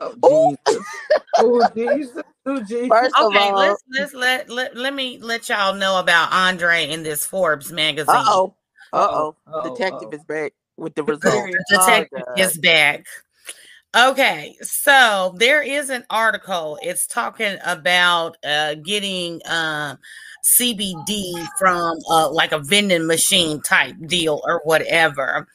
Oh 0.00 0.56
Jesus! 0.66 0.86
oh 1.38 1.64
Jesus! 1.74 2.22
Oh 2.46 2.60
Jesus! 2.60 2.88
First 2.88 3.14
of 3.18 3.26
Okay, 3.26 3.50
all, 3.50 3.58
let's 3.58 3.82
let's 3.98 4.14
let, 4.14 4.50
let 4.50 4.76
let 4.76 4.94
me 4.94 5.18
let 5.20 5.48
y'all 5.48 5.74
know 5.74 5.98
about 5.98 6.32
Andre 6.32 6.88
in 6.90 7.02
this 7.02 7.26
Forbes 7.26 7.70
magazine. 7.70 8.14
uh 8.16 8.24
oh, 8.26 8.54
uh 8.92 9.08
oh, 9.10 9.36
Uh-oh, 9.46 9.70
detective 9.70 10.08
uh-oh. 10.08 10.16
is 10.16 10.24
back 10.24 10.52
with 10.76 10.94
the 10.94 11.02
The 11.02 11.60
detective 11.68 12.22
Oh, 12.26 12.40
is 12.40 12.58
back. 12.58 13.04
Okay, 13.96 14.56
so 14.60 15.34
there 15.38 15.62
is 15.62 15.88
an 15.88 16.04
article. 16.10 16.78
It's 16.82 17.06
talking 17.06 17.58
about 17.64 18.36
uh, 18.44 18.74
getting 18.74 19.40
um, 19.46 19.98
CBD 20.44 21.46
from 21.58 21.96
uh, 22.10 22.28
like 22.30 22.50
a 22.50 22.58
vending 22.58 23.06
machine 23.06 23.60
type 23.62 23.94
deal 24.06 24.42
or 24.44 24.60
whatever. 24.64 25.46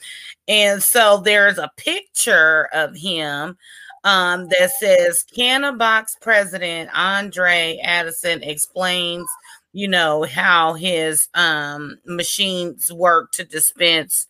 And 0.47 0.81
so 0.81 1.17
there's 1.17 1.57
a 1.57 1.69
picture 1.75 2.69
of 2.73 2.95
him 2.95 3.57
um, 4.05 4.47
that 4.47 4.71
says 4.79 5.25
Cannabox 5.37 6.13
president 6.21 6.89
Andre 6.93 7.77
Addison 7.83 8.41
explains, 8.41 9.27
you 9.73 9.89
know, 9.89 10.23
how 10.23 10.73
his 10.75 11.27
um, 11.33 11.97
machines 12.05 12.89
work 12.89 13.33
to 13.33 13.43
dispense 13.43 14.27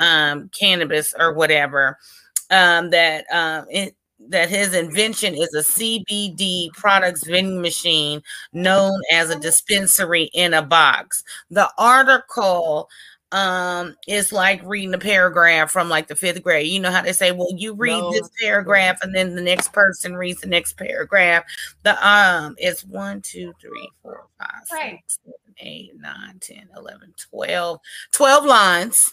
um, 0.00 0.48
cannabis 0.58 1.14
or 1.18 1.32
whatever. 1.34 1.96
Um, 2.50 2.90
that 2.90 3.26
um, 3.32 3.66
it, 3.70 3.94
that 4.28 4.50
his 4.50 4.74
invention 4.74 5.34
is 5.34 5.54
a 5.54 5.60
CBD 5.62 6.72
products 6.74 7.24
vending 7.24 7.62
machine 7.62 8.22
known 8.52 9.00
as 9.12 9.30
a 9.30 9.38
dispensary 9.38 10.24
in 10.34 10.52
a 10.54 10.62
box. 10.62 11.22
The 11.50 11.70
article 11.78 12.88
um 13.32 13.94
is 14.08 14.32
like 14.32 14.60
reading 14.64 14.92
a 14.92 14.98
paragraph 14.98 15.70
from 15.70 15.88
like 15.88 16.08
the 16.08 16.16
fifth 16.16 16.42
grade. 16.42 16.66
You 16.66 16.80
know 16.80 16.90
how 16.90 17.02
they 17.02 17.12
say, 17.12 17.30
well, 17.30 17.46
you 17.56 17.74
read 17.74 18.00
No. 18.00 18.10
this 18.12 18.28
paragraph 18.40 18.98
and 19.02 19.14
then 19.14 19.36
the 19.36 19.40
next 19.42 19.72
person 19.72 20.16
reads 20.16 20.40
the 20.40 20.48
next 20.48 20.72
paragraph. 20.76 21.44
The 21.84 21.94
um 22.06 22.56
it's 22.58 22.84
one, 22.84 23.22
two, 23.22 23.54
three, 23.60 23.88
four, 24.02 24.26
five, 24.40 24.48
Right. 24.72 25.00
six, 25.06 25.20
seven, 25.24 25.54
eight, 25.60 25.92
nine, 25.96 26.38
10, 26.40 26.70
11, 26.76 27.14
12, 27.30 27.78
12 28.12 28.44
lines. 28.44 29.12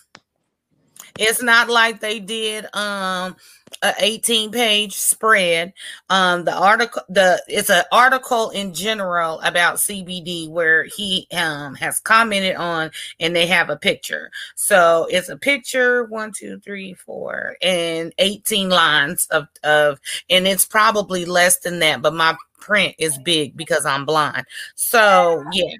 It's 1.19 1.41
not 1.41 1.69
like 1.69 1.99
they 1.99 2.19
did 2.19 2.65
um 2.75 3.35
a 3.81 3.93
18 3.99 4.51
page 4.51 4.95
spread. 4.95 5.73
Um 6.09 6.45
the 6.45 6.53
article 6.55 7.01
the 7.09 7.41
it's 7.47 7.69
an 7.69 7.83
article 7.91 8.49
in 8.51 8.73
general 8.73 9.39
about 9.41 9.77
CBD 9.77 10.49
where 10.49 10.83
he 10.85 11.27
um 11.33 11.75
has 11.75 11.99
commented 11.99 12.55
on 12.55 12.91
and 13.19 13.35
they 13.35 13.47
have 13.47 13.69
a 13.69 13.77
picture. 13.77 14.31
So 14.55 15.07
it's 15.09 15.29
a 15.29 15.37
picture, 15.37 16.05
one, 16.05 16.31
two, 16.31 16.59
three, 16.59 16.93
four, 16.93 17.55
and 17.61 18.13
18 18.17 18.69
lines 18.69 19.27
of 19.31 19.47
of 19.63 19.99
and 20.29 20.47
it's 20.47 20.65
probably 20.65 21.25
less 21.25 21.57
than 21.59 21.79
that, 21.79 22.01
but 22.01 22.13
my 22.13 22.35
print 22.59 22.95
is 22.99 23.17
big 23.19 23.55
because 23.55 23.85
I'm 23.85 24.05
blind. 24.05 24.45
So 24.75 25.43
yeah. 25.51 25.75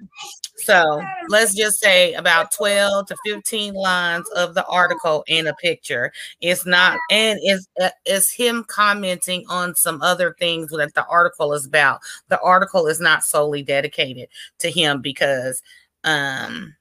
So 0.58 1.02
let's 1.28 1.54
just 1.54 1.78
say 1.80 2.14
about 2.14 2.50
12 2.52 3.06
to 3.06 3.16
15 3.24 3.74
lines 3.74 4.28
of 4.30 4.54
the 4.54 4.66
article 4.66 5.24
in 5.28 5.46
a 5.46 5.54
picture. 5.54 6.12
It's 6.40 6.66
not, 6.66 6.98
and 7.10 7.38
it's 7.42 7.68
uh, 7.80 7.90
it's 8.04 8.30
him 8.32 8.64
commenting 8.66 9.44
on 9.48 9.74
some 9.76 10.02
other 10.02 10.34
things 10.38 10.70
that 10.70 10.94
the 10.94 11.06
article 11.06 11.52
is 11.52 11.64
about. 11.64 12.00
The 12.28 12.40
article 12.40 12.86
is 12.86 13.00
not 13.00 13.24
solely 13.24 13.62
dedicated 13.62 14.28
to 14.58 14.70
him 14.70 15.00
because, 15.00 15.62
um, 16.04 16.74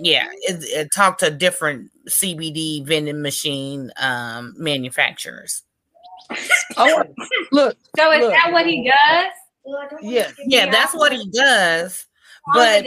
yeah, 0.00 0.26
it, 0.42 0.64
it 0.64 0.88
talked 0.94 1.20
to 1.20 1.30
different 1.30 1.90
CBD 2.08 2.84
vending 2.84 3.22
machine 3.22 3.92
um 3.98 4.54
manufacturers. 4.58 5.62
Oh, 6.76 7.04
look, 7.52 7.76
So 7.96 8.12
is 8.12 8.20
Look. 8.20 8.32
that 8.32 8.52
what 8.52 8.66
he 8.66 8.84
does? 8.84 9.32
yes. 10.02 10.32
Yeah, 10.46 10.70
that's 10.70 10.94
what 10.94 11.12
he 11.12 11.28
does. 11.30 12.06
But 12.46 12.84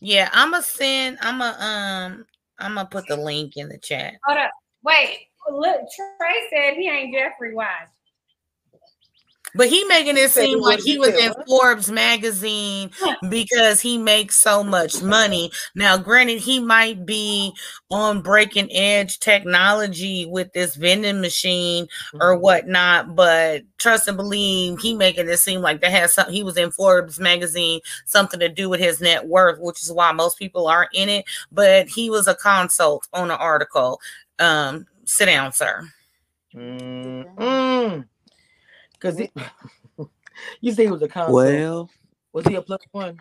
yeah, 0.00 0.30
I'm 0.32 0.50
gonna 0.52 0.62
send. 0.62 1.18
I'm 1.20 1.38
gonna 1.38 1.56
um. 1.58 2.26
I'm 2.60 2.74
gonna 2.74 2.88
put 2.88 3.06
the 3.06 3.16
link 3.16 3.56
in 3.56 3.68
the 3.68 3.78
chat. 3.78 4.14
Hold 4.24 4.38
up. 4.38 4.50
Wait. 4.82 5.18
Look, 5.50 5.80
Trey 5.96 6.48
said 6.50 6.74
he 6.74 6.88
ain't 6.88 7.14
Jeffrey 7.14 7.54
Wise. 7.54 7.88
But 9.58 9.68
he 9.68 9.82
making 9.86 10.16
it 10.16 10.30
seem 10.30 10.60
like 10.60 10.78
he 10.78 10.98
was 10.98 11.08
in? 11.08 11.34
Forbes 11.48 11.90
magazine 11.90 12.92
because 13.28 13.80
he 13.80 13.98
makes 13.98 14.36
so 14.36 14.62
much 14.62 15.02
money. 15.02 15.50
Now, 15.74 15.98
granted, 15.98 16.38
he 16.38 16.60
might 16.60 17.04
be 17.04 17.52
on 17.90 18.22
breaking 18.22 18.70
edge 18.70 19.18
technology 19.18 20.26
with 20.26 20.52
this 20.52 20.76
vending 20.76 21.20
machine 21.20 21.88
or 22.20 22.38
whatnot, 22.38 23.16
but 23.16 23.62
trust 23.78 24.06
and 24.06 24.16
believe 24.16 24.78
he 24.78 24.94
making 24.94 25.28
it 25.28 25.38
seem 25.38 25.60
like 25.60 25.80
that 25.80 25.90
has 25.90 26.12
something 26.12 26.32
he 26.32 26.44
was 26.44 26.56
in 26.56 26.70
Forbes 26.70 27.18
magazine, 27.18 27.80
something 28.04 28.38
to 28.38 28.48
do 28.48 28.68
with 28.68 28.78
his 28.78 29.00
net 29.00 29.26
worth, 29.26 29.58
which 29.58 29.82
is 29.82 29.90
why 29.90 30.12
most 30.12 30.38
people 30.38 30.68
aren't 30.68 30.94
in 30.94 31.08
it. 31.08 31.24
But 31.50 31.88
he 31.88 32.10
was 32.10 32.28
a 32.28 32.36
consult 32.36 33.08
on 33.12 33.32
an 33.32 33.36
article. 33.36 34.00
Um, 34.38 34.86
sit 35.04 35.26
down, 35.26 35.50
sir. 35.50 35.82
Mm. 36.54 38.04
Because 39.00 39.18
he, 39.18 39.30
you 40.60 40.72
say 40.72 40.84
he 40.84 40.90
was 40.90 41.02
a 41.02 41.08
console. 41.08 41.34
Well, 41.34 41.90
was 42.32 42.46
he 42.46 42.54
a 42.56 42.62
plus 42.62 42.80
one? 42.92 43.18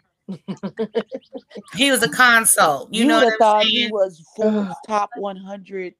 He 1.75 1.91
was 1.91 2.03
a 2.03 2.09
consult. 2.09 2.93
You, 2.93 3.01
you, 3.01 3.07
know 3.07 3.17
what 3.17 3.25
have 3.25 3.33
I'm 3.33 3.39
thought 3.39 3.63
saying? 3.63 3.73
he 3.73 3.91
was 3.91 4.25
Forbes 4.35 4.75
top 4.85 5.09
100 5.15 5.93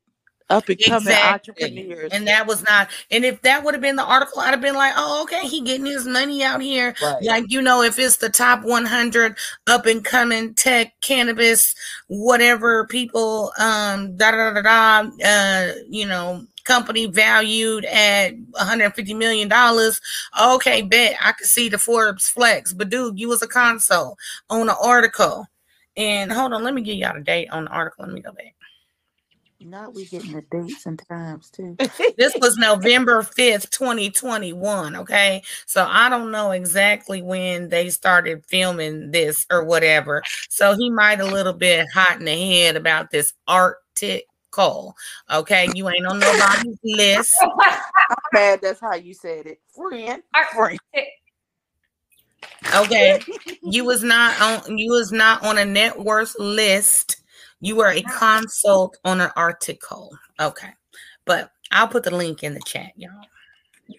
up 0.49 0.70
and 0.70 0.80
coming 0.80 1.08
Exactly. 1.08 1.54
entrepreneurs. 1.54 2.12
And 2.14 2.28
that 2.28 2.48
was 2.48 2.64
not, 2.64 2.90
and 3.12 3.26
if 3.26 3.41
that 3.41 3.64
would 3.64 3.74
have 3.74 3.82
been 3.82 3.95
the 3.95 4.04
article, 4.04 4.41
I'd 4.41 4.52
have 4.52 4.62
been 4.62 4.76
like, 4.76 4.94
oh, 4.95 5.24
okay, 5.24 5.48
he 5.48 5.62
getting 5.62 5.86
his 5.86 6.06
money 6.06 6.44
out 6.44 6.62
here. 6.62 6.95
Right. 7.02 7.24
Like, 7.24 7.45
you 7.52 7.62
know, 7.62 7.82
if 7.82 7.99
it's 7.99 8.18
the 8.18 8.30
top 8.30 8.64
100 8.64 9.38
up 9.68 9.86
and 9.86 10.04
coming 10.04 10.54
tech, 10.54 10.94
cannabis, 11.02 11.76
whatever 12.08 12.86
people, 12.88 13.52
um, 13.60 14.16
da 14.16 14.32
da 14.32 14.54
da 14.54 14.62
da, 14.62 15.10
uh, 15.26 15.72
you 15.90 16.06
know, 16.06 16.45
company 16.68 17.06
valued 17.06 17.85
at 17.85 18.35
150 18.52 19.14
million 19.14 19.48
dollars. 19.48 19.99
Okay, 20.41 20.81
bet 20.81 21.15
I 21.22 21.31
could 21.31 21.48
see 21.48 21.69
the 21.69 21.77
Forbes 21.77 22.30
flex. 22.30 22.73
But 22.73 22.89
dude, 22.89 23.19
you 23.19 23.30
was 23.30 23.41
a 23.41 23.48
console 23.48 24.18
on 24.49 24.69
an 24.69 24.76
article. 24.81 25.48
And 25.95 26.31
hold 26.31 26.53
on, 26.53 26.64
let 26.64 26.76
me 26.76 26.81
give 26.81 26.98
y'all 26.98 27.15
the 27.15 27.22
date 27.22 27.49
on 27.49 27.65
the 27.65 27.72
article. 27.72 28.06
Let 28.06 28.14
me 28.14 28.22
go 28.22 28.31
back. 28.31 28.53
Now 29.60 29.89
we 29.89 30.06
getting 30.06 30.31
the 30.31 30.44
dates 30.44 30.85
and 30.85 31.02
times 31.10 31.49
too. 31.49 31.76
this 32.18 32.35
was 32.39 32.57
November 32.57 33.22
5th, 33.23 33.69
2021. 33.72 34.95
Okay. 34.95 35.41
So 35.65 35.85
I 35.89 36.10
don't 36.10 36.31
know 36.31 36.52
exactly 36.52 37.22
when 37.22 37.69
they 37.69 37.89
started 37.89 38.45
filming 38.45 39.11
this 39.11 39.45
or 39.52 39.65
whatever. 39.65 40.23
So 40.49 40.76
he 40.77 40.89
might 40.89 41.19
a 41.19 41.26
little 41.26 41.53
bit 41.53 41.88
hot 41.94 42.19
in 42.19 42.26
the 42.26 42.38
head 42.38 42.76
about 42.76 43.11
this 43.11 43.34
article. 44.58 44.96
Okay. 45.32 45.68
You 45.74 45.90
ain't 45.90 46.06
on 46.06 46.20
nobody's 46.20 46.78
list. 46.84 47.34
I'm 47.42 48.18
mad 48.34 48.60
that's 48.62 48.80
how 48.80 48.96
you 48.96 49.14
said 49.14 49.46
it. 49.46 49.62
Friend. 49.74 50.22
Friend. 50.54 50.80
Okay. 52.76 53.20
You 53.70 53.84
was 53.84 54.02
not 54.02 54.40
on 54.40 54.78
you 54.78 54.94
was 54.94 55.12
not 55.12 55.44
on 55.44 55.58
a 55.58 55.66
net 55.66 56.00
worth 56.00 56.34
list. 56.40 57.22
You 57.60 57.76
were 57.76 57.92
a 57.92 58.02
consult 58.04 58.98
on 59.04 59.20
an 59.20 59.30
article. 59.36 60.18
Okay. 60.40 60.70
But 61.26 61.52
I'll 61.70 61.90
put 61.90 62.04
the 62.04 62.16
link 62.16 62.44
in 62.44 62.54
the 62.54 62.62
chat, 62.66 62.94
y'all. 62.96 63.12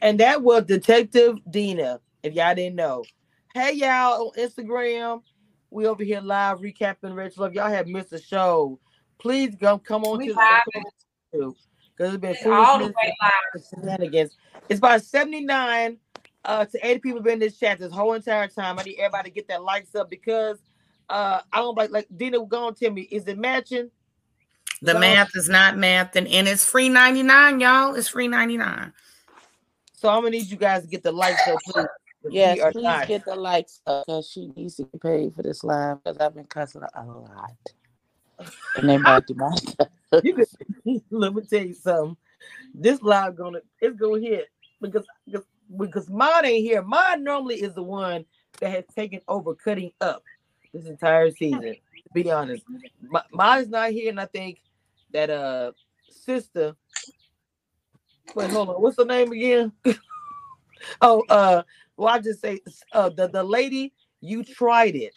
And 0.01 0.19
that 0.21 0.43
was 0.43 0.65
Detective 0.65 1.37
Dina, 1.51 2.01
if 2.23 2.33
y'all 2.33 2.55
didn't 2.55 2.77
know. 2.77 3.05
Hey, 3.53 3.75
y'all 3.75 4.29
on 4.29 4.33
Instagram. 4.39 5.23
We 5.71 5.87
over 5.87 6.03
here 6.03 6.23
live 6.23 6.61
recapping 6.61 7.15
Rich 7.15 7.37
Love. 7.37 7.53
Y'all 7.53 7.69
have 7.69 7.89
missed 7.89 8.11
the 8.11 8.21
show. 8.21 8.81
Please 9.19 9.55
come 9.61 9.79
come 9.81 10.05
on 10.05 10.19
We 10.19 10.29
to 10.29 10.35
live 10.35 10.85
the 11.33 11.55
because 11.97 12.15
it's 12.15 12.43
been 12.43 12.53
all 12.53 12.79
the 12.79 12.85
foolishness 12.85 12.95
way 13.03 13.17
live. 13.23 13.65
shenanigans. 13.83 14.37
It's 14.69 14.79
about 14.79 15.03
79 15.03 15.97
uh, 16.45 16.65
to 16.65 16.87
80 16.87 17.01
people 17.01 17.21
been 17.21 17.35
in 17.35 17.39
this 17.41 17.59
chat 17.59 17.79
this 17.81 17.93
whole 17.93 18.13
entire 18.15 18.47
time. 18.49 18.79
I 18.79 18.85
need 18.85 18.99
everybody 18.99 19.31
to 19.31 19.35
get 19.35 19.49
that 19.49 19.63
likes 19.63 19.95
up 19.95 20.09
because 20.09 20.59
uh, 21.09 21.41
I 21.53 21.59
don't 21.59 21.77
like 21.77 21.91
like 21.91 22.07
Dina 22.17 22.45
go 22.47 22.67
on 22.69 22.75
tell 22.75 22.93
me, 22.93 23.03
is 23.03 23.27
it 23.27 23.39
matching? 23.39 23.91
The 24.83 24.93
So- 24.93 24.99
math 25.01 25.31
is 25.35 25.49
not 25.49 25.77
math, 25.77 26.15
and, 26.15 26.29
and 26.29 26.47
it's 26.47 26.65
free 26.65 26.89
99, 26.89 27.59
y'all. 27.61 27.95
It's 27.97 28.09
free 28.09 28.29
99. 28.29 28.93
So 29.95 30.09
I'm 30.09 30.19
gonna 30.19 30.31
need 30.31 30.47
you 30.47 30.57
guys 30.57 30.83
to 30.83 30.89
get 30.89 31.03
the 31.03 31.11
likes 31.11 31.41
up, 31.49 31.59
please. 31.67 31.87
Yes, 32.31 32.59
please 32.73 32.83
not. 32.85 33.09
get 33.09 33.25
the 33.25 33.35
likes 33.35 33.81
up 33.87 34.05
because 34.07 34.31
she 34.31 34.49
needs 34.55 34.77
to 34.77 34.85
get 34.85 35.01
paid 35.03 35.35
for 35.35 35.43
this 35.43 35.65
live 35.65 36.03
because 36.05 36.19
I've 36.19 36.35
been 36.35 36.45
cussing 36.45 36.83
her 36.83 36.89
a 36.95 37.05
lot. 37.05 37.51
And 38.77 38.89
they 38.89 38.99
might 38.99 39.27
do 39.27 39.35
my 39.35 39.51
let 41.11 41.35
me 41.35 41.43
tell 41.43 41.65
you 41.65 41.75
something. 41.75 42.17
This 42.75 43.03
live 43.03 43.37
gonna 43.37 43.61
it's 43.81 43.97
gonna 43.97 44.21
hit 44.21 44.49
because, 44.81 45.05
because 45.77 46.09
mine 46.09 46.45
ain't 46.45 46.65
here. 46.65 46.83
Mine 46.83 47.25
normally 47.25 47.57
is 47.57 47.75
the 47.75 47.83
one 47.83 48.25
that 48.61 48.71
has 48.71 48.85
taken 48.95 49.21
over 49.29 49.55
cutting 49.55 49.93
up 50.01 50.23
this 50.73 50.87
entire 50.87 51.31
season. 51.31 51.63
To 51.63 52.13
be 52.15 52.31
honest, 52.31 52.65
mine's 53.33 53.69
not 53.69 53.91
here, 53.91 54.11
and 54.11 54.21
I 54.21 54.27
think 54.27 54.61
that 55.13 55.31
uh 55.31 55.73
sister. 56.11 56.75
Wait, 58.35 58.51
hold 58.51 58.69
on. 58.69 58.77
What's 58.77 58.97
the 58.97 59.05
name 59.05 59.33
again? 59.33 59.73
oh, 61.01 61.25
uh, 61.29 61.63
well, 61.97 62.15
I 62.15 62.19
just 62.21 62.41
say 62.41 62.61
uh 62.93 63.09
the 63.09 63.29
the 63.29 63.43
lady 63.43 63.93
you 64.21 64.45
tried 64.45 64.95
it 64.95 65.15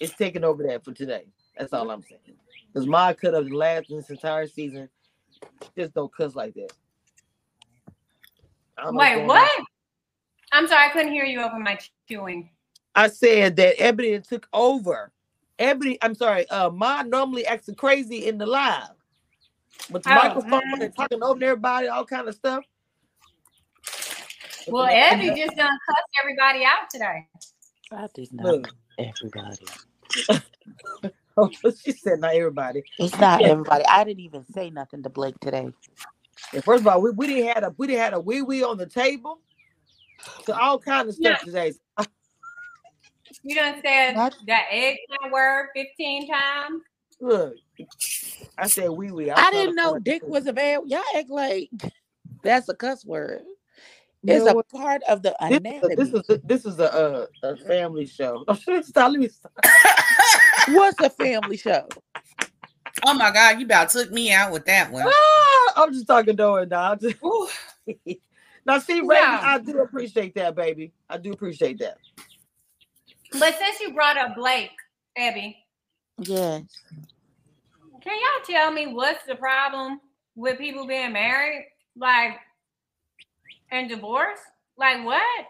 is 0.00 0.12
taking 0.14 0.44
over 0.44 0.62
that 0.64 0.84
for 0.84 0.92
today. 0.92 1.26
That's 1.58 1.72
all 1.72 1.90
I'm 1.90 2.02
saying. 2.02 2.36
Because 2.72 2.86
my 2.86 3.14
cut 3.14 3.34
up 3.34 3.44
the 3.44 3.56
last 3.56 3.86
this 3.88 4.10
entire 4.10 4.46
season 4.46 4.88
just 5.76 5.94
don't 5.94 6.14
cuss 6.14 6.34
like 6.34 6.54
that. 6.54 6.72
I 8.78 8.84
don't 8.84 8.94
know 8.94 9.00
what's 9.00 9.12
Wait, 9.12 9.16
going 9.16 9.30
on. 9.30 9.50
what? 9.50 9.64
I'm 10.52 10.66
sorry, 10.66 10.88
I 10.88 10.92
couldn't 10.92 11.12
hear 11.12 11.24
you 11.24 11.40
over 11.42 11.58
my 11.58 11.78
chewing. 12.08 12.50
I 12.94 13.08
said 13.08 13.56
that 13.56 13.80
Ebony 13.80 14.20
took 14.20 14.48
over. 14.52 15.12
Ebony, 15.58 15.98
I'm 16.02 16.14
sorry, 16.14 16.48
uh 16.50 16.70
Ma 16.70 17.02
normally 17.02 17.46
acts 17.46 17.70
crazy 17.76 18.26
in 18.26 18.38
the 18.38 18.46
live. 18.46 18.90
With 19.90 20.02
the 20.04 20.10
Oh, 20.10 20.14
microphone 20.14 20.60
mm. 20.62 20.82
and 20.82 20.94
talking 20.94 21.22
over 21.22 21.42
everybody, 21.44 21.88
all 21.88 22.04
kind 22.04 22.28
of 22.28 22.34
stuff. 22.34 22.64
Well, 24.68 24.86
the- 24.86 25.14
Evie 25.14 25.34
just 25.40 25.56
done 25.56 25.68
cuss 25.68 26.04
everybody 26.22 26.64
out 26.64 26.90
today. 26.90 27.28
I 27.92 28.08
did 28.14 28.32
not. 28.32 28.44
Look. 28.44 28.68
Everybody. 28.98 29.66
Oh, 31.38 31.50
she 31.84 31.92
said 31.92 32.20
not 32.20 32.34
everybody. 32.34 32.82
It's 32.98 33.18
not 33.18 33.44
everybody. 33.44 33.84
I 33.88 34.04
didn't 34.04 34.20
even 34.20 34.44
say 34.54 34.70
nothing 34.70 35.02
to 35.02 35.10
Blake 35.10 35.38
today. 35.40 35.72
And 36.54 36.64
first 36.64 36.82
of 36.82 36.86
all, 36.86 37.02
we, 37.02 37.10
we 37.10 37.26
didn't 37.26 37.48
had 37.54 37.64
a 37.64 37.74
we 37.76 37.86
didn't 37.88 38.00
had 38.02 38.14
a 38.14 38.20
wee 38.20 38.42
wee 38.42 38.62
on 38.62 38.78
the 38.78 38.86
table. 38.86 39.40
So 40.46 40.54
all 40.54 40.78
kind 40.78 41.08
of 41.08 41.14
stuff 41.14 41.42
today. 41.44 41.72
You 43.42 43.54
done 43.56 43.80
said 43.84 44.14
What? 44.16 44.34
that 44.46 44.66
eggplant 44.70 45.32
word 45.32 45.68
15 45.74 46.28
times. 46.28 46.82
Look, 47.20 47.54
I 48.58 48.66
said 48.68 48.90
wee 48.90 49.10
wee. 49.12 49.30
I 49.30 49.50
didn't 49.50 49.76
know 49.76 49.98
dick 49.98 50.22
was 50.26 50.46
available. 50.46 50.88
Y'all 50.88 51.02
act 51.16 51.30
like 51.30 51.70
that's 52.42 52.68
a 52.68 52.74
cuss 52.74 53.04
word. 53.04 53.42
It's 54.26 54.46
a 54.46 54.54
part 54.76 55.02
of 55.08 55.22
the 55.22 55.36
This, 55.48 55.58
anatomy. 55.58 55.96
this 55.96 56.08
is 56.12 56.24
a, 56.28 56.38
this 56.44 56.66
is 56.66 56.78
a, 56.80 56.92
uh, 56.92 57.26
a 57.44 57.56
family 57.56 58.06
show. 58.06 58.44
stop, 58.82 59.12
let 59.12 59.20
me 59.20 59.28
stop. 59.28 59.52
What's 60.68 61.00
a 61.00 61.10
family 61.10 61.56
show? 61.56 61.88
Oh 63.04 63.14
my 63.14 63.30
God, 63.32 63.58
you 63.58 63.66
about 63.66 63.90
took 63.90 64.10
me 64.10 64.32
out 64.32 64.52
with 64.52 64.64
that 64.66 64.90
one. 64.90 65.04
Ah, 65.06 65.72
I'm 65.76 65.92
just 65.92 66.06
talking 66.06 66.36
to 66.36 66.52
her 66.54 66.66
now. 66.66 66.94
Just- 66.94 67.16
now, 68.66 68.78
see, 68.78 69.00
Raven, 69.00 69.08
Yeah. 69.10 69.40
I 69.44 69.58
do 69.58 69.80
appreciate 69.80 70.34
that, 70.36 70.54
baby. 70.54 70.92
I 71.08 71.18
do 71.18 71.32
appreciate 71.32 71.78
that. 71.80 71.98
But 73.32 73.56
since 73.58 73.80
you 73.80 73.92
brought 73.92 74.16
up 74.16 74.34
Blake, 74.34 74.70
Abby, 75.16 75.58
Yes. 76.18 76.62
can 78.02 78.14
y'all 78.14 78.44
tell 78.46 78.70
me 78.72 78.86
what's 78.86 79.24
the 79.26 79.34
problem 79.34 80.00
with 80.34 80.58
people 80.58 80.86
being 80.86 81.12
married, 81.12 81.66
like, 81.96 82.38
and 83.70 83.88
divorced? 83.88 84.42
Like 84.78 85.04
what? 85.04 85.46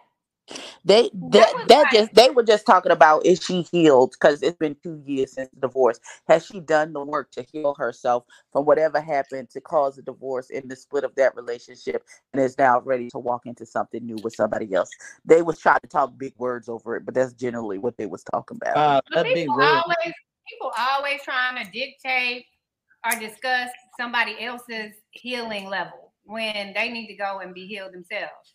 They 0.84 1.10
That 1.14 1.32
that 1.32 1.68
that 1.68 1.82
like- 1.84 1.92
just 1.92 2.14
they 2.14 2.30
were 2.30 2.42
just 2.44 2.64
talking 2.66 2.92
about 2.92 3.26
is 3.26 3.42
she 3.42 3.62
healed 3.62 4.12
because 4.12 4.42
it's 4.42 4.56
been 4.56 4.76
two 4.82 5.02
years 5.04 5.32
since 5.32 5.48
the 5.52 5.60
divorce. 5.60 5.98
Has 6.28 6.46
she 6.46 6.60
done 6.60 6.92
the 6.92 7.04
work 7.04 7.32
to 7.32 7.44
heal 7.52 7.74
herself 7.74 8.24
from 8.52 8.64
whatever 8.64 9.00
happened 9.00 9.50
to 9.50 9.60
cause 9.60 9.96
the 9.96 10.02
divorce 10.02 10.50
and 10.50 10.70
the 10.70 10.76
split 10.76 11.02
of 11.04 11.14
that 11.16 11.34
relationship 11.34 12.04
and 12.32 12.42
is 12.42 12.56
now 12.58 12.80
ready 12.80 13.08
to 13.10 13.18
walk 13.18 13.46
into 13.46 13.66
something 13.66 14.04
new 14.06 14.16
with 14.22 14.34
somebody 14.34 14.72
else? 14.74 14.90
They 15.24 15.42
was 15.42 15.58
trying 15.58 15.80
to 15.80 15.88
talk 15.88 16.16
big 16.16 16.34
words 16.38 16.68
over 16.68 16.96
it, 16.96 17.04
but 17.04 17.14
that's 17.14 17.32
generally 17.32 17.78
what 17.78 17.96
they 17.96 18.06
was 18.06 18.22
talking 18.22 18.58
about. 18.62 18.76
Uh, 18.76 19.00
But 19.08 19.14
that 19.16 19.24
big 19.24 19.34
people 19.36 19.56
word. 19.56 19.64
always 19.64 20.14
people 20.48 20.70
always 20.78 21.20
trying 21.24 21.64
to 21.64 21.70
dictate 21.72 22.46
or 23.04 23.18
discuss 23.18 23.70
somebody 23.98 24.40
else's 24.44 24.92
healing 25.10 25.66
level 25.68 26.12
when 26.24 26.72
they 26.74 26.90
need 26.90 27.08
to 27.08 27.16
go 27.16 27.40
and 27.40 27.52
be 27.54 27.66
healed 27.66 27.92
themselves. 27.92 28.52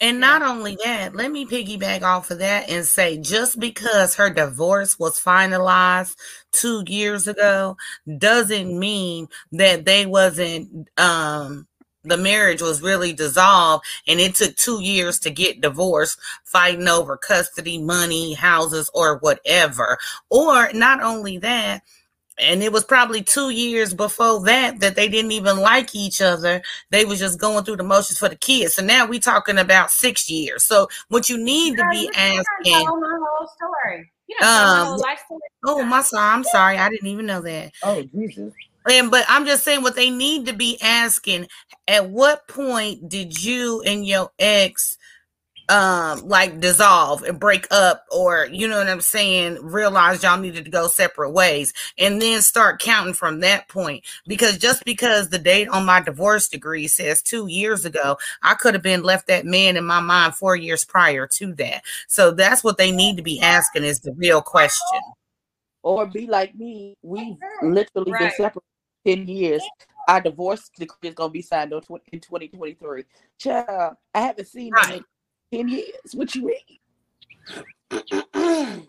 And 0.00 0.18
not 0.18 0.42
only 0.42 0.76
that, 0.84 1.14
let 1.14 1.30
me 1.30 1.46
piggyback 1.46 2.02
off 2.02 2.30
of 2.30 2.38
that 2.40 2.68
and 2.68 2.84
say 2.84 3.18
just 3.18 3.60
because 3.60 4.16
her 4.16 4.30
divorce 4.30 4.98
was 4.98 5.20
finalized 5.20 6.16
two 6.50 6.82
years 6.86 7.28
ago 7.28 7.76
doesn't 8.18 8.76
mean 8.78 9.28
that 9.52 9.84
they 9.84 10.06
wasn't 10.06 10.88
um 10.98 11.66
the 12.04 12.16
marriage 12.16 12.60
was 12.60 12.82
really 12.82 13.12
dissolved 13.12 13.84
and 14.08 14.18
it 14.18 14.34
took 14.34 14.56
two 14.56 14.82
years 14.82 15.20
to 15.20 15.30
get 15.30 15.60
divorced, 15.60 16.18
fighting 16.44 16.88
over 16.88 17.16
custody, 17.16 17.78
money, 17.78 18.34
houses, 18.34 18.90
or 18.92 19.18
whatever. 19.18 19.98
Or 20.28 20.72
not 20.72 21.00
only 21.00 21.38
that, 21.38 21.82
and 22.38 22.62
it 22.62 22.72
was 22.72 22.84
probably 22.84 23.22
two 23.22 23.50
years 23.50 23.92
before 23.94 24.42
that 24.44 24.80
that 24.80 24.96
they 24.96 25.08
didn't 25.08 25.32
even 25.32 25.58
like 25.58 25.94
each 25.94 26.20
other 26.22 26.62
they 26.90 27.04
was 27.04 27.18
just 27.18 27.38
going 27.38 27.64
through 27.64 27.76
the 27.76 27.82
motions 27.82 28.18
for 28.18 28.28
the 28.28 28.36
kids 28.36 28.74
so 28.74 28.82
now 28.82 29.04
we 29.06 29.18
talking 29.18 29.58
about 29.58 29.90
six 29.90 30.30
years 30.30 30.64
so 30.64 30.88
what 31.08 31.28
you 31.28 31.36
need 31.36 31.76
to 31.76 31.84
be 31.90 32.08
asking 32.14 32.72
told 32.86 33.00
my 33.00 33.18
whole 33.20 33.48
story. 33.56 34.10
You 34.28 34.36
done 34.40 34.48
told 34.48 34.68
my 34.70 34.78
Um, 34.84 34.88
whole 34.88 34.98
life 35.00 35.18
story. 35.26 35.40
oh 35.66 35.82
my 35.84 36.00
son 36.02 36.20
i'm 36.22 36.44
sorry 36.44 36.78
i 36.78 36.88
didn't 36.88 37.06
even 37.08 37.26
know 37.26 37.42
that 37.42 37.72
Oh, 37.82 38.02
Jesus. 38.14 38.52
and 38.90 39.10
but 39.10 39.24
i'm 39.28 39.44
just 39.46 39.62
saying 39.64 39.82
what 39.82 39.94
they 39.94 40.10
need 40.10 40.46
to 40.46 40.52
be 40.54 40.78
asking 40.82 41.46
at 41.88 42.08
what 42.08 42.48
point 42.48 43.08
did 43.08 43.42
you 43.44 43.82
and 43.84 44.06
your 44.06 44.30
ex 44.38 44.96
um 45.68 46.26
like 46.28 46.60
dissolve 46.60 47.22
and 47.22 47.38
break 47.40 47.66
up 47.70 48.04
or 48.10 48.46
you 48.50 48.66
know 48.68 48.78
what 48.78 48.88
i'm 48.88 49.00
saying 49.00 49.56
realize 49.62 50.22
y'all 50.22 50.38
needed 50.38 50.64
to 50.64 50.70
go 50.70 50.88
separate 50.88 51.30
ways 51.30 51.72
and 51.98 52.20
then 52.20 52.40
start 52.42 52.80
counting 52.80 53.14
from 53.14 53.40
that 53.40 53.68
point 53.68 54.04
because 54.26 54.58
just 54.58 54.84
because 54.84 55.28
the 55.28 55.38
date 55.38 55.68
on 55.68 55.84
my 55.84 56.00
divorce 56.00 56.48
degree 56.48 56.88
says 56.88 57.22
two 57.22 57.46
years 57.46 57.84
ago 57.84 58.16
i 58.42 58.54
could 58.54 58.74
have 58.74 58.82
been 58.82 59.02
left 59.02 59.26
that 59.28 59.46
man 59.46 59.76
in 59.76 59.84
my 59.84 60.00
mind 60.00 60.34
four 60.34 60.56
years 60.56 60.84
prior 60.84 61.26
to 61.26 61.54
that 61.54 61.82
so 62.08 62.30
that's 62.30 62.64
what 62.64 62.78
they 62.78 62.90
need 62.90 63.16
to 63.16 63.22
be 63.22 63.40
asking 63.40 63.84
is 63.84 64.00
the 64.00 64.12
real 64.14 64.42
question 64.42 65.00
Or 65.82 66.06
be 66.06 66.26
like 66.26 66.54
me, 66.54 66.96
we 67.02 67.36
literally 67.62 68.12
been 68.12 68.30
Right. 68.30 68.32
separated 68.32 68.62
ten 69.06 69.26
years. 69.28 69.62
Our 70.08 70.20
divorce 70.20 70.70
decree 70.76 71.08
is 71.10 71.14
gonna 71.14 71.30
be 71.32 71.42
signed 71.42 71.72
on 71.72 71.82
in 72.12 72.20
twenty 72.20 72.48
twenty 72.48 72.74
three. 72.74 73.04
Child, 73.38 73.96
I 74.14 74.20
haven't 74.20 74.46
seen 74.46 74.72
Right. 74.72 75.02
In 75.52 75.58
ten 75.58 75.68
years. 75.68 76.14
What 76.14 76.34
you 76.34 76.52
mean? 78.32 78.88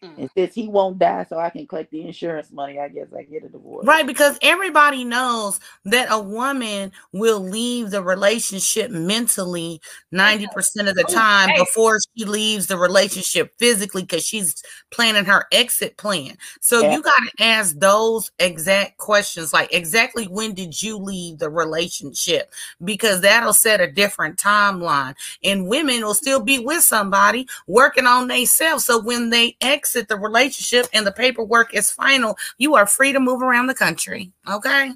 Mm-mm. 0.11 0.17
And 0.17 0.29
since 0.35 0.53
he 0.53 0.67
won't 0.67 0.99
die, 0.99 1.25
so 1.29 1.37
I 1.39 1.49
can 1.49 1.65
collect 1.67 1.91
the 1.91 2.01
insurance 2.01 2.51
money, 2.51 2.79
I 2.79 2.87
guess 2.89 3.07
I 3.17 3.23
get 3.23 3.43
a 3.43 3.49
divorce. 3.49 3.85
Right, 3.85 4.05
because 4.05 4.37
everybody 4.41 5.03
knows 5.03 5.59
that 5.85 6.07
a 6.09 6.19
woman 6.19 6.91
will 7.13 7.39
leave 7.39 7.91
the 7.91 8.03
relationship 8.03 8.91
mentally 8.91 9.81
90% 10.13 10.89
of 10.89 10.95
the 10.95 11.05
Oh, 11.07 11.13
time 11.13 11.49
before 11.57 11.97
she 12.15 12.25
leaves 12.25 12.67
the 12.67 12.77
relationship 12.77 13.53
physically 13.57 14.03
because 14.03 14.25
she's 14.25 14.61
planning 14.91 15.25
her 15.25 15.45
exit 15.51 15.97
plan. 15.97 16.37
So 16.59 16.81
Yeah. 16.81 16.95
you 16.95 17.01
got 17.01 17.17
to 17.17 17.43
ask 17.43 17.77
those 17.79 18.31
exact 18.39 18.97
questions 18.97 19.53
like, 19.53 19.73
exactly 19.73 20.25
when 20.25 20.53
did 20.53 20.81
you 20.81 20.97
leave 20.97 21.39
the 21.39 21.49
relationship? 21.49 22.51
Because 22.83 23.21
that'll 23.21 23.53
set 23.53 23.81
a 23.81 23.91
different 23.91 24.37
timeline. 24.37 25.15
And 25.43 25.67
women 25.67 26.05
will 26.05 26.13
still 26.13 26.39
be 26.39 26.59
with 26.59 26.83
somebody 26.83 27.47
working 27.67 28.05
on 28.05 28.27
themselves. 28.27 28.85
So 28.85 28.99
when 29.01 29.29
they 29.29 29.55
exit 29.61 30.00
the 30.07 30.17
relationship 30.17 30.87
and 30.93 31.05
the 31.05 31.11
paperwork 31.11 31.73
is 31.73 31.91
final, 31.91 32.37
you 32.57 32.75
are 32.75 32.85
free 32.85 33.13
to 33.13 33.19
move 33.19 33.41
around 33.41 33.67
the 33.67 33.75
country. 33.75 34.31
Okay. 34.49 34.91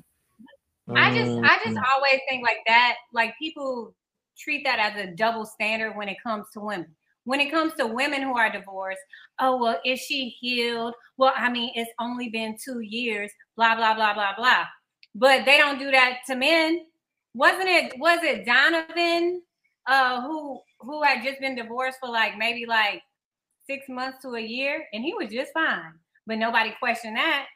I 0.93 1.17
just 1.17 1.31
I 1.43 1.57
just 1.65 1.79
always 1.95 2.19
think 2.29 2.43
like 2.43 2.59
that, 2.67 2.95
like 3.11 3.33
people 3.39 3.95
treat 4.37 4.63
that 4.65 4.79
as 4.79 5.03
a 5.03 5.11
double 5.15 5.45
standard 5.45 5.95
when 5.95 6.09
it 6.09 6.17
comes 6.21 6.45
to 6.53 6.59
women. 6.59 6.87
When 7.23 7.39
it 7.39 7.49
comes 7.49 7.73
to 7.75 7.87
women 7.87 8.21
who 8.21 8.37
are 8.37 8.51
divorced, 8.51 9.01
oh 9.39 9.59
well, 9.59 9.79
is 9.83 9.99
she 9.99 10.29
healed? 10.39 10.93
Well, 11.17 11.33
I 11.35 11.49
mean, 11.49 11.71
it's 11.73 11.89
only 11.99 12.29
been 12.29 12.55
two 12.63 12.81
years, 12.81 13.31
blah, 13.55 13.75
blah, 13.75 13.95
blah, 13.95 14.13
blah, 14.13 14.35
blah. 14.37 14.65
But 15.15 15.45
they 15.45 15.57
don't 15.57 15.79
do 15.79 15.89
that 15.89 16.19
to 16.27 16.35
men. 16.35 16.85
Wasn't 17.33 17.67
it 17.67 17.97
was 17.99 18.19
it 18.21 18.45
Donovan 18.45 19.41
uh 19.87 20.21
who 20.21 20.61
who 20.79 21.01
had 21.01 21.23
just 21.23 21.39
been 21.39 21.55
divorced 21.55 21.97
for 21.99 22.09
like 22.09 22.37
maybe 22.37 22.65
like 22.67 23.01
six 23.67 23.87
months 23.89 24.21
to 24.23 24.29
a 24.35 24.41
year 24.41 24.85
and 24.93 25.03
he 25.03 25.13
was 25.13 25.29
just 25.31 25.53
fine. 25.53 25.93
But 26.27 26.37
nobody 26.37 26.73
questioned 26.79 27.17
that. 27.17 27.47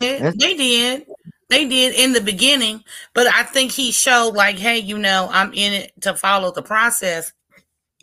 It- 0.00 0.38
they 0.38 0.54
did. 0.54 1.06
They 1.48 1.66
did 1.68 1.94
in 1.94 2.12
the 2.12 2.20
beginning, 2.20 2.82
but 3.14 3.28
I 3.28 3.44
think 3.44 3.70
he 3.70 3.92
showed 3.92 4.34
like, 4.34 4.58
hey, 4.58 4.78
you 4.78 4.98
know, 4.98 5.28
I'm 5.30 5.52
in 5.54 5.72
it 5.72 5.92
to 6.00 6.14
follow 6.14 6.50
the 6.50 6.62
process. 6.62 7.32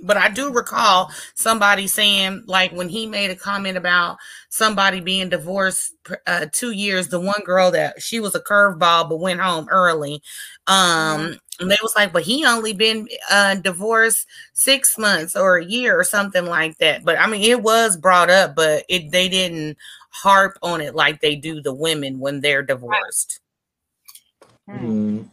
But 0.01 0.17
I 0.17 0.29
do 0.29 0.51
recall 0.53 1.11
somebody 1.35 1.87
saying, 1.87 2.43
like, 2.47 2.71
when 2.71 2.89
he 2.89 3.05
made 3.05 3.31
a 3.31 3.35
comment 3.35 3.77
about 3.77 4.17
somebody 4.49 4.99
being 5.01 5.29
divorced 5.29 5.93
uh, 6.27 6.47
two 6.51 6.71
years, 6.71 7.09
the 7.09 7.19
one 7.19 7.41
girl 7.45 7.71
that 7.71 8.01
she 8.01 8.19
was 8.19 8.35
a 8.35 8.39
curveball 8.41 9.09
but 9.09 9.19
went 9.19 9.41
home 9.41 9.67
early. 9.71 10.21
Um, 10.67 11.37
And 11.59 11.69
they 11.69 11.77
was 11.83 11.93
like, 11.95 12.11
but 12.11 12.23
he 12.23 12.45
only 12.45 12.73
been 12.73 13.07
uh, 13.29 13.55
divorced 13.55 14.27
six 14.53 14.97
months 14.97 15.35
or 15.35 15.57
a 15.57 15.65
year 15.65 15.99
or 15.99 16.03
something 16.03 16.45
like 16.45 16.77
that. 16.79 17.05
But 17.05 17.19
I 17.19 17.27
mean, 17.27 17.41
it 17.41 17.61
was 17.61 17.95
brought 17.95 18.29
up, 18.29 18.55
but 18.55 18.85
it 18.89 19.11
they 19.11 19.29
didn't 19.29 19.77
harp 20.09 20.57
on 20.63 20.81
it 20.81 20.95
like 20.95 21.21
they 21.21 21.35
do 21.35 21.61
the 21.61 21.73
women 21.73 22.19
when 22.19 22.41
they're 22.41 22.63
divorced. 22.63 23.39
Hmm. 24.67 25.23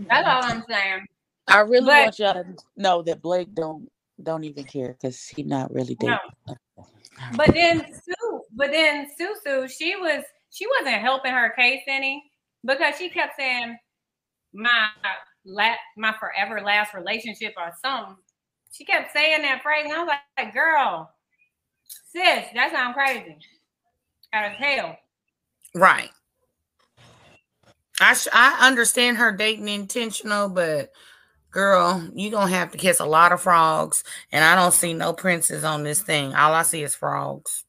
That's 0.00 0.26
all 0.26 0.42
I'm 0.42 0.64
saying. 0.68 1.06
I 1.48 1.60
really 1.60 1.86
But- 1.86 2.04
want 2.04 2.18
y'all 2.18 2.34
to 2.34 2.46
know 2.76 3.02
that 3.02 3.22
Blake 3.22 3.54
don't 3.54 3.88
don't 4.22 4.44
even 4.44 4.64
care 4.64 4.92
because 4.92 5.26
he 5.26 5.42
not 5.42 5.72
really 5.72 5.94
dating. 5.94 6.18
No. 6.46 6.56
But 7.36 7.54
then 7.54 7.80
Sue, 7.92 8.42
but 8.52 8.70
then 8.70 9.08
Susu, 9.18 9.70
she 9.70 9.96
was 9.96 10.24
she 10.50 10.66
wasn't 10.66 11.00
helping 11.00 11.32
her 11.32 11.50
case 11.50 11.82
any 11.86 12.22
because 12.64 12.96
she 12.98 13.08
kept 13.08 13.36
saying 13.38 13.78
my 14.52 14.88
la- 15.44 15.76
my 15.96 16.14
forever 16.18 16.60
last 16.60 16.94
relationship 16.94 17.54
or 17.56 17.72
something. 17.84 18.16
She 18.72 18.84
kept 18.84 19.12
saying 19.12 19.42
that 19.42 19.62
phrase, 19.62 19.84
and 19.84 19.92
I 19.94 20.04
was 20.04 20.14
like, 20.38 20.54
"Girl, 20.54 21.12
sis, 22.06 22.46
that 22.54 22.70
sounds 22.72 22.94
crazy 22.94 23.36
as 24.32 24.56
hell." 24.56 24.96
Right. 25.74 26.10
I 28.00 28.14
sh- 28.14 28.28
I 28.32 28.66
understand 28.66 29.18
her 29.18 29.32
dating 29.32 29.68
intentional, 29.68 30.48
but 30.48 30.92
girl, 31.50 32.08
you 32.14 32.30
gonna 32.30 32.50
have 32.50 32.72
to 32.72 32.78
kiss 32.78 33.00
a 33.00 33.04
lot 33.04 33.32
of 33.32 33.42
frogs, 33.42 34.04
and 34.32 34.44
I 34.44 34.54
don't 34.54 34.72
see 34.72 34.94
no 34.94 35.12
princes 35.12 35.64
on 35.64 35.82
this 35.82 36.00
thing. 36.00 36.34
All 36.34 36.54
I 36.54 36.62
see 36.62 36.82
is 36.82 36.94
frogs. 36.94 37.64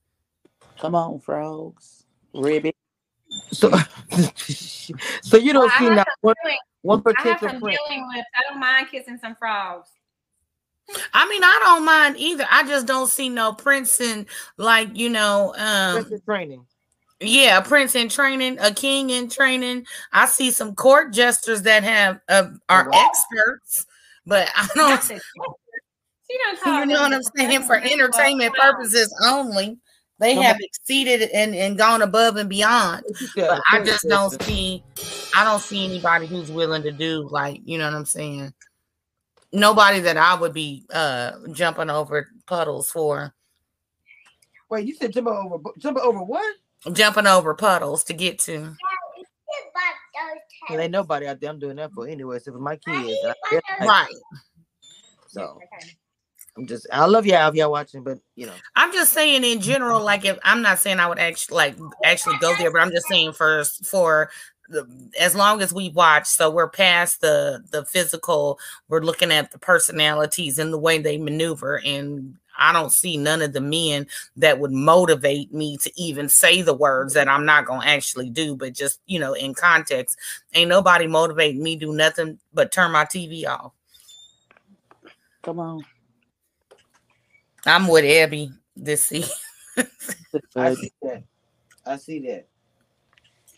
Come 0.79 0.95
on, 0.95 1.19
frogs, 1.19 2.05
ribbit. 2.33 2.75
So, 3.51 3.69
so 5.21 5.37
you 5.37 5.53
don't 5.53 5.71
I 5.71 5.77
see 5.79 5.85
have 5.85 5.95
not 5.95 6.07
some 6.07 6.15
one, 6.21 6.35
feeling- 6.43 6.57
one 6.83 7.03
I 7.05 7.21
have 7.21 7.39
particular 7.39 7.51
some 7.53 7.61
prince. 7.61 7.79
dealing 7.87 8.07
with. 8.07 8.25
I 8.35 8.49
don't 8.49 8.59
mind 8.59 8.87
kissing 8.89 9.17
some 9.21 9.35
frogs. 9.35 9.89
I 11.13 11.27
mean, 11.29 11.43
I 11.43 11.59
don't 11.63 11.85
mind 11.85 12.17
either. 12.17 12.45
I 12.51 12.67
just 12.67 12.85
don't 12.87 13.07
see 13.07 13.29
no 13.29 13.53
prince 13.53 14.01
in 14.01 14.25
like 14.57 14.89
you 14.97 15.09
know, 15.09 15.53
um, 15.57 16.03
Prince 16.05 16.23
training. 16.25 16.65
yeah, 17.21 17.59
a 17.59 17.61
prince 17.61 17.95
in 17.95 18.09
training, 18.09 18.57
a 18.59 18.73
king 18.73 19.09
in 19.09 19.29
training. 19.29 19.85
I 20.11 20.25
see 20.25 20.51
some 20.51 20.75
court 20.75 21.13
jesters 21.13 21.61
that 21.61 21.83
have 21.83 22.19
uh, 22.27 22.49
are 22.67 22.89
Wow. 22.89 23.05
experts, 23.07 23.85
but 24.25 24.49
I 24.55 24.67
don't. 24.75 24.89
Not 24.89 25.01
the- 25.07 25.21
She 26.29 26.37
done 26.65 26.89
You 26.89 26.93
know 26.93 27.01
what 27.03 27.13
I'm 27.13 27.23
saying? 27.37 27.61
For 27.63 27.75
entertainment 27.75 28.55
purposes 28.55 29.13
only, 29.23 29.77
they 30.21 30.35
have 30.35 30.57
exceeded 30.59 31.29
and, 31.31 31.55
and 31.55 31.77
gone 31.77 32.03
above 32.03 32.37
and 32.37 32.47
beyond. 32.49 33.03
What 33.03 33.35
But 33.35 33.57
a 33.57 33.61
I 33.71 33.75
prince 33.77 33.89
just 33.89 34.07
don't 34.07 34.43
see, 34.43 34.83
I 35.33 35.43
don't 35.43 35.59
see 35.59 35.83
anybody 35.83 36.27
who's 36.27 36.51
willing 36.51 36.83
to 36.83 36.91
do 36.91 37.27
like, 37.29 37.59
you 37.65 37.79
know 37.79 37.85
what 37.85 37.95
I'm 37.95 38.05
saying? 38.05 38.53
Nobody 39.51 39.99
that 40.01 40.17
I 40.17 40.35
would 40.35 40.53
be 40.53 40.85
uh 40.93 41.31
jumping 41.51 41.89
over 41.89 42.29
puddles 42.45 42.89
for, 42.89 43.33
Wait, 44.69 44.87
you 44.87 44.95
said 44.95 45.11
jump 45.11 45.27
over 45.27 45.57
jump 45.79 45.97
over 45.97 46.23
what? 46.23 46.55
jumping 46.93 47.27
over 47.27 47.53
puddles 47.55 48.03
to 48.05 48.13
get 48.13 48.39
to. 48.39 48.73
Well, 50.69 50.79
ain't 50.79 50.91
nobody 50.91 51.27
out 51.27 51.41
there 51.41 51.49
I'm 51.49 51.59
doing 51.59 51.75
that 51.77 51.91
for 51.91 52.07
anyway, 52.07 52.37
except 52.37 52.55
for 52.55 52.61
my 52.61 52.77
kids. 52.77 53.17
I- 53.25 53.33
yeah, 53.51 53.59
I- 53.79 53.85
Right. 53.85 54.15
So 55.27 55.59
I'm 56.57 56.67
just 56.67 56.85
I 56.91 57.05
love 57.05 57.25
y'all 57.25 57.49
if 57.49 57.55
y'all 57.55 57.71
watching, 57.71 58.03
but 58.03 58.19
you 58.35 58.45
know. 58.45 58.53
I'm 58.75 58.91
just 58.91 59.13
saying 59.13 59.43
in 59.43 59.61
general, 59.61 60.03
like 60.03 60.25
if 60.25 60.37
I'm 60.43 60.61
not 60.61 60.79
saying 60.79 60.99
I 60.99 61.07
would 61.07 61.19
actually 61.19 61.55
like 61.55 61.77
actually 62.03 62.37
go 62.39 62.55
there, 62.57 62.71
but 62.71 62.81
I'm 62.81 62.91
just 62.91 63.07
saying 63.07 63.33
for 63.33 63.63
for 63.83 64.29
the, 64.67 64.87
as 65.19 65.35
long 65.35 65.61
as 65.61 65.73
we 65.73 65.89
watch, 65.89 66.27
so 66.27 66.49
we're 66.49 66.69
past 66.69 67.21
the 67.21 67.63
the 67.71 67.85
physical, 67.85 68.59
we're 68.89 69.01
looking 69.01 69.31
at 69.31 69.51
the 69.51 69.59
personalities 69.59 70.59
and 70.59 70.73
the 70.73 70.77
way 70.77 70.97
they 70.97 71.17
maneuver, 71.17 71.79
and 71.85 72.35
I 72.57 72.73
don't 72.73 72.91
see 72.91 73.15
none 73.15 73.41
of 73.41 73.53
the 73.53 73.61
men 73.61 74.07
that 74.35 74.59
would 74.59 74.71
motivate 74.71 75.53
me 75.53 75.77
to 75.77 75.91
even 75.95 76.27
say 76.27 76.61
the 76.61 76.73
words 76.73 77.13
that 77.13 77.29
I'm 77.29 77.45
not 77.45 77.65
gonna 77.65 77.85
actually 77.85 78.29
do, 78.29 78.57
but 78.57 78.73
just 78.73 78.99
you 79.05 79.19
know, 79.19 79.33
in 79.33 79.53
context, 79.53 80.17
ain't 80.53 80.69
nobody 80.69 81.07
motivating 81.07 81.63
me 81.63 81.77
do 81.77 81.93
nothing 81.93 82.39
but 82.53 82.73
turn 82.73 82.91
my 82.91 83.05
TV 83.05 83.47
off. 83.47 83.71
Come 85.43 85.59
on. 85.59 85.85
I'm 87.65 87.87
with 87.87 88.05
Abby 88.05 88.51
this 88.75 89.03
season. 89.03 89.35
I 90.55 90.73
see 90.73 90.91
that. 91.01 91.23
I 91.85 91.97
see 91.97 92.19
that. 92.27 92.47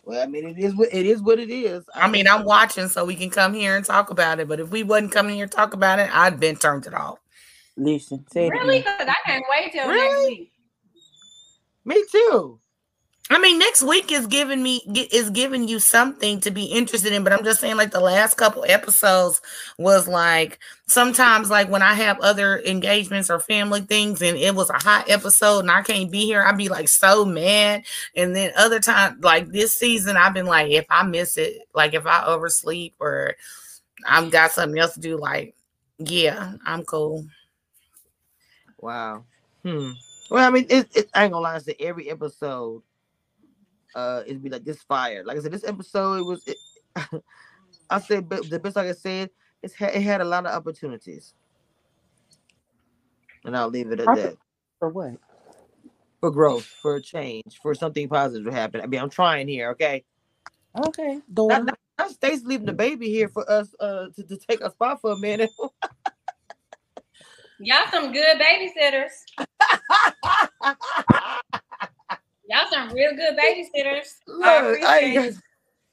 Well, 0.05 0.21
I 0.21 0.25
mean, 0.25 0.45
it 0.47 0.59
is 0.59 0.75
what 0.75 0.93
it 0.93 1.05
is. 1.05 1.21
What 1.21 1.39
it 1.39 1.49
is. 1.49 1.85
I 1.95 2.09
mean, 2.09 2.27
I'm 2.27 2.43
watching 2.43 2.89
so 2.89 3.05
we 3.05 3.15
can 3.15 3.29
come 3.29 3.53
here 3.53 3.77
and 3.77 3.85
talk 3.85 4.09
about 4.09 4.39
it. 4.39 4.49
But 4.49 4.59
if 4.59 4.69
we 4.69 4.83
wasn't 4.83 5.13
coming 5.13 5.35
here 5.35 5.47
to 5.47 5.55
talk 5.55 5.73
about 5.73 5.99
it, 5.99 6.13
I'd 6.13 6.39
been 6.39 6.57
turned 6.57 6.85
it 6.85 6.93
off. 6.93 7.19
Listen, 7.77 8.25
say 8.31 8.47
it 8.47 8.49
Really? 8.49 8.79
Because 8.79 9.07
I 9.07 9.15
can't 9.25 9.45
wait 9.49 9.71
till 9.71 9.87
Really? 9.87 10.25
next 10.25 10.39
week. 10.39 10.51
Me 11.85 12.05
too. 12.11 12.59
I 13.29 13.39
mean, 13.39 13.57
next 13.57 13.83
week 13.83 14.11
is 14.11 14.27
giving 14.27 14.61
me 14.61 14.81
is 15.11 15.29
giving 15.29 15.67
you 15.67 15.79
something 15.79 16.41
to 16.41 16.51
be 16.51 16.65
interested 16.65 17.13
in. 17.13 17.23
But 17.23 17.31
I'm 17.31 17.43
just 17.43 17.61
saying, 17.61 17.77
like 17.77 17.91
the 17.91 18.01
last 18.01 18.35
couple 18.35 18.65
episodes 18.67 19.41
was 19.77 20.07
like 20.07 20.59
sometimes, 20.87 21.49
like 21.49 21.69
when 21.69 21.81
I 21.81 21.93
have 21.93 22.19
other 22.19 22.59
engagements 22.59 23.29
or 23.29 23.39
family 23.39 23.81
things, 23.81 24.21
and 24.21 24.37
it 24.37 24.53
was 24.53 24.69
a 24.69 24.73
hot 24.73 25.09
episode, 25.09 25.59
and 25.59 25.71
I 25.71 25.81
can't 25.83 26.11
be 26.11 26.25
here, 26.25 26.43
I'd 26.43 26.57
be 26.57 26.67
like 26.67 26.89
so 26.89 27.23
mad. 27.23 27.85
And 28.13 28.35
then 28.35 28.51
other 28.57 28.81
time, 28.81 29.21
like 29.21 29.47
this 29.47 29.73
season, 29.73 30.17
I've 30.17 30.33
been 30.33 30.45
like, 30.45 30.69
if 30.71 30.85
I 30.89 31.03
miss 31.03 31.37
it, 31.37 31.59
like 31.73 31.93
if 31.93 32.05
I 32.05 32.25
oversleep 32.25 32.95
or 32.99 33.35
I've 34.05 34.31
got 34.31 34.51
something 34.51 34.77
else 34.77 34.95
to 34.95 34.99
do, 34.99 35.17
like 35.17 35.55
yeah, 35.97 36.53
I'm 36.65 36.83
cool. 36.83 37.25
Wow. 38.81 39.23
Hmm. 39.63 39.91
Well, 40.29 40.45
I 40.45 40.49
mean, 40.49 40.65
it, 40.69 40.89
it, 40.93 41.09
I 41.13 41.23
ain't 41.23 41.31
gonna 41.31 41.43
lie. 41.43 41.55
I 41.55 41.59
say 41.59 41.75
every 41.79 42.09
episode, 42.09 42.81
uh, 43.95 44.23
it'd 44.25 44.43
be 44.43 44.49
like 44.49 44.63
this 44.63 44.81
fire. 44.81 45.23
Like 45.25 45.37
I 45.37 45.41
said, 45.41 45.51
this 45.51 45.63
episode 45.63 46.19
it 46.19 46.25
was. 46.25 46.47
It, 46.47 46.57
I 47.89 47.99
said, 47.99 48.29
but 48.29 48.49
the 48.49 48.59
best 48.59 48.75
like 48.75 48.85
I 48.85 48.89
can 48.89 48.97
say, 48.97 49.27
it's 49.61 49.75
ha- 49.75 49.91
it 49.93 50.01
had 50.01 50.21
a 50.21 50.25
lot 50.25 50.45
of 50.45 50.53
opportunities, 50.53 51.33
and 53.45 53.55
I'll 53.55 53.69
leave 53.69 53.91
it 53.91 53.99
at 53.99 54.15
that. 54.15 54.37
For 54.79 54.89
what? 54.89 55.13
For 56.19 56.31
growth, 56.31 56.65
for 56.65 56.95
a 56.95 57.01
change, 57.01 57.59
for 57.61 57.75
something 57.75 58.07
positive 58.07 58.45
to 58.45 58.51
happen. 58.51 58.81
I 58.81 58.87
mean, 58.87 59.01
I'm 59.01 59.09
trying 59.09 59.47
here. 59.47 59.71
Okay. 59.71 60.03
Okay, 60.87 61.15
Not, 61.15 61.33
daughter. 61.33 61.63
not, 61.65 61.79
not 61.99 62.11
Stacy 62.11 62.43
leaving 62.45 62.65
the 62.65 62.73
baby 62.73 63.07
here 63.07 63.27
for 63.27 63.49
us 63.49 63.75
uh 63.79 64.07
to, 64.15 64.23
to 64.23 64.37
take 64.37 64.61
a 64.61 64.71
spot 64.71 65.01
for 65.01 65.11
a 65.11 65.17
minute. 65.17 65.51
Y'all 67.59 67.85
some 67.91 68.11
good 68.11 68.39
babysitters. 68.39 69.11
Y'all 72.53 72.67
some 72.69 72.93
real 72.93 73.15
good 73.15 73.35
babysitters. 73.35 74.13
I 74.43 74.61
Look, 74.61 74.83
I, 74.83 74.99
appreciate 74.99 75.35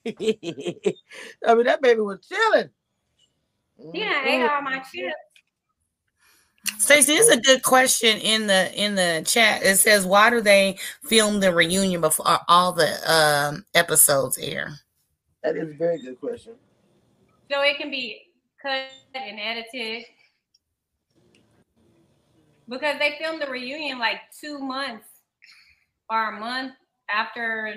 ain't- 0.04 0.96
I 1.46 1.54
mean, 1.54 1.64
that 1.64 1.80
baby 1.80 2.00
was 2.00 2.26
chilling. 2.26 2.68
Yeah, 3.94 4.12
done 4.12 4.28
ate 4.28 4.50
all 4.50 4.60
my 4.60 4.80
chips. 4.80 5.14
Stacey, 6.78 7.14
this 7.14 7.28
is 7.28 7.36
a 7.36 7.40
good 7.40 7.62
question 7.62 8.18
in 8.18 8.46
the 8.46 8.70
in 8.74 8.94
the 8.94 9.22
chat. 9.26 9.62
It 9.62 9.76
says, 9.76 10.04
"Why 10.04 10.28
do 10.28 10.42
they 10.42 10.78
film 11.04 11.40
the 11.40 11.54
reunion 11.54 12.02
before 12.02 12.38
all 12.48 12.72
the 12.72 12.90
um, 13.10 13.64
episodes 13.74 14.36
air?" 14.36 14.72
That 15.42 15.56
is 15.56 15.70
a 15.70 15.74
very 15.74 16.02
good 16.02 16.20
question. 16.20 16.52
So 17.50 17.62
it 17.62 17.78
can 17.78 17.90
be 17.90 18.22
cut 18.60 18.82
and 19.14 19.40
edited. 19.40 20.04
Because 22.68 22.98
they 22.98 23.16
filmed 23.18 23.40
the 23.40 23.50
reunion 23.50 23.98
like 23.98 24.18
two 24.38 24.58
months 24.58 25.09
or 26.10 26.34
a 26.34 26.40
month 26.40 26.72
after. 27.08 27.74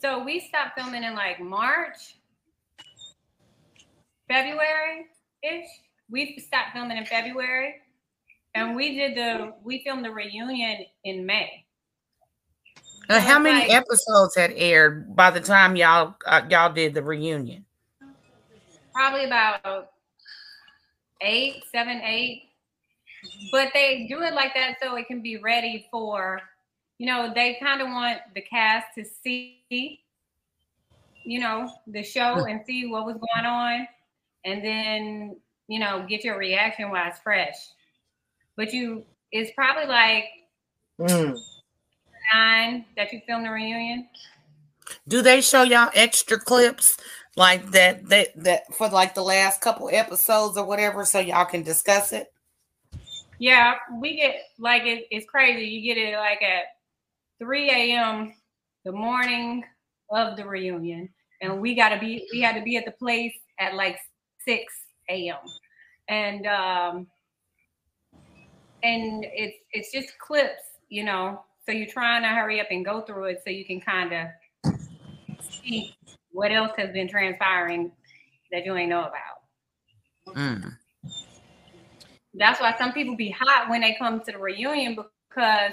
So 0.00 0.22
we 0.24 0.40
stopped 0.40 0.78
filming 0.78 1.02
in 1.04 1.14
like 1.14 1.40
March, 1.40 2.18
February 4.28 5.06
ish. 5.42 5.66
We 6.10 6.38
stopped 6.38 6.72
filming 6.74 6.96
in 6.96 7.04
February. 7.06 7.74
And 8.54 8.74
we 8.74 8.94
did 8.96 9.16
the, 9.16 9.52
we 9.62 9.82
filmed 9.84 10.04
the 10.04 10.10
reunion 10.10 10.78
in 11.04 11.26
May. 11.26 11.64
Uh, 13.08 13.14
So 13.14 13.20
how 13.20 13.38
many 13.38 13.60
like- 13.60 13.70
episodes 13.74 14.34
had 14.36 14.52
aired 14.56 15.14
by 15.14 15.30
the 15.30 15.40
time 15.40 15.76
y'all 15.76 16.14
uh, 16.26 16.42
y'all 16.48 16.72
did 16.72 16.94
the 16.94 17.02
reunion? 17.02 17.64
probably 18.94 19.26
about 19.26 19.90
eight, 21.20 21.62
seven, 21.70 22.00
eight. 22.02 22.45
But 23.52 23.68
they 23.74 24.06
do 24.08 24.22
it 24.22 24.34
like 24.34 24.54
that 24.54 24.76
so 24.82 24.96
it 24.96 25.06
can 25.06 25.20
be 25.22 25.36
ready 25.36 25.86
for, 25.90 26.40
you 26.98 27.06
know, 27.06 27.32
they 27.34 27.56
kind 27.60 27.80
of 27.80 27.88
want 27.88 28.18
the 28.34 28.40
cast 28.40 28.86
to 28.96 29.04
see, 29.04 30.00
you 31.24 31.40
know, 31.40 31.70
the 31.86 32.02
show 32.02 32.44
and 32.44 32.60
see 32.66 32.86
what 32.86 33.06
was 33.06 33.16
going 33.16 33.46
on, 33.46 33.86
and 34.44 34.64
then 34.64 35.36
you 35.68 35.80
know 35.80 36.06
get 36.08 36.24
your 36.24 36.38
reaction 36.38 36.90
while 36.90 37.08
it's 37.08 37.18
fresh. 37.20 37.56
But 38.56 38.72
you, 38.72 39.04
it's 39.32 39.50
probably 39.54 39.86
like 39.86 40.24
Mm. 40.98 41.38
nine 42.32 42.86
that 42.96 43.12
you 43.12 43.20
filmed 43.26 43.44
the 43.44 43.50
reunion. 43.50 44.08
Do 45.08 45.20
they 45.20 45.40
show 45.42 45.62
y'all 45.62 45.90
extra 45.94 46.38
clips 46.38 46.96
like 47.36 47.70
that 47.72 48.08
that 48.08 48.28
that 48.36 48.74
for 48.74 48.88
like 48.88 49.14
the 49.14 49.22
last 49.22 49.60
couple 49.60 49.90
episodes 49.92 50.56
or 50.56 50.64
whatever, 50.64 51.04
so 51.04 51.18
y'all 51.18 51.44
can 51.44 51.62
discuss 51.62 52.12
it? 52.12 52.32
Yeah, 53.38 53.74
we 54.00 54.16
get 54.16 54.36
like 54.58 54.84
it, 54.86 55.06
it's 55.10 55.26
crazy. 55.26 55.66
You 55.66 55.94
get 55.94 56.00
it 56.00 56.16
like 56.16 56.42
at 56.42 56.64
3 57.38 57.70
a.m. 57.70 58.34
the 58.84 58.92
morning 58.92 59.64
of 60.10 60.36
the 60.36 60.46
reunion, 60.46 61.08
and 61.42 61.60
we 61.60 61.74
gotta 61.74 61.98
be 61.98 62.26
we 62.32 62.40
had 62.40 62.56
to 62.56 62.62
be 62.62 62.76
at 62.76 62.84
the 62.84 62.92
place 62.92 63.34
at 63.58 63.74
like 63.74 63.98
6 64.46 64.62
a.m. 65.10 65.36
and 66.08 66.46
um 66.46 67.06
and 68.82 69.26
it's 69.32 69.56
it's 69.72 69.92
just 69.92 70.18
clips, 70.18 70.62
you 70.88 71.04
know. 71.04 71.42
So 71.66 71.72
you're 71.72 71.88
trying 71.88 72.22
to 72.22 72.28
hurry 72.28 72.60
up 72.60 72.68
and 72.70 72.84
go 72.84 73.00
through 73.02 73.24
it 73.24 73.42
so 73.44 73.50
you 73.50 73.64
can 73.64 73.80
kind 73.80 74.12
of 74.12 74.72
see 75.40 75.96
what 76.30 76.52
else 76.52 76.72
has 76.76 76.92
been 76.92 77.08
transpiring 77.08 77.90
that 78.52 78.64
you 78.64 78.76
ain't 78.76 78.90
know 78.90 79.00
about. 79.00 80.36
Mm. 80.36 80.76
That's 82.38 82.60
why 82.60 82.74
some 82.76 82.92
people 82.92 83.16
be 83.16 83.30
hot 83.30 83.68
when 83.68 83.80
they 83.80 83.94
come 83.98 84.20
to 84.20 84.32
the 84.32 84.38
reunion 84.38 84.96
because 85.28 85.72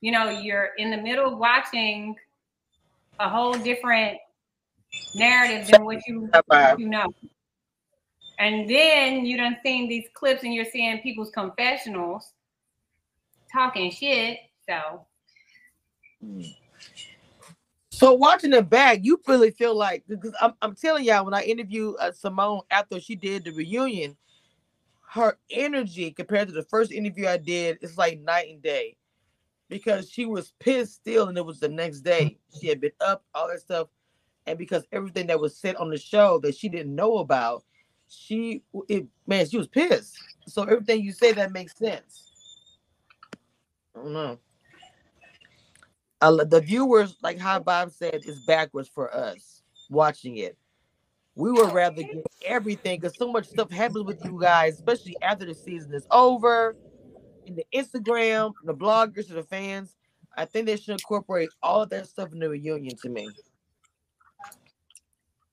you 0.00 0.12
know 0.12 0.30
you're 0.30 0.70
in 0.78 0.90
the 0.90 0.96
middle 0.96 1.32
of 1.32 1.38
watching 1.38 2.14
a 3.18 3.28
whole 3.28 3.54
different 3.54 4.18
narrative 5.14 5.66
than 5.66 5.84
what 5.84 6.06
you 6.06 6.30
what 6.46 6.78
you 6.78 6.88
know. 6.88 7.12
And 8.38 8.70
then 8.70 9.24
you 9.24 9.36
done 9.36 9.56
seen 9.64 9.88
these 9.88 10.06
clips 10.14 10.44
and 10.44 10.54
you're 10.54 10.64
seeing 10.64 10.98
people's 11.00 11.30
confessionals 11.30 12.32
talking 13.52 13.90
shit. 13.90 14.38
So 14.68 15.06
So 17.90 18.12
watching 18.12 18.52
it 18.52 18.70
back, 18.70 19.00
you 19.02 19.20
really 19.26 19.50
feel 19.50 19.74
like 19.74 20.04
because 20.08 20.32
I'm, 20.40 20.54
I'm 20.62 20.76
telling 20.76 21.04
y'all 21.04 21.24
when 21.24 21.34
I 21.34 21.42
interviewed 21.42 21.96
uh, 21.98 22.12
Simone 22.12 22.60
after 22.70 23.00
she 23.00 23.16
did 23.16 23.44
the 23.44 23.50
reunion, 23.50 24.16
her 25.10 25.38
energy 25.50 26.10
compared 26.10 26.48
to 26.48 26.54
the 26.54 26.62
first 26.64 26.92
interview 26.92 27.26
I 27.26 27.38
did 27.38 27.78
is 27.80 27.96
like 27.96 28.20
night 28.20 28.48
and 28.50 28.62
day 28.62 28.96
because 29.70 30.10
she 30.10 30.26
was 30.26 30.52
pissed 30.60 30.96
still 30.96 31.28
and 31.28 31.38
it 31.38 31.44
was 31.44 31.60
the 31.60 31.68
next 31.68 32.00
day. 32.00 32.38
She 32.60 32.68
had 32.68 32.80
been 32.80 32.92
up, 33.00 33.24
all 33.34 33.48
that 33.48 33.60
stuff. 33.60 33.88
And 34.46 34.58
because 34.58 34.84
everything 34.92 35.26
that 35.28 35.40
was 35.40 35.56
said 35.56 35.76
on 35.76 35.88
the 35.90 35.98
show 35.98 36.38
that 36.40 36.56
she 36.56 36.68
didn't 36.68 36.94
know 36.94 37.18
about, 37.18 37.64
she 38.08 38.62
it 38.88 39.06
man, 39.26 39.48
she 39.48 39.56
was 39.56 39.68
pissed. 39.68 40.18
So 40.46 40.62
everything 40.62 41.02
you 41.02 41.12
say 41.12 41.32
that 41.32 41.52
makes 41.52 41.76
sense. 41.76 42.30
I 43.94 44.02
don't 44.02 44.12
know. 44.12 44.38
The 46.44 46.60
viewers, 46.60 47.16
like 47.22 47.38
how 47.38 47.60
Bob 47.60 47.92
said, 47.92 48.22
is 48.24 48.40
backwards 48.40 48.88
for 48.88 49.14
us 49.14 49.62
watching 49.88 50.36
it. 50.36 50.56
We 51.38 51.52
would 51.52 51.72
rather 51.72 52.02
get 52.02 52.26
everything 52.44 52.98
because 52.98 53.16
so 53.16 53.30
much 53.30 53.46
stuff 53.46 53.70
happens 53.70 54.04
with 54.04 54.24
you 54.24 54.40
guys, 54.40 54.74
especially 54.74 55.16
after 55.22 55.46
the 55.46 55.54
season 55.54 55.94
is 55.94 56.04
over. 56.10 56.74
In 57.46 57.54
the 57.54 57.64
Instagram, 57.72 58.54
the 58.64 58.74
bloggers, 58.74 59.28
the 59.28 59.44
fans, 59.44 59.94
I 60.36 60.46
think 60.46 60.66
they 60.66 60.76
should 60.76 60.94
incorporate 60.94 61.50
all 61.62 61.86
that 61.86 62.08
stuff 62.08 62.32
in 62.32 62.40
the 62.40 62.48
reunion 62.48 62.96
to 62.96 63.08
me. 63.08 63.28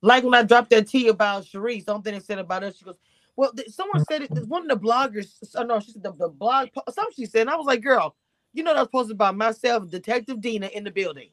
Like 0.01 0.23
when 0.23 0.33
I 0.33 0.41
dropped 0.41 0.71
that 0.71 0.87
tea 0.87 1.07
about 1.09 1.45
Sharice, 1.45 1.85
something 1.85 2.15
they 2.15 2.19
said 2.19 2.39
about 2.39 2.63
us. 2.63 2.77
She 2.77 2.85
goes, 2.85 2.97
"Well, 3.35 3.53
someone 3.67 4.03
said 4.05 4.23
it. 4.23 4.31
One 4.47 4.69
of 4.69 4.81
the 4.81 4.83
bloggers. 4.87 5.35
Oh 5.55 5.63
no, 5.63 5.79
she 5.79 5.91
said 5.91 6.01
the, 6.01 6.13
the 6.13 6.29
blog. 6.29 6.69
Something 6.89 7.13
she 7.15 7.27
said, 7.27 7.41
and 7.41 7.51
I 7.51 7.55
was 7.57 7.67
like, 7.67 7.81
"Girl, 7.81 8.15
you 8.53 8.63
know 8.63 8.73
that's 8.73 8.89
posted 8.89 9.19
by 9.19 9.29
myself, 9.29 9.87
Detective 9.91 10.41
Dina, 10.41 10.65
in 10.67 10.83
the 10.83 10.91
building, 10.91 11.29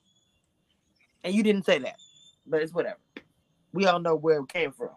and 1.25 1.35
you 1.35 1.43
didn't 1.43 1.65
say 1.65 1.79
that, 1.79 1.97
but 2.47 2.61
it's 2.61 2.75
whatever. 2.75 2.99
We 3.73 3.87
all 3.87 4.01
know 4.01 4.15
where 4.15 4.41
it 4.41 4.49
came 4.49 4.73
from. 4.73 4.91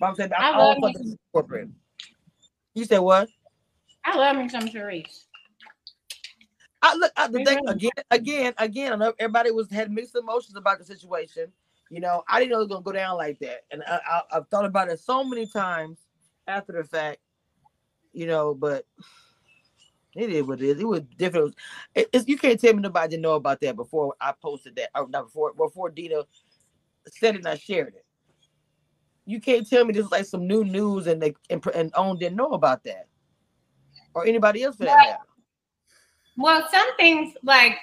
But 0.00 0.06
I'm 0.06 0.14
saying 0.14 0.32
I 0.36 0.50
I 0.50 0.52
all 0.52 0.68
love 0.68 0.78
thought 0.80 0.86
me 0.88 0.92
this 0.94 1.02
was 1.02 1.16
corporate. 1.32 1.68
You 2.74 2.84
said 2.84 2.98
what? 2.98 3.28
I 4.04 4.16
love 4.16 4.36
me 4.36 4.48
some 4.48 4.68
Sharice. 4.68 5.24
I 6.82 6.94
look 6.94 7.12
at 7.16 7.32
the 7.32 7.44
thing 7.44 7.58
again, 7.66 7.90
again, 8.10 8.54
again. 8.58 8.92
I 8.92 8.96
know 8.96 9.12
everybody 9.18 9.50
was 9.50 9.70
had 9.70 9.90
mixed 9.90 10.14
emotions 10.14 10.56
about 10.56 10.78
the 10.78 10.84
situation. 10.84 11.50
You 11.90 12.00
know, 12.00 12.22
I 12.28 12.38
didn't 12.38 12.52
know 12.52 12.58
it 12.58 12.60
was 12.60 12.68
gonna 12.68 12.82
go 12.82 12.92
down 12.92 13.16
like 13.16 13.38
that, 13.40 13.64
and 13.70 13.82
I, 13.86 14.00
I, 14.06 14.22
I've 14.36 14.48
thought 14.48 14.64
about 14.64 14.88
it 14.88 15.00
so 15.00 15.24
many 15.24 15.46
times 15.46 15.98
after 16.46 16.72
the 16.72 16.84
fact. 16.84 17.18
You 18.12 18.26
know, 18.26 18.54
but 18.54 18.86
it 20.14 20.30
is 20.30 20.44
what 20.44 20.60
it 20.62 20.68
is. 20.68 20.80
It 20.80 20.88
was 20.88 21.02
different. 21.18 21.54
It, 21.94 22.08
you 22.26 22.38
can't 22.38 22.58
tell 22.58 22.72
me 22.72 22.80
nobody 22.80 23.10
didn't 23.10 23.22
know 23.22 23.34
about 23.34 23.60
that 23.60 23.76
before 23.76 24.14
I 24.20 24.32
posted 24.40 24.76
that, 24.76 24.90
or 24.94 25.08
not 25.08 25.26
before 25.26 25.52
before 25.54 25.90
Dina 25.90 26.22
said 27.08 27.34
it 27.34 27.38
and 27.38 27.48
I 27.48 27.56
shared 27.56 27.94
it. 27.94 28.05
You 29.26 29.40
can't 29.40 29.68
tell 29.68 29.84
me 29.84 29.92
this 29.92 30.06
is 30.06 30.12
like 30.12 30.24
some 30.24 30.46
new 30.46 30.64
news 30.64 31.08
and 31.08 31.20
they 31.20 31.34
and, 31.50 31.64
and 31.74 31.92
OWN 31.94 32.18
didn't 32.18 32.36
know 32.36 32.52
about 32.52 32.84
that, 32.84 33.08
or 34.14 34.24
anybody 34.24 34.62
else 34.62 34.76
for 34.76 34.84
that 34.84 34.94
Right. 34.96 35.08
matter. 35.08 35.18
Well, 36.36 36.68
some 36.70 36.96
things 36.96 37.34
like 37.42 37.76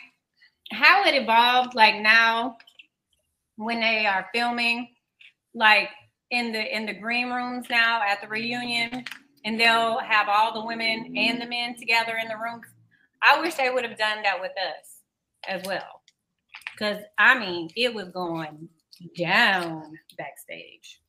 how 0.72 1.03
it 1.06 1.15
evolved, 1.15 1.76
like 1.76 2.02
now 2.02 2.57
when 3.57 3.80
they 3.82 4.06
are 4.06 4.30
filming, 4.34 4.90
like 5.53 5.90
in 6.32 6.52
the 6.52 6.76
in 6.76 6.86
the 6.86 6.94
green 6.94 7.30
rooms 7.30 7.68
now 7.70 8.02
at 8.02 8.22
the 8.22 8.28
reunion, 8.28 9.03
and 9.44 9.60
they'll 9.60 9.99
have 9.99 10.30
all 10.30 10.53
the 10.53 10.65
women 10.65 11.14
and 11.18 11.41
the 11.41 11.45
men 11.45 11.76
together 11.76 12.18
in 12.22 12.28
the 12.30 12.38
room. 12.38 12.61
I 13.22 13.40
wish 13.41 13.56
they 13.56 13.70
would 13.70 13.84
have 13.84 13.98
done 13.98 14.24
that 14.24 14.40
with 14.40 14.52
us 14.52 15.02
as 15.48 15.61
well. 15.65 16.02
Cause 16.80 16.98
I 17.18 17.38
mean 17.38 17.70
it 17.76 17.94
was 17.94 18.10
going 18.10 18.70
down 19.18 19.98
backstage. 20.18 21.02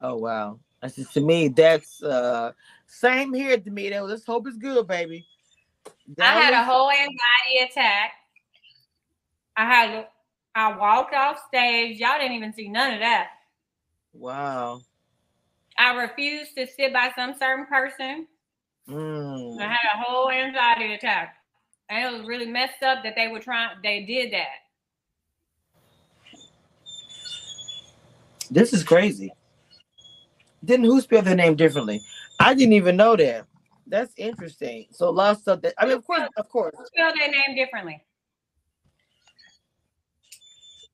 Oh 0.00 0.16
wow. 0.16 0.58
That's 0.80 0.96
just 0.96 1.14
to 1.14 1.20
me, 1.20 1.48
that's 1.48 2.02
uh 2.02 2.52
same 2.86 3.32
here 3.32 3.58
to 3.58 3.70
me. 3.70 3.90
Though. 3.90 4.04
Let's 4.04 4.26
hope 4.26 4.46
it's 4.46 4.56
good, 4.56 4.86
baby. 4.86 5.26
I 6.20 6.40
had 6.40 6.54
a 6.54 6.64
whole 6.64 6.90
anxiety 6.90 7.70
attack. 7.70 8.12
I 9.56 9.64
had 9.64 10.06
I 10.54 10.76
walked 10.76 11.14
off 11.14 11.38
stage. 11.48 11.98
Y'all 11.98 12.18
didn't 12.18 12.36
even 12.36 12.52
see 12.52 12.68
none 12.68 12.94
of 12.94 13.00
that. 13.00 13.28
Wow. 14.12 14.80
I 15.78 15.94
refused 15.94 16.56
to 16.56 16.66
sit 16.66 16.92
by 16.92 17.10
some 17.16 17.34
certain 17.38 17.66
person. 17.66 18.26
Mm. 18.88 19.60
I 19.60 19.68
had 19.68 19.94
a 19.94 20.02
whole 20.02 20.30
anxiety 20.30 20.94
attack. 20.94 21.36
And 21.88 22.04
it 22.04 22.18
was 22.18 22.26
really 22.26 22.46
messed 22.46 22.82
up 22.82 23.02
that 23.04 23.14
they 23.16 23.28
were 23.28 23.40
trying 23.40 23.76
they 23.82 24.04
did 24.04 24.32
that. 24.32 24.48
This 28.50 28.72
is 28.72 28.84
crazy. 28.84 29.32
Didn't 30.64 30.86
who 30.86 31.00
spell 31.00 31.22
their 31.22 31.36
name 31.36 31.54
differently? 31.54 32.02
I 32.40 32.54
didn't 32.54 32.72
even 32.74 32.96
know 32.96 33.16
that. 33.16 33.46
That's 33.86 34.12
interesting. 34.16 34.86
So 34.90 35.08
a 35.08 35.10
lot 35.10 35.36
of 35.36 35.38
stuff 35.42 35.62
that 35.62 35.74
I 35.78 35.86
mean, 35.86 35.96
of 35.96 36.04
course, 36.04 36.28
of 36.36 36.48
course. 36.48 36.74
Spell 36.86 37.12
their 37.14 37.30
name 37.30 37.54
differently. 37.54 38.02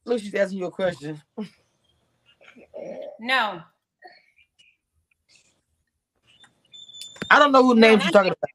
Look, 0.04 0.20
she's 0.20 0.34
asking 0.34 0.58
you 0.58 0.66
a 0.66 0.70
question. 0.70 1.22
No. 3.20 3.62
I 7.30 7.38
don't 7.38 7.52
know 7.52 7.62
who 7.62 7.74
No, 7.74 7.88
names 7.88 8.02
you're 8.04 8.12
talking 8.12 8.32
about. 8.32 8.50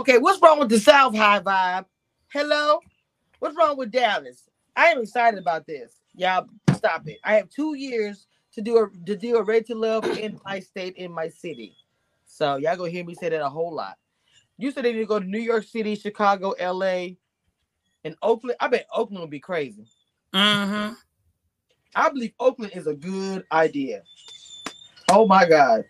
Okay, 0.00 0.18
what's 0.18 0.40
wrong 0.40 0.60
with 0.60 0.68
the 0.68 0.78
South 0.78 1.16
High 1.16 1.40
vibe? 1.40 1.86
Hello? 2.32 2.78
What's 3.40 3.56
wrong 3.56 3.76
with 3.76 3.90
Dallas? 3.90 4.48
I 4.76 4.86
am 4.88 5.00
excited 5.00 5.40
about 5.40 5.66
this. 5.66 5.99
Y'all 6.14 6.46
stop 6.74 7.06
it. 7.06 7.18
I 7.24 7.34
have 7.34 7.48
two 7.48 7.74
years 7.74 8.26
to 8.52 8.60
do 8.60 8.78
a 8.78 9.06
to 9.06 9.16
do 9.16 9.36
a 9.36 9.42
ready 9.42 9.64
to 9.66 9.74
love 9.74 10.04
in 10.18 10.40
my 10.44 10.60
state, 10.60 10.96
in 10.96 11.12
my 11.12 11.28
city. 11.28 11.76
So 12.26 12.56
y'all 12.56 12.76
gonna 12.76 12.90
hear 12.90 13.04
me 13.04 13.14
say 13.14 13.28
that 13.28 13.42
a 13.42 13.48
whole 13.48 13.74
lot. 13.74 13.96
You 14.58 14.70
said 14.70 14.84
they 14.84 14.92
need 14.92 14.98
to 14.98 15.06
go 15.06 15.18
to 15.18 15.26
New 15.26 15.40
York 15.40 15.64
City, 15.64 15.94
Chicago, 15.94 16.54
LA, 16.60 17.14
and 18.04 18.14
Oakland. 18.22 18.56
I 18.60 18.68
bet 18.68 18.86
Oakland 18.94 19.22
would 19.22 19.30
be 19.30 19.40
crazy. 19.40 19.86
Mm-hmm. 20.34 20.94
I 21.94 22.08
believe 22.10 22.32
Oakland 22.38 22.72
is 22.74 22.86
a 22.86 22.94
good 22.94 23.44
idea. 23.50 24.02
Oh 25.08 25.26
my 25.26 25.48
God. 25.48 25.84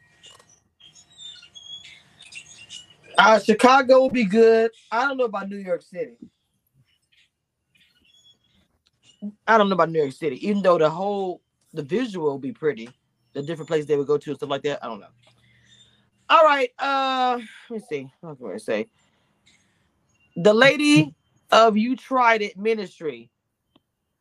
Uh, 3.18 3.38
Chicago 3.38 4.01
will 4.01 4.10
be 4.10 4.24
good. 4.24 4.70
I 4.90 5.06
don't 5.06 5.18
know 5.18 5.24
about 5.24 5.51
New 5.51 5.59
York 5.59 5.82
City. 5.82 6.16
I 9.47 9.59
don't 9.59 9.68
know 9.68 9.74
about 9.74 9.90
New 9.90 10.01
York 10.01 10.12
City, 10.12 10.47
even 10.47 10.62
though 10.62 10.78
the 10.78 10.90
whole 10.90 11.42
the 11.72 11.82
visual 11.82 12.26
will 12.30 12.38
be 12.38 12.52
pretty. 12.52 12.88
The 13.32 13.42
different 13.42 13.68
places 13.68 13.86
they 13.86 13.97
would 13.97 14.06
go 14.06 14.18
to 14.18 14.30
and 14.30 14.36
stuff 14.38 14.51
like 14.51 14.62
that. 14.62 14.84
I 14.84 14.88
don't 14.88 15.01
know. 15.01 15.06
All 16.28 16.44
right. 16.44 16.70
Uh 16.78 17.40
let 17.68 17.80
me 17.80 17.86
see. 17.88 18.12
What 18.20 18.38
can 18.38 18.52
I 18.52 18.56
say? 18.56 18.86
The 20.36 20.55
lady 20.55 21.14
of 21.51 21.76
you 21.76 21.97
tried 21.97 22.42
it 22.42 22.56
ministry. 22.56 23.30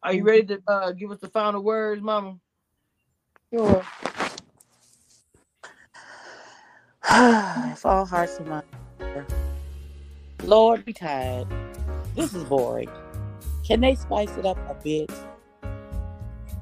Are 0.04 0.14
you 0.14 0.24
ready 0.24 0.46
to 0.46 0.62
uh 0.68 0.92
give 0.92 1.12
us 1.12 1.20
the 1.20 1.28
final 1.28 1.62
words, 1.62 2.02
mama? 2.02 2.38
Sure. 3.54 3.84
if 7.12 7.86
all 7.86 8.06
hearts 8.06 8.38
and 8.38 8.48
minds 8.48 8.68
Lord, 10.44 10.86
be 10.86 10.94
tired. 10.94 11.48
This 12.16 12.34
is 12.34 12.44
boring. 12.46 12.90
Can 13.70 13.80
they 13.80 13.96
spice 13.96 14.36
it 14.36 14.46
up 14.46 14.58
a 14.70 14.74
bit? 14.84 15.10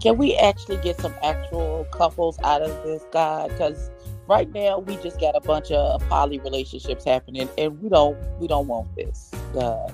can 0.01 0.17
we 0.17 0.35
actually 0.35 0.77
get 0.77 0.99
some 0.99 1.13
actual 1.23 1.85
couples 1.91 2.37
out 2.43 2.61
of 2.61 2.71
this, 2.83 3.03
God? 3.11 3.49
Because 3.49 3.89
right 4.27 4.51
now 4.53 4.79
we 4.79 4.95
just 4.97 5.19
got 5.19 5.35
a 5.35 5.41
bunch 5.41 5.71
of 5.71 6.07
poly 6.07 6.39
relationships 6.39 7.03
happening, 7.03 7.49
and 7.57 7.81
we 7.81 7.89
don't 7.89 8.17
we 8.39 8.47
don't 8.47 8.67
want 8.67 8.93
this, 8.95 9.31
God. 9.53 9.93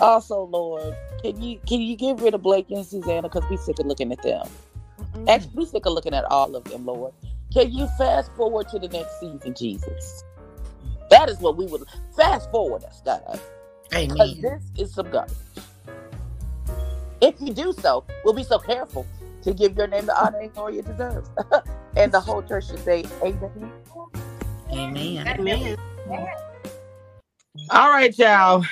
Also, 0.00 0.44
Lord, 0.44 0.96
can 1.22 1.40
you 1.42 1.58
can 1.66 1.80
you 1.80 1.96
get 1.96 2.20
rid 2.20 2.34
of 2.34 2.42
Blake 2.42 2.70
and 2.70 2.86
Susanna 2.86 3.22
because 3.22 3.44
we 3.50 3.56
sick 3.56 3.78
of 3.80 3.86
looking 3.86 4.12
at 4.12 4.22
them? 4.22 4.46
Actually, 5.26 5.52
we 5.54 5.66
sick 5.66 5.86
of 5.86 5.92
looking 5.92 6.14
at 6.14 6.24
all 6.24 6.54
of 6.54 6.64
them, 6.64 6.86
Lord. 6.86 7.12
Can 7.52 7.72
you 7.72 7.88
fast 7.98 8.30
forward 8.36 8.68
to 8.68 8.78
the 8.78 8.88
next 8.88 9.18
season, 9.18 9.54
Jesus? 9.54 10.22
That 11.10 11.28
is 11.28 11.38
what 11.38 11.56
we 11.56 11.66
would 11.66 11.82
fast 12.16 12.50
forward 12.50 12.84
us, 12.84 13.00
God. 13.04 13.40
Because 13.90 14.38
Amen. 14.38 14.40
this 14.42 14.62
is 14.76 14.94
some 14.94 15.10
garbage. 15.10 15.36
If 17.20 17.40
you 17.40 17.52
do 17.52 17.72
so, 17.72 18.04
we'll 18.24 18.34
be 18.34 18.44
so 18.44 18.58
careful 18.58 19.06
to 19.42 19.52
give 19.52 19.76
your 19.76 19.86
name 19.86 20.06
the 20.06 20.24
honor 20.24 20.40
and 20.40 20.52
glory 20.52 20.78
it 20.78 20.86
deserves. 20.86 21.28
and 21.96 22.12
the 22.12 22.20
whole 22.20 22.42
church 22.42 22.68
should 22.68 22.78
say, 22.84 23.04
Amen. 23.22 23.72
Amen. 24.70 25.26
Amen. 25.26 25.76
All 27.70 27.90
right, 27.90 28.16
y'all. 28.18 28.64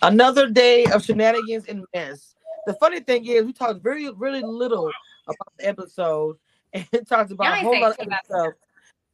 Another 0.00 0.48
day 0.48 0.86
of 0.86 1.04
shenanigans 1.04 1.66
and 1.66 1.84
mess. 1.94 2.34
The 2.66 2.74
funny 2.74 3.00
thing 3.00 3.26
is, 3.26 3.44
we 3.44 3.52
talked 3.52 3.82
very, 3.82 4.08
really 4.10 4.42
little 4.42 4.90
about 5.26 5.52
the 5.58 5.66
episode, 5.66 6.36
and 6.72 6.86
it 6.92 7.08
talks 7.08 7.30
about 7.30 7.58
a 7.58 7.60
whole 7.60 7.80
lot 7.80 7.90
of 7.90 7.96
shit 7.96 8.06
other 8.06 8.08
about 8.08 8.24
stuff. 8.24 8.54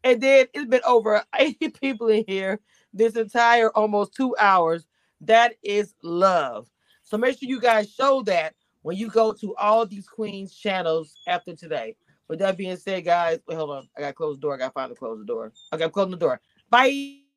And 0.05 0.21
then 0.21 0.47
it's 0.55 0.69
been 0.69 0.83
over 0.87 1.23
80 1.39 1.71
people 1.71 2.09
in 2.09 2.25
here 2.27 2.61
this 2.93 3.17
entire 3.17 3.71
almost 3.71 4.15
two 4.15 4.37
hours. 4.39 4.87
That 5.21 5.55
is 5.63 5.95
love. 6.03 6.69
So 7.03 7.17
make 7.19 7.39
sure 7.39 7.49
you 7.49 7.61
guys 7.61 7.93
show 7.93 8.23
that 8.23 8.55
when 8.83 8.97
you 8.97 9.09
go 9.09 9.33
to 9.33 9.55
all 9.57 9.87
these 9.87 10.09
queens 10.09 10.55
channels 10.55 11.15
after 11.27 11.55
today. 11.55 11.97
With 12.29 12.39
that 12.41 12.57
being 12.59 12.77
said, 12.77 13.05
guys, 13.05 13.41
wait, 13.49 13.57
hold 13.57 13.71
on. 13.71 13.89
I 13.97 14.01
gotta 14.01 14.13
close 14.13 14.37
the 14.37 14.43
door. 14.43 14.55
I 14.55 14.59
gotta 14.59 14.73
find 14.73 14.91
to 14.91 14.95
close 14.95 15.19
the 15.19 15.25
door. 15.25 15.53
Okay, 15.73 15.85
I'm 15.85 15.91
closing 15.91 16.13
the 16.13 16.19
door. 16.19 16.41
Bye. 16.69 17.28